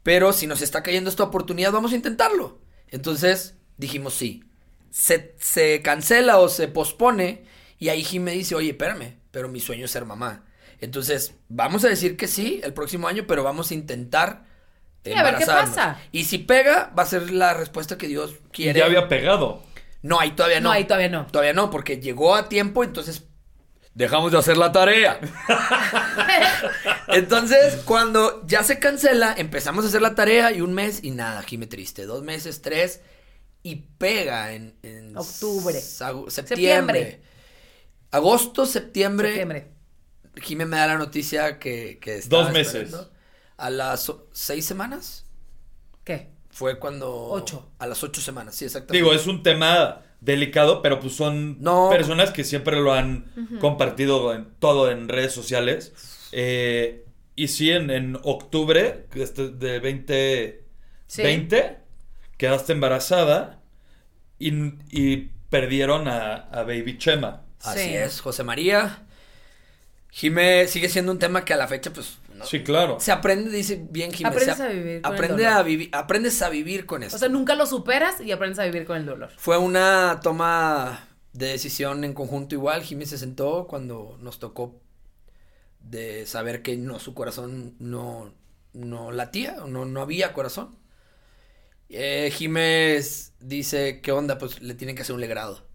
pero 0.03 0.33
si 0.33 0.47
nos 0.47 0.61
está 0.61 0.83
cayendo 0.83 1.09
esta 1.09 1.23
oportunidad, 1.23 1.71
vamos 1.71 1.93
a 1.93 1.95
intentarlo. 1.95 2.59
Entonces 2.89 3.55
dijimos 3.77 4.13
sí. 4.13 4.43
Se, 4.89 5.35
se 5.39 5.81
cancela 5.81 6.39
o 6.39 6.47
se 6.47 6.67
pospone 6.67 7.43
y 7.79 7.89
ahí 7.89 8.03
Jim 8.03 8.23
me 8.23 8.31
dice, 8.31 8.55
oye, 8.55 8.69
espérame, 8.69 9.17
pero 9.31 9.49
mi 9.49 9.59
sueño 9.59 9.85
es 9.85 9.91
ser 9.91 10.05
mamá. 10.05 10.45
Entonces, 10.79 11.35
vamos 11.49 11.83
a 11.83 11.89
decir 11.89 12.15
que 12.17 12.27
sí 12.27 12.61
el 12.63 12.73
próximo 12.73 13.07
año, 13.07 13.26
pero 13.28 13.43
vamos 13.43 13.71
a 13.71 13.73
intentar 13.73 14.45
Sí, 15.05 15.13
a 15.13 15.23
ver 15.23 15.38
qué 15.38 15.45
pasa. 15.45 15.99
Y 16.11 16.23
si 16.23 16.39
pega, 16.39 16.91
va 16.97 17.03
a 17.03 17.05
ser 17.05 17.30
la 17.32 17.53
respuesta 17.53 17.97
que 17.97 18.07
Dios 18.07 18.36
quiere. 18.51 18.80
Ya 18.80 18.86
había 18.86 19.07
pegado. 19.07 19.61
No, 20.01 20.19
ahí 20.19 20.32
todavía 20.32 20.59
no. 20.59 20.69
No, 20.69 20.71
ahí 20.71 20.86
todavía 20.86 21.09
no. 21.09 21.28
Todavía 21.28 21.53
no, 21.53 21.69
porque 21.69 21.99
llegó 21.99 22.36
a 22.36 22.49
tiempo, 22.49 22.84
entonces 22.84 23.23
dejamos 23.96 24.32
de 24.32 24.38
hacer 24.38 24.58
la 24.58 24.72
tarea. 24.72 25.20
entonces, 27.08 27.82
cuando 27.86 28.46
ya 28.46 28.64
se 28.64 28.78
cancela, 28.78 29.34
empezamos 29.36 29.86
a 29.86 29.88
hacer 29.88 30.02
la 30.02 30.14
tarea 30.14 30.52
y 30.52 30.62
un 30.62 30.74
mes 30.74 31.04
y 31.04 31.12
nada, 31.12 31.41
Jime 31.41 31.66
triste. 31.66 32.06
Dos 32.06 32.22
meses, 32.22 32.62
tres 32.62 33.02
y 33.64 33.78
pega 33.98 34.54
en, 34.54 34.78
en 34.84 35.18
Octubre. 35.18 35.74
septiembre. 35.74 36.32
Septiembre. 36.32 37.22
Agosto, 38.12 38.66
septiembre. 38.66 39.30
Septiembre. 39.30 39.72
Jime 40.41 40.66
me 40.66 40.78
da 40.78 40.88
la 40.88 40.98
noticia 40.98 41.58
que, 41.58 41.98
que 42.00 42.22
Dos 42.28 42.52
meses. 42.52 42.93
A 43.58 43.70
las 43.70 44.12
seis 44.34 44.66
semanas. 44.66 45.26
¿Qué? 46.04 46.30
Fue 46.52 46.78
cuando... 46.78 47.12
Ocho. 47.30 47.72
A 47.80 47.88
las 47.88 48.04
ocho 48.04 48.22
semanas, 48.22 48.56
sí, 48.56 48.66
exactamente. 48.66 48.98
Digo, 48.98 49.14
es 49.14 49.26
un 49.28 49.41
tema 49.41 50.05
delicado, 50.26 50.82
pero 50.82 50.99
pues 50.99 51.13
son 51.15 51.61
No. 51.61 51.89
personas 51.89 52.32
que 52.32 52.43
siempre 52.43 52.78
lo 52.82 52.93
han 52.93 53.32
compartido 53.61 54.34
en 54.34 54.47
todo 54.59 54.91
en 54.91 55.07
redes 55.09 55.34
sociales. 55.34 55.93
Eh, 56.32 57.05
y 57.36 57.47
sí, 57.49 57.71
en, 57.71 57.89
en 57.91 58.17
octubre 58.23 59.07
este, 59.15 59.49
de 59.49 59.80
2020 59.80 61.78
quedaste 62.38 62.73
embarazada 62.73 63.61
y, 64.39 64.51
y 64.91 65.32
perdieron 65.49 66.07
a, 66.07 66.36
a 66.36 66.63
Baby 66.63 66.97
Chema. 66.97 67.43
Así 67.61 67.80
Sí. 67.80 67.95
es, 67.95 68.21
José 68.21 68.43
María. 68.43 69.03
Jimé 70.11 70.67
sigue 70.67 70.89
siendo 70.89 71.11
un 71.11 71.19
tema 71.19 71.43
que 71.45 71.53
a 71.53 71.57
la 71.57 71.67
fecha, 71.67 71.91
pues. 71.91 72.17
No- 72.38 72.45
Sí, 72.45 72.63
claro. 72.63 72.99
Se 72.99 73.11
aprende, 73.11 73.49
dice 73.49 73.86
bien 73.89 74.11
Jimé. 74.11 74.29
Aprendes 74.29 74.59
a 74.59 74.67
vivir 74.67 75.01
con 75.01 75.11
el 75.11 75.17
Aprende 75.17 75.43
dolor. 75.43 75.57
a 75.59 75.63
vivir, 75.63 75.89
aprendes 75.93 76.41
a 76.41 76.49
vivir 76.49 76.86
con 76.86 77.03
esto. 77.03 77.15
O 77.15 77.19
sea, 77.19 77.29
nunca 77.29 77.55
lo 77.55 77.65
superas 77.65 78.21
y 78.21 78.31
aprendes 78.31 78.59
a 78.59 78.65
vivir 78.65 78.86
con 78.86 78.97
el 78.97 79.05
dolor. 79.05 79.31
Fue 79.38 79.57
una 79.57 80.19
toma 80.21 81.07
de 81.33 81.47
decisión 81.47 82.03
en 82.03 82.13
conjunto 82.13 82.55
igual. 82.55 82.83
Jimmy 82.83 83.05
se 83.05 83.17
sentó 83.17 83.67
cuando 83.67 84.17
nos 84.21 84.39
tocó 84.39 84.79
de 85.81 86.25
saber 86.25 86.61
que 86.61 86.77
no, 86.77 86.99
su 86.99 87.13
corazón 87.13 87.75
no, 87.79 88.33
no 88.73 89.11
latía, 89.11 89.57
no, 89.67 89.86
no 89.86 90.01
había 90.01 90.33
corazón. 90.33 90.77
Eh, 91.89 92.31
Jiménez 92.33 93.33
dice, 93.39 94.01
¿qué 94.01 94.11
onda? 94.11 94.38
Pues 94.39 94.61
le 94.61 94.73
tienen 94.73 94.95
que 94.95 95.03
hacer 95.03 95.13
un 95.15 95.21
legrado. 95.21 95.67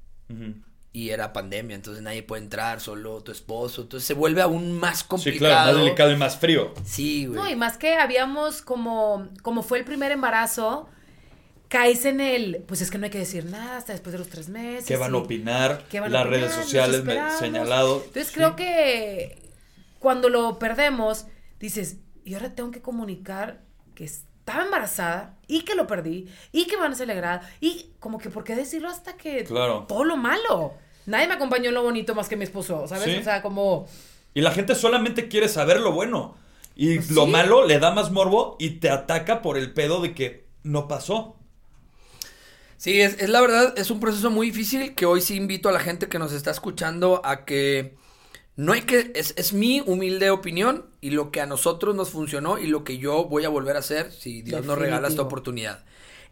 Y 0.93 1.11
era 1.11 1.33
pandemia, 1.33 1.77
entonces 1.77 2.03
nadie 2.03 2.25
puede 2.25 2.43
entrar, 2.43 2.81
solo 2.81 3.23
tu 3.23 3.31
esposo. 3.31 3.83
Entonces 3.83 4.07
se 4.07 4.15
vuelve 4.15 4.43
aún 4.43 4.73
más 4.73 5.01
Sí, 5.01 5.05
complicado. 5.07 5.39
claro, 5.53 5.73
más 5.77 5.85
delicado 5.85 6.13
y 6.13 6.17
más 6.17 6.37
frío. 6.39 6.75
Sí, 6.85 7.27
güey. 7.27 7.39
No, 7.41 7.49
y 7.49 7.55
más 7.55 7.77
que 7.79 7.95
habíamos 7.95 8.61
como, 8.61 9.29
como 9.43 9.63
fue 9.63 9.79
el 9.79 9.85
primer 9.85 10.11
embarazo, 10.11 10.89
caes 11.69 12.05
en 12.07 12.21
el, 12.21 12.65
pues 12.67 12.81
es 12.81 12.91
que 12.91 12.99
no 12.99 13.05
hay 13.05 13.11
que 13.11 13.19
decir 13.19 13.45
nada 13.45 13.77
hasta 13.77 13.93
después 13.93 14.13
de 14.13 14.19
los 14.19 14.29
tres 14.29 14.49
meses. 14.49 14.87
¿Qué 14.87 14.97
van 14.97 15.15
a 15.15 15.19
opinar? 15.19 15.85
¿qué 15.89 16.01
van 16.01 16.11
a 16.11 16.13
Las 16.19 16.27
opinar? 16.27 16.41
redes 16.51 16.55
sociales 16.57 17.05
me 17.05 17.15
señalado. 17.39 17.99
Entonces 17.99 18.27
Sí. 18.27 18.35
creo 18.35 18.57
que 18.57 19.49
cuando 20.01 20.29
lo 20.29 20.59
perdemos, 20.59 21.27
dices, 21.61 21.99
y 22.25 22.35
ahora 22.35 22.57
tengo 22.57 22.73
que 22.73 22.83
comunicar 22.83 23.61
que 23.95 24.11
estaba 24.51 24.65
embarazada 24.65 25.37
y 25.47 25.63
que 25.63 25.75
lo 25.75 25.87
perdí 25.87 26.29
y 26.53 26.67
que 26.67 26.77
van 26.77 26.93
a 26.93 26.97
celebrar 26.97 27.41
y 27.61 27.93
como 28.01 28.19
que 28.19 28.31
por 28.31 28.45
qué 28.45 28.55
decirlo 28.57 28.89
hasta 28.89 29.17
que 29.17 29.45
Claro. 29.45 29.85
todo 29.89 30.05
lo 30.05 30.17
malo. 30.17 30.75
Nadie 31.07 31.29
me 31.29 31.35
acompañó 31.35 31.69
en 31.69 31.75
lo 31.75 31.83
bonito 31.83 32.15
más 32.15 32.29
que 32.29 32.37
mi 32.37 32.45
esposo, 32.45 32.87
¿sabes? 32.87 33.05
Sí. 33.05 33.17
O 33.21 33.23
sea, 33.25 33.43
como 33.43 33.87
Y 34.35 34.43
la 34.43 34.53
gente 34.53 34.75
solamente 34.75 35.29
quiere 35.29 35.49
saber 35.49 35.81
lo 35.81 35.93
bueno. 35.93 36.37
Y 36.77 36.97
Pues 36.97 37.11
lo 37.11 37.25
sí. 37.27 37.31
malo 37.31 37.67
le 37.67 37.79
da 37.79 37.91
más 37.93 38.11
morbo 38.11 38.57
y 38.59 38.79
te 38.81 38.91
ataca 38.91 39.43
por 39.43 39.57
el 39.59 39.73
pedo 39.73 40.01
de 40.01 40.15
que 40.15 40.47
no 40.63 40.89
pasó. 40.89 41.37
Sí, 42.77 43.01
es, 43.01 43.21
es 43.21 43.29
la 43.29 43.41
verdad, 43.41 43.75
es 43.77 43.91
un 43.91 44.01
proceso 44.01 44.31
muy 44.31 44.47
difícil 44.51 44.95
que 44.95 45.05
hoy 45.07 45.21
sí 45.21 45.37
invito 45.37 45.69
a 45.69 45.73
la 45.73 45.81
gente 45.81 46.09
que 46.09 46.19
nos 46.19 46.33
está 46.33 46.51
escuchando 46.51 47.21
a 47.25 47.45
que 47.45 47.97
no 48.61 48.75
hay 48.75 48.83
que, 48.83 49.11
es, 49.15 49.33
es 49.39 49.55
mi 49.55 49.81
humilde 49.81 50.29
opinión 50.29 50.85
y 51.01 51.13
lo 51.13 51.31
que 51.31 51.41
a 51.41 51.47
nosotros 51.47 51.95
nos 51.97 52.11
funcionó 52.11 52.59
y 52.59 52.67
lo 52.67 52.85
que 52.85 52.99
yo 52.99 53.25
voy 53.25 53.47
a 53.47 53.49
volver 53.49 53.75
a 53.75 53.79
hacer 53.79 54.13
si 54.13 54.43
Dios 54.43 54.67
nos 54.67 54.77
regala 54.77 55.09
esta 55.09 55.23
oportunidad. 55.23 55.83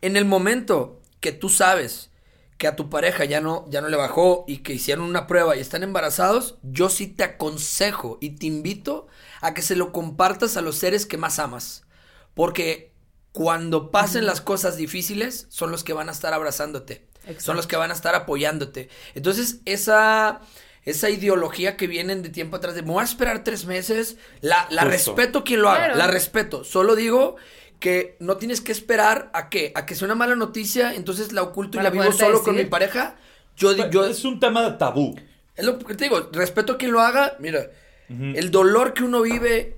En 0.02 0.14
el 0.14 0.26
momento 0.26 1.00
que 1.20 1.32
tú 1.32 1.48
sabes 1.48 2.10
que 2.58 2.66
a 2.66 2.76
tu 2.76 2.90
pareja 2.90 3.24
ya 3.24 3.40
no, 3.40 3.64
ya 3.70 3.80
no 3.80 3.88
le 3.88 3.96
bajó 3.96 4.44
y 4.46 4.58
que 4.58 4.74
hicieron 4.74 5.06
una 5.06 5.26
prueba 5.26 5.56
y 5.56 5.60
están 5.60 5.82
embarazados, 5.82 6.58
yo 6.62 6.90
sí 6.90 7.06
te 7.06 7.24
aconsejo 7.24 8.18
y 8.20 8.36
te 8.36 8.44
invito 8.44 9.06
a 9.40 9.54
que 9.54 9.62
se 9.62 9.74
lo 9.74 9.90
compartas 9.90 10.58
a 10.58 10.60
los 10.60 10.76
seres 10.76 11.06
que 11.06 11.16
más 11.16 11.38
amas. 11.38 11.86
Porque 12.34 12.92
cuando 13.32 13.90
pasen 13.90 14.26
las 14.26 14.42
cosas 14.42 14.76
difíciles, 14.76 15.46
son 15.48 15.70
los 15.70 15.82
que 15.82 15.94
van 15.94 16.10
a 16.10 16.12
estar 16.12 16.34
abrazándote. 16.34 17.06
Exacto. 17.22 17.40
Son 17.42 17.56
los 17.56 17.66
que 17.66 17.76
van 17.76 17.90
a 17.90 17.94
estar 17.94 18.14
apoyándote. 18.14 18.90
Entonces, 19.14 19.60
esa, 19.64 20.42
esa 20.84 21.10
ideología 21.10 21.76
que 21.76 21.86
vienen 21.86 22.22
de 22.22 22.28
tiempo 22.30 22.56
atrás 22.56 22.74
de 22.74 22.82
me 22.82 22.92
voy 22.92 23.02
a 23.02 23.04
esperar 23.04 23.44
tres 23.44 23.66
meses, 23.66 24.16
la, 24.40 24.66
la 24.70 24.84
respeto 24.84 25.44
quien 25.44 25.62
lo 25.62 25.68
haga, 25.68 25.84
Claro. 25.86 25.96
la 25.98 26.06
respeto. 26.06 26.64
Solo 26.64 26.96
digo 26.96 27.36
que 27.80 28.16
no 28.20 28.36
tienes 28.38 28.60
que 28.60 28.72
esperar 28.72 29.30
a 29.34 29.48
que, 29.50 29.72
a 29.74 29.86
que 29.86 29.94
sea 29.94 30.06
una 30.06 30.14
mala 30.14 30.34
noticia, 30.34 30.94
entonces 30.94 31.32
la 31.32 31.42
oculto 31.42 31.76
y 31.76 31.78
Para 31.78 31.90
la 31.90 32.02
vivo 32.02 32.12
solo 32.12 32.42
con 32.42 32.54
decir. 32.54 32.66
mi 32.66 32.70
pareja. 32.70 33.16
Yo, 33.56 33.74
di- 33.74 33.82
yo, 33.90 34.06
es 34.06 34.24
un 34.24 34.40
tema 34.40 34.62
de 34.68 34.76
tabú. 34.78 35.14
es 35.54 35.64
lo 35.64 35.78
que 35.78 35.94
te 35.94 36.04
digo, 36.04 36.28
respeto 36.32 36.74
a 36.74 36.78
quien 36.78 36.92
lo 36.92 37.00
haga. 37.00 37.36
Mira, 37.40 37.66
el 38.08 38.50
dolor 38.50 38.94
que 38.94 39.02
uno 39.04 39.20
vive 39.22 39.76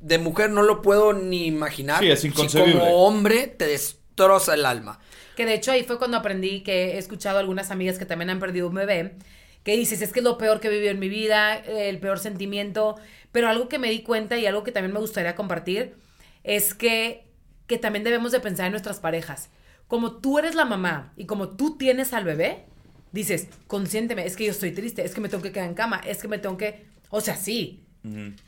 de 0.00 0.18
mujer 0.18 0.50
no 0.50 0.62
lo 0.62 0.82
puedo 0.82 1.12
ni 1.12 1.46
imaginar. 1.46 2.00
Sí, 2.00 2.10
es 2.10 2.20
Si 2.20 2.28
inconcebible. 2.28 2.80
como 2.80 3.06
hombre 3.06 3.46
te 3.46 3.66
destroza 3.66 4.54
el 4.54 4.66
alma. 4.66 4.98
Que 5.36 5.46
de 5.46 5.54
hecho 5.54 5.72
ahí 5.72 5.82
fue 5.84 5.98
cuando 5.98 6.16
aprendí 6.16 6.62
que 6.62 6.92
he 6.94 6.98
escuchado 6.98 7.38
a 7.38 7.40
algunas 7.40 7.70
amigas 7.70 7.98
que 7.98 8.04
también 8.06 8.30
han 8.30 8.38
perdido 8.40 8.68
un 8.68 8.74
bebé, 8.74 9.14
que 9.64 9.76
dices, 9.76 10.02
es 10.02 10.12
que 10.12 10.20
es 10.20 10.24
lo 10.24 10.38
peor 10.38 10.60
que 10.60 10.68
he 10.68 10.70
vivido 10.70 10.92
en 10.92 10.98
mi 11.00 11.08
vida, 11.08 11.56
eh, 11.56 11.88
el 11.88 11.98
peor 11.98 12.18
sentimiento, 12.18 12.96
pero 13.32 13.48
algo 13.48 13.68
que 13.68 13.78
me 13.78 13.90
di 13.90 14.02
cuenta 14.02 14.38
y 14.38 14.46
algo 14.46 14.62
que 14.62 14.72
también 14.72 14.92
me 14.92 15.00
gustaría 15.00 15.34
compartir 15.34 15.94
es 16.44 16.74
que, 16.74 17.24
que 17.66 17.78
también 17.78 18.04
debemos 18.04 18.30
de 18.30 18.40
pensar 18.40 18.66
en 18.66 18.72
nuestras 18.72 19.00
parejas. 19.00 19.48
Como 19.88 20.18
tú 20.18 20.38
eres 20.38 20.54
la 20.54 20.64
mamá 20.64 21.12
y 21.16 21.26
como 21.26 21.48
tú 21.48 21.76
tienes 21.76 22.12
al 22.12 22.24
bebé, 22.24 22.66
dices, 23.12 23.48
consiénteme, 23.66 24.26
es 24.26 24.36
que 24.36 24.44
yo 24.44 24.50
estoy 24.50 24.72
triste, 24.72 25.04
es 25.04 25.14
que 25.14 25.20
me 25.20 25.28
tengo 25.28 25.42
que 25.42 25.52
quedar 25.52 25.68
en 25.68 25.74
cama, 25.74 26.00
es 26.06 26.20
que 26.20 26.28
me 26.28 26.38
tengo 26.38 26.56
que... 26.56 26.84
O 27.10 27.20
sea, 27.20 27.36
sí, 27.36 27.84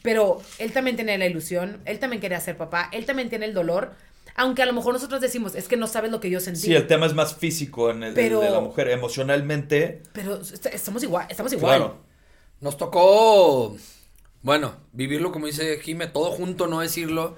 pero 0.02 0.42
él 0.58 0.72
también 0.72 0.96
tiene 0.96 1.16
la 1.16 1.26
ilusión, 1.26 1.80
él 1.86 1.98
también 1.98 2.20
quería 2.20 2.40
ser 2.40 2.58
papá, 2.58 2.90
él 2.92 3.06
también 3.06 3.30
tiene 3.30 3.46
el 3.46 3.54
dolor, 3.54 3.94
aunque 4.34 4.62
a 4.62 4.66
lo 4.66 4.72
mejor 4.72 4.92
nosotros 4.92 5.20
decimos, 5.20 5.54
es 5.54 5.68
que 5.68 5.76
no 5.76 5.86
sabes 5.86 6.10
lo 6.10 6.20
que 6.20 6.28
yo 6.30 6.40
sentí. 6.40 6.60
Sí, 6.60 6.74
el 6.74 6.86
tema 6.86 7.06
es 7.06 7.14
más 7.14 7.34
físico 7.36 7.90
en 7.90 8.02
el, 8.02 8.14
Pero- 8.14 8.40
el 8.42 8.48
de 8.48 8.52
la 8.54 8.60
mujer. 8.60 8.88
Emocionalmente, 8.88 10.02
Pero 10.12 10.36
est- 10.40 10.66
estamos 10.66 11.02
igual, 11.02 11.26
estamos 11.30 11.52
igual. 11.52 11.78
claro. 11.78 11.96
Nos 12.60 12.76
tocó, 12.76 13.76
bueno, 14.42 14.76
vivirlo 14.92 15.30
como 15.32 15.46
dice 15.46 15.78
Jime, 15.80 16.06
todo 16.06 16.30
junto, 16.32 16.66
no 16.66 16.80
decirlo. 16.80 17.36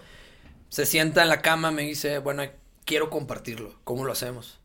Se 0.69 0.87
sienta 0.87 1.23
en 1.23 1.29
la 1.29 1.41
cama, 1.43 1.71
me 1.71 1.83
dice, 1.83 2.19
bueno, 2.19 2.43
quiero 2.85 3.11
compartirlo. 3.11 3.75
¿Cómo 3.85 4.05
lo 4.05 4.13
hacemos? 4.13 4.61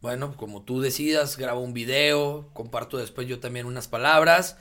Bueno, 0.00 0.34
como 0.36 0.62
tú 0.62 0.80
decidas, 0.80 1.36
grabo 1.36 1.60
un 1.60 1.74
video, 1.74 2.48
comparto 2.54 2.96
después 2.96 3.26
yo 3.28 3.38
también 3.40 3.66
unas 3.66 3.86
palabras. 3.88 4.56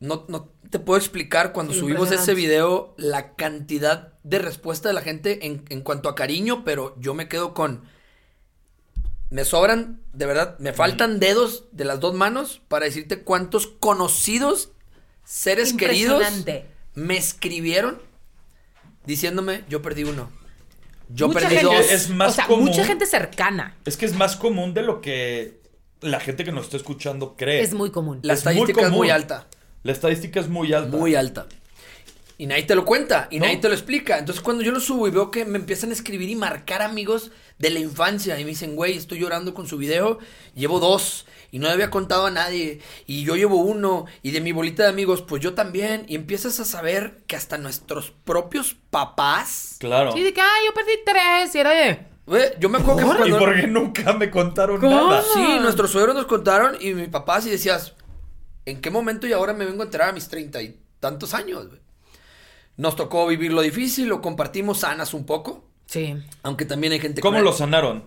No, 0.00 0.24
no 0.28 0.50
te 0.70 0.78
puedo 0.78 0.98
explicar 0.98 1.52
cuando 1.52 1.72
Sí, 1.72 1.80
subimos 1.80 2.10
ese 2.12 2.34
video 2.34 2.94
la 2.98 3.34
cantidad 3.34 4.12
de 4.22 4.38
respuesta 4.38 4.88
de 4.88 4.94
la 4.94 5.00
gente 5.00 5.46
en, 5.46 5.64
en 5.68 5.80
cuanto 5.80 6.08
a 6.08 6.14
cariño, 6.14 6.64
pero 6.64 6.94
yo 6.98 7.14
me 7.14 7.28
quedo 7.28 7.54
con... 7.54 7.84
Me 9.30 9.44
sobran, 9.44 10.00
de 10.12 10.26
verdad, 10.26 10.56
me 10.60 10.72
faltan 10.72 11.18
dedos 11.18 11.64
de 11.72 11.84
las 11.84 11.98
dos 11.98 12.14
manos 12.14 12.62
para 12.68 12.84
decirte 12.84 13.22
cuántos 13.22 13.66
conocidos 13.66 14.70
seres 15.24 15.72
queridos 15.72 16.22
me 16.94 17.16
escribieron 17.16 18.00
diciéndome, 19.04 19.64
yo 19.68 19.82
perdí 19.82 20.04
uno. 20.04 20.30
Yo 21.08 21.28
mucha 21.28 21.40
perdí 21.40 21.56
gente, 21.56 21.74
dos. 21.74 21.90
Es 21.90 22.10
más 22.10 22.32
o 22.32 22.34
sea, 22.34 22.46
común. 22.46 22.66
mucha 22.66 22.84
gente 22.84 23.06
cercana. 23.06 23.76
Es 23.84 23.96
que 23.96 24.06
es 24.06 24.14
más 24.14 24.36
común 24.36 24.74
de 24.74 24.82
lo 24.82 25.00
que 25.00 25.60
la 26.00 26.20
gente 26.20 26.44
que 26.44 26.52
nos 26.52 26.64
está 26.64 26.76
escuchando 26.76 27.36
cree. 27.36 27.62
Es 27.62 27.74
muy 27.74 27.90
común. 27.90 28.20
La 28.22 28.34
es 28.34 28.44
muy 28.44 28.52
estadística 28.52 28.86
es 28.86 28.92
muy 28.92 29.10
alta. 29.10 29.46
La 29.86 29.92
estadística 29.92 30.40
es 30.40 30.48
muy 30.48 30.72
alta. 30.72 30.96
Muy 30.96 31.14
alta. 31.14 31.46
Y 32.38 32.46
nadie 32.46 32.64
te 32.64 32.74
lo 32.74 32.84
cuenta, 32.84 33.28
y 33.30 33.38
No. 33.38 33.46
nadie 33.46 33.58
te 33.58 33.68
lo 33.68 33.74
explica. 33.74 34.18
Entonces 34.18 34.42
cuando 34.42 34.62
yo 34.62 34.72
lo 34.72 34.80
subo 34.80 35.06
y 35.08 35.10
veo 35.10 35.30
que 35.30 35.44
me 35.46 35.56
empiezan 35.58 35.90
a 35.90 35.92
escribir 35.94 36.28
y 36.28 36.34
marcar 36.36 36.82
amigos 36.82 37.30
de 37.58 37.70
la 37.70 37.78
infancia 37.78 38.38
y 38.38 38.44
me 38.44 38.50
dicen, 38.50 38.76
güey, 38.76 38.96
estoy 38.96 39.20
llorando 39.20 39.54
con 39.54 39.66
su 39.68 39.78
video, 39.78 40.18
llevo 40.54 40.78
dos 40.80 41.24
y 41.50 41.58
no 41.60 41.68
le 41.68 41.72
había 41.72 41.88
contado 41.90 42.26
a 42.26 42.30
nadie 42.30 42.80
y 43.06 43.24
yo 43.24 43.36
llevo 43.36 43.56
uno 43.62 44.04
y 44.22 44.32
de 44.32 44.42
mi 44.42 44.52
bolita 44.52 44.82
de 44.82 44.88
amigos, 44.90 45.22
pues 45.22 45.40
yo 45.40 45.54
también. 45.54 46.04
Y 46.08 46.16
empiezas 46.16 46.58
a 46.60 46.64
saber 46.66 47.22
que 47.28 47.36
hasta 47.36 47.56
nuestros 47.56 48.10
propios 48.24 48.76
papás... 48.90 49.76
Claro. 49.78 50.12
Sí, 50.12 50.22
de 50.22 50.34
que, 50.34 50.40
ay, 50.42 50.66
yo 50.66 50.74
perdí 50.74 50.92
tres 51.06 51.54
y 51.54 51.58
era 51.58 51.70
de... 51.70 52.00
Güey, 52.26 52.42
yo 52.58 52.68
me 52.68 52.78
acuerdo 52.78 52.96
que 52.98 53.04
¿Y 53.04 53.16
cuando... 53.16 53.38
por 53.38 53.54
qué 53.54 53.66
nunca 53.68 54.12
me 54.12 54.30
contaron 54.30 54.80
¿Cómo? 54.80 55.08
nada? 55.08 55.22
Sí, 55.32 55.58
nuestros 55.60 55.92
suegros 55.92 56.14
nos 56.16 56.26
contaron 56.26 56.76
y 56.80 56.92
mi 56.92 57.06
papá 57.06 57.40
sí 57.40 57.48
decías, 57.48 57.94
¿en 58.66 58.80
qué 58.80 58.90
momento 58.90 59.26
y 59.26 59.32
ahora 59.32 59.54
me 59.54 59.64
vengo 59.64 59.82
a 59.82 59.86
enterar 59.86 60.10
a 60.10 60.12
mis 60.12 60.28
treinta 60.28 60.60
y 60.60 60.78
tantos 61.00 61.32
años? 61.32 61.66
Nos 62.76 62.94
tocó 62.96 63.26
vivir 63.26 63.52
lo 63.52 63.62
difícil, 63.62 64.08
lo 64.08 64.20
compartimos 64.20 64.80
sanas 64.80 65.14
un 65.14 65.24
poco, 65.24 65.64
Sí. 65.86 66.14
aunque 66.42 66.66
también 66.66 66.92
hay 66.92 67.00
gente... 67.00 67.22
¿Cómo 67.22 67.40
lo 67.40 67.52
sanaron? 67.52 68.04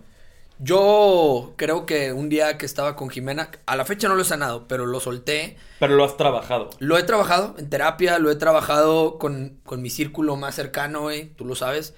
Yo 0.61 1.53
creo 1.55 1.85
que 1.85 2.11
un 2.11 2.27
día 2.27 2.57
que 2.57 2.65
estaba 2.65 2.97
con 2.97 3.09
Jimena, 3.09 3.49
a 3.65 3.75
la 3.77 3.85
fecha 3.85 4.09
no 4.09 4.15
lo 4.15 4.21
he 4.23 4.25
sanado, 4.25 4.67
pero 4.67 4.85
lo 4.85 4.99
solté. 4.99 5.55
Pero 5.79 5.95
lo 5.95 6.03
has 6.03 6.17
trabajado. 6.17 6.69
Lo 6.79 6.97
he 6.97 7.03
trabajado 7.03 7.55
en 7.57 7.69
terapia, 7.69 8.19
lo 8.19 8.29
he 8.29 8.35
trabajado 8.35 9.17
con, 9.17 9.59
con 9.63 9.81
mi 9.81 9.89
círculo 9.89 10.35
más 10.35 10.55
cercano, 10.55 11.03
güey, 11.03 11.29
tú 11.35 11.45
lo 11.45 11.55
sabes. 11.55 11.95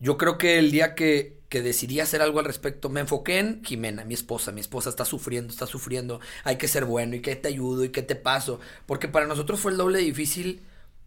Yo 0.00 0.16
creo 0.18 0.38
que 0.38 0.58
el 0.58 0.70
día 0.70 0.94
que, 0.94 1.38
que 1.48 1.62
decidí 1.62 2.00
hacer 2.00 2.22
algo 2.22 2.38
al 2.38 2.46
respecto, 2.46 2.88
me 2.88 3.00
enfoqué 3.00 3.38
en 3.38 3.62
Jimena, 3.64 4.04
mi 4.04 4.14
esposa. 4.14 4.50
Mi 4.50 4.60
esposa 4.60 4.88
está 4.90 5.04
sufriendo, 5.04 5.52
está 5.52 5.66
sufriendo. 5.66 6.20
Hay 6.44 6.56
que 6.56 6.68
ser 6.68 6.84
bueno 6.86 7.16
y 7.16 7.20
que 7.20 7.36
te 7.36 7.48
ayudo 7.48 7.84
y 7.84 7.90
que 7.90 8.02
te 8.02 8.16
paso. 8.16 8.60
Porque 8.86 9.08
para 9.08 9.26
nosotros 9.26 9.60
fue 9.60 9.72
el 9.72 9.76
doble 9.76 9.98
difícil, 9.98 10.62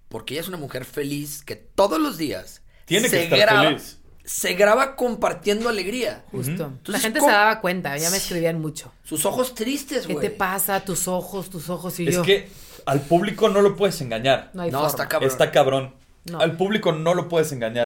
porque 0.09 0.35
ella 0.35 0.41
es 0.41 0.47
una 0.47 0.57
mujer 0.57 0.85
feliz 0.85 1.43
que 1.43 1.55
todos 1.55 1.99
los 1.99 2.17
días 2.17 2.61
Tiene 2.85 3.05
que 3.05 3.09
se 3.09 3.23
estar 3.23 3.39
graba- 3.39 3.63
feliz. 3.69 3.97
se 4.25 4.53
graba 4.53 4.95
compartiendo 4.95 5.69
alegría. 5.69 6.23
Justo. 6.31 6.73
La 6.85 6.99
gente 6.99 7.19
¿cómo- 7.19 7.31
se 7.31 7.35
daba 7.35 7.59
cuenta, 7.61 7.97
ya 7.97 8.11
me 8.11 8.17
escribían 8.17 8.61
mucho. 8.61 8.93
Sus 9.03 9.25
ojos 9.25 9.55
tristes, 9.55 10.05
¿Qué 10.05 10.13
güey. 10.13 10.29
te 10.29 10.35
pasa? 10.35 10.81
Tus 10.85 11.07
ojos, 11.07 11.49
tus 11.49 11.69
ojos 11.69 11.99
y 11.99 12.07
Es 12.07 12.15
yo. 12.15 12.21
que 12.21 12.47
al 12.85 13.01
público 13.01 13.49
no 13.49 13.61
lo 13.61 13.75
puedes 13.75 13.99
engañar. 14.01 14.51
no 14.53 14.61
hay 14.61 14.69
No, 14.71 14.79
forma. 14.81 14.91
está 14.91 15.07
cabrón. 15.09 15.29
Está 15.31 15.51
cabrón. 15.51 15.95
No. 16.25 16.39
Al 16.39 16.55
público 16.55 16.91
no 16.93 17.15
lo 17.15 17.27
puedes 17.27 17.51
engañar. 17.51 17.85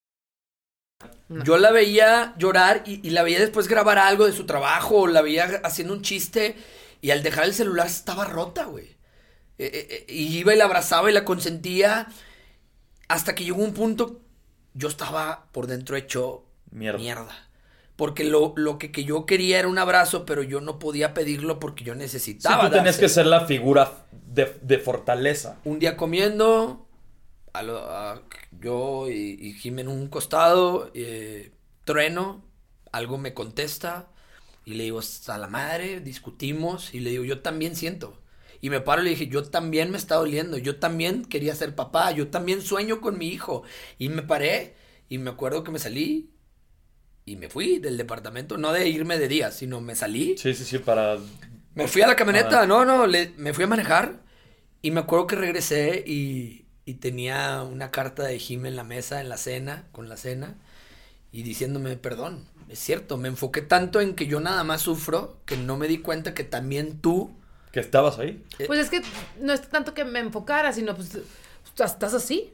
Yo 1.29 1.57
la 1.57 1.71
veía 1.71 2.33
llorar 2.37 2.83
y, 2.85 3.05
y 3.07 3.11
la 3.11 3.23
veía 3.23 3.39
después 3.39 3.67
grabar 3.67 3.97
algo 3.97 4.25
de 4.25 4.33
su 4.33 4.45
trabajo, 4.45 5.01
o 5.01 5.07
la 5.07 5.21
veía 5.21 5.61
haciendo 5.63 5.93
un 5.93 6.01
chiste 6.01 6.55
y 7.01 7.11
al 7.11 7.23
dejar 7.23 7.45
el 7.45 7.53
celular 7.53 7.87
estaba 7.87 8.25
rota, 8.25 8.65
güey. 8.65 8.85
Eh, 9.57 9.69
eh, 9.73 9.87
eh, 9.89 10.05
y 10.13 10.37
iba 10.39 10.53
y 10.53 10.57
la 10.57 10.65
abrazaba 10.65 11.09
y 11.09 11.13
la 11.13 11.23
consentía 11.23 12.07
hasta 13.07 13.35
que 13.35 13.43
llegó 13.43 13.63
un 13.63 13.73
punto, 13.73 14.21
yo 14.73 14.87
estaba 14.87 15.47
por 15.51 15.67
dentro 15.67 15.95
hecho 15.95 16.45
Mierda. 16.71 17.47
Porque 17.97 18.23
lo, 18.23 18.53
lo 18.55 18.77
que, 18.79 18.91
que 18.91 19.03
yo 19.03 19.25
quería 19.25 19.59
era 19.59 19.67
un 19.67 19.77
abrazo, 19.77 20.25
pero 20.25 20.41
yo 20.41 20.61
no 20.61 20.79
podía 20.79 21.13
pedirlo 21.13 21.59
porque 21.59 21.83
yo 21.83 21.93
Sí, 21.93 21.99
necesitaba. 21.99 22.69
tú 22.69 22.75
tenías 22.77 22.97
que 22.97 23.09
ser 23.09 23.25
la 23.27 23.45
figura 23.45 24.05
de, 24.11 24.57
de 24.61 24.79
fortaleza. 24.79 25.57
un 25.65 25.77
día 25.79 25.95
comiendo, 25.97 26.87
a 27.53 27.61
lo- 27.61 27.77
a- 27.89 28.21
yo 28.61 29.09
y, 29.09 29.37
y 29.39 29.53
Jim 29.53 29.79
en 29.79 29.87
un 29.87 30.07
costado, 30.07 30.91
eh, 30.93 31.51
trueno, 31.85 32.43
algo 32.91 33.17
me 33.17 33.33
contesta 33.33 34.09
y 34.65 34.75
le 34.75 34.83
digo, 34.85 34.99
a 35.27 35.37
la 35.37 35.47
madre, 35.47 35.99
discutimos 36.01 36.93
y 36.93 36.99
le 36.99 37.11
digo, 37.11 37.23
yo 37.25 37.41
también 37.41 37.75
siento. 37.75 38.21
Y 38.61 38.69
me 38.69 38.79
paro 38.81 39.01
y 39.01 39.05
le 39.05 39.09
dije, 39.11 39.27
yo 39.27 39.43
también 39.43 39.89
me 39.91 39.97
está 39.97 40.15
doliendo, 40.15 40.57
yo 40.57 40.77
también 40.79 41.25
quería 41.25 41.55
ser 41.55 41.75
papá, 41.75 42.11
yo 42.11 42.29
también 42.29 42.61
sueño 42.61 43.01
con 43.01 43.17
mi 43.17 43.27
hijo. 43.29 43.63
Y 43.97 44.09
me 44.09 44.21
paré 44.21 44.75
y 45.09 45.17
me 45.17 45.31
acuerdo 45.31 45.63
que 45.63 45.71
me 45.71 45.79
salí 45.79 46.31
y 47.25 47.35
me 47.37 47.49
fui 47.49 47.79
del 47.79 47.97
departamento, 47.97 48.57
no 48.57 48.73
de 48.73 48.89
irme 48.89 49.17
de 49.19 49.27
día, 49.27 49.51
sino 49.51 49.81
me 49.81 49.95
salí. 49.95 50.43
Sí, 50.43 50.53
sí, 50.53 50.65
sí, 50.65 50.79
para... 50.79 51.17
Me 51.73 51.87
fui 51.87 52.01
a 52.01 52.07
la 52.07 52.15
camioneta, 52.15 52.65
no, 52.65 52.83
no, 52.85 53.07
le- 53.07 53.33
me 53.37 53.53
fui 53.53 53.63
a 53.63 53.67
manejar 53.67 54.23
y 54.81 54.91
me 54.91 55.01
acuerdo 55.01 55.27
que 55.27 55.35
regresé 55.37 56.03
y, 56.07 56.65
y 56.85 56.95
tenía 56.95 57.61
una 57.63 57.91
carta 57.91 58.23
de 58.23 58.39
Jim 58.39 58.65
en 58.65 58.75
la 58.75 58.83
mesa, 58.83 59.21
en 59.21 59.29
la 59.29 59.37
cena, 59.37 59.85
con 59.91 60.09
la 60.09 60.17
cena, 60.17 60.55
y 61.31 61.43
diciéndome 61.43 61.95
perdón. 61.97 62.45
Es 62.69 62.79
cierto, 62.79 63.17
me 63.17 63.27
enfoqué 63.27 63.61
tanto 63.61 63.99
en 64.01 64.15
que 64.15 64.27
yo 64.27 64.39
nada 64.39 64.63
más 64.63 64.81
sufro 64.81 65.37
que 65.45 65.57
no 65.57 65.77
me 65.77 65.87
di 65.87 65.97
cuenta 65.99 66.33
que 66.33 66.43
también 66.43 66.99
tú... 67.01 67.31
Que 67.71 67.79
estabas 67.81 68.17
ahí. 68.19 68.43
Pues 68.67 68.79
es 68.79 68.89
que 68.89 69.01
no 69.39 69.51
es 69.53 69.61
tanto 69.69 69.93
que 69.93 70.05
me 70.05 70.19
enfocara, 70.19 70.71
sino 70.73 70.95
pues 70.95 71.17
estás 71.77 72.13
así. 72.13 72.53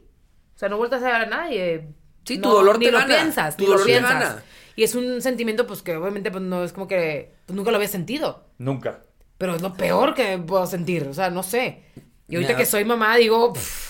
O 0.54 0.58
sea, 0.58 0.68
no 0.68 0.76
vueltas 0.76 1.02
a 1.02 1.06
ver 1.06 1.14
a 1.14 1.26
nadie. 1.26 1.88
Sí, 2.24 2.38
tu 2.38 2.48
No, 2.48 2.54
dolor 2.56 2.78
ni 2.78 2.86
te 2.86 2.92
lo 2.92 2.98
gana, 2.98 3.14
piensas, 3.14 3.56
tu 3.56 3.62
ni 3.64 3.66
lo 3.66 3.72
dolor 3.72 3.86
te 3.86 3.92
piensas. 3.92 4.12
gana. 4.12 4.42
Y 4.76 4.82
es 4.84 4.94
un 4.94 5.22
sentimiento 5.22 5.66
pues 5.66 5.82
que 5.82 5.96
obviamente 5.96 6.30
pues 6.30 6.42
no 6.42 6.62
es 6.62 6.72
como 6.72 6.86
que 6.88 7.32
pues, 7.46 7.56
nunca 7.56 7.70
lo 7.70 7.76
había 7.76 7.88
sentido. 7.88 8.44
Nunca. 8.58 9.02
Pero 9.38 9.54
es 9.54 9.62
lo 9.62 9.74
peor 9.74 10.14
que 10.14 10.36
puedo 10.38 10.66
sentir, 10.66 11.06
o 11.08 11.14
sea, 11.14 11.30
no 11.30 11.42
sé. 11.44 11.82
Y 12.28 12.34
ahorita 12.36 12.56
que 12.56 12.66
soy 12.66 12.84
mamá 12.84 13.16
digo, 13.16 13.52
"Pff, 13.52 13.87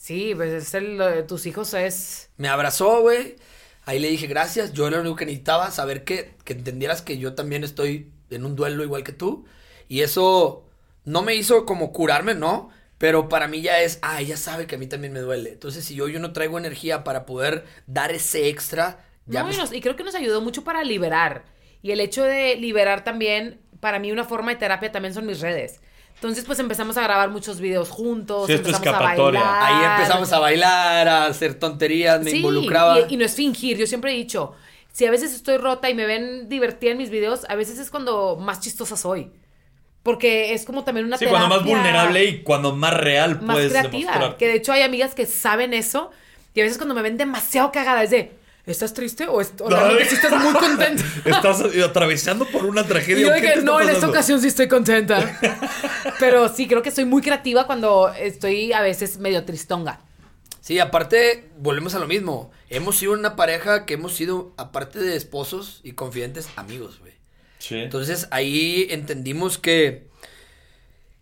sí, 0.00 0.34
pues 0.34 0.52
es 0.52 0.74
el, 0.74 0.98
de 0.98 1.22
tus 1.22 1.46
hijos 1.46 1.74
es... 1.74 2.30
Me 2.36 2.48
abrazó, 2.48 3.00
güey. 3.02 3.36
Ahí 3.84 3.98
le 3.98 4.08
dije 4.08 4.26
gracias, 4.26 4.72
yo 4.72 4.86
era 4.86 4.96
lo 4.98 5.02
único 5.02 5.16
que 5.16 5.26
necesitaba, 5.26 5.70
saber 5.70 6.04
que, 6.04 6.34
que 6.44 6.52
entendieras 6.52 7.02
que 7.02 7.18
yo 7.18 7.34
también 7.34 7.64
estoy 7.64 8.12
en 8.30 8.44
un 8.44 8.56
duelo 8.56 8.84
igual 8.84 9.04
que 9.04 9.12
tú. 9.12 9.46
Y 9.88 10.02
eso 10.02 10.64
no 11.04 11.22
me 11.22 11.34
hizo 11.34 11.66
como 11.66 11.92
curarme, 11.92 12.34
¿no? 12.34 12.70
Pero 12.98 13.28
para 13.28 13.48
mí 13.48 13.62
ya 13.62 13.80
es, 13.80 13.98
ah, 14.02 14.20
ella 14.20 14.36
sabe 14.36 14.66
que 14.66 14.76
a 14.76 14.78
mí 14.78 14.86
también 14.86 15.12
me 15.12 15.20
duele. 15.20 15.52
Entonces, 15.52 15.84
si 15.84 15.94
yo, 15.94 16.08
yo 16.08 16.20
no 16.20 16.32
traigo 16.32 16.58
energía 16.58 17.04
para 17.04 17.26
poder 17.26 17.64
dar 17.86 18.12
ese 18.12 18.48
extra, 18.48 19.04
ya 19.26 19.42
No, 19.42 19.48
me- 19.48 19.54
y, 19.54 19.56
nos- 19.56 19.72
y 19.72 19.80
creo 19.80 19.96
que 19.96 20.04
nos 20.04 20.14
ayudó 20.14 20.40
mucho 20.40 20.62
para 20.64 20.84
liberar. 20.84 21.44
Y 21.82 21.92
el 21.92 22.00
hecho 22.00 22.22
de 22.24 22.56
liberar 22.56 23.04
también, 23.04 23.60
para 23.80 23.98
mí 23.98 24.12
una 24.12 24.24
forma 24.24 24.50
de 24.52 24.58
terapia 24.58 24.92
también 24.92 25.14
son 25.14 25.26
mis 25.26 25.40
redes. 25.40 25.80
Entonces, 26.20 26.44
pues 26.44 26.58
empezamos 26.58 26.96
a 26.98 27.02
grabar 27.02 27.30
muchos 27.30 27.60
videos 27.60 27.88
juntos, 27.88 28.46
Sí, 28.46 28.52
empezamos 28.52 28.86
a 28.86 28.90
escapatoria. 28.90 29.40
bailar. 29.40 29.62
Ahí 29.62 29.84
empezamos 29.96 30.32
a 30.32 30.38
bailar, 30.38 31.08
a 31.08 31.26
hacer 31.26 31.54
tonterías, 31.54 32.20
me 32.22 32.30
Sí, 32.30 32.36
involucraba. 32.38 33.00
Y, 33.00 33.14
y 33.14 33.16
no 33.16 33.24
es 33.24 33.34
fingir, 33.34 33.78
yo 33.78 33.86
siempre 33.86 34.12
he 34.12 34.16
dicho, 34.16 34.52
si 34.92 35.06
a 35.06 35.10
veces 35.10 35.32
estoy 35.32 35.56
rota 35.56 35.88
y 35.88 35.94
me 35.94 36.04
ven 36.06 36.48
divertida 36.50 36.90
en 36.92 36.98
mis 36.98 37.08
videos, 37.10 37.46
a 37.48 37.54
veces 37.54 37.78
es 37.78 37.90
cuando 37.90 38.36
más 38.36 38.60
chistosa 38.60 38.96
soy. 38.98 39.32
Porque 40.02 40.54
es 40.54 40.64
como 40.64 40.84
también 40.84 41.06
una 41.06 41.18
Sí, 41.18 41.26
cuando 41.26 41.48
más 41.48 41.62
vulnerable 41.64 42.24
y 42.24 42.42
cuando 42.42 42.74
más 42.74 42.94
real 42.94 43.40
más 43.42 43.56
puedes 43.56 43.70
creativa. 43.70 44.12
demostrar. 44.12 44.36
Que 44.38 44.48
de 44.48 44.54
hecho 44.54 44.72
hay 44.72 44.82
amigas 44.82 45.14
que 45.14 45.26
saben 45.26 45.74
eso 45.74 46.10
y 46.54 46.60
a 46.60 46.64
veces 46.64 46.78
cuando 46.78 46.94
me 46.94 47.02
ven 47.02 47.18
demasiado 47.18 47.70
cagada 47.70 48.02
es 48.02 48.10
de, 48.10 48.32
¿estás 48.70 48.94
triste 48.94 49.26
o, 49.26 49.40
est- 49.40 49.60
o 49.60 49.68
realmente 49.68 50.06
sí 50.06 50.14
estás 50.14 50.32
muy 50.42 50.52
contenta? 50.52 51.04
Estás 51.24 51.62
atravesando 51.84 52.46
por 52.46 52.64
una 52.64 52.84
tragedia. 52.86 53.18
Y 53.18 53.28
yo 53.28 53.34
¿qué 53.34 53.34
de 53.34 53.40
te 53.40 53.46
que 53.52 53.58
está 53.60 53.64
no, 53.64 53.80
en 53.80 53.88
esta 53.90 54.08
ocasión 54.08 54.40
sí 54.40 54.48
estoy 54.48 54.68
contenta. 54.68 55.38
Pero 56.18 56.48
sí, 56.48 56.66
creo 56.66 56.82
que 56.82 56.90
soy 56.90 57.04
muy 57.04 57.22
creativa 57.22 57.66
cuando 57.66 58.08
estoy 58.08 58.72
a 58.72 58.82
veces 58.82 59.18
medio 59.18 59.44
tristonga. 59.44 60.00
Sí, 60.60 60.78
aparte, 60.78 61.48
volvemos 61.58 61.94
a 61.94 61.98
lo 61.98 62.06
mismo. 62.06 62.50
Hemos 62.68 62.98
sido 62.98 63.12
una 63.12 63.34
pareja 63.36 63.86
que 63.86 63.94
hemos 63.94 64.14
sido, 64.14 64.52
aparte 64.56 64.98
de 64.98 65.16
esposos 65.16 65.80
y 65.82 65.92
confidentes, 65.92 66.48
amigos, 66.56 67.00
güey. 67.00 67.14
Sí. 67.58 67.76
Entonces 67.76 68.28
ahí 68.30 68.86
entendimos 68.90 69.58
que 69.58 70.08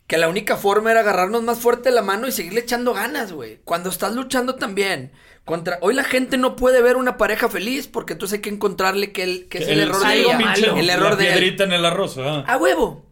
que 0.06 0.16
la 0.16 0.28
única 0.28 0.56
forma 0.56 0.90
era 0.90 1.00
agarrarnos 1.00 1.42
más 1.42 1.58
fuerte 1.58 1.90
la 1.90 2.00
mano 2.00 2.26
y 2.26 2.32
seguirle 2.32 2.60
echando 2.60 2.94
ganas, 2.94 3.32
güey. 3.32 3.60
Cuando 3.64 3.90
estás 3.90 4.14
luchando 4.14 4.54
también 4.54 5.12
contra 5.48 5.78
hoy 5.80 5.94
la 5.94 6.04
gente 6.04 6.36
no 6.36 6.54
puede 6.54 6.82
ver 6.82 6.96
una 6.96 7.16
pareja 7.16 7.48
feliz 7.48 7.88
porque 7.88 8.12
entonces 8.12 8.36
hay 8.36 8.42
que 8.42 8.50
encontrarle 8.50 9.12
que, 9.12 9.22
el, 9.24 9.48
que 9.48 9.58
es 9.58 9.68
el, 9.68 9.80
error 9.80 10.06
de 10.06 10.20
ella, 10.20 10.54
el 10.54 10.90
error 10.90 11.10
la 11.10 11.16
de 11.16 11.26
él. 11.26 11.32
piedrita 11.32 11.64
en 11.64 11.72
el 11.72 11.84
arroz. 11.84 12.16
ah. 12.18 12.44
A 12.46 12.56
huevo. 12.56 13.04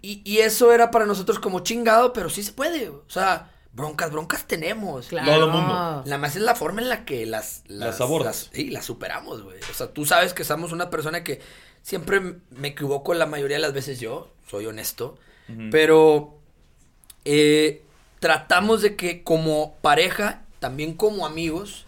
Y, 0.00 0.22
y 0.24 0.38
eso 0.38 0.72
era 0.72 0.90
para 0.90 1.06
nosotros 1.06 1.38
como 1.40 1.60
chingado, 1.60 2.12
pero 2.12 2.30
sí 2.30 2.42
se 2.44 2.52
puede. 2.52 2.88
O 2.88 3.04
sea, 3.08 3.50
broncas, 3.72 4.12
broncas 4.12 4.46
tenemos. 4.46 5.08
Claro. 5.08 5.32
Todo 5.32 5.48
mundo. 5.48 6.02
La 6.04 6.18
más 6.18 6.36
es 6.36 6.42
la 6.42 6.54
forma 6.54 6.82
en 6.82 6.88
la 6.88 7.04
que 7.04 7.26
las... 7.26 7.64
Las 7.66 8.00
abordas. 8.00 8.50
sí, 8.52 8.70
las 8.70 8.84
superamos, 8.84 9.42
güey. 9.42 9.58
O 9.70 9.74
sea, 9.74 9.92
tú 9.92 10.04
sabes 10.04 10.34
que 10.34 10.44
somos 10.44 10.72
una 10.72 10.90
persona 10.90 11.24
que 11.24 11.40
siempre 11.82 12.20
me 12.50 12.68
equivoco 12.68 13.14
la 13.14 13.26
mayoría 13.26 13.56
de 13.56 13.62
las 13.62 13.72
veces 13.72 13.98
yo, 13.98 14.30
soy 14.48 14.66
honesto. 14.66 15.16
Pero 15.70 16.38
eh, 17.24 17.82
tratamos 18.18 18.82
de 18.82 18.96
que 18.96 19.22
como 19.22 19.76
pareja, 19.80 20.42
también 20.60 20.94
como 20.94 21.26
amigos, 21.26 21.86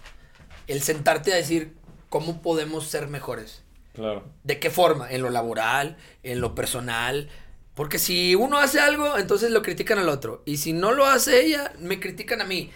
el 0.67 0.83
sentarte 0.83 1.33
a 1.33 1.37
decir 1.37 1.75
cómo 2.09 2.43
podemos 2.43 2.87
ser 2.87 3.09
mejores. 3.09 3.63
Claro. 3.95 4.25
¿De 4.45 4.59
qué 4.61 4.71
forma? 4.71 5.11
En 5.11 5.23
lo 5.23 5.31
laboral, 5.31 5.97
en 6.23 6.41
lo 6.41 6.55
personal. 6.55 7.29
Porque 7.75 7.99
si 7.99 8.35
uno 8.35 8.59
hace 8.59 8.81
algo, 8.81 9.19
entonces 9.19 9.51
lo 9.51 9.63
critican 9.63 9.99
al 9.99 10.09
otro. 10.09 10.43
Y 10.45 10.59
si 10.59 10.73
no 10.73 10.93
lo 10.93 11.07
hace 11.07 11.45
ella, 11.45 11.73
me 11.79 11.99
critican 12.01 12.41
a 12.41 12.45
mí. 12.45 12.71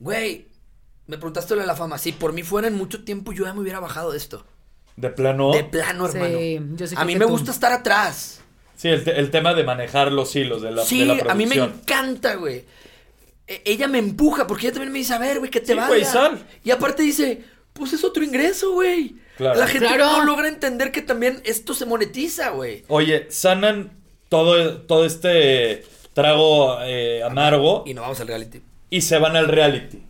Güey, 0.00 0.48
me 1.06 1.16
preguntaste 1.16 1.54
lo 1.54 1.60
de 1.60 1.66
la 1.66 1.76
fama. 1.76 1.98
Si 1.98 2.12
por 2.12 2.32
mí 2.32 2.42
fuera 2.42 2.68
en 2.68 2.74
mucho 2.74 3.04
tiempo, 3.04 3.32
yo 3.32 3.44
ya 3.44 3.52
me 3.54 3.60
hubiera 3.60 3.80
bajado 3.80 4.12
de 4.12 4.18
esto. 4.18 4.44
De 4.96 5.10
plano. 5.10 5.52
De 5.52 5.64
plano, 5.64 6.08
Sí, 6.08 6.16
hermano. 6.18 6.76
yo 6.76 6.86
sí 6.86 6.94
a 6.98 7.04
mí 7.04 7.14
que 7.14 7.18
me 7.20 7.24
tú. 7.26 7.30
gusta 7.32 7.50
estar 7.52 7.72
atrás. 7.72 8.42
Sí, 8.76 8.88
el, 8.88 9.04
te- 9.04 9.18
el 9.18 9.30
tema 9.30 9.54
de 9.54 9.62
manejar 9.64 10.10
los 10.10 10.34
hilos 10.36 10.62
de 10.62 10.70
la, 10.72 10.84
sí, 10.84 11.00
de 11.06 11.22
la 11.24 11.32
a 11.32 11.34
mí 11.34 11.46
me 11.46 11.56
encanta, 11.56 12.34
güey. 12.36 12.64
E- 13.50 13.62
ella 13.64 13.88
me 13.88 13.98
empuja 13.98 14.46
porque 14.46 14.66
ella 14.68 14.74
también 14.74 14.92
me 14.92 15.00
dice, 15.00 15.12
a 15.12 15.18
ver, 15.18 15.38
güey, 15.40 15.50
que 15.50 15.60
te 15.60 15.72
Sí, 15.72 15.78
vaya. 15.78 16.04
sal. 16.04 16.46
Y 16.64 16.70
aparte 16.70 17.02
dice, 17.02 17.42
pues 17.72 17.92
es 17.92 18.04
otro 18.04 18.22
ingreso, 18.24 18.72
güey. 18.72 19.16
Claro. 19.36 19.58
La 19.58 19.66
gente 19.66 19.86
Claro. 19.88 20.18
no 20.18 20.24
logra 20.24 20.46
entender 20.48 20.92
que 20.92 21.02
también 21.02 21.42
esto 21.44 21.74
se 21.74 21.84
monetiza, 21.86 22.50
güey. 22.50 22.84
Oye, 22.88 23.26
sanan 23.30 23.92
todo, 24.28 24.82
todo 24.82 25.04
este 25.04 25.84
trago 26.14 26.78
eh, 26.82 27.22
amargo 27.24 27.82
Y 27.86 27.94
no 27.94 28.02
vamos 28.02 28.20
al 28.20 28.28
reality. 28.28 28.62
y 28.90 29.00
se 29.00 29.18
van 29.18 29.34
al 29.36 29.48
reality. 29.48 30.02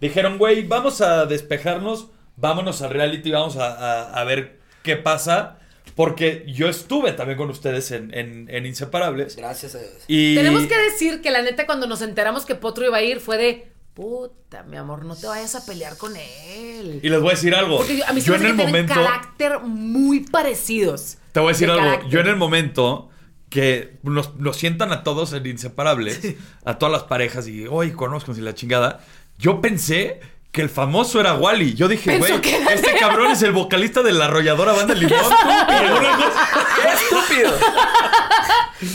Dijeron, 0.00 0.38
güey, 0.38 0.66
vamos 0.66 1.00
a 1.00 1.26
despejarnos, 1.26 2.08
vámonos 2.36 2.82
al 2.82 2.90
reality, 2.90 3.30
vamos 3.30 3.56
a, 3.56 3.68
a- 3.74 4.20
a 4.20 4.24
ver 4.24 4.58
qué 4.82 4.96
pasa. 4.96 5.58
Porque 5.94 6.44
yo 6.46 6.68
estuve 6.68 7.12
también 7.12 7.36
con 7.38 7.50
ustedes 7.50 7.90
en, 7.90 8.12
en- 8.14 8.48
en 8.50 8.66
Inseparables. 8.66 9.36
Gracias 9.36 9.74
a 9.74 9.78
Dios. 9.78 9.92
Y 10.08 10.34
Tenemos 10.34 10.62
que 10.64 10.76
decir 10.78 11.20
que 11.20 11.30
la 11.30 11.42
neta 11.42 11.66
cuando 11.66 11.86
nos 11.86 12.02
enteramos 12.02 12.44
que 12.46 12.54
Potro 12.54 12.86
iba 12.86 12.96
a 12.96 13.02
ir 13.02 13.20
fue 13.20 13.36
de 13.38 13.72
puta, 13.94 14.62
mi 14.62 14.78
amor, 14.78 15.04
no 15.04 15.14
te 15.14 15.26
vayas 15.26 15.54
a 15.54 15.66
pelear 15.66 15.98
con 15.98 16.14
él. 16.16 17.00
Y 17.02 17.08
les 17.10 17.20
voy 17.20 17.28
a 17.28 17.32
decir 17.34 17.54
algo. 17.54 17.76
Porque 17.78 17.98
yo- 17.98 18.06
a 18.06 18.12
mí 18.14 18.20
se 18.22 18.28
yo 18.28 18.32
me 18.32 18.38
en 18.38 18.44
el 18.46 18.50
que 18.52 18.56
tienen 18.64 18.72
momento. 18.86 18.94
carácter 18.94 19.58
muy 19.60 20.20
parecidos. 20.20 21.18
Te 21.32 21.40
voy 21.40 21.50
a 21.50 21.52
decir 21.52 21.66
De 21.68 21.74
algo. 21.74 21.84
carácter. 21.84 22.10
Yo 22.10 22.20
en 22.20 22.26
el 22.28 22.36
momento 22.36 23.10
que 23.50 23.98
nos, 24.02 24.34
nos 24.36 24.56
sientan 24.56 24.92
a 24.92 25.02
todos 25.02 25.34
en 25.34 25.46
Inseparables, 25.46 26.20
a 26.64 26.78
todas 26.78 26.90
las 26.92 27.02
parejas 27.02 27.46
y, 27.48 27.66
oye, 27.66 27.92
conozco 27.92 28.32
y 28.32 28.40
la 28.40 28.54
chingada, 28.54 29.00
yo 29.38 29.60
pensé 29.60 30.20
que 30.52 30.60
el 30.60 30.68
famoso 30.68 31.18
era 31.18 31.34
Wally. 31.34 31.74
Yo 31.74 31.88
dije, 31.88 32.18
güey, 32.18 32.32
este 32.34 32.92
Leo". 32.92 33.00
cabrón 33.00 33.30
es 33.32 33.42
el 33.42 33.52
vocalista 33.52 34.02
de 34.02 34.12
la 34.12 34.26
arrolladora 34.26 34.72
banda 34.72 34.94
Limón. 34.94 35.18
Y 35.18 35.24
una 35.98 36.16
cosa- 36.16 36.48
¡Qué 36.76 36.88
estúpido! 36.92 37.58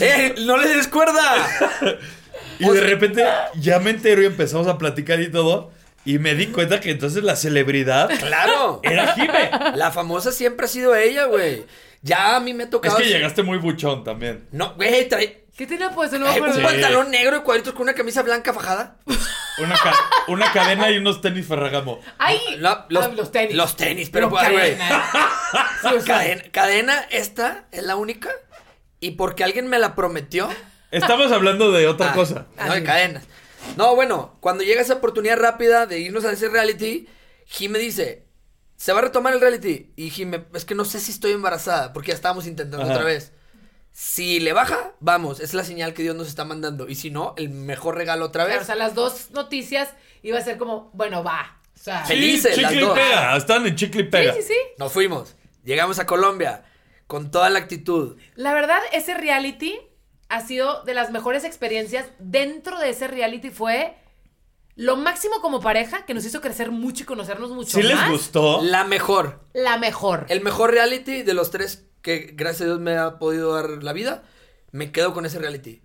¡Eh! 0.00 0.34
¡No 0.46 0.56
le 0.56 0.68
des 0.68 0.86
cuerda! 0.88 1.46
Y 2.60 2.68
de 2.68 2.80
repente 2.80 3.24
ya 3.56 3.80
me 3.80 3.90
entero 3.90 4.22
y 4.22 4.26
empezamos 4.26 4.66
a 4.68 4.78
platicar 4.78 5.20
y 5.20 5.30
todo. 5.30 5.72
Y 6.04 6.18
me 6.18 6.34
di 6.34 6.46
cuenta 6.46 6.80
que 6.80 6.90
entonces 6.90 7.22
la 7.24 7.36
celebridad 7.36 8.08
¡Claro! 8.18 8.80
era 8.84 9.14
Jime. 9.14 9.50
La 9.74 9.90
famosa 9.90 10.30
siempre 10.32 10.66
ha 10.66 10.68
sido 10.68 10.94
ella, 10.94 11.24
güey. 11.24 11.66
Ya 12.02 12.36
a 12.36 12.40
mí 12.40 12.54
me 12.54 12.62
ha 12.62 12.66
Es 12.66 12.70
tocado. 12.70 12.96
que 12.98 13.04
llegaste 13.04 13.42
muy 13.42 13.58
buchón 13.58 14.04
también. 14.04 14.46
No, 14.52 14.74
güey, 14.74 15.08
trae 15.08 15.44
¿Qué 15.56 15.66
tenía 15.66 15.90
puesto? 15.90 16.20
No 16.20 16.26
me 16.26 16.30
ay, 16.32 16.40
un. 16.40 16.54
Sí. 16.54 16.60
pantalón 16.60 17.10
negro 17.10 17.38
y 17.38 17.40
cuadritos 17.40 17.74
con 17.74 17.82
una 17.82 17.92
camisa 17.94 18.22
blanca 18.22 18.54
fajada. 18.54 18.96
Una, 19.60 19.74
ca- 19.76 19.94
una 20.28 20.52
cadena 20.52 20.90
y 20.90 20.98
unos 20.98 21.20
tenis 21.20 21.46
Ferragamo. 21.46 22.00
Ay, 22.18 22.38
los, 22.58 22.78
los 23.16 23.32
tenis. 23.32 23.54
Los 23.56 23.76
tenis, 23.76 24.10
pero, 24.10 24.30
Pero 24.30 24.52
güey. 24.52 24.76
cadena. 24.76 25.04
Sí, 25.82 25.86
o 25.96 26.00
sea, 26.00 26.16
Cadena, 26.18 26.42
cadena, 26.52 27.06
esta 27.10 27.64
es 27.72 27.82
la 27.82 27.96
única. 27.96 28.30
Y 29.00 29.12
porque 29.12 29.44
alguien 29.44 29.68
me 29.68 29.78
la 29.78 29.94
prometió. 29.94 30.48
Estamos 30.90 31.30
hablando 31.32 31.70
de 31.72 31.86
otra 31.86 32.10
Ah, 32.10 32.14
cosa. 32.14 32.46
No, 32.56 32.74
de 32.74 32.82
cadenas. 32.82 33.24
No, 33.76 33.94
bueno, 33.94 34.36
cuando 34.40 34.64
llega 34.64 34.80
esa 34.80 34.94
oportunidad 34.94 35.38
rápida 35.38 35.86
de 35.86 35.98
irnos 36.00 36.24
a 36.24 36.32
ese 36.32 36.48
reality, 36.48 37.08
Jime 37.46 37.78
dice, 37.78 38.26
se 38.76 38.92
va 38.92 39.00
a 39.00 39.02
retomar 39.02 39.34
el 39.34 39.40
reality. 39.40 39.92
Y 39.96 40.10
Jime, 40.10 40.44
es 40.54 40.64
que 40.64 40.74
no 40.74 40.84
sé 40.84 41.00
si 41.00 41.10
estoy 41.12 41.32
embarazada, 41.32 41.92
porque 41.92 42.08
ya 42.08 42.14
estábamos 42.14 42.46
intentando 42.46 42.84
Ajá. 42.84 42.94
otra 42.94 43.04
vez. 43.04 43.32
Si 44.00 44.38
le 44.38 44.52
baja, 44.52 44.92
vamos, 45.00 45.40
es 45.40 45.54
la 45.54 45.64
señal 45.64 45.92
que 45.92 46.04
Dios 46.04 46.14
nos 46.14 46.28
está 46.28 46.44
mandando. 46.44 46.88
Y 46.88 46.94
si 46.94 47.10
no, 47.10 47.34
el 47.36 47.48
mejor 47.48 47.96
regalo 47.96 48.26
otra 48.26 48.44
Claro, 48.44 48.60
vez. 48.60 48.62
o 48.62 48.66
sea, 48.66 48.76
las 48.76 48.94
dos 48.94 49.32
noticias 49.32 49.88
iba 50.22 50.38
a 50.38 50.40
ser 50.40 50.56
como, 50.56 50.88
bueno, 50.94 51.24
va. 51.24 51.60
O 51.74 51.78
sea, 51.82 52.06
Sí. 52.06 52.12
Felices, 52.12 52.54
Sí, 52.54 52.60
las 52.60 52.70
chicle 52.70 52.84
y 52.84 52.88
dos. 52.88 52.96
pega. 52.96 53.36
Están 53.36 53.66
en 53.66 53.74
chicle 53.74 54.02
y 54.02 54.04
pega. 54.04 54.34
sí, 54.34 54.42
sí, 54.42 54.48
sí. 54.52 54.54
Nos 54.78 54.92
fuimos. 54.92 55.34
Llegamos 55.64 55.98
a 55.98 56.06
Colombia 56.06 56.62
con 57.08 57.32
toda 57.32 57.50
la 57.50 57.58
actitud. 57.58 58.16
La 58.36 58.54
verdad, 58.54 58.78
ese 58.92 59.14
reality 59.14 59.76
ha 60.28 60.42
sido 60.46 60.84
de 60.84 60.94
las 60.94 61.10
mejores 61.10 61.42
experiencias. 61.42 62.06
Dentro 62.20 62.78
de 62.78 62.90
ese 62.90 63.08
reality 63.08 63.50
fue 63.50 63.96
lo 64.76 64.94
máximo 64.96 65.40
como 65.40 65.58
pareja, 65.60 66.06
que 66.06 66.14
nos 66.14 66.24
hizo 66.24 66.40
crecer 66.40 66.70
mucho 66.70 67.02
y 67.02 67.06
conocernos 67.06 67.50
mucho 67.50 67.78
¿Sí 67.78 67.82
les 67.82 67.96
más. 67.96 68.10
gustó? 68.12 68.62
La 68.62 68.84
mejor. 68.84 69.40
La 69.54 69.76
mejor. 69.76 70.26
El 70.28 70.40
mejor 70.40 70.70
reality 70.70 71.24
de 71.24 71.34
los 71.34 71.50
tres 71.50 71.87
que 72.08 72.30
gracias 72.34 72.62
a 72.62 72.64
Dios 72.66 72.80
me 72.80 72.96
ha 72.96 73.18
podido 73.18 73.54
dar 73.54 73.82
la 73.82 73.92
vida. 73.92 74.22
Me 74.72 74.90
quedo 74.92 75.12
con 75.14 75.26
ese 75.26 75.38
reality. 75.38 75.82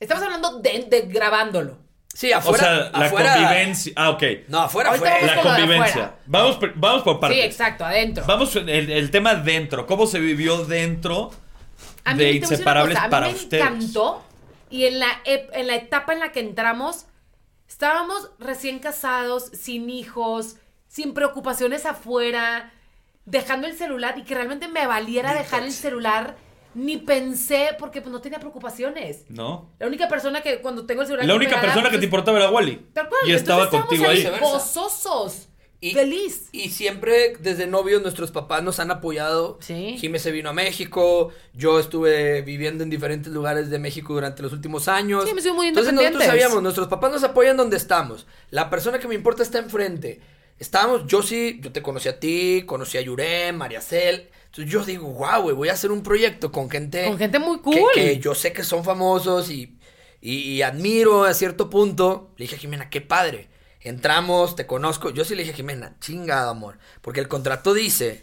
Estamos 0.00 0.22
hablando 0.24 0.58
de, 0.60 0.86
de 0.90 1.02
grabándolo. 1.02 1.78
Sí, 2.14 2.32
O 2.32 2.36
afuera. 2.38 2.58
sea, 2.64 2.90
la 2.98 3.06
afuera- 3.06 3.34
convivencia. 3.34 3.92
Ah, 3.96 4.10
ok. 4.10 4.22
No, 4.48 4.60
afuera, 4.62 4.90
afuera. 4.92 5.20
La 5.26 5.42
convivencia. 5.42 5.84
afuera. 5.86 6.18
Vamos, 6.26 6.56
por- 6.56 6.74
vamos 6.74 7.02
por 7.02 7.20
partes. 7.20 7.38
Sí, 7.38 7.44
exacto, 7.44 7.84
adentro. 7.84 8.24
Vamos, 8.26 8.56
el, 8.56 8.68
el 8.68 9.10
tema 9.10 9.34
dentro. 9.36 9.86
¿Cómo 9.86 10.06
se 10.06 10.18
vivió 10.18 10.64
dentro 10.64 11.30
A 12.04 12.14
mí, 12.14 12.24
de 12.24 12.32
Inseparables 12.32 12.94
cosa, 12.96 13.04
a 13.04 13.08
mí 13.08 13.10
para 13.10 13.26
me 13.28 13.34
ustedes? 13.34 13.62
encantó. 13.64 14.24
Y 14.70 14.84
en 14.86 14.98
la, 14.98 15.06
en 15.24 15.66
la 15.66 15.74
etapa 15.76 16.12
en 16.12 16.20
la 16.20 16.32
que 16.32 16.40
entramos, 16.40 17.06
estábamos 17.68 18.30
recién 18.38 18.78
casados, 18.80 19.50
sin 19.52 19.88
hijos, 19.90 20.56
sin 20.88 21.14
preocupaciones 21.14 21.86
afuera, 21.86 22.72
dejando 23.30 23.66
el 23.66 23.76
celular 23.76 24.18
y 24.18 24.24
que 24.24 24.34
realmente 24.34 24.68
me 24.68 24.86
valiera 24.86 25.34
dejar 25.34 25.62
el 25.62 25.72
celular. 25.72 26.36
Ni 26.74 26.98
pensé 26.98 27.70
porque 27.78 28.02
pues, 28.02 28.12
no 28.12 28.20
tenía 28.20 28.38
preocupaciones. 28.38 29.24
¿No? 29.28 29.70
La 29.78 29.86
única 29.86 30.06
persona 30.06 30.42
que 30.42 30.60
cuando 30.60 30.86
tengo 30.86 31.00
el 31.00 31.08
celular. 31.08 31.26
La 31.26 31.32
me 31.32 31.38
única 31.38 31.60
persona 31.60 31.84
que 31.84 31.90
pues, 31.90 32.00
te 32.00 32.04
importaba 32.04 32.38
era 32.38 32.50
Wally. 32.50 32.76
tal 32.92 33.08
cual. 33.08 33.20
Y 33.26 33.32
estaba 33.32 33.68
contigo 33.70 34.06
ahí. 34.06 34.28
Gozosos. 34.40 35.48
Y- 35.80 35.92
feliz. 35.92 36.48
Y 36.52 36.70
siempre 36.70 37.36
desde 37.38 37.66
novios 37.66 38.02
nuestros 38.02 38.32
papás 38.32 38.62
nos 38.62 38.80
han 38.80 38.90
apoyado. 38.90 39.58
Sí. 39.60 39.96
Jimé 39.98 40.18
se 40.18 40.30
vino 40.30 40.50
a 40.50 40.52
México. 40.52 41.30
Yo 41.54 41.78
estuve 41.78 42.42
viviendo 42.42 42.82
en 42.82 42.90
diferentes 42.90 43.32
lugares 43.32 43.70
de 43.70 43.78
México 43.78 44.12
durante 44.12 44.42
los 44.42 44.52
últimos 44.52 44.88
años. 44.88 45.24
Sí, 45.28 45.40
sido 45.40 45.54
muy 45.54 45.68
Entonces 45.68 45.92
nosotros 45.92 46.24
sabíamos, 46.24 46.62
nuestros 46.62 46.88
papás 46.88 47.12
nos 47.12 47.22
apoyan 47.24 47.56
donde 47.56 47.76
estamos. 47.76 48.26
La 48.50 48.70
persona 48.70 48.98
que 48.98 49.08
me 49.08 49.14
importa 49.14 49.42
está 49.42 49.58
enfrente. 49.58 50.20
Estábamos, 50.58 51.06
yo 51.06 51.22
sí, 51.22 51.58
yo 51.62 51.70
te 51.72 51.82
conocí 51.82 52.08
a 52.08 52.18
ti, 52.18 52.64
conocí 52.66 52.98
a 52.98 53.00
Yurem, 53.00 53.56
Mariacel. 53.56 54.28
Entonces 54.46 54.72
yo 54.72 54.84
digo, 54.84 55.06
wow, 55.08 55.42
güey, 55.42 55.54
voy 55.54 55.68
a 55.68 55.74
hacer 55.74 55.92
un 55.92 56.02
proyecto 56.02 56.50
con 56.50 56.68
gente. 56.70 57.04
Con 57.06 57.18
gente 57.18 57.38
muy 57.38 57.58
cool. 57.60 57.76
Que, 57.94 58.18
yo 58.18 58.34
sé 58.34 58.52
que 58.52 58.64
son 58.64 58.82
famosos 58.82 59.50
y, 59.50 59.76
y, 60.20 60.34
y 60.54 60.62
admiro 60.62 61.24
a 61.24 61.34
cierto 61.34 61.70
punto. 61.70 62.32
Le 62.36 62.44
dije 62.44 62.56
a 62.56 62.58
Jimena, 62.58 62.90
qué 62.90 63.00
padre. 63.00 63.48
Entramos, 63.80 64.56
te 64.56 64.66
conozco. 64.66 65.10
Yo 65.10 65.24
sí 65.24 65.34
le 65.36 65.42
dije 65.42 65.52
a 65.52 65.56
Jimena, 65.56 65.94
chingado 66.00 66.50
amor. 66.50 66.78
Porque 67.02 67.20
el 67.20 67.28
contrato 67.28 67.72
dice 67.72 68.20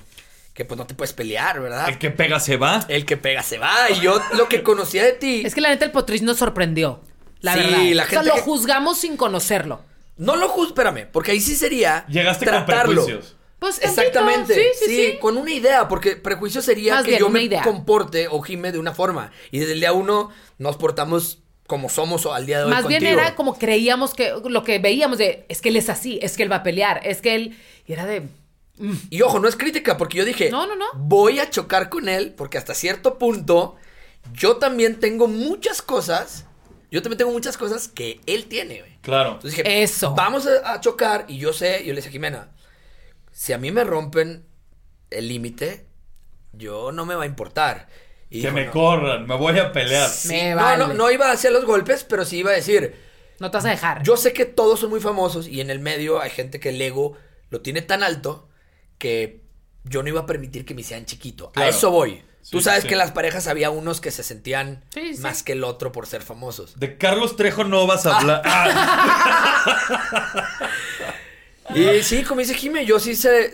que 0.54 0.66
pues 0.66 0.78
no 0.78 0.86
te 0.86 0.94
puedes 0.94 1.14
pelear, 1.14 1.62
¿verdad? 1.62 1.88
El 1.88 1.98
que 2.00 2.12
pega 2.12 2.40
se 2.42 2.58
va. 2.58 2.86
El 2.90 3.06
que 3.06 3.16
pega 3.18 3.42
se 3.44 3.58
va. 3.58 3.90
Y 3.92 4.02
yo 4.02 4.20
lo 4.38 4.50
que 4.50 4.62
conocía 4.64 5.04
de 5.06 5.14
ti. 5.14 5.44
Es 5.46 5.56
que 5.56 5.62
la 5.62 5.70
neta 5.70 5.86
el 5.86 5.92
Potriz 5.92 6.22
nos 6.22 6.38
sorprendió. 6.38 7.02
La 7.40 7.54
Sí, 7.54 7.60
verdad. 7.60 7.80
la 7.94 8.04
o 8.04 8.08
sea, 8.08 8.24
lo 8.24 8.36
que- 8.36 8.42
juzgamos 8.42 8.98
sin 9.00 9.16
conocerlo. 9.16 9.82
No 10.18 10.36
lo 10.36 10.48
juzgo, 10.50 10.70
espérame, 10.70 11.08
porque 11.12 11.32
ahí 11.32 11.42
sí 11.42 11.56
sería. 11.56 12.06
Llegaste 12.08 12.46
tratarlo. 12.46 12.96
con 13.02 13.06
prejuicios. 13.06 13.36
Pues 13.60 13.82
Exactamente. 13.82 14.54
Sí, 14.54 14.86
sí, 14.86 14.96
sí. 15.14 15.18
con 15.20 15.38
una 15.38 15.52
idea, 15.52 15.88
porque 15.88 16.16
prejuicio 16.16 16.62
sería 16.62 16.96
Más 16.96 17.04
que 17.04 17.12
bien, 17.12 17.20
yo 17.20 17.30
me 17.30 17.42
idea. 17.44 17.64
comporte 17.64 18.28
o 18.30 18.42
gime 18.42 18.72
de 18.72 18.80
una 18.80 18.94
forma. 18.94 19.32
Y 19.52 19.60
desde 19.60 19.74
el 19.74 19.80
día 19.80 19.94
uno 19.94 20.30
nos 20.58 20.78
portamos 20.78 21.40
como 21.68 21.90
somos 21.90 22.26
o 22.26 22.34
al 22.34 22.46
día 22.46 22.60
de 22.60 22.66
hoy. 22.66 22.72
Más 22.72 22.88
bien 22.88 23.06
era 23.06 23.34
como 23.36 23.58
creíamos 23.58 24.14
que 24.14 24.34
lo 24.46 24.64
que 24.64 24.78
veíamos 24.80 25.18
de 25.18 25.46
es 25.50 25.62
que 25.62 25.70
él 25.70 25.78
es 25.78 25.90
así, 25.90 26.20
es 26.22 26.38
que 26.38 26.44
él 26.44 26.52
va 26.52 26.58
a 26.58 26.64
pelear, 26.64 27.02
es 27.04 27.22
que 27.22 27.34
él 27.36 27.58
y 27.88 27.94
era 27.94 28.06
de 28.06 28.28
Y 29.10 29.22
ojo, 29.22 29.40
no 29.40 29.48
es 29.48 29.56
crítica, 29.56 29.98
porque 29.98 30.18
yo 30.20 30.26
dije, 30.26 30.52
No, 30.52 30.68
no, 30.68 30.76
no. 30.76 30.86
voy 30.96 31.40
a 31.40 31.50
chocar 31.50 31.90
con 31.90 32.08
él, 32.08 32.34
porque 32.38 32.58
hasta 32.60 32.76
cierto 32.76 33.18
punto 33.18 33.78
yo 34.34 34.58
también 34.58 35.00
tengo 35.00 35.28
muchas 35.28 35.82
cosas, 35.82 36.46
yo 36.92 37.02
también 37.02 37.18
tengo 37.18 37.32
muchas 37.32 37.58
cosas 37.58 37.88
que 37.88 38.22
él 38.26 38.46
tiene, 38.48 38.80
güey. 38.80 38.98
Claro. 39.02 39.34
Entonces 39.34 39.58
dije, 39.58 39.84
Eso. 39.84 40.16
vamos 40.16 40.48
a, 40.48 40.74
a 40.74 40.82
chocar, 40.82 41.26
y 41.28 41.38
yo 41.38 41.54
sé, 41.54 41.80
yo 41.86 41.94
le 41.94 41.98
dije 41.98 42.10
a 42.10 42.12
Jimena, 42.12 42.52
si 43.32 43.54
a 43.54 43.58
mí 43.58 43.72
me 43.72 43.84
rompen 43.84 44.46
el 45.10 45.28
límite, 45.28 45.86
yo 46.54 46.92
no 46.92 47.06
me 47.06 47.16
va 47.16 47.24
a 47.24 47.28
importar. 47.28 47.88
Y 48.30 48.42
que 48.42 48.52
dijo, 48.52 48.52
me 48.52 48.66
no. 48.66 48.72
corran, 48.72 49.28
me 49.28 49.36
voy 49.36 49.60
a 49.60 49.72
pelear. 49.72 50.22
me 50.26 50.56
no, 50.56 50.56
vale. 50.56 50.88
no, 50.88 50.94
no 50.94 51.12
iba 51.12 51.32
hacia 51.32 51.52
los 51.52 51.66
golpes, 51.66 52.04
pero 52.04 52.26
sí 52.26 52.38
iba 52.40 52.52
a 52.52 52.56
decir, 52.56 52.96
No 53.40 53.52
te 53.52 53.58
vas 53.58 53.66
a 53.66 53.70
dejar. 53.70 54.04
yo 54.04 54.18
sé 54.18 54.34
que 54.34 54.46
todos 54.46 54.80
son 54.80 54.90
muy 54.90 55.00
famosos 55.02 55.48
y 55.48 55.62
en 55.62 55.70
el 55.70 55.80
medio 55.80 56.22
hay 56.22 56.30
gente 56.30 56.60
que 56.60 56.70
el 56.70 56.82
ego 56.82 57.18
lo 57.50 57.62
tiene 57.62 57.82
tan 57.82 58.04
alto 58.04 58.50
que 58.98 59.42
yo 59.84 60.02
no 60.04 60.10
iba 60.10 60.22
a 60.22 60.26
permitir 60.26 60.66
que 60.66 60.74
me 60.74 60.82
hicieran 60.82 61.06
chiquito. 61.06 61.52
Claro. 61.52 61.68
A 61.68 61.70
eso 61.70 61.92
voy. 61.92 62.24
Tú 62.52 62.62
sabes 62.62 62.84
sí. 62.84 62.88
que 62.88 62.94
en 62.94 63.00
las 63.00 63.12
parejas 63.12 63.48
había 63.48 63.70
unos 63.72 64.02
que 64.02 64.12
se 64.12 64.22
sentían 64.24 64.84
Sí, 64.94 65.16
sí. 65.16 65.22
más 65.22 65.42
que 65.44 65.54
el 65.54 65.64
otro 65.64 65.92
por 65.92 66.06
ser 66.08 66.22
famosos. 66.22 66.80
De 66.80 66.98
Carlos 66.98 67.36
Trejo 67.36 67.64
no 67.64 67.88
vas 67.88 68.06
a 68.06 68.18
hablar. 68.18 68.42
Ah, 68.46 70.36
Y 71.76 72.04
sí, 72.04 72.24
como 72.24 72.42
dice 72.42 72.54
Jimmy, 72.54 72.86
yo 72.86 73.00
sí 73.00 73.16
se 73.16 73.54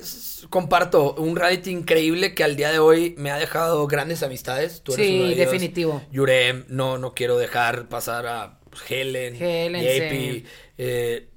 comparto 0.50 1.14
un 1.14 1.36
reality 1.36 1.70
increíble 1.72 2.36
que 2.36 2.44
al 2.44 2.58
día 2.58 2.70
de 2.72 2.80
hoy 2.80 3.16
me 3.18 3.32
ha 3.32 3.38
dejado 3.38 3.88
grandes 3.88 4.22
amistades. 4.22 4.82
Tú 4.84 4.94
eres 4.94 5.08
Sí, 5.08 5.16
uno 5.16 5.26
de 5.28 5.34
ellos. 5.34 5.46
definitivo. 5.52 6.02
Yurem, 6.12 6.66
no, 6.68 6.98
no 6.98 7.14
quiero 7.14 7.38
dejar 7.38 7.88
pasar 7.88 8.28
a 8.28 8.60
Helen, 8.90 9.36
Helen, 9.42 9.82
JP, 9.82 10.12
sí. 10.12 10.46
eh, 10.78 11.30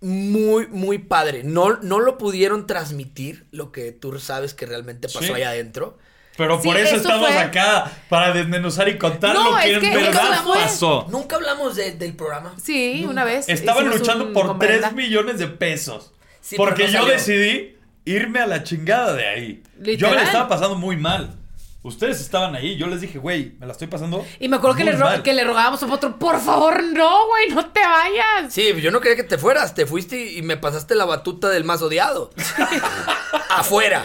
muy, 0.00 0.68
muy 0.68 0.98
padre. 0.98 1.42
No, 1.44 1.78
no 1.82 1.98
lo 1.98 2.18
pudieron 2.18 2.66
transmitir 2.68 3.46
lo 3.50 3.72
que 3.72 3.90
tú 3.90 4.18
sabes 4.20 4.54
que 4.54 4.66
realmente 4.66 5.08
pasó 5.08 5.24
Sí. 5.24 5.32
allá 5.32 5.50
adentro. 5.50 5.98
Pero 6.36 6.60
Sí, 6.60 6.64
por 6.68 6.76
eso, 6.78 6.88
eso 6.88 6.96
estamos 6.96 7.28
fue- 7.28 7.38
acá, 7.38 7.90
para 8.08 8.32
desmenuzar 8.32 8.88
y 8.88 8.96
contar 8.98 9.34
No, 9.34 9.50
lo 9.50 9.56
que 9.58 9.70
es 9.70 9.82
en 9.82 9.90
que 9.90 9.96
verdad 9.96 10.42
fue- 10.44 10.58
pasó. 10.58 11.06
Nunca 11.10 11.36
hablamos 11.36 11.76
de- 11.76 11.92
del 11.92 12.14
programa. 12.16 12.54
Sí, 12.62 13.04
una 13.08 13.24
vez. 13.24 13.48
Estaban 13.48 13.88
luchando 13.88 14.32
por 14.32 14.46
con 14.46 14.58
3 14.58 14.80
Brenda. 14.80 14.90
millones 14.92 15.38
de 15.38 15.48
pesos. 15.48 16.12
Sí, 16.40 16.56
porque 16.56 16.84
pero 16.86 17.00
no 17.00 17.06
yo 17.06 17.12
decidí 17.12 17.76
irme 18.04 18.40
a 18.40 18.46
la 18.46 18.62
chingada 18.64 19.12
de 19.14 19.26
ahí. 19.28 19.62
Yo 19.76 19.80
me 19.82 19.86
Literal. 19.92 20.14
la 20.16 20.22
estaba 20.24 20.48
pasando 20.48 20.74
muy 20.76 20.96
mal. 20.96 21.36
Ustedes 21.84 22.20
estaban 22.20 22.54
ahí. 22.54 22.76
Yo 22.76 22.86
les 22.86 23.00
dije, 23.00 23.18
güey, 23.18 23.54
me 23.58 23.66
la 23.66 23.72
estoy 23.72 23.88
pasando. 23.88 24.24
Y 24.38 24.48
me 24.48 24.56
acuerdo 24.56 24.76
que 24.76 24.84
le, 24.84 24.96
que 25.24 25.32
le 25.34 25.42
rogábamos 25.44 25.82
a 25.82 25.92
otro, 25.92 26.16
por 26.16 26.40
favor, 26.40 26.80
no, 26.82 27.26
güey, 27.26 27.48
no 27.50 27.66
te 27.70 27.80
vayas. 27.80 28.52
Sí, 28.54 28.72
yo 28.80 28.90
no 28.92 29.00
quería 29.00 29.16
que 29.16 29.24
te 29.24 29.36
fueras, 29.36 29.74
te 29.74 29.84
fuiste 29.84 30.16
y 30.16 30.38
y 30.38 30.42
me 30.42 30.56
pasaste 30.56 30.94
la 30.94 31.04
batuta 31.04 31.48
del 31.50 31.64
más 31.64 31.82
odiado. 31.82 32.30
Afuera. 33.50 34.04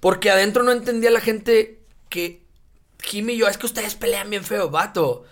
Porque 0.00 0.30
adentro 0.30 0.62
no 0.62 0.72
entendía 0.72 1.10
la 1.10 1.20
gente 1.20 1.80
que 2.08 2.42
Jimmy 3.02 3.34
y 3.34 3.38
yo, 3.38 3.48
es 3.48 3.58
que 3.58 3.66
ustedes 3.66 3.94
pelean 3.94 4.30
bien 4.30 4.44
feo, 4.44 4.70
vato. 4.70 5.24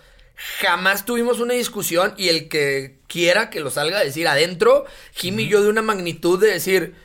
Jamás 0.59 1.05
tuvimos 1.05 1.39
una 1.39 1.53
discusión 1.53 2.13
y 2.17 2.29
el 2.29 2.47
que 2.47 2.99
quiera 3.07 3.49
que 3.49 3.59
lo 3.59 3.71
salga 3.71 3.99
a 3.99 4.03
decir 4.03 4.27
adentro, 4.27 4.85
Jimmy 5.13 5.43
y 5.43 5.47
yo 5.47 5.63
de 5.63 5.69
una 5.69 5.81
magnitud 5.81 6.39
de 6.39 6.51
decir, 6.51 6.95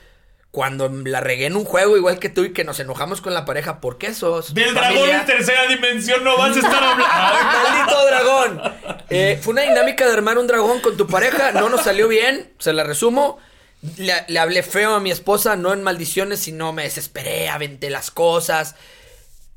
cuando 0.51 0.87
la 0.87 1.19
regué 1.19 1.47
en 1.47 1.55
un 1.55 1.65
juego 1.65 1.97
igual 1.97 2.19
que 2.19 2.29
tú 2.29 2.43
y 2.43 2.53
que 2.53 2.63
nos 2.63 2.79
enojamos 2.79 3.21
con 3.21 3.33
la 3.33 3.43
pareja, 3.43 3.81
¿por 3.81 3.97
qué 3.97 4.13
sos? 4.13 4.53
Del 4.53 4.75
dragón 4.75 5.09
en 5.09 5.25
tercera 5.25 5.65
dimensión 5.67 6.23
no 6.23 6.37
vas 6.37 6.55
a 6.55 6.59
estar 6.59 6.75
hablando. 6.83 7.05
¡Ay, 7.09 7.73
maldito 7.73 8.05
dragón! 8.05 8.61
Eh, 9.09 9.39
fue 9.41 9.53
una 9.53 9.63
dinámica 9.63 10.05
de 10.05 10.13
armar 10.13 10.37
un 10.37 10.45
dragón 10.45 10.79
con 10.81 10.95
tu 10.95 11.07
pareja, 11.07 11.53
no 11.53 11.69
nos 11.69 11.81
salió 11.81 12.07
bien, 12.07 12.53
se 12.59 12.71
la 12.71 12.83
resumo. 12.83 13.39
Le, 13.97 14.13
le 14.27 14.39
hablé 14.39 14.63
feo 14.63 14.95
a 14.95 14.99
mi 14.99 15.11
esposa, 15.11 15.55
no 15.55 15.73
en 15.73 15.83
maldiciones, 15.83 16.39
sino 16.39 16.71
me 16.73 16.83
desesperé, 16.83 17.49
aventé 17.49 17.89
las 17.89 18.11
cosas. 18.11 18.75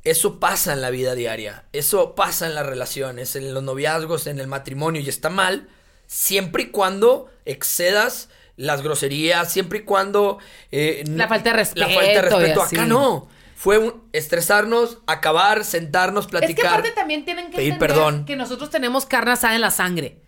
Eso 0.03 0.39
pasa 0.39 0.73
en 0.73 0.81
la 0.81 0.89
vida 0.89 1.15
diaria, 1.15 1.65
eso 1.73 2.15
pasa 2.15 2.45
en 2.47 2.55
las 2.55 2.65
relaciones, 2.65 3.35
en 3.35 3.53
los 3.53 3.63
noviazgos, 3.63 4.27
en 4.27 4.39
el 4.39 4.47
matrimonio 4.47 5.01
y 5.01 5.09
está 5.09 5.29
mal 5.29 5.67
siempre 6.07 6.63
y 6.63 6.67
cuando 6.67 7.29
excedas 7.45 8.29
las 8.55 8.81
groserías, 8.81 9.51
siempre 9.51 9.79
y 9.79 9.81
cuando... 9.83 10.39
eh, 10.71 11.03
La 11.07 11.27
falta 11.27 11.51
de 11.51 11.57
respeto 11.57 11.87
La 11.87 11.93
falta 11.93 12.11
de 12.11 12.21
respeto. 12.21 12.61
Acá 12.63 12.85
no. 12.85 13.27
Fue 13.55 13.77
un 13.79 14.03
estresarnos, 14.13 14.99
acabar, 15.07 15.65
sentarnos, 15.65 16.25
Es 16.25 16.31
platicar. 16.31 16.55
que 16.61 16.67
aparte 16.67 16.91
también 16.91 17.25
tienen 17.25 17.49
que 17.49 17.57
pedir 17.57 17.73
entender 17.73 17.95
perdón. 17.97 18.25
que 18.25 18.35
nosotros 18.35 18.69
tenemos 18.69 19.05
carne 19.05 19.31
asada 19.31 19.55
en 19.55 19.61
la 19.61 19.71
sangre. 19.71 20.21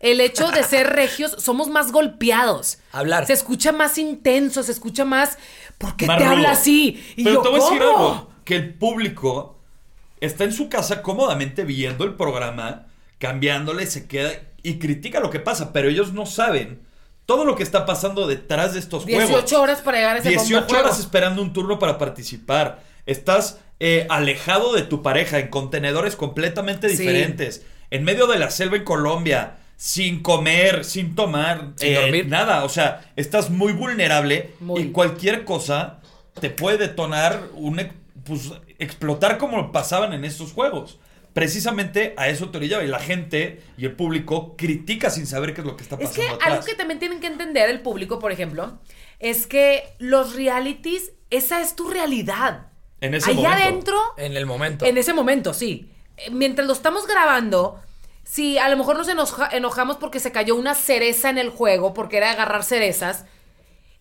El 0.00 0.20
hecho 0.20 0.48
de 0.50 0.62
ser 0.62 0.88
regios, 0.88 1.34
somos 1.38 1.68
más 1.68 1.90
golpeados. 1.92 2.78
Hablar. 2.92 3.26
Se 3.26 3.32
escucha 3.32 3.72
más 3.72 3.96
intenso, 3.98 4.62
se 4.62 4.72
escucha 4.72 5.04
más. 5.04 5.38
¿Por 5.78 5.96
qué 5.96 6.06
Más 6.06 6.18
te 6.18 6.24
rudo. 6.24 6.34
habla 6.36 6.50
así? 6.52 7.02
Y 7.16 7.24
Pero 7.24 7.36
yo, 7.36 7.42
te 7.42 7.48
voy 7.48 7.60
a 7.60 7.62
decir 7.64 7.78
¿cómo? 7.78 8.08
algo. 8.08 8.30
Que 8.44 8.56
el 8.56 8.74
público 8.74 9.58
está 10.20 10.44
en 10.44 10.52
su 10.52 10.68
casa 10.68 11.02
cómodamente 11.02 11.64
viendo 11.64 12.04
el 12.04 12.14
programa, 12.14 12.86
cambiándole, 13.18 13.86
se 13.86 14.06
queda 14.06 14.32
y 14.62 14.78
critica 14.78 15.20
lo 15.20 15.30
que 15.30 15.40
pasa, 15.40 15.72
pero 15.72 15.88
ellos 15.88 16.12
no 16.12 16.26
saben 16.26 16.80
todo 17.24 17.44
lo 17.44 17.56
que 17.56 17.62
está 17.62 17.86
pasando 17.86 18.26
detrás 18.26 18.74
de 18.74 18.78
estos 18.80 19.04
18 19.06 19.28
juegos. 19.32 19.52
horas 19.54 19.80
para 19.80 19.98
llegar 19.98 20.16
a 20.16 20.18
ese 20.20 20.28
18 20.30 20.66
juego. 20.68 20.84
horas 20.84 21.00
esperando 21.00 21.42
un 21.42 21.52
turno 21.52 21.78
para 21.78 21.98
participar. 21.98 22.82
Estás 23.06 23.58
eh, 23.80 24.06
alejado 24.10 24.72
de 24.72 24.82
tu 24.82 25.02
pareja 25.02 25.38
en 25.38 25.48
contenedores 25.48 26.16
completamente 26.16 26.88
Sí. 26.88 26.96
diferentes. 26.98 27.62
En 27.90 28.04
medio 28.04 28.26
de 28.26 28.38
la 28.38 28.50
selva 28.50 28.76
en 28.76 28.84
Colombia. 28.84 29.56
Sin 29.76 30.22
comer, 30.22 30.84
sin 30.84 31.14
tomar, 31.14 31.72
Sin 31.76 31.88
eh, 31.92 32.00
dormir. 32.00 32.26
nada. 32.28 32.64
O 32.64 32.68
sea, 32.68 33.10
estás 33.16 33.50
muy 33.50 33.72
vulnerable 33.72 34.54
Muy. 34.60 34.80
y 34.82 34.90
cualquier 34.92 35.44
cosa 35.44 36.00
te 36.40 36.50
puede 36.50 36.78
detonar 36.78 37.42
un 37.54 37.80
pues, 38.24 38.52
explotar 38.78 39.36
como 39.38 39.72
pasaban 39.72 40.12
en 40.12 40.24
estos 40.24 40.52
juegos. 40.52 40.98
Precisamente 41.34 42.14
a 42.16 42.28
eso 42.28 42.48
te 42.48 42.56
orillaba 42.56 42.82
y 42.82 42.86
la 42.88 42.98
gente 42.98 43.62
y 43.76 43.84
el 43.84 43.92
público 43.92 44.56
critica 44.56 45.10
sin 45.10 45.26
saber 45.26 45.52
qué 45.52 45.60
es 45.60 45.66
lo 45.66 45.76
que 45.76 45.82
está 45.82 45.96
Es 45.96 46.08
pasando 46.08 46.22
que 46.22 46.34
atrás. 46.34 46.50
algo 46.52 46.64
que 46.64 46.74
también 46.74 46.98
tienen 46.98 47.20
que 47.20 47.26
entender 47.26 47.68
el 47.68 47.80
público, 47.82 48.18
por 48.18 48.32
ejemplo, 48.32 48.78
es 49.20 49.46
que 49.46 49.84
los 49.98 50.34
realities, 50.34 51.12
esa 51.28 51.60
es 51.60 51.76
tu 51.76 51.90
realidad. 51.90 52.68
En 53.02 53.12
ese 53.14 53.32
Allá 53.32 53.40
momento. 53.50 53.62
adentro, 53.62 53.96
En 54.16 54.36
el 54.38 54.46
momento. 54.46 54.86
en 54.86 54.96
ese 54.96 55.12
momento, 55.12 55.52
sí. 55.52 55.90
Eh, 56.16 56.30
Mientras 56.30 56.66
lo 56.66 56.72
estamos 56.72 57.06
grabando, 57.06 57.82
si 58.28 58.58
a 58.58 58.68
lo 58.68 58.76
mejor 58.76 58.98
nos 58.98 59.08
enoja- 59.08 59.48
enojamos 59.52 59.96
porque 59.98 60.18
se 60.20 60.32
cayó 60.32 60.56
una 60.56 60.74
cereza 60.74 61.30
en 61.30 61.38
el 61.38 61.48
juego, 61.50 61.94
porque 61.94 62.16
era 62.16 62.32
agarrar 62.32 62.64
cerezas, 62.64 63.24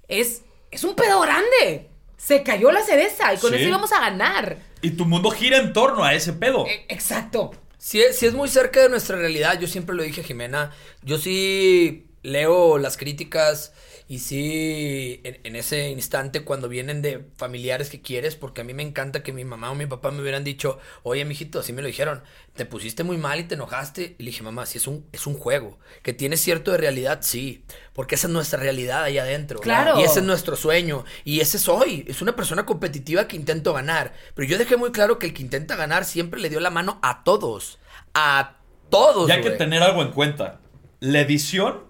es, 0.07 0.41
es 0.71 0.83
un 0.83 0.95
pedo 0.95 1.21
grande. 1.21 1.89
Se 2.17 2.41
cayó 2.43 2.71
la 2.71 2.81
cereza 2.81 3.33
y 3.33 3.37
con 3.37 3.51
Sí. 3.51 3.57
eso 3.59 3.67
íbamos 3.67 3.91
a 3.91 3.99
ganar. 3.99 4.57
Y 4.81 4.91
tu 4.91 5.05
mundo 5.05 5.29
gira 5.29 5.57
en 5.57 5.73
torno 5.73 6.03
a 6.03 6.13
ese 6.15 6.33
pedo. 6.33 6.65
Eh, 6.65 6.85
Exacto. 6.89 7.51
Si 7.77 8.01
es, 8.01 8.17
si 8.17 8.25
es 8.25 8.33
muy 8.33 8.49
cerca 8.49 8.81
de 8.81 8.89
nuestra 8.89 9.15
realidad, 9.15 9.59
yo 9.59 9.67
siempre 9.67 9.95
lo 9.95 10.01
dije 10.01 10.21
a 10.21 10.23
Jimena, 10.23 10.71
yo 11.03 11.19
sí 11.19 12.07
leo 12.23 12.79
las 12.79 12.97
críticas 12.97 13.73
y 14.07 14.19
sí 14.19 15.21
en, 15.23 15.39
en 15.43 15.55
ese 15.55 15.89
instante 15.89 16.43
cuando 16.43 16.69
vienen 16.69 17.01
de 17.01 17.25
familiares 17.37 17.89
que 17.89 18.01
quieres, 18.01 18.35
porque 18.35 18.61
a 18.61 18.63
mí 18.63 18.73
me 18.73 18.83
encanta 18.83 19.23
que 19.23 19.33
mi 19.33 19.43
mamá 19.45 19.71
o 19.71 19.75
mi 19.75 19.85
papá 19.87 20.11
me 20.11 20.21
hubieran 20.21 20.43
dicho, 20.43 20.77
oye 21.03 21.25
mijito, 21.25 21.59
así 21.59 21.73
me 21.73 21.81
lo 21.81 21.87
dijeron, 21.87 22.21
te 22.55 22.65
pusiste 22.65 23.03
muy 23.03 23.17
mal 23.17 23.39
y 23.39 23.43
te 23.43 23.55
enojaste. 23.55 24.15
Y 24.17 24.23
le 24.23 24.31
dije, 24.31 24.43
mamá, 24.43 24.65
si 24.65 24.77
es 24.77 24.87
un, 24.87 25.05
es 25.11 25.27
un 25.27 25.35
juego, 25.35 25.77
que 26.03 26.13
tiene 26.13 26.37
cierto 26.37 26.71
de 26.71 26.77
realidad, 26.77 27.19
sí, 27.21 27.63
porque 27.93 28.15
esa 28.15 28.27
es 28.27 28.33
nuestra 28.33 28.59
realidad 28.59 29.03
ahí 29.03 29.17
adentro. 29.17 29.59
Claro. 29.59 29.99
Y 29.99 30.03
ese 30.03 30.19
es 30.19 30.25
nuestro 30.25 30.55
sueño. 30.55 31.03
Y 31.23 31.39
ese 31.39 31.59
soy. 31.59 32.05
Es 32.07 32.21
una 32.21 32.35
persona 32.35 32.65
competitiva 32.65 33.27
que 33.27 33.35
intento 33.35 33.73
ganar. 33.73 34.13
Pero 34.35 34.47
yo 34.47 34.57
dejé 34.57 34.77
muy 34.77 34.91
claro 34.91 35.19
que 35.19 35.27
el 35.27 35.33
que 35.33 35.41
intenta 35.41 35.75
ganar 35.75 36.05
siempre 36.05 36.39
le 36.39 36.49
dio 36.49 36.59
la 36.59 36.69
mano 36.69 36.99
a 37.01 37.23
todos. 37.23 37.79
A 38.13 38.55
todos. 38.89 39.29
Y 39.29 39.31
hay 39.31 39.41
que 39.41 39.51
tener 39.51 39.81
algo 39.83 40.01
en 40.01 40.11
cuenta. 40.11 40.59
La 40.99 41.21
edición 41.21 41.83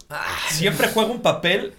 siempre 0.49 0.89
juega 0.93 1.11
un 1.11 1.22
papel 1.22 1.74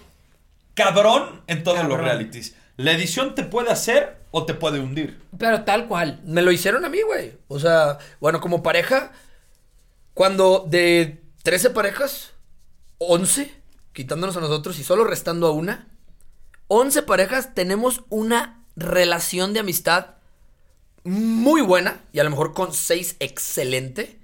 cabrón 0.76 1.42
en 1.48 1.64
todos 1.64 1.84
los 1.88 1.98
realities. 1.98 2.54
La 2.76 2.92
edición 2.92 3.34
te 3.34 3.42
puede 3.42 3.70
hacer 3.70 4.18
o 4.30 4.44
te 4.44 4.54
puede 4.54 4.78
hundir. 4.78 5.20
Pero 5.36 5.64
tal 5.64 5.88
cual. 5.88 6.20
Me 6.24 6.42
lo 6.42 6.52
hicieron 6.52 6.84
a 6.84 6.88
mí, 6.88 7.00
güey. 7.02 7.36
O 7.48 7.58
sea, 7.58 7.98
bueno, 8.20 8.40
como 8.40 8.62
pareja, 8.62 9.12
cuando 10.14 10.66
de 10.68 11.22
13 11.42 11.70
parejas, 11.70 12.32
11, 12.98 13.52
quitándonos 13.92 14.36
a 14.36 14.40
nosotros 14.40 14.78
y 14.78 14.84
solo 14.84 15.04
restando 15.04 15.46
a 15.46 15.52
una, 15.52 15.88
11 16.68 17.02
parejas 17.02 17.54
tenemos 17.54 18.02
una 18.10 18.62
relación 18.76 19.54
de 19.54 19.60
amistad 19.60 20.16
muy 21.04 21.62
buena 21.62 22.00
y 22.12 22.18
a 22.18 22.24
lo 22.24 22.30
mejor 22.30 22.52
con 22.52 22.74
6 22.74 23.16
excelente. 23.20 24.18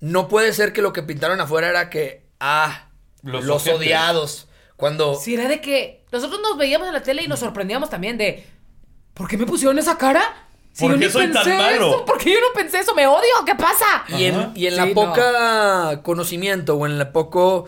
No 0.00 0.28
puede 0.28 0.54
ser 0.54 0.72
que 0.72 0.80
lo 0.80 0.94
que 0.94 1.02
pintaron 1.02 1.40
afuera 1.40 1.68
era 1.68 1.90
que, 1.90 2.24
ah, 2.40 2.88
Los 3.22 3.66
odiados. 3.66 4.46
Cuando 4.80 5.14
Si 5.14 5.34
era 5.34 5.46
de 5.48 5.60
que 5.60 6.04
nosotros 6.10 6.40
nos 6.42 6.58
veíamos 6.58 6.88
en 6.88 6.94
la 6.94 7.02
tele 7.02 7.22
y 7.22 7.28
nos 7.28 7.38
sorprendíamos 7.40 7.90
también 7.90 8.18
de 8.18 8.44
¿por 9.14 9.28
qué 9.28 9.36
me 9.36 9.46
pusieron 9.46 9.78
esa 9.78 9.96
cara? 9.98 10.22
Si 10.72 10.84
¿Por 10.84 10.92
yo 10.92 10.98
qué 10.98 11.06
ni 11.06 11.12
soy 11.12 11.26
tan 11.32 11.44
pensé 11.44 11.56
malo? 11.58 11.86
eso, 11.96 12.04
¿Por 12.04 12.18
qué 12.18 12.32
yo 12.32 12.40
no 12.40 12.46
pensé 12.54 12.78
eso? 12.78 12.94
¿Me 12.94 13.06
odio? 13.06 13.44
¿Qué 13.46 13.54
pasa? 13.54 14.04
Y 14.08 14.24
en, 14.24 14.52
y 14.54 14.66
en 14.66 14.72
Sí, 14.72 14.76
la 14.76 14.86
no. 14.86 14.94
poca 14.94 16.02
conocimiento 16.02 16.74
o 16.76 16.86
en 16.86 16.98
la 16.98 17.12
poco 17.12 17.66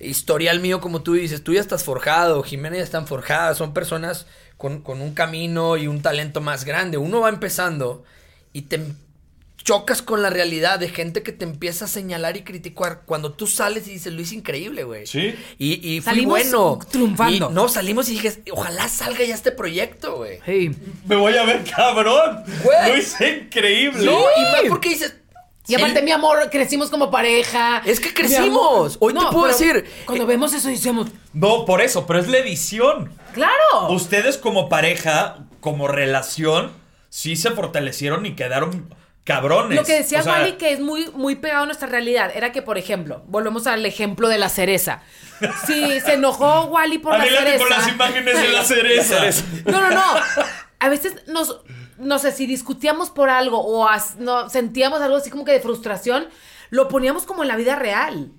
historial 0.00 0.60
mío, 0.60 0.80
como 0.80 1.02
tú 1.02 1.14
dices, 1.14 1.42
tú 1.44 1.54
ya 1.54 1.60
estás 1.60 1.84
forjado, 1.84 2.42
Jimena 2.42 2.76
ya 2.76 2.82
están 2.82 3.06
forjadas, 3.06 3.56
son 3.58 3.72
personas 3.72 4.26
con, 4.56 4.82
con 4.82 5.00
un 5.00 5.14
camino 5.14 5.76
y 5.76 5.86
un 5.86 6.02
talento 6.02 6.40
más 6.40 6.64
grande. 6.64 6.98
Uno 6.98 7.20
va 7.20 7.28
empezando 7.28 8.04
y 8.52 8.62
te 8.62 8.80
chocas 9.56 10.02
con 10.02 10.20
la 10.22 10.28
realidad 10.28 10.78
de 10.78 10.88
gente 10.90 11.22
que 11.22 11.32
te 11.32 11.44
empieza 11.44 11.86
a 11.86 11.88
señalar 11.88 12.36
y 12.36 12.42
criticar 12.42 13.02
cuando 13.06 13.32
tú 13.32 13.46
sales 13.46 13.88
y 13.88 13.92
dices, 13.92 14.12
lo 14.12 14.20
hice 14.20 14.34
increíble, 14.34 14.84
güey. 14.84 15.06
Sí. 15.06 15.34
Y, 15.58 15.74
y 15.94 16.00
fui 16.02 16.12
Salimos 16.12 16.30
bueno. 16.42 16.78
triunfando. 16.90 17.50
Y, 17.50 17.54
no, 17.54 17.68
salimos 17.68 18.08
y 18.10 18.12
dije, 18.12 18.42
ojalá 18.52 18.88
salga 18.88 19.24
ya 19.24 19.34
este 19.34 19.52
proyecto, 19.52 20.16
güey. 20.18 20.38
Me 21.06 21.16
voy 21.16 21.34
a 21.36 21.44
ver 21.44 21.64
cabrón. 21.64 22.44
Güey. 22.62 22.88
Lo 22.90 22.96
hice 22.98 23.44
increíble. 23.46 24.04
No, 24.04 24.20
y 24.36 24.42
más 24.42 24.62
porque 24.68 24.90
dices... 24.90 25.14
Y 25.66 25.74
aparte, 25.76 26.00
"Sí". 26.00 26.04
mi 26.04 26.10
amor, 26.10 26.50
crecimos 26.50 26.90
como 26.90 27.10
pareja. 27.10 27.78
Es 27.86 27.98
que 27.98 28.12
crecimos. 28.12 28.98
Hoy 29.00 29.14
te 29.14 29.20
puedo 29.32 29.46
decir, 29.46 29.86
Cuando 30.04 30.24
eh, 30.24 30.26
vemos 30.26 30.52
eso 30.52 30.68
decimos, 30.68 31.08
No, 31.32 31.64
por 31.64 31.80
eso, 31.80 32.06
pero 32.06 32.18
es 32.18 32.28
la 32.28 32.36
edición. 32.36 33.10
¡claro! 33.32 33.88
Ustedes 33.88 34.36
como 34.36 34.68
pareja, 34.68 35.38
como 35.60 35.88
relación, 35.88 36.70
sí 37.08 37.34
se 37.36 37.50
fortalecieron 37.50 38.26
y 38.26 38.34
quedaron 38.36 38.94
cabrones. 39.24 39.76
Lo 39.78 39.84
que 39.84 39.94
decía 39.94 40.20
O 40.20 40.22
sea, 40.22 40.34
Wally, 40.34 40.52
que 40.52 40.72
es 40.72 40.80
muy, 40.80 41.10
muy 41.14 41.34
pegado 41.36 41.62
a 41.64 41.66
nuestra 41.66 41.88
realidad, 41.88 42.30
era 42.34 42.52
que, 42.52 42.62
por 42.62 42.78
ejemplo, 42.78 43.22
volvemos 43.26 43.66
al 43.66 43.84
ejemplo 43.86 44.28
de 44.28 44.38
la 44.38 44.48
cereza. 44.48 45.02
Si 45.66 46.00
se 46.00 46.14
enojó 46.14 46.66
Wally 46.66 46.98
por 46.98 47.16
la 47.16 47.24
cereza. 47.24 47.58
con 47.58 47.70
las 47.70 47.88
imágenes 47.88 48.36
de 48.40 48.48
la 48.48 48.64
cereza. 48.64 49.16
No, 49.64 49.80
no, 49.80 49.90
no. 49.90 50.02
A 50.78 50.88
veces 50.88 51.14
nos, 51.26 51.60
no 51.98 52.18
sé, 52.18 52.32
si 52.32 52.46
discutíamos 52.46 53.10
por 53.10 53.30
algo 53.30 53.58
o 53.58 53.88
as- 53.88 54.16
no, 54.16 54.48
sentíamos 54.50 55.00
algo 55.00 55.16
así 55.16 55.30
como 55.30 55.44
que 55.44 55.52
de 55.52 55.60
frustración, 55.60 56.28
lo 56.70 56.88
poníamos 56.88 57.24
como 57.24 57.42
en 57.42 57.48
la 57.48 57.56
vida 57.56 57.76
real. 57.76 58.32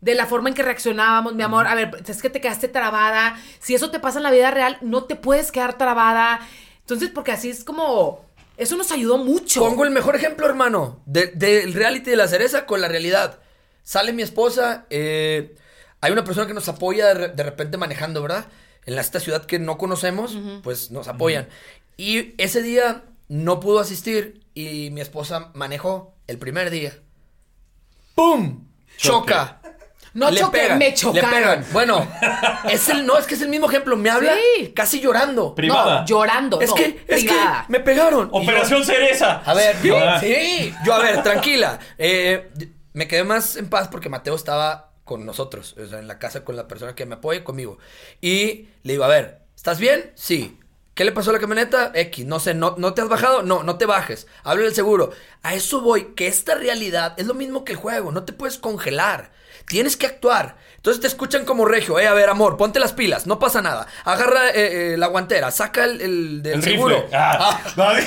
De 0.00 0.14
la 0.14 0.24
forma 0.24 0.48
en 0.48 0.54
que 0.54 0.62
reaccionábamos, 0.62 1.34
mi 1.34 1.42
amor. 1.42 1.66
A 1.66 1.74
ver, 1.74 1.90
es 2.08 2.22
que 2.22 2.30
te 2.30 2.40
quedaste 2.40 2.68
trabada. 2.68 3.36
Si 3.58 3.74
eso 3.74 3.90
te 3.90 4.00
pasa 4.00 4.18
en 4.18 4.22
la 4.22 4.30
vida 4.30 4.50
real, 4.50 4.78
no 4.80 5.04
te 5.04 5.14
puedes 5.14 5.52
quedar 5.52 5.76
trabada. 5.76 6.40
Entonces, 6.80 7.10
porque 7.10 7.32
así 7.32 7.50
es 7.50 7.64
como. 7.64 8.24
Eso 8.56 8.76
nos 8.76 8.90
ayudó 8.92 9.18
mucho. 9.18 9.60
Pongo 9.60 9.84
el 9.84 9.90
mejor 9.90 10.16
ejemplo, 10.16 10.46
hermano, 10.46 11.00
de- 11.06 11.28
del 11.28 11.72
reality 11.74 12.10
de 12.10 12.16
la 12.16 12.28
cereza 12.28 12.66
con 12.66 12.80
la 12.80 12.88
realidad. 12.88 13.38
Sale 13.82 14.12
mi 14.12 14.22
esposa, 14.22 14.86
eh, 14.90 15.56
hay 16.00 16.12
una 16.12 16.24
persona 16.24 16.46
que 16.46 16.54
nos 16.54 16.68
apoya 16.68 17.06
de, 17.08 17.14
re- 17.14 17.28
de 17.28 17.42
repente 17.42 17.76
manejando, 17.78 18.20
¿verdad? 18.22 18.46
En 18.86 18.98
esta 18.98 19.20
ciudad 19.20 19.44
que 19.46 19.58
no 19.58 19.78
conocemos, 19.78 20.36
pues 20.62 20.90
nos 20.90 21.08
apoyan. 21.08 21.48
Y 21.96 22.34
ese 22.38 22.62
día 22.62 23.04
no 23.28 23.60
pudo 23.60 23.78
asistir 23.80 24.44
y 24.54 24.90
mi 24.90 25.00
esposa 25.00 25.50
manejó 25.54 26.14
el 26.26 26.38
primer 26.38 26.70
día. 26.70 26.98
¡Pum! 28.14 28.66
Choque. 28.96 29.34
No 30.14 30.34
choqué, 30.34 30.74
me 30.74 30.92
chocaron. 30.94 31.30
Le 31.30 31.36
pegan. 31.36 31.66
Bueno, 31.72 32.06
es 32.70 32.88
el, 32.88 33.06
no, 33.06 33.16
es 33.18 33.26
que 33.26 33.34
es 33.34 33.42
el 33.42 33.48
mismo 33.48 33.68
ejemplo. 33.68 33.96
Me 33.96 34.10
habla 34.10 34.34
Sí. 34.58 34.72
casi 34.74 35.00
llorando. 35.00 35.54
Privada. 35.54 36.00
No, 36.00 36.06
llorando. 36.06 36.60
Es 36.60 36.70
no, 36.70 36.74
que, 36.76 37.04
es 37.06 37.24
que 37.24 37.36
me 37.68 37.80
pegaron. 37.80 38.28
Yo- 38.30 38.36
Operación 38.36 38.84
Cereza. 38.84 39.42
a 39.44 39.54
ver, 39.54 39.76
yo, 39.82 39.96
Ah. 39.98 40.18
sí, 40.20 40.74
yo, 40.84 40.94
a 40.94 40.98
ver, 40.98 41.22
tranquila. 41.22 41.78
Eh, 41.98 42.50
me 42.92 43.06
quedé 43.06 43.22
más 43.24 43.56
en 43.56 43.68
paz 43.68 43.88
porque 43.88 44.08
Mateo 44.08 44.34
estaba 44.34 44.90
con 45.04 45.24
nosotros, 45.26 45.76
o 45.82 45.86
sea, 45.86 45.98
en 45.98 46.06
la 46.08 46.18
casa 46.18 46.44
con 46.44 46.56
la 46.56 46.66
persona 46.68 46.94
que 46.94 47.06
me 47.06 47.16
apoya 47.16 47.42
conmigo. 47.44 47.78
Y 48.20 48.68
le 48.82 48.92
digo, 48.94 49.04
a 49.04 49.08
ver, 49.08 49.40
¿estás 49.56 49.78
bien? 49.78 50.12
Sí. 50.14 50.56
¿Qué 50.94 51.04
le 51.04 51.12
pasó 51.12 51.30
a 51.30 51.32
la 51.32 51.38
camioneta? 51.38 51.92
X, 51.94 52.26
no 52.26 52.40
sé, 52.40 52.52
¿no, 52.52 52.74
¿no 52.76 52.94
te 52.94 53.00
has 53.00 53.08
bajado? 53.08 53.42
No, 53.42 53.62
no 53.62 53.76
te 53.78 53.86
bajes. 53.86 54.26
Habla 54.44 54.64
del 54.64 54.74
seguro. 54.74 55.12
A 55.42 55.54
eso 55.54 55.80
voy, 55.80 56.14
que 56.16 56.26
esta 56.26 56.56
realidad 56.56 57.14
es 57.16 57.26
lo 57.26 57.34
mismo 57.34 57.64
que 57.64 57.72
el 57.72 57.78
juego, 57.78 58.12
no 58.12 58.24
te 58.24 58.32
puedes 58.32 58.58
congelar. 58.58 59.30
Tienes 59.70 59.96
que 59.96 60.06
actuar. 60.06 60.56
Entonces 60.76 61.00
te 61.00 61.06
escuchan 61.06 61.44
como 61.44 61.64
regio, 61.66 61.98
eh, 61.98 62.06
a 62.06 62.12
ver, 62.14 62.28
amor, 62.30 62.56
ponte 62.56 62.80
las 62.80 62.92
pilas, 62.92 63.26
no 63.26 63.38
pasa 63.38 63.60
nada. 63.62 63.86
Agarra 64.04 64.48
eh, 64.50 64.94
eh, 64.94 64.96
la 64.96 65.06
guantera, 65.08 65.50
saca 65.50 65.84
el, 65.84 66.00
el 66.00 66.42
del 66.42 66.54
El 66.54 66.62
seguro. 66.62 67.06
Ah, 67.12 67.60
vale. 67.76 68.04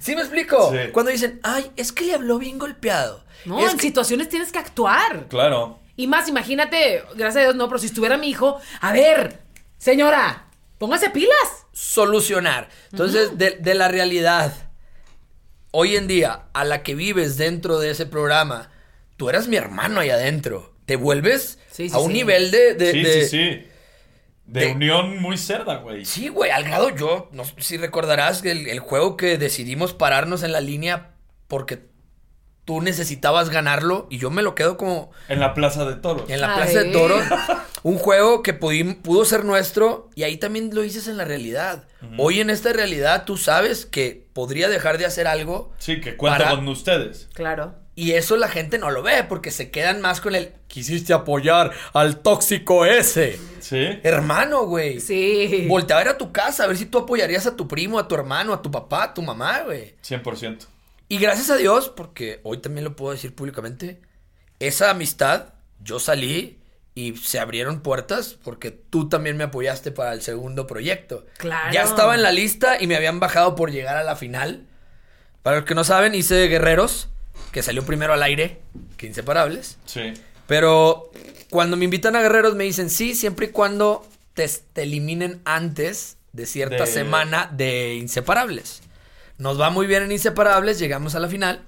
¿Sí 0.00 0.14
me 0.14 0.22
explico? 0.22 0.70
Sí. 0.72 0.90
Cuando 0.92 1.10
dicen, 1.10 1.40
ay, 1.42 1.70
es 1.76 1.92
que 1.92 2.04
le 2.04 2.14
habló 2.14 2.38
bien 2.38 2.58
golpeado. 2.58 3.24
No, 3.44 3.58
es 3.64 3.72
en 3.72 3.76
que- 3.78 3.82
situaciones 3.86 4.28
tienes 4.28 4.52
que 4.52 4.58
actuar. 4.58 5.26
Claro. 5.28 5.80
Y 5.96 6.06
más, 6.06 6.28
imagínate, 6.28 7.02
gracias 7.16 7.36
a 7.36 7.40
Dios 7.46 7.54
no, 7.56 7.66
pero 7.68 7.78
si 7.78 7.86
estuviera 7.86 8.16
mi 8.16 8.28
hijo, 8.28 8.60
a 8.80 8.92
ver, 8.92 9.40
señora, 9.78 10.44
póngase 10.78 11.10
pilas. 11.10 11.66
solucionar. 11.72 12.68
Entonces, 12.92 13.36
de, 13.36 13.52
de 13.58 13.74
la 13.74 13.88
realidad, 13.88 14.52
hoy 15.72 15.96
en 15.96 16.06
día, 16.06 16.44
a 16.52 16.64
la 16.64 16.82
que 16.84 16.94
vives 16.94 17.36
dentro 17.36 17.80
de 17.80 17.90
ese 17.90 18.06
programa, 18.06 18.70
tú 19.18 19.28
eras 19.28 19.46
mi 19.48 19.56
hermano 19.56 20.00
ahí 20.00 20.08
adentro. 20.08 20.74
Te 20.86 20.96
vuelves 20.96 21.58
Sí, 21.70 21.90
sí, 21.90 21.94
a 21.94 21.98
un 21.98 22.06
sí. 22.08 22.12
nivel 22.14 22.50
de... 22.50 22.72
de- 22.74 22.92
sí, 22.92 23.02
de- 23.02 23.22
sí, 23.24 23.28
sí. 23.28 23.64
De, 24.46 24.60
de- 24.60 24.72
unión 24.72 25.20
muy 25.20 25.36
cerda, 25.36 25.76
güey. 25.76 26.06
Sí, 26.06 26.28
güey, 26.28 26.50
al 26.50 26.64
grado 26.64 26.88
yo, 26.96 27.28
no 27.32 27.44
sé 27.44 27.52
si 27.58 27.76
recordarás 27.76 28.40
que 28.40 28.50
el, 28.52 28.66
el 28.68 28.80
juego 28.80 29.18
que 29.18 29.36
decidimos 29.36 29.92
pararnos 29.92 30.42
en 30.42 30.52
la 30.52 30.62
línea 30.62 31.10
porque 31.48 31.86
tú 32.64 32.80
necesitabas 32.80 33.50
ganarlo 33.50 34.06
y 34.10 34.16
yo 34.18 34.30
me 34.30 34.40
lo 34.42 34.54
quedo 34.54 34.76
como 34.78 35.10
En 35.28 35.40
la 35.40 35.52
plaza 35.52 35.84
de 35.84 35.96
toros. 35.96 36.30
en 36.30 36.40
la 36.40 36.52
A 36.54 36.56
Plaza 36.56 36.82
de. 36.84 36.92
Toros. 36.92 37.22
Un 37.82 37.96
juego 37.98 38.42
que 38.42 38.58
pudi- 38.58 38.96
pudo 39.02 39.24
ser 39.26 39.44
nuestro 39.44 40.08
y 40.14 40.22
ahí 40.22 40.36
también 40.38 40.70
lo 40.74 40.80
dices 40.82 41.08
en 41.08 41.16
la 41.18 41.24
realidad. 41.26 41.84
Hoy 42.16 42.40
en 42.40 42.48
esta 42.50 42.72
realidad 42.72 43.24
tú 43.26 43.36
sabes 43.36 43.84
que 43.86 44.28
podría 44.32 44.68
dejar 44.68 44.96
de 44.98 45.04
hacer 45.06 45.26
algo 45.26 45.72
Sí, 45.78 46.00
que 46.00 46.16
cuento 46.16 46.38
Para- 46.44 46.56
con 46.56 46.66
ustedes. 46.68 47.28
Claro. 47.34 47.74
Y 47.98 48.12
eso 48.12 48.36
la 48.36 48.46
gente 48.46 48.78
no 48.78 48.92
lo 48.92 49.02
ve 49.02 49.24
porque 49.24 49.50
se 49.50 49.72
quedan 49.72 50.00
más 50.00 50.20
con 50.20 50.36
el 50.36 50.52
quisiste 50.68 51.12
apoyar 51.12 51.72
al 51.92 52.20
tóxico 52.20 52.86
ese. 52.86 53.40
Sí. 53.58 53.98
Hermano, 54.04 54.66
güey. 54.66 55.00
Sí. 55.00 55.66
Voltea 55.68 55.96
a 55.96 55.98
ver 55.98 56.08
a 56.10 56.16
tu 56.16 56.30
casa, 56.30 56.62
a 56.62 56.66
ver 56.68 56.76
si 56.76 56.86
tú 56.86 56.98
apoyarías 56.98 57.48
a 57.48 57.56
tu 57.56 57.66
primo, 57.66 57.98
a 57.98 58.06
tu 58.06 58.14
hermano, 58.14 58.52
a 58.52 58.62
tu 58.62 58.70
papá, 58.70 59.02
a 59.02 59.14
tu 59.14 59.22
mamá, 59.22 59.62
güey. 59.62 59.96
100%. 60.04 60.66
Y 61.08 61.18
gracias 61.18 61.50
a 61.50 61.56
Dios, 61.56 61.88
porque 61.88 62.38
hoy 62.44 62.58
también 62.58 62.84
lo 62.84 62.94
puedo 62.94 63.10
decir 63.10 63.34
públicamente, 63.34 64.00
esa 64.60 64.90
amistad, 64.90 65.54
yo 65.82 65.98
salí 65.98 66.60
y 66.94 67.16
se 67.16 67.40
abrieron 67.40 67.80
puertas 67.80 68.36
porque 68.44 68.70
tú 68.70 69.08
también 69.08 69.36
me 69.36 69.42
apoyaste 69.42 69.90
para 69.90 70.12
el 70.12 70.22
segundo 70.22 70.68
proyecto. 70.68 71.26
Claro. 71.36 71.72
Ya 71.72 71.82
estaba 71.82 72.14
en 72.14 72.22
la 72.22 72.30
lista 72.30 72.80
y 72.80 72.86
me 72.86 72.94
habían 72.94 73.18
bajado 73.18 73.56
por 73.56 73.72
llegar 73.72 73.96
a 73.96 74.04
la 74.04 74.14
final. 74.14 74.68
Para 75.42 75.56
los 75.56 75.66
que 75.66 75.74
no 75.74 75.82
saben, 75.82 76.14
hice 76.14 76.46
Guerreros, 76.46 77.08
que 77.58 77.62
salió 77.64 77.84
primero 77.84 78.12
al 78.12 78.22
aire 78.22 78.60
que 78.96 79.08
Inseparables. 79.08 79.78
Sí. 79.84 80.14
Pero 80.46 81.10
cuando 81.50 81.76
me 81.76 81.86
invitan 81.86 82.14
a 82.14 82.22
Guerreros 82.22 82.54
me 82.54 82.62
dicen 82.62 82.88
sí, 82.88 83.16
siempre 83.16 83.46
y 83.46 83.48
cuando 83.50 84.06
te, 84.34 84.48
te 84.72 84.84
eliminen 84.84 85.40
antes 85.44 86.18
de 86.32 86.46
cierta 86.46 86.84
De- 86.84 86.86
semana 86.86 87.50
de 87.52 87.96
Inseparables. 87.96 88.80
Nos 89.38 89.60
va 89.60 89.70
muy 89.70 89.88
bien 89.88 90.04
en 90.04 90.12
Inseparables, 90.12 90.78
llegamos 90.78 91.16
a 91.16 91.18
la 91.18 91.26
final. 91.26 91.62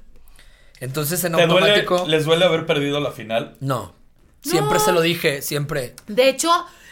Entonces 0.78 1.24
en 1.24 1.32
¿Te 1.32 1.45
duele, 1.49 1.66
automático... 1.70 2.05
¿Les 2.07 2.24
duele 2.24 2.45
haber 2.45 2.66
perdido 2.66 3.01
la 3.01 3.11
final? 3.11 3.57
No. 3.59 3.93
Siempre 4.43 4.78
No. 4.78 4.84
se 4.84 4.93
lo 4.93 5.01
dije, 5.01 5.43
siempre. 5.43 5.95
De 6.07 6.28
hecho, 6.28 6.51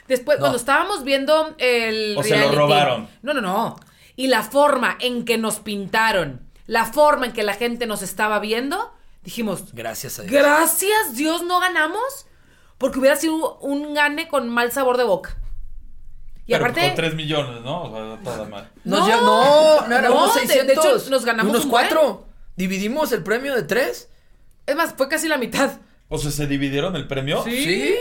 después, 0.08 0.38
No. 0.38 0.40
cuando 0.40 0.58
estábamos 0.58 1.04
viendo 1.04 1.54
el. 1.58 2.16
O 2.18 2.22
se 2.24 2.36
lo 2.36 2.50
robaron. 2.50 3.08
No, 3.22 3.32
no, 3.32 3.40
no. 3.40 3.78
Y 4.16 4.26
la 4.26 4.42
forma 4.42 4.98
en 5.00 5.24
que 5.24 5.38
nos 5.38 5.60
pintaron, 5.60 6.40
la 6.68 6.84
forma 6.84 7.26
en 7.26 7.32
que 7.32 7.42
la 7.42 7.54
gente 7.54 7.86
nos 7.86 8.02
estaba 8.02 8.38
viendo, 8.38 8.94
dijimos, 9.24 9.72
Gracias 9.74 10.20
a 10.20 10.22
Dios. 10.22 10.32
gracias 10.32 11.14
Dios 11.16 11.42
no 11.42 11.58
ganamos, 11.58 12.26
porque 12.78 13.00
hubiera 13.00 13.16
sido 13.16 13.58
un 13.58 13.92
gane 13.94 14.28
con 14.28 14.48
mal 14.48 14.70
sabor 14.70 14.96
de 14.98 15.02
boca. 15.04 15.36
Y 16.46 16.52
Pero 16.52 16.64
aparte. 16.66 16.86
con 16.86 16.94
3 16.94 17.14
millones, 17.14 17.62
¿no? 17.62 17.82
O 17.82 17.90
sea, 17.90 18.18
toda 18.22 18.48
madre. 18.48 18.68
Nos 18.84 19.00
No. 19.00 19.06
lle- 19.08 19.20
no, 19.22 19.86
no, 19.88 19.96
era 19.98 20.08
No, 20.08 20.14
unos 20.14 20.34
de- 20.34 20.40
de 20.42 20.46
600. 20.46 21.02
hecho, 21.02 21.10
nos 21.10 21.24
ganamos 21.24 21.50
unos 21.52 21.66
un. 21.66 21.72
Dividimos 22.56 23.12
el 23.12 23.22
premio 23.22 23.54
de 23.54 23.62
tres. 23.64 24.08
Es 24.66 24.76
más, 24.76 24.94
fue 24.94 25.08
casi 25.08 25.26
la 25.28 25.36
mitad. 25.38 25.72
O 26.08 26.16
sea, 26.18 26.30
¿se 26.30 26.46
dividieron 26.46 26.96
el 26.96 27.06
premio? 27.06 27.42
Sí. 27.44 27.96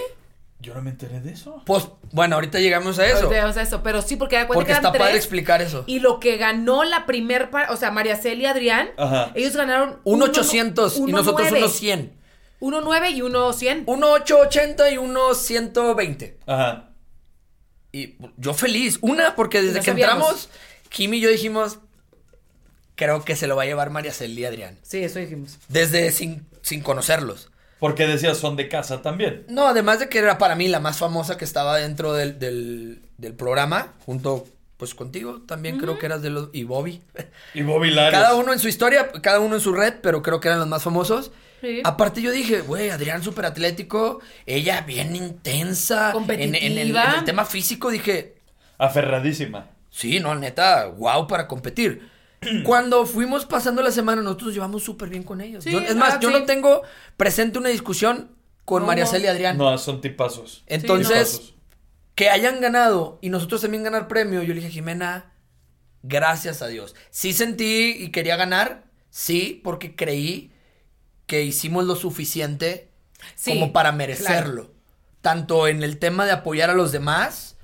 Yo 0.60 0.74
no 0.74 0.82
me 0.82 0.90
enteré 0.90 1.22
de 1.22 1.32
eso. 1.34 1.62
Pues, 1.66 1.88
bueno, 2.12 2.36
ahorita 2.36 2.60
llegamos 2.60 2.98
a 2.98 3.06
eso. 3.06 3.26
Ahorita 3.26 3.42
vamos 3.44 3.58
a 3.58 3.62
eso, 3.62 3.84
pero 3.84 4.02
sí, 4.02 4.16
porque 4.16 4.38
da 4.38 4.48
cuenta 4.48 4.56
Porque 4.56 4.68
que 4.68 4.72
eran 4.74 4.86
está 4.86 4.92
padre 4.98 5.12
tres, 5.14 5.24
explicar 5.24 5.62
eso. 5.62 5.84
Y 5.86 6.00
lo 6.00 6.20
que 6.20 6.38
ganó 6.38 6.84
la 6.84 7.06
primer, 7.06 7.50
o 7.70 7.78
sea, 7.78 7.92
María 7.92 8.16
Celia 8.16 8.48
y 8.50 8.52
Adrián, 8.52 8.90
Ajá. 8.98 9.32
ellos 9.36 9.56
ganaron 9.56 10.00
Un 10.04 10.16
uno- 10.16 10.26
800 10.26 10.98
y 10.98 11.02
uno 11.02 11.18
nosotros 11.18 11.42
nueve. 11.52 11.60
unos 11.60 11.74
100. 11.76 12.18
Uno 12.60 12.82
9 12.82 13.12
y 13.12 13.22
uno 13.22 13.54
100. 13.54 13.84
Uno 13.86 14.12
880 14.14 14.90
y 14.92 14.98
uno 14.98 15.36
120. 15.36 16.40
Ajá. 16.48 16.90
Y 17.92 18.16
yo 18.38 18.56
feliz. 18.56 18.98
Una, 19.02 19.36
porque 19.36 19.62
desde 19.62 19.76
No 19.78 19.80
que 19.82 19.92
sabíamos. 19.92 20.16
entramos, 20.16 20.50
Kim 20.90 21.14
y 21.14 21.20
yo 21.20 21.30
dijimos, 21.30 21.78
creo 22.96 23.24
que 23.24 23.36
se 23.36 23.46
lo 23.46 23.56
va 23.56 23.62
a 23.62 23.66
llevar 23.68 23.92
María 23.92 24.12
Celia 24.12 24.42
y 24.42 24.46
Adrián. 24.46 24.80
Sí, 24.82 25.04
eso 25.04 25.20
dijimos. 25.20 25.60
Desde 25.68 26.12
sin, 26.12 26.48
sin 26.64 26.82
conocerlos. 26.82 27.52
Porque 27.80 28.08
decías 28.08 28.38
son 28.38 28.56
de 28.56 28.68
casa 28.70 29.02
también. 29.02 29.46
No, 29.50 29.68
además 29.68 30.00
de 30.00 30.10
que 30.10 30.18
era 30.20 30.38
para 30.38 30.56
mí 30.56 30.68
la 30.68 30.80
más 30.80 30.98
famosa 30.98 31.38
que 31.38 31.46
estaba 31.46 31.78
dentro 31.78 32.14
del, 32.14 32.40
del, 32.40 33.02
del 33.18 33.34
programa, 33.36 33.94
junto 34.06 34.48
pues 34.78 34.94
contigo, 34.94 35.42
también 35.48 35.80
creo 35.80 35.98
que 35.98 36.06
eras 36.06 36.22
de 36.22 36.30
los... 36.30 36.50
y 36.54 36.64
Bobby. 36.64 37.02
Y 37.54 37.64
Bobby 37.64 37.90
Larios. 37.90 38.22
Cada 38.22 38.36
uno 38.36 38.54
en 38.54 38.60
su 38.60 38.68
historia, 38.68 39.12
cada 39.24 39.40
uno 39.40 39.56
en 39.56 39.62
su 39.62 39.74
red, 39.74 39.96
pero 40.02 40.22
creo 40.22 40.40
que 40.40 40.48
eran 40.50 40.60
los 40.60 40.68
más 40.68 40.84
famosos. 40.84 41.32
Sí. 41.62 41.82
Aparte 41.84 42.22
yo 42.22 42.30
dije, 42.32 42.62
güey, 42.62 42.92
Adrián 42.92 43.24
súper 43.24 43.46
atlético, 43.46 44.22
ella 44.46 44.82
bien 44.82 45.16
intensa. 45.16 46.12
En, 46.12 46.30
en 46.30 46.56
el, 46.56 46.78
en 46.78 46.94
Competitiva. 46.94 47.16
el 47.18 47.24
tema 47.26 47.46
físico 47.46 47.90
dije, 47.90 48.36
Aferradísima. 48.78 49.68
sí, 49.90 50.20
no, 50.20 50.36
neta, 50.36 50.86
wow 50.88 51.28
para 51.28 51.48
competir. 51.48 52.10
Cuando 52.64 53.06
fuimos 53.06 53.46
pasando 53.46 53.82
la 53.82 53.92
semana, 53.92 54.22
nosotros 54.22 54.48
nos 54.48 54.54
llevamos 54.56 54.84
súper 54.84 55.10
bien 55.10 55.24
con 55.24 55.42
ellos. 55.42 55.64
Sí, 55.64 55.72
Yo- 55.72 55.80
es 55.80 55.96
más, 55.96 56.16
ah, 56.16 56.20
yo 56.20 56.30
sí. 56.30 56.36
no 56.36 56.46
tengo 56.46 56.84
presente 57.18 57.58
una 57.60 57.70
discusión 57.70 58.32
con 58.66 58.82
No, 58.84 58.88
María 58.88 59.06
no. 59.06 59.10
Celia 59.10 59.28
y 59.28 59.34
Adrián. 59.34 59.58
No, 59.58 59.78
son 59.78 60.02
tipazos. 60.02 60.64
Entonces, 60.68 61.32
Tipazos. 61.40 61.56
que 62.16 62.30
hayan 62.30 62.62
ganado 62.62 63.18
y 63.22 63.30
nosotros 63.30 63.62
también 63.62 63.84
ganar 63.84 64.08
premio, 64.08 64.44
yo 64.44 64.54
le 64.54 64.60
dije, 64.62 64.72
Jimena, 64.72 65.34
gracias 66.04 66.62
a 66.62 66.68
Dios. 66.68 66.96
Sí 67.10 67.34
sentí 67.34 67.96
y 67.98 68.12
quería 68.12 68.36
ganar, 68.36 68.84
sí, 69.10 69.62
porque 69.64 69.96
creí 69.96 70.52
que 71.26 71.44
hicimos 71.44 71.86
lo 71.86 71.96
suficiente 71.96 72.92
Sí, 73.36 73.52
como 73.52 73.74
para 73.74 73.92
merecerlo. 73.92 74.72
Tanto 75.22 75.68
en 75.68 75.82
el 75.84 75.98
tema 75.98 76.26
de 76.26 76.32
apoyar 76.32 76.70
a 76.70 76.74
los 76.76 76.92
demás, 76.92 77.58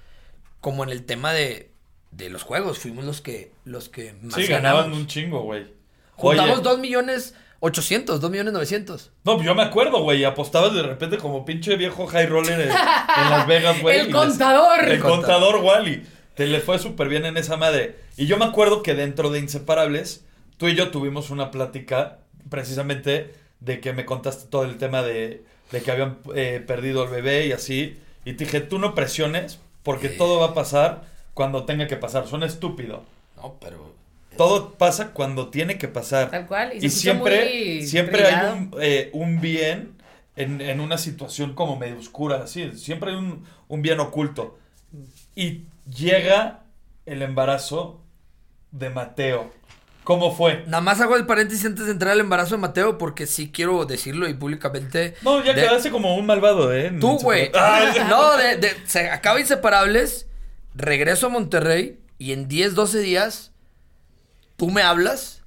como 0.61 0.83
en 0.83 0.89
el 0.89 1.05
tema 1.05 1.31
de, 1.31 1.71
de 2.15 2.29
los 2.29 2.43
juegos. 2.43 2.79
Fuimos 2.79 3.05
los 3.05 3.21
que, 3.21 3.51
los 3.65 3.89
que 3.89 4.13
más 4.21 4.35
Sí, 4.35 4.47
ganamos. 4.47 4.81
ganaban 4.81 4.93
un 4.93 5.07
chingo, 5.07 5.41
güey. 5.43 5.65
Juntamos 6.15 6.55
Oye, 6.59 6.63
2 6.63 6.79
millones 6.79 7.35
800, 7.59 8.19
2 8.19 8.29
millones 8.31 8.53
900. 8.53 9.11
No, 9.23 9.41
yo 9.41 9.55
me 9.55 9.63
acuerdo, 9.63 10.01
güey. 10.03 10.23
Apostabas 10.25 10.73
de 10.73 10.83
repente 10.83 11.17
como 11.17 11.45
pinche 11.45 11.75
viejo 11.77 12.05
high 12.07 12.25
roller 12.27 12.59
en, 12.59 12.69
en 12.69 13.29
Las 13.29 13.47
Vegas, 13.47 13.81
güey. 13.81 13.97
El 13.99 14.05
les- 14.07 14.15
contador. 14.15 14.83
El 14.83 14.91
El 14.93 14.99
contador, 14.99 15.57
Wally. 15.57 16.03
Te 16.35 16.47
le 16.47 16.59
fue 16.59 16.77
súper 16.79 17.07
bien 17.09 17.25
en 17.25 17.37
esa 17.37 17.57
madre. 17.57 17.97
Y 18.17 18.25
yo 18.25 18.37
me 18.37 18.45
acuerdo 18.45 18.83
que 18.83 18.95
dentro 18.95 19.29
de 19.29 19.39
Inseparables, 19.39 20.25
tú 20.57 20.67
y 20.67 20.75
yo 20.75 20.89
tuvimos 20.91 21.29
una 21.29 21.51
plática 21.51 22.19
precisamente 22.49 23.33
de 23.59 23.79
que 23.79 23.93
me 23.93 24.05
contaste 24.05 24.47
todo 24.49 24.63
el 24.65 24.77
tema 24.77 25.01
de, 25.01 25.43
de 25.71 25.81
que 25.81 25.91
habían 25.91 26.17
eh, 26.35 26.63
perdido 26.65 27.03
el 27.05 27.09
bebé 27.09 27.47
y 27.47 27.51
así. 27.53 27.97
Y 28.25 28.33
te 28.33 28.45
dije, 28.45 28.59
tú 28.61 28.77
no 28.79 28.93
presiones 28.95 29.59
porque 29.83 30.09
todo 30.09 30.39
va 30.39 30.47
a 30.47 30.53
pasar 30.53 31.03
cuando 31.33 31.65
tenga 31.65 31.87
que 31.87 31.97
pasar. 31.97 32.27
Suena 32.27 32.45
estúpido. 32.45 33.03
No, 33.37 33.55
pero... 33.59 33.93
Todo 34.37 34.71
pasa 34.73 35.11
cuando 35.11 35.49
tiene 35.49 35.77
que 35.77 35.87
pasar. 35.87 36.31
Tal 36.31 36.47
cual, 36.47 36.73
y 36.75 36.79
se 36.81 36.85
Y, 36.87 36.89
siempre, 36.89 37.81
siempre 37.83 38.23
brillado. 38.23 38.53
hay 38.53 38.57
un, 38.59 38.71
eh, 38.81 39.09
un 39.13 39.39
bien 39.41 39.93
en, 40.35 40.59
en 40.59 40.79
una 40.79 40.97
situación 40.97 41.53
como 41.53 41.77
medio 41.77 41.99
oscura, 41.99 42.41
así. 42.43 42.71
Siempre 42.75 43.11
hay 43.11 43.17
un, 43.17 43.45
un 43.67 43.81
bien 43.83 43.99
oculto. 43.99 44.57
Y 45.35 45.65
llega 45.87 46.61
el 47.05 47.21
embarazo 47.21 48.01
de 48.71 48.89
Mateo. 48.89 49.51
¿Cómo 50.03 50.35
fue? 50.35 50.63
Nada 50.65 50.81
más 50.81 50.99
hago 50.99 51.15
el 51.15 51.25
paréntesis 51.27 51.65
antes 51.65 51.85
de 51.85 51.91
entrar 51.91 52.13
al 52.13 52.19
embarazo 52.19 52.55
de 52.55 52.61
Mateo, 52.61 52.97
porque 52.97 53.27
sí 53.27 53.51
quiero 53.51 53.85
decirlo 53.85 54.27
y 54.27 54.33
públicamente. 54.33 55.13
No, 55.21 55.43
ya 55.43 55.53
de- 55.53 55.61
quedaste 55.61 55.91
como 55.91 56.15
un 56.17 56.25
malvado, 56.25 56.73
¿eh? 56.73 56.91
Tú, 56.99 57.19
güey. 57.19 57.51
Ah, 57.53 57.93
No, 58.09 58.35
de, 58.35 58.57
de- 58.57 58.75
se 58.87 59.09
acaba 59.11 59.39
Inseparables, 59.39 60.27
regreso 60.75 61.27
a 61.27 61.29
Monterrey 61.29 61.99
y 62.17 62.31
en 62.31 62.47
10, 62.47 62.75
12 62.75 62.99
días 62.99 63.51
tú 64.57 64.69
me 64.71 64.81
hablas 64.81 65.43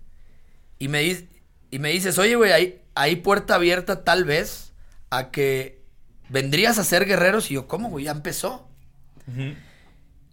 y 0.79 0.89
me, 0.89 1.01
di- 1.01 1.29
y 1.71 1.79
me 1.79 1.91
dices, 1.91 2.19
oye, 2.19 2.37
güey, 2.37 2.53
hay, 2.53 2.83
hay 2.95 3.17
puerta 3.17 3.55
abierta 3.55 4.05
tal 4.05 4.25
vez 4.25 4.73
a 5.11 5.31
que 5.31 5.83
vendrías 6.29 6.79
a 6.79 6.85
ser 6.85 7.07
guerreros 7.07 7.51
y 7.51 7.55
yo, 7.55 7.67
¿cómo, 7.69 7.89
güey? 7.89 8.05
Ya 8.07 8.13
empezó. 8.13 8.69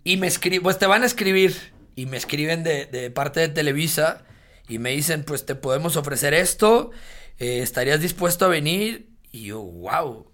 Y 0.04 0.18
me 0.18 0.28
escriben, 0.28 0.64
pues 0.64 0.78
te 0.78 0.86
van 0.86 1.04
a 1.04 1.06
escribir 1.06 1.56
y 1.96 2.06
me 2.06 2.18
escriben 2.18 2.64
de, 2.64 2.86
de 2.86 3.10
parte 3.12 3.39
de 3.39 3.50
Televisa 3.50 4.24
y 4.68 4.80
me 4.80 4.91
dicen, 4.91 5.24
pues 5.24 5.46
te 5.46 5.56
podemos 5.56 5.96
ofrecer 5.96 6.34
esto, 6.34 6.91
eh, 7.39 7.60
¿estarías 7.62 8.02
dispuesto 8.02 8.46
a 8.46 8.50
venir? 8.50 9.10
Y 9.32 9.46
yo, 9.46 9.62
wow, 9.62 10.30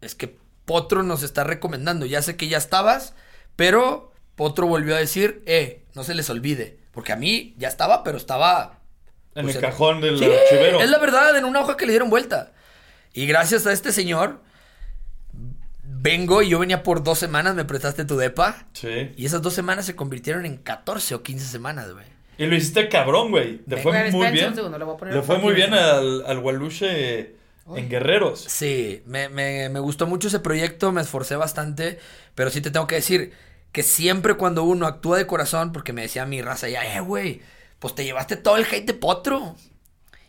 es 0.00 0.14
que 0.14 0.36
Potro 0.64 1.02
nos 1.02 1.22
está 1.22 1.44
recomendando, 1.44 2.06
ya 2.06 2.22
sé 2.22 2.36
que 2.36 2.48
ya 2.48 2.58
estabas, 2.58 3.14
pero 3.56 4.12
Potro 4.34 4.66
volvió 4.66 4.94
a 4.94 4.98
decir, 4.98 5.42
eh, 5.46 5.84
no 5.94 6.04
se 6.04 6.14
les 6.14 6.28
olvide, 6.30 6.78
porque 6.92 7.12
a 7.12 7.16
mí 7.16 7.54
ya 7.58 7.68
estaba, 7.68 8.02
pero 8.04 8.16
estaba... 8.18 8.80
En 9.34 9.44
pues, 9.44 9.56
el 9.56 9.62
cajón 9.62 10.00
del 10.00 10.18
Sí, 10.18 10.24
archivero. 10.24 10.80
Es 10.80 10.88
la 10.90 10.98
verdad, 10.98 11.36
en 11.36 11.44
una 11.44 11.60
hoja 11.60 11.76
que 11.76 11.86
le 11.86 11.92
dieron 11.92 12.08
vuelta. 12.08 12.52
Y 13.12 13.26
gracias 13.26 13.66
a 13.66 13.72
este 13.72 13.90
señor, 13.90 14.40
vengo 15.82 16.42
y 16.42 16.50
yo 16.50 16.58
venía 16.58 16.82
por 16.82 17.02
dos 17.02 17.18
semanas, 17.18 17.54
me 17.54 17.64
prestaste 17.64 18.04
tu 18.04 18.16
depa. 18.16 18.66
Sí. 18.72 19.12
Y 19.16 19.26
esas 19.26 19.42
dos 19.42 19.54
semanas 19.54 19.86
se 19.86 19.96
convirtieron 19.96 20.46
en 20.46 20.56
14 20.56 21.16
o 21.16 21.22
15 21.22 21.46
semanas, 21.46 21.92
güey. 21.92 22.06
Y 22.38 22.46
lo 22.46 22.56
hiciste 22.56 22.88
cabrón, 22.88 23.30
güey. 23.30 23.60
Le 23.66 23.76
fue 23.78 24.10
muy 24.10 24.30
bien. 24.30 24.54
le 25.10 25.22
fue 25.22 25.38
muy 25.38 25.54
bien 25.54 25.72
al, 25.74 26.24
al 26.26 26.38
Waluche 26.38 27.36
en 27.72 27.88
Guerreros. 27.88 28.40
Sí, 28.40 29.02
me, 29.06 29.28
me- 29.28 29.68
me 29.68 29.80
gustó 29.80 30.06
mucho 30.06 30.28
ese 30.28 30.40
proyecto, 30.40 30.92
me 30.92 31.00
esforcé 31.02 31.36
bastante, 31.36 31.98
pero 32.34 32.50
sí 32.50 32.60
te 32.60 32.70
tengo 32.70 32.86
que 32.86 32.96
decir 32.96 33.32
que 33.72 33.82
siempre 33.82 34.34
cuando 34.36 34.64
uno 34.64 34.86
actúa 34.86 35.18
de 35.18 35.26
corazón, 35.26 35.72
porque 35.72 35.92
me 35.92 36.02
decía 36.02 36.26
mi 36.26 36.42
raza 36.42 36.68
ya, 36.68 36.84
eh, 36.96 37.00
güey, 37.00 37.42
pues 37.78 37.94
te 37.94 38.04
llevaste 38.04 38.36
todo 38.36 38.56
el 38.56 38.64
hate 38.64 38.86
de 38.86 38.94
Potro. 38.94 39.56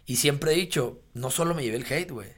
Y 0.06 0.18
siempre 0.18 0.54
he 0.54 0.56
dicho, 0.56 1.02
no 1.14 1.32
solo 1.32 1.56
me 1.56 1.64
llevé 1.64 1.78
el 1.78 1.92
hate, 1.92 2.12
güey. 2.12 2.30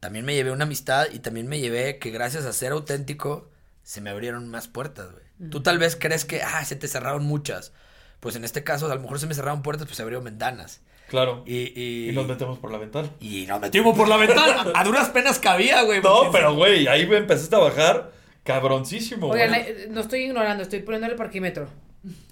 También 0.00 0.24
me 0.24 0.34
llevé 0.34 0.50
una 0.52 0.64
amistad 0.64 1.06
y 1.12 1.20
también 1.20 1.48
me 1.48 1.60
llevé 1.60 1.98
que 1.98 2.10
gracias 2.10 2.44
a 2.44 2.52
ser 2.52 2.72
auténtico 2.72 3.50
se 3.82 4.00
me 4.00 4.10
abrieron 4.10 4.48
más 4.50 4.68
puertas, 4.68 5.10
güey. 5.12 5.24
Tú 5.50 5.62
tal 5.62 5.78
vez 5.78 5.96
crees 5.96 6.24
que, 6.24 6.42
ah, 6.42 6.64
se 6.64 6.76
te 6.76 6.88
cerraron 6.88 7.24
muchas. 7.24 7.72
Pues 8.20 8.36
en 8.36 8.44
este 8.44 8.64
caso, 8.64 8.90
a 8.90 8.94
lo 8.94 9.00
mejor 9.00 9.18
se 9.20 9.26
me 9.26 9.34
cerraron 9.34 9.62
puertas, 9.62 9.86
pues 9.86 9.96
se 9.96 10.02
abrieron 10.02 10.24
ventanas. 10.24 10.80
Claro. 11.08 11.42
Y, 11.46 11.72
y, 11.80 12.08
Y 12.08 12.12
nos 12.12 12.26
metemos 12.26 12.58
por 12.58 12.70
la 12.72 12.78
ventana. 12.78 13.08
y 13.20 13.46
nos 13.46 13.60
metimos 13.60 13.96
por 13.96 14.08
la 14.08 14.16
ventana. 14.16 14.66
A 14.74 14.84
duras 14.84 15.10
penas 15.10 15.38
cabía, 15.38 15.82
güey. 15.82 16.00
No, 16.02 16.30
pero 16.32 16.54
güey, 16.54 16.86
ahí 16.88 17.06
me 17.06 17.18
empezaste 17.18 17.54
a 17.56 17.58
bajar 17.60 18.10
cabroncísimo, 18.42 19.28
güey. 19.28 19.42
Oigan, 19.42 19.54
eh, 19.60 19.86
no 19.90 20.00
estoy 20.00 20.24
ignorando, 20.24 20.62
estoy 20.62 20.80
poniendo 20.80 21.06
el 21.08 21.14
parquímetro. 21.16 21.68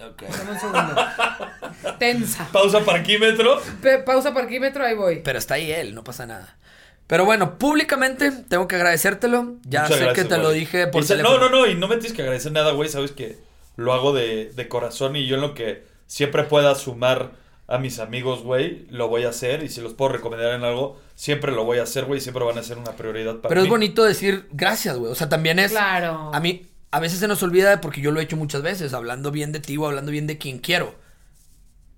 Ok. 0.07 0.23
Dame 0.23 0.51
un 0.53 0.61
segundo. 0.61 0.95
Tensa. 1.99 2.49
Pausa 2.53 2.81
parquímetro. 2.85 3.61
Pe- 3.81 3.99
pausa 3.99 4.33
parquímetro, 4.35 4.85
ahí 4.85 4.95
voy. 4.95 5.21
Pero 5.25 5.39
está 5.39 5.55
ahí 5.55 5.71
él, 5.71 5.95
no 5.95 6.05
pasa 6.05 6.27
nada. 6.27 6.57
Pero 7.07 7.25
bueno, 7.25 7.59
públicamente 7.59 8.31
tengo 8.49 8.69
que 8.69 8.77
agradecértelo. 8.77 9.57
Ya 9.65 9.83
Muchas 9.83 9.99
sé 9.99 10.05
gracias, 10.05 10.27
que 10.29 10.35
te 10.35 10.41
lo 10.41 10.51
dije 10.51 10.87
por 10.89 11.05
se- 11.05 11.15
teléfono. 11.17 11.39
No, 11.39 11.49
no, 11.49 11.61
no, 11.61 11.67
y 11.67 11.75
no 11.75 11.89
me 11.89 11.97
tienes 11.97 12.13
que 12.15 12.23
agradecer 12.23 12.53
nada, 12.53 12.73
güey. 12.73 12.89
Sabes 12.89 13.13
que 13.13 13.39
lo 13.77 13.93
hago 13.93 14.13
de, 14.13 14.51
de 14.55 14.69
corazón 14.69 15.17
y 15.17 15.27
yo 15.27 15.37
en 15.37 15.41
lo 15.43 15.55
que 15.55 15.85
siempre 16.07 16.45
pueda 16.45 16.75
sumar 16.75 17.33
a 17.73 17.79
mis 17.79 18.01
amigos, 18.01 18.43
güey, 18.43 18.87
lo 18.91 19.09
voy 19.09 19.25
a 19.25 19.31
hacer. 19.31 19.63
Y 19.63 19.71
si 19.71 19.81
los 19.81 19.95
puedo 19.95 20.13
recomendar 20.13 20.53
en 20.53 20.63
algo, 20.63 21.01
siempre 21.15 21.53
lo 21.53 21.65
voy 21.65 21.79
a 21.79 21.85
hacer, 21.85 22.05
güey. 22.05 22.21
Siempre 22.21 22.45
van 22.45 22.59
a 22.59 22.63
ser 22.63 22.77
una 22.77 22.93
prioridad 22.97 23.37
para 23.37 23.49
Pero 23.49 23.63
mí. 23.63 23.67
es 23.67 23.71
bonito 23.71 24.05
decir 24.05 24.47
gracias, 24.53 24.99
güey. 24.99 25.11
O 25.11 25.15
sea, 25.15 25.31
también 25.31 25.59
es. 25.59 25.71
Claro. 25.73 26.31
A 26.35 26.39
mí, 26.39 26.67
a 26.91 27.01
veces 27.01 27.19
se 27.19 27.29
nos 27.29 27.43
olvida 27.43 27.81
porque 27.81 28.03
yo 28.03 28.11
lo 28.11 28.21
he 28.21 28.25
hecho 28.25 28.37
muchas 28.37 28.61
veces, 28.61 28.93
hablando 28.93 29.31
bien 29.31 29.53
de 29.53 29.61
ti 29.61 29.79
o 29.79 29.87
hablando 29.87 30.13
bien 30.13 30.27
de 30.27 30.37
quien 30.37 30.59
quiero. 30.59 30.95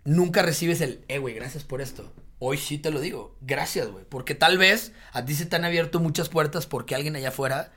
Nunca 0.04 0.42
recibes 0.42 0.80
el, 0.80 1.04
eh, 1.08 1.18
güey, 1.18 1.34
gracias 1.34 1.64
por 1.64 1.80
esto. 1.80 2.12
Hoy 2.38 2.56
sí 2.56 2.78
te 2.78 2.92
lo 2.92 3.00
digo, 3.00 3.36
gracias, 3.40 3.88
güey. 3.88 4.04
Porque 4.08 4.36
tal 4.36 4.58
vez 4.58 4.92
a 5.12 5.24
ti 5.24 5.34
se 5.34 5.46
te 5.46 5.56
han 5.56 5.64
abierto 5.64 5.98
muchas 5.98 6.28
puertas 6.28 6.66
porque 6.66 6.94
alguien 6.94 7.16
allá 7.16 7.30
afuera 7.30 7.72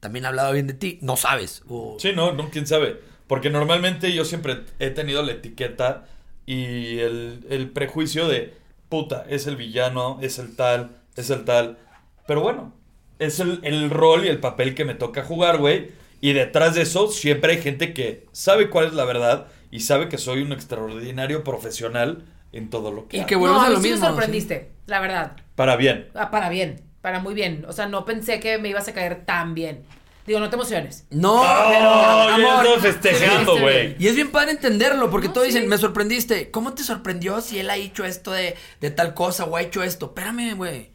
también 0.00 0.24
ha 0.24 0.28
hablado 0.28 0.54
bien 0.54 0.68
de 0.68 0.74
ti. 0.74 0.98
No 1.02 1.18
sabes. 1.18 1.64
O... 1.68 1.98
Sí, 1.98 2.12
no, 2.14 2.32
no, 2.32 2.48
quién 2.48 2.66
sabe. 2.66 2.98
Porque 3.26 3.50
normalmente 3.50 4.14
yo 4.14 4.24
siempre 4.24 4.62
he 4.78 4.88
tenido 4.88 5.22
la 5.22 5.32
etiqueta 5.32 6.06
y 6.46 6.98
el, 6.98 7.46
el 7.50 7.70
prejuicio 7.70 8.28
de 8.28 8.54
puta, 8.88 9.24
es 9.28 9.46
el 9.46 9.56
villano, 9.56 10.18
es 10.22 10.38
el 10.38 10.54
tal, 10.56 10.90
es 11.16 11.30
el 11.30 11.44
tal. 11.44 11.78
Pero 12.26 12.40
bueno, 12.40 12.74
es 13.18 13.40
el, 13.40 13.60
el 13.62 13.90
rol 13.90 14.24
y 14.24 14.28
el 14.28 14.40
papel 14.40 14.74
que 14.74 14.84
me 14.84 14.94
toca 14.94 15.24
jugar, 15.24 15.58
güey. 15.58 15.90
Y 16.20 16.32
detrás 16.34 16.74
de 16.74 16.82
eso 16.82 17.08
siempre 17.10 17.52
hay 17.54 17.62
gente 17.62 17.94
que 17.94 18.26
sabe 18.32 18.70
cuál 18.70 18.86
es 18.86 18.92
la 18.94 19.04
verdad 19.04 19.48
y 19.70 19.80
sabe 19.80 20.08
que 20.08 20.18
soy 20.18 20.42
un 20.42 20.52
extraordinario 20.52 21.42
profesional 21.44 22.24
en 22.52 22.70
todo 22.70 22.92
lo 22.92 23.08
que 23.08 23.16
Y 23.16 23.20
hago. 23.20 23.26
que 23.26 23.36
vuelves 23.36 23.62
no, 23.62 23.66
a 23.66 23.70
lo 23.70 23.80
sí 23.80 23.88
mismo. 23.90 24.08
me 24.16 24.16
sorprendiste, 24.16 24.72
la 24.86 25.00
verdad. 25.00 25.36
Para 25.54 25.76
bien. 25.76 26.08
Ah, 26.14 26.30
para 26.30 26.48
bien, 26.48 26.82
para 27.00 27.20
muy 27.20 27.34
bien. 27.34 27.64
O 27.68 27.72
sea, 27.72 27.86
no 27.88 28.04
pensé 28.04 28.40
que 28.40 28.58
me 28.58 28.68
ibas 28.68 28.88
a 28.88 28.94
caer 28.94 29.24
tan 29.24 29.54
bien. 29.54 29.84
Digo, 30.26 30.38
no 30.38 30.48
te 30.50 30.54
emociones. 30.56 31.04
No, 31.10 31.40
¡Oh! 31.40 31.44
ya 31.44 32.34
amor. 32.34 32.64
estaba 32.66 32.80
festejando, 32.80 33.58
güey. 33.58 33.96
Y 33.98 34.06
es 34.08 34.14
bien 34.14 34.30
padre 34.30 34.52
entenderlo, 34.52 35.10
porque 35.10 35.26
No, 35.28 35.32
todos 35.34 35.48
sí. 35.48 35.52
dicen, 35.54 35.68
me 35.68 35.78
sorprendiste. 35.78 36.50
¿Cómo 36.50 36.74
te 36.74 36.84
sorprendió 36.84 37.40
si 37.40 37.58
él 37.58 37.70
ha 37.70 37.76
hecho 37.76 38.04
esto 38.04 38.30
de, 38.30 38.56
de 38.80 38.90
tal 38.90 39.14
cosa 39.14 39.44
o 39.44 39.56
ha 39.56 39.62
hecho 39.62 39.82
esto? 39.82 40.06
Espérame, 40.06 40.54
güey. 40.54 40.92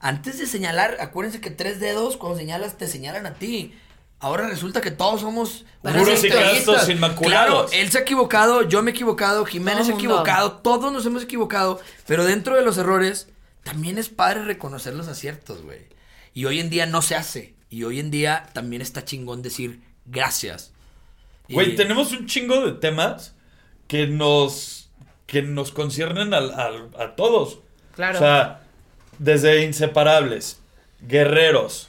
Antes 0.00 0.38
de 0.38 0.46
señalar, 0.46 0.96
acuérdense 1.00 1.40
que 1.40 1.50
tres 1.50 1.80
dedos, 1.80 2.16
cuando 2.16 2.38
señalas, 2.38 2.76
te 2.76 2.86
señalan 2.88 3.26
a 3.26 3.34
ti. 3.34 3.72
Ahora 4.18 4.48
resulta 4.48 4.80
que 4.80 4.90
todos 4.90 5.20
somos 5.20 5.64
Puros 5.82 6.24
y 6.24 6.30
castos 6.30 6.88
inmaculados. 6.88 7.70
Claro, 7.70 7.72
él 7.72 7.90
se 7.90 7.98
ha 7.98 8.00
equivocado, 8.00 8.62
yo 8.62 8.82
me 8.82 8.90
he 8.90 8.94
equivocado, 8.94 9.44
Jiménez 9.44 9.86
se 9.86 9.92
ha 9.92 9.94
equivocado, 9.94 10.52
todos 10.52 10.92
nos 10.92 11.04
hemos 11.06 11.22
equivocado. 11.22 11.80
Pero 12.06 12.24
dentro 12.24 12.56
de 12.56 12.62
los 12.62 12.78
errores, 12.78 13.28
también 13.62 13.98
es 13.98 14.08
padre 14.08 14.42
reconocer 14.44 14.94
los 14.94 15.06
aciertos, 15.08 15.62
güey. 15.62 15.86
Y 16.32 16.46
hoy 16.46 16.60
en 16.60 16.70
día 16.70 16.86
no 16.86 17.02
se 17.02 17.14
hace. 17.14 17.55
Y 17.76 17.84
hoy 17.84 18.00
en 18.00 18.10
día 18.10 18.46
también 18.54 18.80
está 18.80 19.04
chingón 19.04 19.42
decir 19.42 19.80
gracias. 20.06 20.72
Y- 21.46 21.52
Güey, 21.52 21.76
tenemos 21.76 22.10
un 22.12 22.26
chingo 22.26 22.64
de 22.64 22.72
temas 22.72 23.34
que 23.86 24.06
nos 24.06 24.88
que 25.26 25.42
nos 25.42 25.72
conciernen 25.72 26.32
al- 26.32 26.54
al- 26.58 26.88
a 26.98 27.16
todos. 27.16 27.58
Claro. 27.94 28.16
O 28.16 28.20
sea, 28.20 28.62
desde 29.18 29.64
Inseparables, 29.64 30.60
Guerreros, 31.02 31.88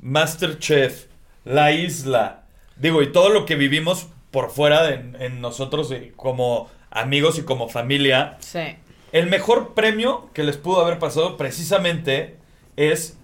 Masterchef, 0.00 1.04
La 1.44 1.70
Isla, 1.72 2.42
digo, 2.76 3.00
y 3.02 3.12
todo 3.12 3.28
lo 3.28 3.46
que 3.46 3.54
vivimos 3.54 4.08
por 4.30 4.50
fuera 4.50 4.82
de 4.84 4.94
en 5.24 5.40
nosotros 5.40 5.92
como 6.16 6.68
amigos 6.90 7.38
y 7.38 7.42
como 7.42 7.68
familia. 7.68 8.38
Sí. 8.40 8.74
El 9.12 9.28
mejor 9.28 9.74
premio 9.74 10.30
que 10.34 10.42
les 10.42 10.56
pudo 10.56 10.80
haber 10.80 10.98
pasado 10.98 11.36
precisamente 11.36 12.38
es 12.76 13.16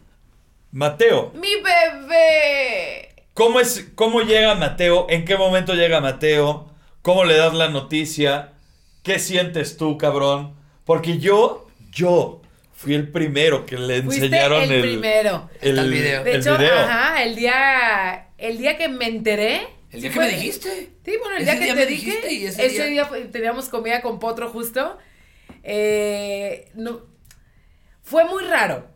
Mateo. 0.74 1.30
¡Mi 1.36 1.50
bebé! 1.62 3.14
¿Cómo, 3.32 3.60
es, 3.60 3.86
¿Cómo 3.94 4.22
llega 4.22 4.56
Mateo? 4.56 5.06
¿En 5.08 5.24
qué 5.24 5.36
momento 5.36 5.72
llega 5.74 6.00
Mateo? 6.00 6.68
¿Cómo 7.00 7.24
le 7.24 7.36
das 7.36 7.54
la 7.54 7.68
noticia? 7.68 8.54
¿Qué 9.04 9.20
sientes 9.20 9.76
tú, 9.76 9.96
cabrón? 9.98 10.56
Porque 10.84 11.18
yo, 11.18 11.68
yo 11.92 12.42
fui 12.72 12.94
el 12.94 13.08
primero 13.12 13.66
que 13.66 13.78
le 13.78 14.02
Fuiste 14.02 14.26
enseñaron 14.26 14.64
el 14.64 14.72
el, 14.72 14.80
primero. 14.82 15.48
Está 15.60 15.80
el 15.82 15.90
video. 15.92 16.24
De 16.24 16.32
el 16.32 16.40
hecho, 16.40 16.58
video. 16.58 16.76
ajá, 16.76 17.22
el 17.22 17.36
día, 17.36 18.30
el 18.36 18.58
día 18.58 18.76
que 18.76 18.88
me 18.88 19.06
enteré. 19.06 19.68
El 19.92 20.00
día 20.00 20.10
que 20.10 20.18
me 20.18 20.28
dijiste. 20.28 20.90
Sí, 21.04 21.12
bueno, 21.20 21.36
el 21.36 21.42
Ese 21.42 21.52
día 21.52 21.60
que 21.60 21.64
día 21.66 21.74
te 21.74 21.80
me 21.82 21.86
dije. 21.86 22.06
dijiste 22.06 22.32
y 22.32 22.46
ese 22.46 22.66
ese 22.66 22.86
día- 22.86 23.08
teníamos 23.30 23.68
comida 23.68 24.02
con 24.02 24.18
Potro 24.18 24.50
justo. 24.50 24.98
Eh, 25.62 26.72
no, 26.74 27.02
fue 28.02 28.24
muy 28.24 28.42
raro. 28.42 28.92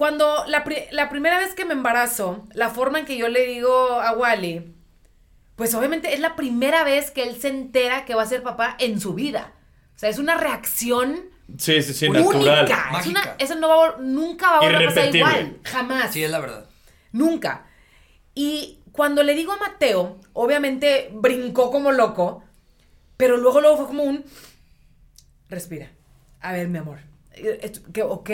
Cuando 0.00 0.44
la, 0.46 0.64
pri- 0.64 0.86
la 0.92 1.10
primera 1.10 1.36
vez 1.38 1.52
que 1.54 1.66
me 1.66 1.74
embarazo, 1.74 2.48
la 2.54 2.70
forma 2.70 3.00
en 3.00 3.04
que 3.04 3.18
yo 3.18 3.28
le 3.28 3.44
digo 3.44 4.00
a 4.00 4.12
Wally, 4.12 4.74
pues 5.56 5.74
obviamente 5.74 6.14
es 6.14 6.20
la 6.20 6.36
primera 6.36 6.84
vez 6.84 7.10
que 7.10 7.22
él 7.24 7.38
se 7.38 7.48
entera 7.48 8.06
que 8.06 8.14
va 8.14 8.22
a 8.22 8.26
ser 8.26 8.42
papá 8.42 8.76
en 8.78 8.98
su 8.98 9.12
vida. 9.12 9.52
O 9.94 9.98
sea, 9.98 10.08
es 10.08 10.18
una 10.18 10.38
reacción 10.38 11.20
Sí, 11.58 11.82
sí, 11.82 11.92
sí, 11.92 12.08
única. 12.08 12.24
natural. 12.32 12.64
Es 12.64 13.06
una- 13.08 13.20
Mágica. 13.20 13.36
eso 13.38 13.56
no 13.56 13.68
va 13.68 13.96
nunca 14.00 14.50
va 14.52 14.56
a 14.56 14.60
volver 14.62 14.86
a 14.86 14.88
pasar 14.88 15.14
igual. 15.14 15.58
Jamás. 15.64 16.12
Sí, 16.14 16.24
es 16.24 16.30
la 16.30 16.38
verdad. 16.40 16.64
Nunca. 17.12 17.66
Y 18.34 18.80
cuando 18.92 19.22
le 19.22 19.34
digo 19.34 19.52
a 19.52 19.58
Mateo, 19.58 20.18
obviamente 20.32 21.10
brincó 21.12 21.70
como 21.70 21.92
loco, 21.92 22.42
pero 23.18 23.36
luego 23.36 23.60
luego 23.60 23.76
fue 23.76 23.86
como 23.86 24.04
un 24.04 24.24
respira. 25.50 25.90
A 26.40 26.52
ver, 26.52 26.68
mi 26.68 26.78
amor. 26.78 27.00
Eh, 27.34 27.70
¿Ok? 28.02 28.30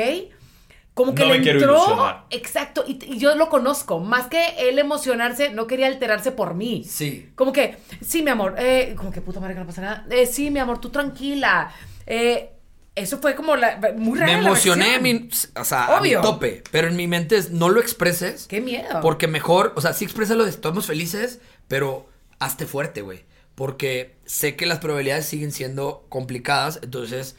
Como 0.97 1.15
que 1.15 1.25
No 1.27 1.33
le 1.33 1.39
me 1.39 1.43
quiero 1.45 1.59
entró. 1.61 2.25
Exacto. 2.31 2.83
Y, 2.89 2.99
y 3.05 3.19
yo 3.19 3.35
lo 3.37 3.51
conozco. 3.51 4.01
Más 4.01 4.29
que 4.29 4.55
él 4.59 4.79
emocionarse, 4.79 5.51
no 5.51 5.67
quería 5.67 5.89
alterarse 5.89 6.33
por 6.33 6.55
mí. 6.55 6.85
Sí. 6.89 7.29
Como 7.35 7.53
que, 7.53 7.77
sí, 8.01 8.23
mi 8.23 8.31
amor. 8.31 8.55
eh, 8.57 8.95
como 8.97 9.11
que 9.13 9.21
puta 9.21 9.39
madre 9.39 9.53
que 9.53 9.61
no 9.61 9.67
pasa 9.67 9.83
nada. 9.83 10.07
Eh, 10.11 10.25
sí, 10.25 10.51
mi 10.51 10.59
amor, 10.59 10.81
tú 10.81 10.89
tranquila. 10.89 11.71
Eh, 12.07 12.51
eso 12.95 13.19
fue 13.19 13.35
como 13.35 13.57
la, 13.57 13.79
muy 13.99 14.19
rara 14.19 14.33
Me 14.33 14.41
la 14.43 14.49
emocioné, 14.49 14.85
reacción. 14.99 15.03
mi- 15.03 15.29
o 15.61 15.65
sea, 15.67 15.85
a 15.99 16.01
mi 16.01 16.09
Obvio. 16.09 16.23
tope. 16.23 16.65
Pero 16.71 16.89
en 16.89 16.97
mi 16.97 17.07
mente 17.07 17.37
es, 17.37 17.51
no 17.51 17.69
lo 17.69 17.79
expreses. 17.81 18.47
Qué 18.47 18.63
miedo. 18.63 19.01
Porque 19.03 19.27
mejor, 19.29 19.75
o 19.77 19.83
sea, 19.83 19.93
sí 19.93 20.07
exprésalo 20.07 20.45
de 20.45 20.51
estamos 20.51 20.87
felices, 20.87 21.41
pero 21.69 22.09
hazte 22.39 22.65
fuerte, 22.65 23.03
güey. 23.03 23.27
Porque 23.55 24.17
sé 24.25 24.57
que 24.57 24.65
las 24.65 24.79
probabilidades 24.79 25.27
siguen 25.27 25.53
siendo 25.53 26.07
complicadas, 26.09 26.81
entonces 26.83 27.37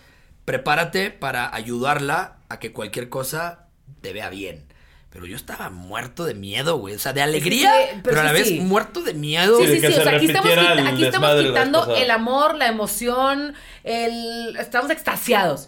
prepárate 0.48 1.12
para 1.12 1.54
ayudarla 1.54 2.38
a 2.48 2.58
que 2.58 2.72
cualquier 2.72 3.10
cosa 3.10 3.68
te 4.00 4.14
vea 4.14 4.30
bien. 4.30 4.64
Pero 5.10 5.26
yo 5.26 5.36
estaba 5.36 5.70
muerto 5.70 6.24
de 6.24 6.36
miedo, 6.36 6.78
güey. 6.78 6.96
O 6.96 7.00
sea, 7.00 7.12
de 7.12 7.22
alegría, 7.22 7.70
pero 7.92 8.02
pero, 8.04 8.22
a 8.22 8.24
la 8.24 8.32
vez 8.32 8.48
sí. 8.48 8.62
muerto 8.62 9.02
de 9.02 9.14
miedo. 9.14 9.60
Sí, 9.60 9.68
sí, 9.68 9.80
sí. 9.82 9.88
O 9.88 9.92
sea, 10.04 10.16
aquí 10.16 10.28
estamos, 10.28 10.50
quita- 10.50 10.88
aquí 10.88 11.04
estamos 11.06 11.44
quitando 11.44 11.94
el 11.98 12.10
amor, 12.12 12.56
la 12.56 12.68
emoción, 12.68 13.56
el... 13.84 14.56
Estamos 14.58 14.90
extasiados. 14.90 15.68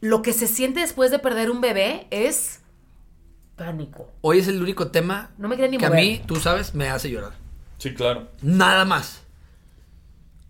Lo 0.00 0.22
que 0.22 0.32
se 0.32 0.46
siente 0.46 0.78
después 0.78 1.10
de 1.10 1.18
perder 1.18 1.50
un 1.50 1.60
bebé 1.60 2.06
es 2.12 2.60
pánico. 3.56 4.12
Hoy 4.20 4.38
es 4.38 4.46
el 4.46 4.62
único 4.62 4.92
tema 4.92 5.32
No 5.38 5.48
me 5.48 5.56
ni 5.56 5.76
que 5.76 5.86
mover. 5.88 5.98
a 5.98 6.02
mí, 6.02 6.22
tú 6.24 6.36
sabes, 6.36 6.72
me 6.72 6.88
hace 6.88 7.10
llorar. 7.10 7.32
Sí, 7.78 7.92
claro. 7.94 8.28
Nada 8.42 8.84
más. 8.84 9.22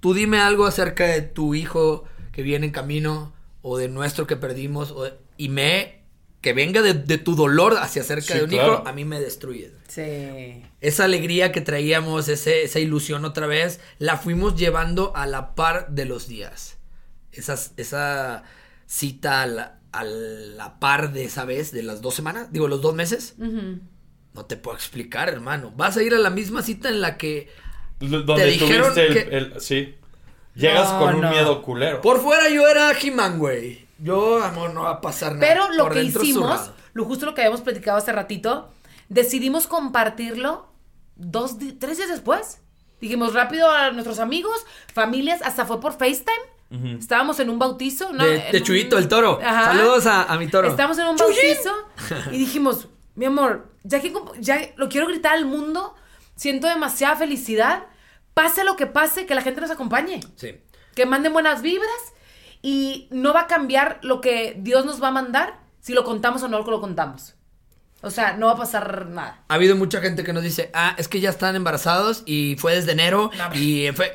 Tú 0.00 0.12
dime 0.12 0.38
algo 0.40 0.66
acerca 0.66 1.06
de 1.06 1.22
tu 1.22 1.54
hijo 1.54 2.04
que 2.30 2.42
viene 2.42 2.66
en 2.66 2.72
camino 2.72 3.32
o 3.66 3.78
de 3.78 3.88
nuestro 3.88 4.26
que 4.26 4.36
perdimos 4.36 4.90
o 4.90 5.04
de- 5.04 5.14
y 5.38 5.48
me 5.48 6.02
que 6.42 6.52
venga 6.52 6.82
de, 6.82 6.92
de 6.92 7.16
tu 7.16 7.34
dolor 7.34 7.78
hacia 7.80 8.02
acerca 8.02 8.34
Sí, 8.34 8.38
de 8.38 8.44
un 8.44 8.50
claro. 8.50 8.72
hijo, 8.74 8.86
a 8.88 8.92
mí 8.92 9.06
me 9.06 9.18
destruye. 9.18 9.72
Sí. 9.88 10.62
Esa 10.82 11.04
alegría 11.04 11.50
que 11.52 11.62
traíamos, 11.62 12.28
ese- 12.28 12.64
esa 12.64 12.78
ilusión 12.80 13.24
otra 13.24 13.46
vez, 13.46 13.80
la 13.98 14.18
fuimos 14.18 14.54
llevando 14.54 15.16
a 15.16 15.26
la 15.26 15.54
par 15.54 15.88
de 15.88 16.04
los 16.04 16.28
días. 16.28 16.76
Esas, 17.32 17.72
esa 17.78 18.42
cita 18.86 19.40
a 19.40 19.46
la, 19.46 19.80
a 19.92 20.04
la 20.04 20.78
par 20.80 21.14
de 21.14 21.24
esa 21.24 21.46
vez, 21.46 21.72
de 21.72 21.82
las 21.82 22.02
dos 22.02 22.14
semanas, 22.14 22.52
digo, 22.52 22.68
los 22.68 22.82
dos 22.82 22.94
meses. 22.94 23.36
No 23.38 24.44
te 24.44 24.58
puedo 24.58 24.76
explicar, 24.76 25.30
hermano. 25.30 25.72
Vas 25.74 25.96
a 25.96 26.02
ir 26.02 26.12
a 26.12 26.18
la 26.18 26.28
misma 26.30 26.62
cita 26.62 26.90
en 26.90 27.00
la 27.00 27.16
que 27.16 27.48
L- 28.00 28.22
Donde 28.24 28.46
dijeron 28.46 28.92
tuviste 28.92 29.06
el, 29.06 29.14
que- 29.14 29.36
el- 29.36 29.60
Sí. 29.62 29.94
Llegas 30.54 30.92
No, 30.92 30.98
con 31.00 31.14
un 31.16 31.20
no. 31.22 31.30
miedo 31.30 31.62
culero. 31.62 32.00
Por 32.00 32.20
fuera 32.20 32.48
yo 32.48 32.66
era 32.68 32.92
He-Man, 32.92 33.38
güey. 33.38 33.86
Yo, 33.98 34.42
amor, 34.42 34.72
no 34.74 34.82
va 34.82 34.90
a 34.90 35.00
pasar 35.00 35.32
nada. 35.34 35.46
Pero 35.46 35.70
lo 35.72 35.84
Por 35.84 35.92
que 35.94 35.98
dentro 36.00 36.22
hicimos, 36.22 36.70
lo 36.92 37.04
justo 37.04 37.26
lo 37.26 37.34
que 37.34 37.40
habíamos 37.42 37.60
platicado 37.62 37.96
hace 37.98 38.12
ratito, 38.12 38.70
decidimos 39.08 39.66
compartirlo 39.66 40.68
dos, 41.16 41.56
tres 41.78 41.96
días 41.98 42.08
después. 42.10 42.60
Dijimos 43.00 43.34
rápido 43.34 43.70
a 43.70 43.90
nuestros 43.90 44.18
amigos, 44.18 44.64
familias, 44.92 45.42
hasta 45.42 45.64
fue 45.66 45.80
por 45.80 45.92
FaceTime. 45.92 46.98
Estábamos 46.98 47.38
en 47.38 47.50
un 47.50 47.58
bautizo. 47.60 48.12
¿no? 48.12 48.24
De, 48.24 48.38
de 48.50 48.58
un- 48.58 48.64
Chuyito, 48.64 48.98
el 48.98 49.06
toro. 49.06 49.38
Ajá. 49.44 49.66
Saludos 49.76 50.06
a, 50.06 50.24
a 50.24 50.36
mi 50.38 50.48
toro. 50.48 50.66
Estábamos 50.68 50.98
en 50.98 51.06
un 51.06 51.16
bautizo 51.16 51.70
y 52.32 52.38
dijimos, 52.38 52.88
mi 53.14 53.26
amor, 53.26 53.68
ya 53.84 54.00
que 54.00 54.12
ya 54.40 54.58
lo 54.76 54.88
quiero 54.88 55.06
gritar 55.06 55.34
al 55.34 55.44
mundo, 55.46 55.94
siento 56.34 56.66
demasiada 56.66 57.14
felicidad. 57.16 57.84
Pase 58.34 58.64
lo 58.64 58.76
que 58.76 58.86
pase, 58.86 59.26
que 59.26 59.34
la 59.34 59.42
gente 59.42 59.60
nos 59.60 59.70
acompañe 59.70 60.20
Sí. 60.36 60.60
que 60.94 61.06
manden 61.06 61.32
buenas 61.32 61.62
vibras 61.62 61.88
y 62.62 63.08
no 63.10 63.32
va 63.32 63.42
a 63.42 63.46
cambiar 63.46 63.98
lo 64.02 64.20
que 64.20 64.56
Dios 64.58 64.84
nos 64.84 65.02
va 65.02 65.08
a 65.08 65.12
mandar 65.12 65.60
si 65.80 65.92
lo 65.92 66.04
contamos 66.04 66.42
o 66.42 66.48
no 66.48 66.62
lo 66.62 66.80
contamos. 66.80 67.34
O 68.00 68.10
sea, 68.10 68.34
no 68.36 68.46
va 68.48 68.52
a 68.52 68.56
pasar 68.56 69.06
nada. 69.06 69.42
Ha 69.48 69.54
habido 69.54 69.76
mucha 69.76 70.00
gente 70.00 70.24
que 70.24 70.32
nos 70.32 70.42
dice, 70.42 70.70
ah, 70.74 70.94
es 70.98 71.08
que 71.08 71.20
ya 71.20 71.30
están 71.30 71.56
embarazados 71.56 72.22
y 72.26 72.56
fue 72.58 72.74
desde 72.74 72.92
enero 72.92 73.30
y 73.54 73.88
fue... 73.94 74.14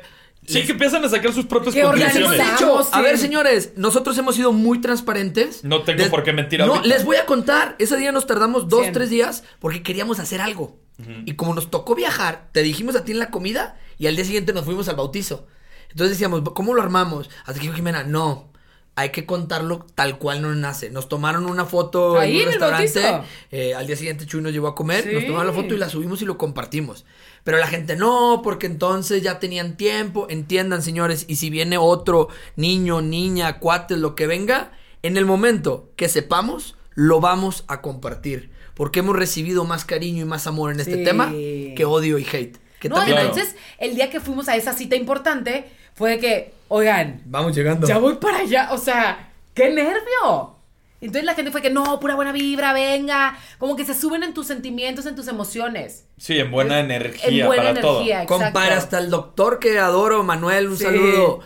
Sí, 0.52 0.66
que 0.66 0.72
empiezan 0.72 1.04
a 1.04 1.08
sacar 1.08 1.32
sus 1.32 1.46
propias 1.46 1.74
Qué 1.74 1.82
conclusiones. 1.82 2.30
dicho, 2.52 2.88
a 2.92 3.00
ver 3.00 3.18
señores, 3.18 3.72
nosotros 3.76 4.16
hemos 4.18 4.34
sido 4.34 4.52
muy 4.52 4.80
transparentes. 4.80 5.64
No 5.64 5.82
tengo 5.82 6.08
por 6.10 6.22
qué 6.22 6.32
mentir 6.32 6.60
No, 6.60 6.74
ahorita. 6.74 6.86
les 6.88 7.04
voy 7.04 7.16
a 7.16 7.26
contar. 7.26 7.76
Ese 7.78 7.96
día 7.96 8.12
nos 8.12 8.26
tardamos 8.26 8.68
dos, 8.68 8.86
tres 8.92 9.10
días 9.10 9.44
porque 9.58 9.82
queríamos 9.82 10.18
hacer 10.18 10.40
algo. 10.40 10.78
Y 11.24 11.32
como 11.34 11.54
nos 11.54 11.70
tocó 11.70 11.94
viajar, 11.94 12.48
te 12.52 12.62
dijimos 12.62 12.94
a 12.94 13.04
ti 13.04 13.12
en 13.12 13.18
la 13.18 13.30
comida 13.30 13.78
y 13.96 14.06
al 14.06 14.16
día 14.16 14.24
siguiente 14.24 14.52
nos 14.52 14.64
fuimos 14.66 14.86
al 14.88 14.96
bautizo. 14.96 15.46
Entonces 15.90 16.10
decíamos, 16.18 16.42
¿cómo 16.54 16.74
lo 16.74 16.82
armamos? 16.82 17.30
Hasta 17.40 17.54
que 17.54 17.60
dijo 17.60 17.74
Jimena, 17.74 18.04
no, 18.04 18.49
hay 18.96 19.10
que 19.10 19.24
contarlo 19.24 19.86
tal 19.94 20.18
cual 20.18 20.42
nos 20.42 20.56
nace. 20.56 20.90
Nos 20.90 21.08
tomaron 21.08 21.46
una 21.46 21.64
foto 21.64 22.18
Ahí 22.18 22.36
en 22.40 22.48
un 22.48 22.52
restaurante. 22.52 23.02
eh, 23.50 23.74
al 23.74 23.86
día 23.86 23.96
siguiente 23.96 24.26
Chuy 24.26 24.42
nos 24.42 24.52
llevó 24.52 24.68
a 24.68 24.74
comer, 24.74 25.10
nos 25.12 25.24
tomaron 25.26 25.46
la 25.46 25.52
foto 25.52 25.74
y 25.74 25.78
la 25.78 25.88
subimos 25.88 26.20
y 26.22 26.26
lo 26.26 26.36
compartimos. 26.36 27.04
Pero 27.44 27.56
la 27.56 27.66
gente 27.66 27.96
no, 27.96 28.40
porque 28.44 28.66
entonces 28.66 29.22
ya 29.22 29.38
tenían 29.38 29.76
tiempo. 29.78 30.26
Entiendan, 30.28 30.82
señores, 30.82 31.24
y 31.28 31.36
si 31.36 31.48
viene 31.48 31.78
otro 31.78 32.28
niño, 32.56 33.00
niña, 33.00 33.58
cuates, 33.58 33.96
lo 33.96 34.14
que 34.14 34.26
venga, 34.26 34.72
en 35.02 35.16
el 35.16 35.24
momento 35.24 35.90
que 35.96 36.08
sepamos, 36.10 36.76
lo 36.94 37.20
vamos 37.20 37.64
a 37.68 37.80
compartir. 37.80 38.50
Porque 38.74 38.98
hemos 39.00 39.16
recibido 39.16 39.64
más 39.64 39.84
cariño 39.86 40.22
y 40.22 40.26
más 40.26 40.46
amor 40.46 40.72
en 40.72 40.80
este 40.80 40.96
Sí. 40.96 41.04
tema 41.04 41.30
que 41.30 41.84
odio 41.86 42.18
y 42.18 42.26
hate. 42.30 42.58
Que 42.78 42.88
no, 42.90 42.96
también 42.96 43.16
y 43.16 43.20
hay- 43.20 43.26
entonces, 43.28 43.54
el 43.78 43.94
día 43.94 44.10
que 44.10 44.20
fuimos 44.20 44.48
a 44.48 44.56
esa 44.56 44.72
cita 44.74 44.96
importante, 44.96 45.66
fue 45.94 46.18
que, 46.18 46.52
oigan, 46.70 47.20
Vamos 47.26 47.54
llegando. 47.54 47.86
ya 47.86 47.98
voy 47.98 48.14
para 48.16 48.38
allá. 48.38 48.68
O 48.72 48.78
sea, 48.78 49.32
¡qué 49.54 49.70
nervio! 49.70 50.56
Entonces 51.02 51.24
la 51.24 51.34
gente 51.34 51.50
fue 51.50 51.62
que, 51.62 51.70
no, 51.70 51.98
pura 51.98 52.14
buena 52.14 52.30
vibra, 52.32 52.72
venga. 52.74 53.38
Como 53.58 53.74
que 53.74 53.84
se 53.86 53.94
suben 53.94 54.22
en 54.22 54.34
tus 54.34 54.46
sentimientos, 54.46 55.06
en 55.06 55.16
tus 55.16 55.28
emociones. 55.28 56.04
Sí, 56.18 56.38
en 56.38 56.50
buena 56.50 56.78
En 56.80 56.90
energía 56.90 57.46
buena 57.46 57.62
para 57.64 57.80
todo. 57.80 57.96
energía, 57.96 58.22
exacto. 58.22 58.44
Compara 58.44 58.76
hasta 58.76 58.98
el 58.98 59.08
doctor 59.10 59.58
que 59.58 59.78
adoro, 59.78 60.22
Manuel, 60.24 60.68
un 60.68 60.76
Sí. 60.76 60.84
saludo. 60.84 61.40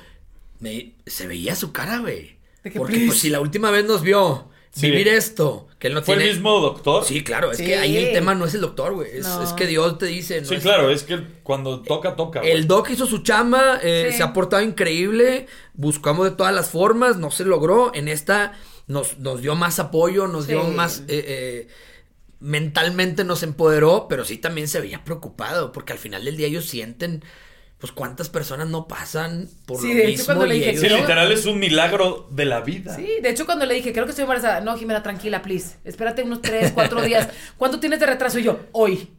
Me- 0.60 0.94
se 1.06 1.26
veía 1.28 1.54
su 1.54 1.72
cara, 1.72 1.98
güey. 1.98 2.36
Porque 2.76 3.04
pues 3.06 3.18
si 3.20 3.30
la 3.30 3.40
última 3.40 3.70
vez 3.70 3.84
nos 3.84 4.02
vio 4.02 4.48
Sí. 4.70 4.90
vivir 4.90 5.06
esto, 5.08 5.68
que 5.84 5.88
él 5.88 5.94
no 5.94 6.02
¿Fue 6.02 6.14
tiene... 6.16 6.30
el 6.30 6.36
mismo 6.36 6.60
doctor? 6.60 7.04
Sí, 7.04 7.22
claro, 7.22 7.50
es 7.52 7.58
Sí. 7.58 7.66
que 7.66 7.76
ahí 7.76 7.94
el 7.98 8.14
tema 8.14 8.34
no 8.34 8.46
es 8.46 8.54
el 8.54 8.62
doctor, 8.62 8.94
güey. 8.94 9.10
Es, 9.18 9.26
No. 9.26 9.42
es 9.42 9.52
que 9.52 9.66
Dios 9.66 9.98
te 9.98 10.06
dice. 10.06 10.40
no 10.40 10.46
Sí, 10.48 10.54
es- 10.54 10.62
claro, 10.62 10.88
es 10.88 11.02
que 11.02 11.20
cuando 11.42 11.82
toca, 11.82 12.16
toca. 12.16 12.40
El 12.40 12.66
doc 12.66 12.88
hizo 12.88 13.04
su 13.04 13.18
chamba, 13.18 13.78
eh, 13.82 14.08
Sí. 14.10 14.16
se 14.16 14.22
ha 14.22 14.32
portado 14.32 14.62
increíble, 14.62 15.46
buscamos 15.74 16.24
de 16.24 16.30
todas 16.34 16.54
las 16.54 16.70
formas, 16.70 17.18
no 17.18 17.30
se 17.30 17.44
logró. 17.44 17.92
En 17.94 18.08
esta 18.08 18.52
nos, 18.86 19.18
nos 19.18 19.42
dio 19.42 19.54
más 19.56 19.78
apoyo, 19.78 20.26
nos 20.26 20.46
dio 20.46 20.64
más... 20.64 21.00
eh, 21.00 21.04
eh, 21.08 21.68
mentalmente 22.40 23.24
nos 23.24 23.42
empoderó, 23.42 24.06
pero 24.08 24.24
sí 24.24 24.38
también 24.38 24.68
se 24.68 24.80
veía 24.80 25.04
preocupado, 25.04 25.70
porque 25.72 25.92
al 25.92 25.98
final 25.98 26.24
del 26.24 26.36
día 26.36 26.46
ellos 26.46 26.64
sienten, 26.66 27.22
pues 27.84 27.92
cuántas 27.92 28.30
personas 28.30 28.66
no 28.68 28.88
pasan 28.88 29.46
por 29.66 29.78
Sí, 29.78 29.88
lo 29.88 29.94
de 29.96 30.00
hecho, 30.04 30.10
mismo 30.12 30.24
cuando 30.24 30.46
le 30.46 30.54
dije, 30.54 30.72
Sí, 30.78 30.86
Creo- 30.86 30.96
literal 30.96 31.30
es 31.30 31.44
un 31.44 31.58
milagro 31.58 32.26
de 32.30 32.46
la 32.46 32.62
vida. 32.62 32.96
Sí, 32.96 33.06
de 33.22 33.28
hecho 33.28 33.44
cuando 33.44 33.66
le 33.66 33.74
dije, 33.74 33.92
creo 33.92 34.06
que 34.06 34.12
estoy 34.12 34.22
embarazada, 34.22 34.62
no, 34.62 34.74
Jimena, 34.78 35.02
tranquila, 35.02 35.42
please, 35.42 35.76
espérate 35.84 36.22
unos 36.22 36.40
tres, 36.40 36.72
cuatro 36.72 37.02
días. 37.02 37.28
¿Cuánto 37.58 37.80
tienes 37.80 38.00
de 38.00 38.06
retraso? 38.06 38.38
Y 38.38 38.44
yo, 38.44 38.58
hoy. 38.72 39.10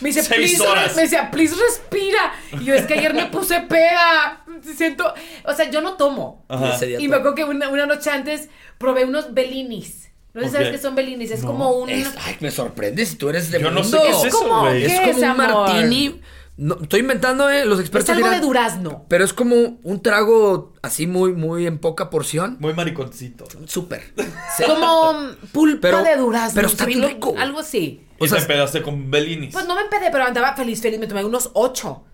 Me 0.00 0.08
dice, 0.08 0.24
Seis 0.24 0.26
please, 0.56 0.66
horas. 0.66 0.96
me 0.96 1.02
decía, 1.02 1.30
please 1.30 1.54
respira. 1.54 2.32
Y 2.60 2.64
yo, 2.64 2.74
es 2.74 2.86
que 2.86 2.94
ayer 2.94 3.14
me 3.14 3.26
puse 3.26 3.60
peda. 3.60 4.44
Siento, 4.76 5.14
o 5.44 5.52
sea, 5.54 5.70
yo 5.70 5.80
no 5.80 5.94
tomo. 5.94 6.44
Ajá. 6.48 6.74
ese 6.74 6.86
día 6.86 6.98
Y 7.00 7.06
me 7.06 7.14
acuerdo 7.18 7.36
que 7.36 7.44
una, 7.44 7.68
una 7.68 7.86
noche 7.86 8.10
antes 8.10 8.48
probé 8.78 9.04
unos 9.04 9.32
Bellinis. 9.32 10.08
No 10.34 10.40
sé 10.42 10.48
si 10.48 10.52
sabes 10.54 10.70
qué 10.70 10.78
son 10.78 10.96
Bellinis, 10.96 11.30
es 11.30 11.42
No. 11.42 11.46
como 11.50 11.70
un... 11.70 11.88
Es- 11.88 12.08
ay, 12.24 12.36
me 12.40 12.50
sorprende 12.50 13.06
si 13.06 13.14
tú 13.14 13.28
eres 13.28 13.50
de 13.52 13.60
Yo 13.60 13.70
no 13.70 13.84
sé 13.84 13.96
mundo. 13.96 14.02
qué 14.02 14.10
es 14.18 14.24
eso, 14.34 14.38
como- 14.40 14.60
güey. 14.62 14.84
Es 14.84 14.92
¿Qué 14.92 14.98
como 14.98 15.10
es, 15.10 15.16
un 15.18 15.24
amor? 15.24 15.48
martini. 15.68 16.20
No, 16.60 16.76
estoy 16.82 17.00
inventando, 17.00 17.48
eh, 17.48 17.64
los 17.64 17.78
Es 17.78 17.84
expertos 17.86 18.10
algo 18.16 18.28
de 18.30 18.40
durazno. 18.40 19.06
Pero 19.08 19.24
es 19.24 19.32
como 19.32 19.54
un 19.82 20.02
trago 20.02 20.74
así 20.82 21.06
muy, 21.06 21.32
muy 21.32 21.66
en 21.68 21.78
poca 21.78 22.10
porción. 22.10 22.56
Muy 22.58 22.74
mariconcito. 22.74 23.46
Súper. 23.66 24.12
Como 24.66 25.30
pulpa 25.52 25.80
Pero- 25.82 26.02
de 26.02 26.16
durazno. 26.16 26.54
pero 26.56 26.66
está 26.66 26.84
¿sí? 26.84 26.94
bien 26.94 27.08
rico. 27.08 27.34
Algo 27.38 27.60
así. 27.60 28.04
Y 28.20 28.24
O 28.24 28.26
sea, 28.26 28.40
te 28.40 28.46
pedaste 28.46 28.82
con 28.82 29.08
Bellinis. 29.08 29.52
Pues 29.52 29.68
no 29.68 29.76
me 29.76 29.82
empedé, 29.82 30.10
pero 30.10 30.24
andaba 30.24 30.56
feliz, 30.56 30.82
feliz. 30.82 30.98
Me 30.98 31.06
tomé 31.06 31.24
unos 31.24 31.50
ocho. 31.54 32.04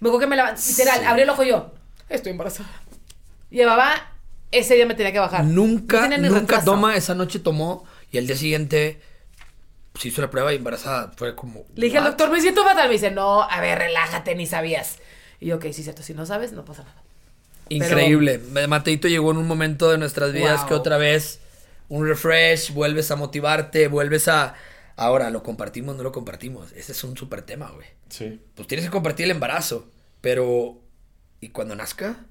Me 0.00 0.08
acuerdo 0.10 0.18
que 0.20 0.26
me 0.26 0.36
levanté, 0.36 0.60
literal, 0.68 1.04
abrí 1.06 1.22
el 1.22 1.30
ojo 1.30 1.42
y 1.42 1.48
yo, 1.48 1.72
estoy 2.10 2.32
embarazada. 2.32 2.68
Llevaba, 3.48 3.94
ese 4.52 4.74
día 4.74 4.84
me 4.84 4.94
tenía 4.94 5.12
que 5.12 5.18
bajar. 5.20 5.44
Nunca, 5.44 6.06
nunca 6.18 6.40
retraso. 6.40 6.64
toma. 6.66 6.96
Esa 6.96 7.14
noche 7.14 7.38
tomó 7.38 7.84
y 8.12 8.18
el 8.18 8.26
día 8.26 8.36
siguiente 8.36 9.00
se 9.96 10.08
hizo 10.08 10.20
la 10.22 10.30
prueba 10.30 10.52
y 10.52 10.56
embarazada. 10.56 11.12
Fue 11.16 11.34
como. 11.34 11.64
Le 11.74 11.86
dije 11.86 12.00
doctor, 12.00 12.30
me 12.30 12.40
siento 12.40 12.64
fatal. 12.64 12.88
Me 12.88 12.94
dice, 12.94 13.10
no, 13.10 13.42
a 13.42 13.60
ver, 13.60 13.78
relájate, 13.78 14.34
ni 14.34 14.46
sabías. 14.46 14.98
Y 15.40 15.46
yo, 15.46 15.56
ok, 15.56 15.66
sí, 15.72 15.82
cierto, 15.82 16.02
si 16.02 16.14
no 16.14 16.24
sabes, 16.26 16.52
no 16.52 16.64
pasa 16.64 16.82
nada. 16.84 17.02
Increíble. 17.68 18.38
Mateito 18.68 19.08
llegó 19.08 19.30
en 19.32 19.38
un 19.38 19.46
momento 19.46 19.90
de 19.90 19.98
nuestras 19.98 20.32
vidas 20.32 20.60
Wow. 20.60 20.68
que 20.68 20.74
otra 20.74 20.96
vez 20.98 21.40
un 21.88 22.06
refresh, 22.06 22.72
vuelves 22.72 23.10
a 23.10 23.16
motivarte, 23.16 23.88
vuelves 23.88 24.28
a. 24.28 24.54
Ahora, 24.96 25.30
¿lo 25.30 25.42
compartimos 25.42 25.94
no 25.96 26.02
lo 26.02 26.12
compartimos? 26.12 26.72
Ese 26.72 26.92
es 26.92 27.04
un 27.04 27.16
súper 27.16 27.42
tema, 27.42 27.70
güey. 27.70 27.86
Sí. 28.08 28.40
Pues 28.54 28.66
tienes 28.66 28.86
que 28.86 28.90
compartir 28.92 29.24
el 29.24 29.32
embarazo, 29.32 29.88
pero. 30.20 30.80
¿Y 31.40 31.48
cuando 31.50 31.74
nazca? 31.76 32.24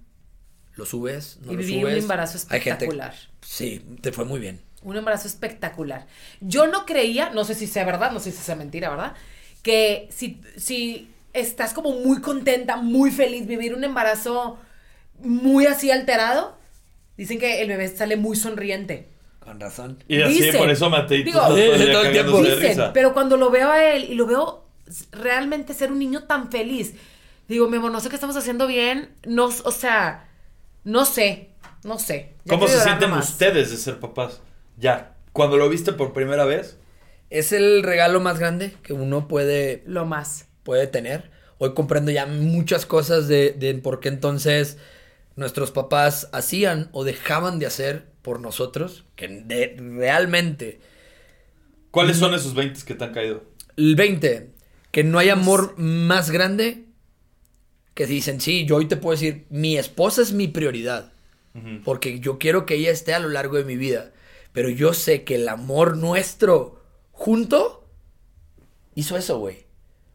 ¿Lo 0.75 0.85
subes? 0.85 1.37
¿No 1.41 1.51
Y 1.51 1.55
lo 1.55 1.61
viví 1.61 1.79
subes? 1.81 1.93
un 1.93 1.99
embarazo 1.99 2.37
Hay 2.49 2.59
gente- 2.61 2.85
espectacular. 2.85 3.13
Sí, 3.41 3.85
te 4.01 4.11
fue 4.11 4.25
muy 4.25 4.39
bien. 4.39 4.61
Un 4.85 4.95
embarazo 4.95 5.27
espectacular. 5.27 6.07
Yo 6.39 6.67
no 6.67 6.85
creía, 6.85 7.31
no 7.31 7.43
sé 7.43 7.55
si 7.55 7.67
sea 7.67 7.83
verdad, 7.83 8.11
no 8.11 8.19
sé 8.21 8.31
si 8.31 8.37
sea 8.41 8.55
mentira, 8.55 8.89
¿verdad? 8.89 9.13
Que 9.63 10.07
si, 10.11 10.39
si 10.55 11.09
estás 11.33 11.73
como 11.73 11.91
muy 11.91 12.21
contenta, 12.21 12.77
muy 12.77 13.11
feliz, 13.11 13.47
vivir 13.47 13.73
un 13.75 13.83
embarazo 13.83 14.57
muy 15.19 15.65
así 15.65 15.91
alterado, 15.91 16.57
dicen 17.17 17.39
que 17.39 17.61
el 17.61 17.67
bebé 17.67 17.87
sale 17.89 18.15
muy 18.15 18.35
sonriente. 18.35 19.09
Con 19.39 19.59
razón. 19.59 20.03
Y 20.07 20.21
así, 20.21 20.41
Dicen. 20.41 20.57
por 20.57 20.69
eso 20.69 20.89
Mateito 20.89 21.25
Digo, 21.25 21.39
está 21.39 21.47
todo 21.47 21.73
el 21.73 21.79
día 21.79 21.91
todo 21.93 22.05
el 22.05 22.11
tiempo. 22.11 22.41
de 22.41 22.55
risa. 22.55 22.93
pero 22.93 23.13
cuando 23.13 23.37
lo 23.37 23.49
veo 23.51 23.69
a 23.71 23.83
él 23.93 24.05
y 24.05 24.15
lo 24.15 24.25
veo 24.25 24.65
realmente 25.11 25.73
ser 25.73 25.91
un 25.91 25.99
niño 25.99 26.23
tan 26.23 26.51
feliz, 26.51 26.93
digo, 27.47 27.67
mi 27.69 27.77
amor, 27.77 27.91
no 27.91 27.99
sé 27.99 28.09
qué 28.09 28.15
estamos 28.15 28.35
haciendo 28.37 28.67
bien, 28.67 29.09
no, 29.25 29.45
o 29.45 29.71
sea, 29.71 30.29
No 30.83 31.05
sé, 31.05 31.49
no 31.83 31.97
sé. 31.99 32.33
Ya 32.45 32.53
¿Cómo 32.53 32.67
se 32.67 32.79
sienten 32.81 33.11
ustedes 33.13 33.71
de 33.71 33.77
ser 33.77 33.99
papás? 33.99 34.41
Ya. 34.77 35.15
Cuando 35.33 35.57
lo 35.57 35.69
viste 35.69 35.93
por 35.93 36.13
primera 36.13 36.45
vez. 36.45 36.77
Es 37.29 37.51
el 37.51 37.83
regalo 37.83 38.19
más 38.21 38.39
grande 38.39 38.73
que 38.83 38.93
uno 38.93 39.27
puede, 39.27 39.83
Lo 39.85 40.05
más. 40.05 40.47
puede 40.63 40.87
tener. 40.87 41.31
Hoy 41.57 41.73
comprendo 41.73 42.11
ya 42.11 42.25
muchas 42.25 42.85
cosas 42.85 43.27
de, 43.27 43.51
de 43.51 43.73
por 43.75 43.99
qué 43.99 44.09
entonces 44.09 44.77
nuestros 45.35 45.71
papás 45.71 46.29
hacían 46.31 46.89
o 46.91 47.03
dejaban 47.03 47.59
de 47.59 47.65
hacer 47.65 48.05
por 48.21 48.39
nosotros. 48.39 49.05
Que 49.15 49.27
de- 49.27 49.75
realmente 49.79 50.79
¿Cuáles 51.91 52.17
son 52.17 52.33
esos 52.33 52.53
20 52.53 52.81
que 52.85 52.93
te 52.95 53.03
han 53.03 53.13
caído? 53.13 53.43
El 53.77 53.95
20, 53.95 54.51
que 54.91 55.03
no 55.03 55.17
hay 55.19 55.29
amor 55.29 55.77
más 55.77 56.29
grande 56.31 56.85
que 57.93 58.05
dicen, 58.05 58.41
sí, 58.41 58.65
yo 58.65 58.75
hoy 58.77 58.87
te 58.87 58.97
puedo 58.97 59.15
decir, 59.15 59.45
mi 59.49 59.77
esposa 59.77 60.21
es 60.21 60.33
mi 60.33 60.47
prioridad, 60.49 61.13
porque 61.85 62.19
yo 62.19 62.37
quiero 62.37 62.65
que 62.65 62.75
ella 62.75 62.91
esté 62.91 63.13
a 63.13 63.19
lo 63.19 63.29
largo 63.29 63.55
de 63.57 63.63
mi 63.63 63.77
vida, 63.77 64.11
pero 64.55 64.69
yo 64.69 64.93
sé 64.93 65.23
que 65.23 65.35
el 65.35 65.47
amor 65.47 65.97
nuestro 65.97 66.81
junto 67.11 67.87
hizo 68.95 69.15
eso, 69.17 69.37
güey. 69.37 69.67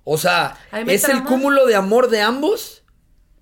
O 0.03 0.19
sea, 0.19 0.57
es 0.89 1.05
el 1.05 1.11
trauma- 1.19 1.27
cúmulo 1.29 1.67
de 1.67 1.77
amor 1.77 2.11
de 2.11 2.23
ambos 2.23 2.83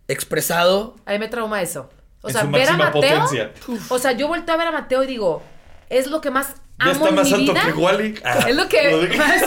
expresado. 0.08 0.96
A 1.06 1.12
mí 1.12 1.18
me 1.18 1.28
trauma 1.28 1.62
eso. 1.62 1.88
O 2.20 2.28
En 2.28 2.34
sea, 2.34 2.42
su 2.42 2.50
ver 2.50 2.68
a 2.68 2.76
Mateo. 2.76 2.92
potencia. 3.00 3.52
O 3.88 3.98
sea, 3.98 4.12
yo 4.12 4.28
volteo 4.28 4.54
a 4.54 4.58
ver 4.58 4.66
a 4.66 4.72
Mateo 4.72 5.04
y 5.04 5.06
digo, 5.06 5.42
es 5.88 6.08
lo 6.08 6.20
que 6.20 6.30
más 6.30 6.48
¿Ya 6.80 6.86
amo 6.86 6.92
está 6.92 7.08
en 7.10 7.14
más 7.14 7.28
mi 7.28 7.34
alto 7.34 7.52
vida. 7.52 7.64
que 7.64 7.72
Wally? 7.72 8.14
Ah, 8.24 8.44
Es 8.48 8.56
lo 8.56 8.68
que 8.68 8.96
dije. 9.06 9.16
más, 9.16 9.42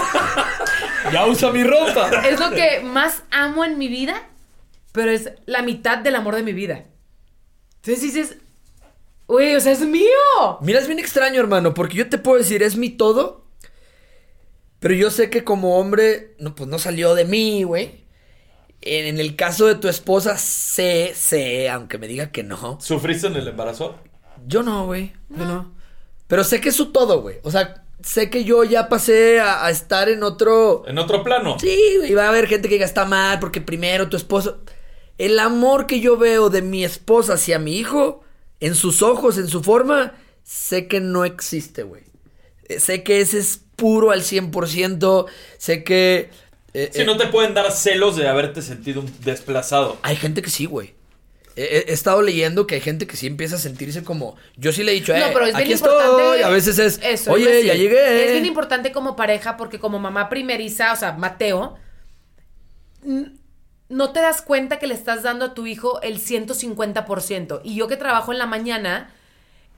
Ya 1.14 1.26
usa 1.26 1.52
mi 1.52 1.64
ropa. 1.64 2.10
es 2.28 2.40
lo 2.40 2.50
que 2.52 2.80
más 2.82 3.24
amo 3.32 3.66
en 3.66 3.78
mi 3.78 3.88
vida, 3.90 4.30
pero 4.94 5.12
es 5.12 5.32
la 5.46 5.62
mitad 5.62 5.98
del 5.98 6.16
amor 6.16 6.36
de 6.36 6.44
mi 6.44 6.54
vida. 6.54 6.86
Entonces 7.78 8.02
dices, 8.02 8.38
güey, 9.32 9.56
o 9.56 9.60
sea, 9.62 9.72
es 9.72 9.82
mío. 9.82 10.60
Mira, 10.62 10.80
es 10.80 10.88
bien 10.88 11.00
extraño, 11.00 11.40
hermano, 11.40 11.74
porque 11.74 11.98
yo 11.98 12.10
te 12.10 12.18
puedo 12.18 12.38
decir, 12.38 12.62
es 12.62 12.76
mi 12.76 12.90
todo. 12.90 13.46
Pero 14.80 14.94
yo 14.94 15.10
sé 15.12 15.30
que 15.30 15.44
como 15.44 15.78
hombre, 15.78 16.36
no, 16.40 16.56
pues 16.56 16.68
no 16.70 16.80
salió 16.80 17.16
de 17.16 17.26
mí, 17.26 17.64
güey. 17.64 18.02
En, 18.82 19.20
el 19.20 19.36
caso 19.36 19.68
de 19.68 19.76
tu 19.76 19.88
esposa, 19.88 20.38
sé, 20.38 21.14
sé, 21.16 21.70
aunque 21.70 22.00
me 22.00 22.08
diga 22.08 22.32
que 22.32 22.44
no. 22.44 22.80
¿Sufriste 22.82 23.28
en 23.28 23.36
el 23.36 23.48
embarazo? 23.48 23.96
Yo 24.48 24.64
no, 24.64 24.88
güey. 24.88 25.14
Yo 25.30 25.46
no. 25.46 25.76
Pero 26.28 26.44
sé 26.44 26.60
que 26.60 26.70
es 26.70 26.76
su 26.76 26.92
todo, 26.92 27.22
güey. 27.22 27.38
O 27.44 27.52
sea, 27.52 27.86
sé 28.02 28.32
que 28.32 28.44
yo 28.44 28.64
ya 28.64 28.90
pasé 28.90 29.40
a, 29.40 29.66
a 29.66 29.70
estar 29.70 30.10
en 30.10 30.24
otro. 30.24 30.84
En 30.88 30.98
otro 30.98 31.24
plano. 31.24 31.60
Sí, 31.60 31.96
güey, 31.98 32.16
va 32.16 32.26
a 32.26 32.30
haber 32.30 32.48
gente 32.48 32.68
que 32.68 32.76
diga 32.76 32.86
está 32.86 33.06
mal 33.06 33.40
porque 33.40 33.62
primero 33.62 34.10
tu 34.10 34.18
esposo. 34.18 34.62
El 35.20 35.38
amor 35.38 35.86
que 35.86 36.00
yo 36.00 36.18
veo 36.18 36.50
de 36.50 36.64
mi 36.64 36.84
esposa 36.84 37.34
hacia 37.34 37.60
mi 37.60 37.78
hijo, 37.78 38.24
en 38.62 38.76
sus 38.76 39.02
ojos, 39.02 39.38
en 39.38 39.48
su 39.50 39.62
forma, 39.64 40.14
sé 40.44 40.88
que 40.88 41.00
no 41.02 41.26
existe, 41.26 41.84
güey. 41.84 42.04
Eh, 42.70 42.80
Sé 42.80 43.04
que 43.04 43.20
ese 43.20 43.40
es 43.40 43.60
puro 43.76 44.12
al 44.12 44.22
100%. 44.22 45.26
Sé 45.58 45.84
que. 45.84 46.30
eh, 46.74 46.90
Si 46.94 47.02
eh, 47.02 47.06
no 47.06 47.18
te 47.18 47.28
pueden 47.28 47.54
dar 47.54 47.72
celos 47.72 48.16
de 48.16 48.28
haberte 48.28 48.62
sentido 48.62 49.02
un 49.02 49.12
desplazado. 49.24 49.98
Hay 50.04 50.16
gente 50.16 50.42
que 50.42 50.50
sí, 50.50 50.66
güey. 50.66 50.94
He, 51.58 51.92
estado 51.92 52.22
leyendo 52.22 52.66
que 52.66 52.76
hay 52.76 52.82
gente 52.82 53.06
que 53.08 53.18
sí 53.18 53.28
empieza 53.28 53.58
a 53.58 53.60
sentirse 53.60 54.04
como. 54.06 54.38
Yo 54.56 54.72
sí 54.72 54.84
le 54.84 54.92
he 54.94 54.96
dicho, 54.96 55.14
eh, 55.14 55.20
No, 55.20 55.34
pero 55.34 55.46
es 55.48 55.54
bien 55.56 55.64
aquí 55.66 55.74
importante. 55.74 56.24
estoy. 56.24 56.42
A 56.44 56.50
veces 56.50 56.80
es, 56.80 57.00
Eso, 57.04 57.32
oye, 57.34 57.46
decir. 57.50 57.66
ya 57.66 57.74
llegué. 57.74 58.26
Es 58.26 58.32
bien 58.32 58.46
importante 58.46 58.94
como 58.94 59.18
pareja 59.18 59.58
porque 59.58 59.78
como 59.78 60.00
mamá 60.00 60.30
primeriza, 60.30 60.94
o 60.94 60.96
sea, 60.96 61.12
Mateo, 61.12 61.78
no 63.92 64.12
te 64.14 64.22
das 64.22 64.42
cuenta 64.42 64.80
que 64.80 64.88
le 64.88 64.94
estás 64.94 65.22
dando 65.22 65.46
a 65.46 65.54
tu 65.54 65.68
hijo 65.68 66.02
el 66.02 66.18
150%. 66.20 67.62
Y 67.64 67.76
yo 67.76 67.88
que 67.88 67.98
trabajo 67.98 68.32
en 68.32 68.38
la 68.40 68.46
mañana, 68.46 69.14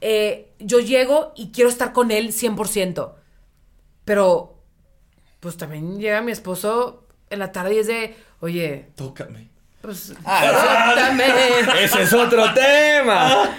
eh, 0.02 0.50
yo 0.60 0.80
llego 0.80 1.34
y 1.36 1.52
quiero 1.52 1.70
estar 1.70 1.94
con 1.94 2.12
él 2.12 2.32
100%. 2.32 3.16
Pero, 4.06 4.62
pues 5.40 5.58
también 5.58 6.00
llega 6.00 6.22
mi 6.22 6.32
esposo 6.32 7.08
en 7.30 7.40
la 7.40 7.52
tarde 7.52 7.76
y 7.76 7.80
es 7.80 7.88
de, 7.88 8.16
oye, 8.40 8.90
Tócame. 8.96 9.50
pues, 9.82 10.14
Ah, 10.26 10.94
suéltame. 10.94 11.84
Ese 11.84 12.04
es 12.04 12.14
otro 12.14 12.54
tema. 12.54 13.50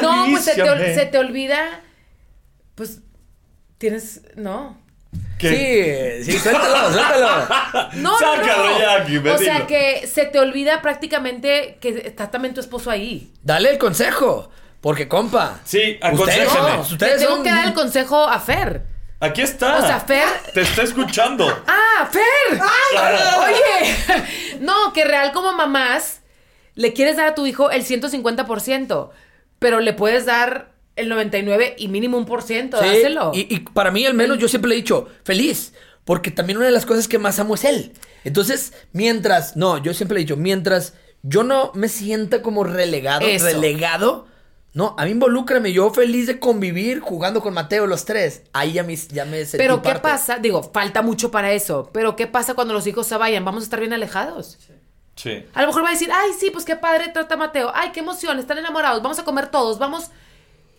No, 0.00 0.26
pues 0.30 0.44
se 0.44 0.54
te, 0.54 0.94
se 0.94 1.06
te 1.06 1.18
olvida. 1.18 1.82
Pues 2.76 3.00
tienes. 3.78 4.22
No. 4.36 4.78
¿Qué? 5.38 6.20
Sí, 6.24 6.32
sí, 6.32 6.38
suéltalo, 6.38 6.92
suéltalo. 6.92 7.46
No, 7.94 8.18
Sácalo 8.18 8.64
no, 8.64 8.70
no. 8.70 8.78
ya, 8.78 9.34
O 9.34 9.38
sea 9.38 9.66
que 9.66 10.06
se 10.06 10.26
te 10.26 10.38
olvida 10.38 10.80
prácticamente 10.82 11.78
que 11.80 12.02
está 12.06 12.30
también 12.30 12.54
tu 12.54 12.60
esposo 12.60 12.90
ahí. 12.90 13.32
Dale 13.42 13.70
el 13.70 13.78
consejo. 13.78 14.50
Porque, 14.80 15.08
compa. 15.08 15.60
Sí, 15.64 15.98
ustedes, 16.12 16.46
aconséjame. 16.48 16.70
no, 16.70 16.76
Le 16.76 16.80
ustedes 16.82 17.18
tengo 17.18 17.34
son- 17.36 17.42
que 17.42 17.50
dar 17.50 17.64
el 17.66 17.72
consejo 17.74 18.28
a 18.28 18.38
Fer. 18.38 18.82
Aquí 19.20 19.40
está. 19.40 19.78
O 19.78 19.86
sea, 19.86 20.00
Fer. 20.00 20.28
Te 20.52 20.60
está 20.60 20.82
escuchando. 20.82 21.46
¡Ah, 21.66 22.08
Fer! 22.10 22.60
Oye. 23.48 24.24
No, 24.60 24.92
que 24.92 25.04
real 25.04 25.32
como 25.32 25.52
mamás 25.52 26.20
le 26.74 26.92
quieres 26.92 27.16
dar 27.16 27.28
a 27.28 27.34
tu 27.34 27.46
hijo 27.46 27.70
el 27.70 27.84
150%, 27.84 29.10
pero 29.58 29.80
le 29.80 29.92
puedes 29.94 30.26
dar 30.26 30.73
el 30.96 31.08
99 31.08 31.74
y 31.78 31.88
mínimo 31.88 32.16
un 32.18 32.24
por 32.26 32.42
ciento. 32.42 32.78
Sí, 32.80 32.86
Dáselo. 32.86 33.32
Y, 33.34 33.54
y 33.54 33.60
para 33.60 33.90
mí, 33.90 34.04
al 34.06 34.14
menos, 34.14 34.38
yo 34.38 34.48
siempre 34.48 34.68
le 34.68 34.74
he 34.76 34.78
dicho, 34.78 35.08
feliz. 35.24 35.72
Porque 36.04 36.30
también 36.30 36.58
una 36.58 36.66
de 36.66 36.72
las 36.72 36.84
cosas 36.86 37.08
que 37.08 37.18
más 37.18 37.38
amo 37.38 37.54
es 37.54 37.64
él. 37.64 37.92
Entonces, 38.24 38.72
mientras, 38.92 39.56
no, 39.56 39.78
yo 39.82 39.94
siempre 39.94 40.14
le 40.16 40.20
he 40.20 40.24
dicho, 40.24 40.36
mientras 40.36 40.94
yo 41.22 41.42
no 41.42 41.72
me 41.74 41.88
sienta 41.88 42.42
como 42.42 42.64
relegado, 42.64 43.26
Eso. 43.26 43.46
relegado, 43.46 44.26
no, 44.74 44.94
a 44.98 45.04
mí 45.04 45.12
involúcrame, 45.12 45.72
yo 45.72 45.88
feliz 45.90 46.26
de 46.26 46.38
convivir 46.40 47.00
jugando 47.00 47.40
con 47.40 47.54
Mateo 47.54 47.86
los 47.86 48.04
tres. 48.04 48.42
Ahí 48.52 48.72
ya 48.72 48.82
me, 48.82 48.96
ya 48.96 49.24
me 49.24 49.38
sentí 49.44 49.56
Pero 49.56 49.80
¿qué 49.80 49.90
parte. 49.90 50.00
pasa? 50.02 50.38
Digo, 50.38 50.62
falta 50.62 51.00
mucho 51.00 51.30
para 51.30 51.52
eso. 51.52 51.88
Pero 51.92 52.16
¿qué 52.16 52.26
pasa 52.26 52.54
cuando 52.54 52.74
los 52.74 52.86
hijos 52.86 53.06
se 53.06 53.16
vayan? 53.16 53.44
Vamos 53.44 53.62
a 53.62 53.64
estar 53.64 53.78
bien 53.80 53.92
alejados. 53.92 54.58
Sí. 55.14 55.44
A 55.54 55.60
lo 55.62 55.68
mejor 55.68 55.84
va 55.84 55.88
a 55.88 55.92
decir, 55.92 56.10
ay, 56.12 56.32
sí, 56.38 56.50
pues 56.50 56.64
qué 56.64 56.74
padre 56.74 57.08
trata 57.14 57.36
Mateo. 57.36 57.70
Ay, 57.72 57.90
qué 57.92 58.00
emoción, 58.00 58.38
están 58.40 58.58
enamorados, 58.58 59.00
vamos 59.00 59.18
a 59.20 59.24
comer 59.24 59.46
todos, 59.46 59.78
vamos. 59.78 60.10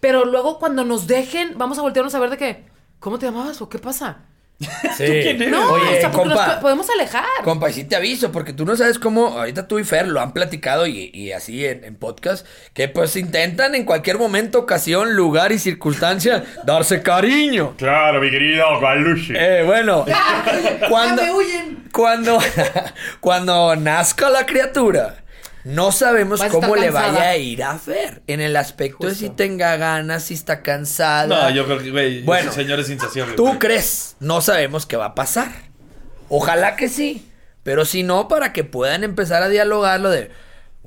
Pero 0.06 0.24
luego 0.24 0.60
cuando 0.60 0.84
nos 0.86 1.08
dejen, 1.08 1.58
vamos 1.58 1.80
a 1.80 1.82
voltearnos 1.82 2.14
a 2.14 2.20
ver 2.20 2.30
de 2.30 2.38
qué. 2.38 2.64
¿Cómo 3.00 3.18
te 3.18 3.26
llamabas 3.26 3.60
o 3.60 3.70
qué 3.70 3.80
pasa? 3.80 4.18
Sí. 4.96 5.36
No, 5.50 5.74
Oye, 5.74 5.98
o 5.98 6.00
sea, 6.00 6.12
porque 6.12 6.30
nos 6.30 6.38
compa. 6.38 6.56
po- 6.58 6.62
podemos 6.62 6.88
alejar. 6.92 7.26
Compa, 7.44 7.72
y 7.72 7.74
sí 7.74 7.86
te 7.86 7.96
aviso, 7.96 8.32
porque 8.32 8.54
tú 8.54 8.66
no 8.68 8.78
sabes 8.78 9.00
cómo, 9.00 9.30
ahorita 9.30 9.68
tú 9.68 9.80
y 9.80 9.84
Fer 9.84 10.08
lo 10.08 10.22
han 10.22 10.32
platicado 10.32 10.86
y, 10.86 11.10
y 11.12 11.32
así 11.32 11.66
en, 11.66 11.84
en 11.84 11.96
podcast, 11.96 12.46
que 12.76 12.88
pues 12.88 13.16
intentan 13.16 13.74
en 13.74 13.84
cualquier 13.84 14.20
momento, 14.20 14.60
ocasión, 14.60 15.16
lugar 15.16 15.52
y 15.52 15.58
circunstancia 15.58 16.44
darse 16.66 17.02
cariño. 17.02 17.74
Claro, 17.78 18.22
mi 18.22 18.30
querido 18.30 18.80
Galushi. 18.80 19.34
Eh, 19.36 19.64
bueno, 19.66 20.06
cuando, 20.90 21.24
cuando, 21.92 22.38
cuando 23.20 23.76
nazca 23.76 24.30
la 24.30 24.46
criatura, 24.46 25.18
no 25.66 25.92
sabemos 25.92 26.42
cómo 26.52 26.76
le 26.76 26.86
cansada. 26.88 27.12
vaya 27.12 27.30
a 27.30 27.38
ir 27.38 27.64
a 27.64 27.78
Fer. 27.78 28.22
En 28.28 28.40
el 28.40 28.56
aspecto 28.56 29.08
de 29.08 29.16
si 29.16 29.30
tenga 29.30 29.76
ganas, 29.78 30.24
si 30.24 30.34
está 30.36 30.62
cansada. 30.62 31.28
No, 31.28 31.50
yo 31.50 31.66
creo 31.66 31.80
que, 31.80 31.92
güey, 31.92 32.22
Bueno, 32.24 32.52
ese 32.52 32.62
señor 32.62 32.80
es 32.80 32.90
insaciable. 32.90 33.36
Tú 33.36 33.48
güey. 33.48 33.60
crees, 33.60 34.16
no 34.20 34.42
sabemos 34.42 34.86
qué 34.86 34.96
va 34.96 35.06
a 35.08 35.16
pasar. 35.16 35.50
Ojalá 36.30 36.76
que 36.76 36.88
sí, 36.88 37.30
pero 37.64 37.84
si 37.86 38.04
no, 38.04 38.28
para 38.28 38.54
que 38.54 38.64
puedan 38.64 39.04
empezar 39.04 39.44
a 39.44 39.50
dialogar 39.50 40.00
lo 40.00 40.10
de 40.10 40.32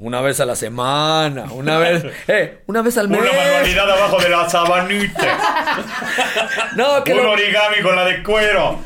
una 0.00 0.20
vez 0.20 0.38
a 0.38 0.46
la 0.46 0.54
semana, 0.54 1.46
una 1.50 1.76
vez, 1.78 2.04
eh, 2.28 2.62
una 2.66 2.82
vez 2.82 2.96
al 2.98 3.08
mes. 3.08 3.20
Una 3.20 3.32
manualidad 3.32 3.90
abajo 3.90 4.18
de 4.22 4.28
la 4.28 4.48
sabanita. 4.48 5.38
No, 6.76 7.02
que 7.02 7.12
Un 7.14 7.24
lo- 7.24 7.32
origami 7.32 7.82
con 7.82 7.96
la 7.96 8.04
de 8.04 8.22
cuero. 8.22 8.80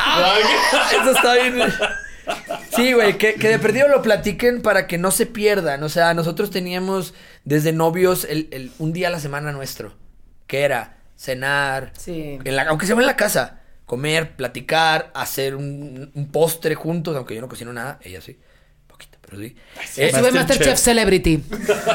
Eso 1.02 1.10
está 1.10 1.34
bien. 1.34 1.62
Sí, 2.76 2.92
güey, 2.92 3.18
que, 3.18 3.34
que 3.34 3.48
de 3.48 3.58
perdido 3.58 3.88
lo 3.88 4.02
platiquen 4.02 4.62
para 4.62 4.86
que 4.86 4.98
no 4.98 5.10
se 5.10 5.26
pierdan. 5.26 5.82
O 5.82 5.88
sea, 5.88 6.14
nosotros 6.14 6.50
teníamos 6.50 7.14
desde 7.44 7.72
novios 7.72 8.24
el, 8.28 8.48
el- 8.52 8.72
un 8.78 8.92
día 8.92 9.08
a 9.08 9.10
la 9.10 9.20
semana 9.20 9.52
nuestro. 9.52 9.94
Que 10.46 10.62
era 10.62 10.98
cenar, 11.16 11.92
Sí. 11.98 12.38
en 12.44 12.56
la- 12.56 12.62
aunque 12.64 12.86
sea 12.86 12.96
en 12.96 13.06
la 13.06 13.16
casa, 13.16 13.60
comer, 13.86 14.36
platicar, 14.36 15.10
hacer 15.14 15.54
un, 15.56 16.10
un 16.14 16.28
postre 16.30 16.74
juntos, 16.74 17.16
aunque 17.16 17.34
yo 17.34 17.40
no 17.40 17.48
cocino 17.48 17.72
nada, 17.72 17.98
ella 18.02 18.20
sí, 18.20 18.38
poquito, 18.86 19.18
pero 19.20 19.38
sí. 19.38 19.54
Eh, 19.96 20.10
Sube 20.10 20.30
Masterchef 20.32 20.78
Celebrity. 20.78 21.42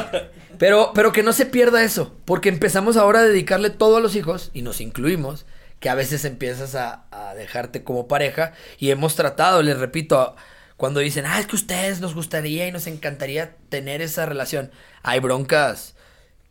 pero, 0.58 0.92
pero 0.94 1.12
que 1.12 1.22
no 1.22 1.32
se 1.32 1.46
pierda 1.46 1.82
eso, 1.82 2.16
porque 2.24 2.48
empezamos 2.48 2.96
ahora 2.96 3.20
a 3.20 3.24
dedicarle 3.24 3.70
todo 3.70 3.96
a 3.96 4.00
los 4.00 4.14
hijos, 4.16 4.50
y 4.54 4.62
nos 4.62 4.80
incluimos, 4.80 5.46
que 5.80 5.88
a 5.88 5.94
veces 5.94 6.24
empiezas 6.24 6.74
a, 6.74 7.04
a 7.10 7.34
dejarte 7.34 7.84
como 7.84 8.08
pareja, 8.08 8.52
y 8.78 8.90
hemos 8.90 9.14
tratado, 9.14 9.62
les 9.62 9.78
repito, 9.78 10.36
cuando 10.76 11.00
dicen, 11.00 11.26
ah, 11.26 11.40
es 11.40 11.46
que 11.46 11.56
ustedes 11.56 12.00
nos 12.00 12.14
gustaría 12.14 12.68
y 12.68 12.72
nos 12.72 12.86
encantaría 12.86 13.56
tener 13.68 14.00
esa 14.00 14.26
relación, 14.26 14.70
hay 15.02 15.20
broncas, 15.20 15.94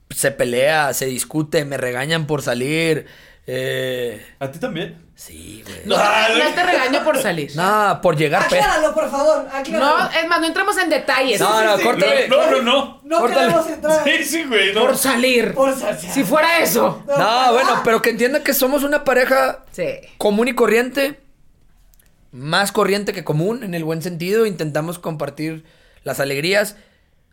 se 0.10 0.32
pelea, 0.32 0.94
se 0.94 1.06
discute, 1.06 1.66
me 1.66 1.78
regañan 1.78 2.28
por 2.28 2.41
salir, 2.41 3.08
Eh, 3.49 4.22
¿A 4.40 4.52
ti 4.52 4.60
también? 4.60 5.06
sí, 5.15 5.64
güey. 5.65 5.80
No, 5.86 5.95
no 5.98 6.53
te 6.53 6.64
regaño 6.64 7.02
por 7.06 7.18
salir. 7.22 7.56
Nada, 7.56 8.02
por 8.02 8.18
llegar 8.18 8.48
pe- 8.49 8.60
Acláralo, 8.60 8.94
por 8.94 9.10
favor. 9.10 9.48
Acláralo. 9.52 9.98
No, 9.99 10.10
es 10.11 10.28
más, 10.28 10.41
no 10.41 10.48
entramos 10.48 10.78
en 10.78 10.90
detalles. 10.90 11.40
No, 11.40 11.64
no, 11.64 11.82
córtale. 11.82 12.28
No, 12.28 12.52
no, 12.52 12.61
no. 12.61 13.02
No 13.06 13.19
córtale. 13.22 13.48
queremos 13.48 13.69
entrar. 13.69 14.03
Sí, 14.03 14.24
sí, 14.26 14.44
güey. 14.44 14.74
no. 14.74 14.82
Por 14.82 14.98
salir. 14.98 15.53
Por. 15.53 15.74
Si 15.98 16.24
fuera 16.26 16.60
eso. 16.60 17.03
No, 17.07 17.53
bueno, 17.53 17.82
pero 17.86 18.02
que 18.02 18.10
entienda 18.10 18.44
que 18.44 18.53
somos 18.53 18.84
una 18.84 19.06
pareja 19.06 19.64
Sí. 19.72 19.86
común 20.18 20.49
y 20.49 20.53
corriente. 20.53 21.22
Más 22.34 22.74
corriente 22.74 23.14
que 23.14 23.24
común, 23.24 23.64
en 23.64 23.74
el 23.74 23.86
buen 23.86 24.02
sentido. 24.02 24.45
Intentamos 24.45 24.99
compartir 24.99 25.64
las 26.03 26.19
alegrías, 26.19 26.76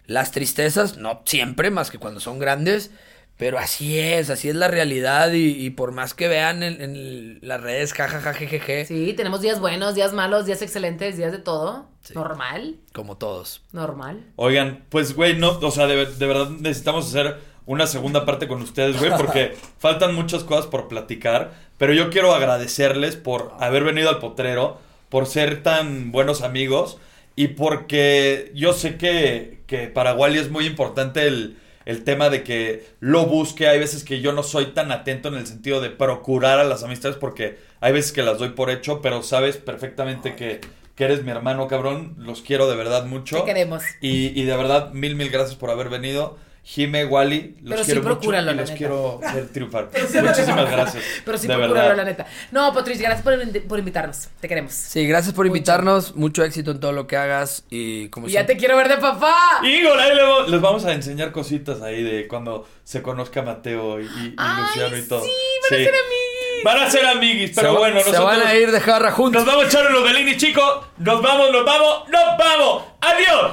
las 0.06 0.30
tristezas, 0.30 0.96
no 0.96 1.22
siempre, 1.26 1.70
más 1.70 1.90
que 1.90 1.98
cuando 1.98 2.20
son 2.20 2.38
grandes. 2.38 2.92
Pero 3.36 3.58
así 3.58 3.98
es, 3.98 4.30
así 4.30 4.48
es 4.48 4.54
la 4.54 4.68
realidad. 4.68 5.32
Y, 5.32 5.66
y 5.66 5.70
por 5.70 5.92
más 5.92 6.14
que 6.14 6.28
vean 6.28 6.62
en, 6.62 6.80
en 6.80 7.38
las 7.42 7.60
redes, 7.60 7.92
jajaja, 7.92 8.32
jejeje, 8.32 8.84
Sí, 8.86 9.12
tenemos 9.14 9.40
días 9.40 9.60
buenos, 9.60 9.94
días 9.94 10.12
malos, 10.12 10.46
días 10.46 10.62
excelentes, 10.62 11.16
días 11.16 11.32
de 11.32 11.38
todo. 11.38 11.88
Normal, 12.14 12.76
como 12.92 13.16
todos. 13.16 13.62
normal. 13.72 14.24
Oigan, 14.36 14.84
pues, 14.90 15.14
güey, 15.14 15.36
no, 15.36 15.58
o 15.58 15.70
sea, 15.70 15.86
de, 15.86 16.06
de 16.06 16.26
verdad 16.26 16.50
necesitamos 16.50 17.08
hacer 17.08 17.38
una 17.66 17.86
segunda 17.86 18.26
parte 18.26 18.46
con 18.46 18.60
ustedes, 18.62 18.98
güey, 18.98 19.10
porque 19.16 19.56
faltan 19.78 20.14
muchas 20.14 20.44
cosas 20.44 20.66
por 20.66 20.86
platicar. 20.86 21.54
Pero 21.78 21.92
yo 21.92 22.10
quiero 22.10 22.34
agradecerles 22.34 23.16
por 23.16 23.52
haber 23.58 23.84
venido 23.84 24.10
al 24.10 24.18
potrero, 24.18 24.78
por 25.08 25.26
ser 25.26 25.62
tan 25.62 26.12
buenos 26.12 26.42
amigos 26.42 26.98
y 27.36 27.48
porque 27.48 28.52
yo 28.54 28.72
sé 28.72 28.96
que, 28.96 29.62
que 29.66 29.88
para 29.88 30.14
Wally 30.14 30.38
es 30.38 30.50
muy 30.50 30.66
importante 30.66 31.26
el, 31.26 31.58
el 31.86 32.04
tema 32.04 32.30
de 32.30 32.42
que 32.42 32.86
lo 33.00 33.26
busque. 33.26 33.68
Hay 33.68 33.78
veces 33.78 34.04
que 34.04 34.20
yo 34.20 34.32
no 34.32 34.42
soy 34.42 34.66
tan 34.66 34.92
atento 34.92 35.28
en 35.28 35.34
el 35.34 35.46
sentido 35.46 35.80
de 35.80 35.90
procurar 35.90 36.58
a 36.58 36.64
las 36.64 36.82
amistades 36.82 37.16
porque 37.16 37.58
hay 37.80 37.92
veces 37.92 38.12
que 38.12 38.22
las 38.22 38.38
doy 38.38 38.50
por 38.50 38.70
hecho, 38.70 39.00
pero 39.02 39.22
sabes 39.22 39.56
perfectamente 39.56 40.36
que, 40.36 40.60
que 40.94 41.04
eres 41.04 41.24
mi 41.24 41.30
hermano, 41.30 41.68
cabrón. 41.68 42.14
Los 42.18 42.42
quiero 42.42 42.68
de 42.68 42.76
verdad 42.76 43.06
mucho. 43.06 43.38
Te 43.38 43.44
queremos. 43.44 43.82
Y, 44.00 44.38
y 44.40 44.44
de 44.44 44.56
verdad, 44.56 44.92
mil, 44.92 45.16
mil 45.16 45.30
gracias 45.30 45.56
por 45.56 45.70
haber 45.70 45.88
venido. 45.88 46.38
Jime, 46.66 47.04
Wally, 47.04 47.56
los 47.60 47.72
Pero 47.72 47.78
sí, 47.78 47.84
quiero 47.84 48.00
mucho 48.02 48.14
procúralo, 48.14 48.42
y 48.50 48.54
la 48.54 48.60
los 48.62 48.70
neta. 48.70 48.78
quiero 48.78 49.20
ver 49.34 49.48
triunfar. 49.52 49.90
Muchísimas 49.92 50.70
gracias. 50.70 51.04
Pero 51.22 51.36
sí, 51.36 51.46
procúralo, 51.46 51.94
la 51.94 52.04
neta. 52.04 52.26
No, 52.52 52.72
Patricia, 52.72 53.06
gracias 53.10 53.22
por, 53.22 53.62
por 53.68 53.78
invitarnos. 53.78 54.28
Te 54.40 54.48
queremos. 54.48 54.72
Sí, 54.72 55.06
gracias 55.06 55.34
por 55.34 55.46
invitarnos. 55.46 56.16
Mucho 56.16 56.42
éxito 56.42 56.70
en 56.70 56.80
todo 56.80 56.92
lo 56.92 57.06
que 57.06 57.18
hagas. 57.18 57.64
Y 57.68 58.08
como 58.08 58.28
Y 58.28 58.32
ya 58.32 58.46
te 58.46 58.56
quiero 58.56 58.78
ver 58.78 58.88
de 58.88 58.96
papá. 58.96 59.60
Híjole, 59.62 60.02
ahí 60.02 60.14
le- 60.16 60.50
les 60.50 60.60
vamos 60.62 60.86
a 60.86 60.92
enseñar 60.92 61.32
cositas 61.32 61.82
ahí 61.82 62.02
de 62.02 62.26
cuando 62.28 62.66
se 62.82 63.02
conozca 63.02 63.42
Mateo 63.42 64.00
y, 64.00 64.04
y- 64.04 64.06
y 64.06 64.34
Ay, 64.38 64.62
Luciano 64.62 64.96
y 64.96 65.02
todo. 65.06 65.22
sí, 65.22 65.30
van 65.68 65.68
a 65.68 65.70
ser 65.78 65.94
amiguis. 65.94 66.64
Van 66.64 66.78
a 66.78 66.90
ser 66.90 67.06
amiguis, 67.06 67.48
se, 67.54 67.60
pero 67.60 67.74
va- 67.74 67.78
bueno, 67.80 68.00
se 68.00 68.06
nosotros 68.10 68.38
van 68.38 68.46
a 68.46 68.54
ir 68.54 68.70
de 68.72 68.80
jarra 68.80 69.08
nos 69.10 69.16
juntos. 69.18 69.44
vamos 69.44 69.64
a 69.64 69.66
echar 69.66 69.90
los 69.90 70.02
Bellini, 70.02 70.36
chicos. 70.38 70.86
Nos 70.96 71.20
vamos, 71.20 71.52
nos 71.52 71.62
vamos, 71.66 72.08
nos 72.08 72.38
vamos. 72.38 72.84
Adiós. 73.02 73.52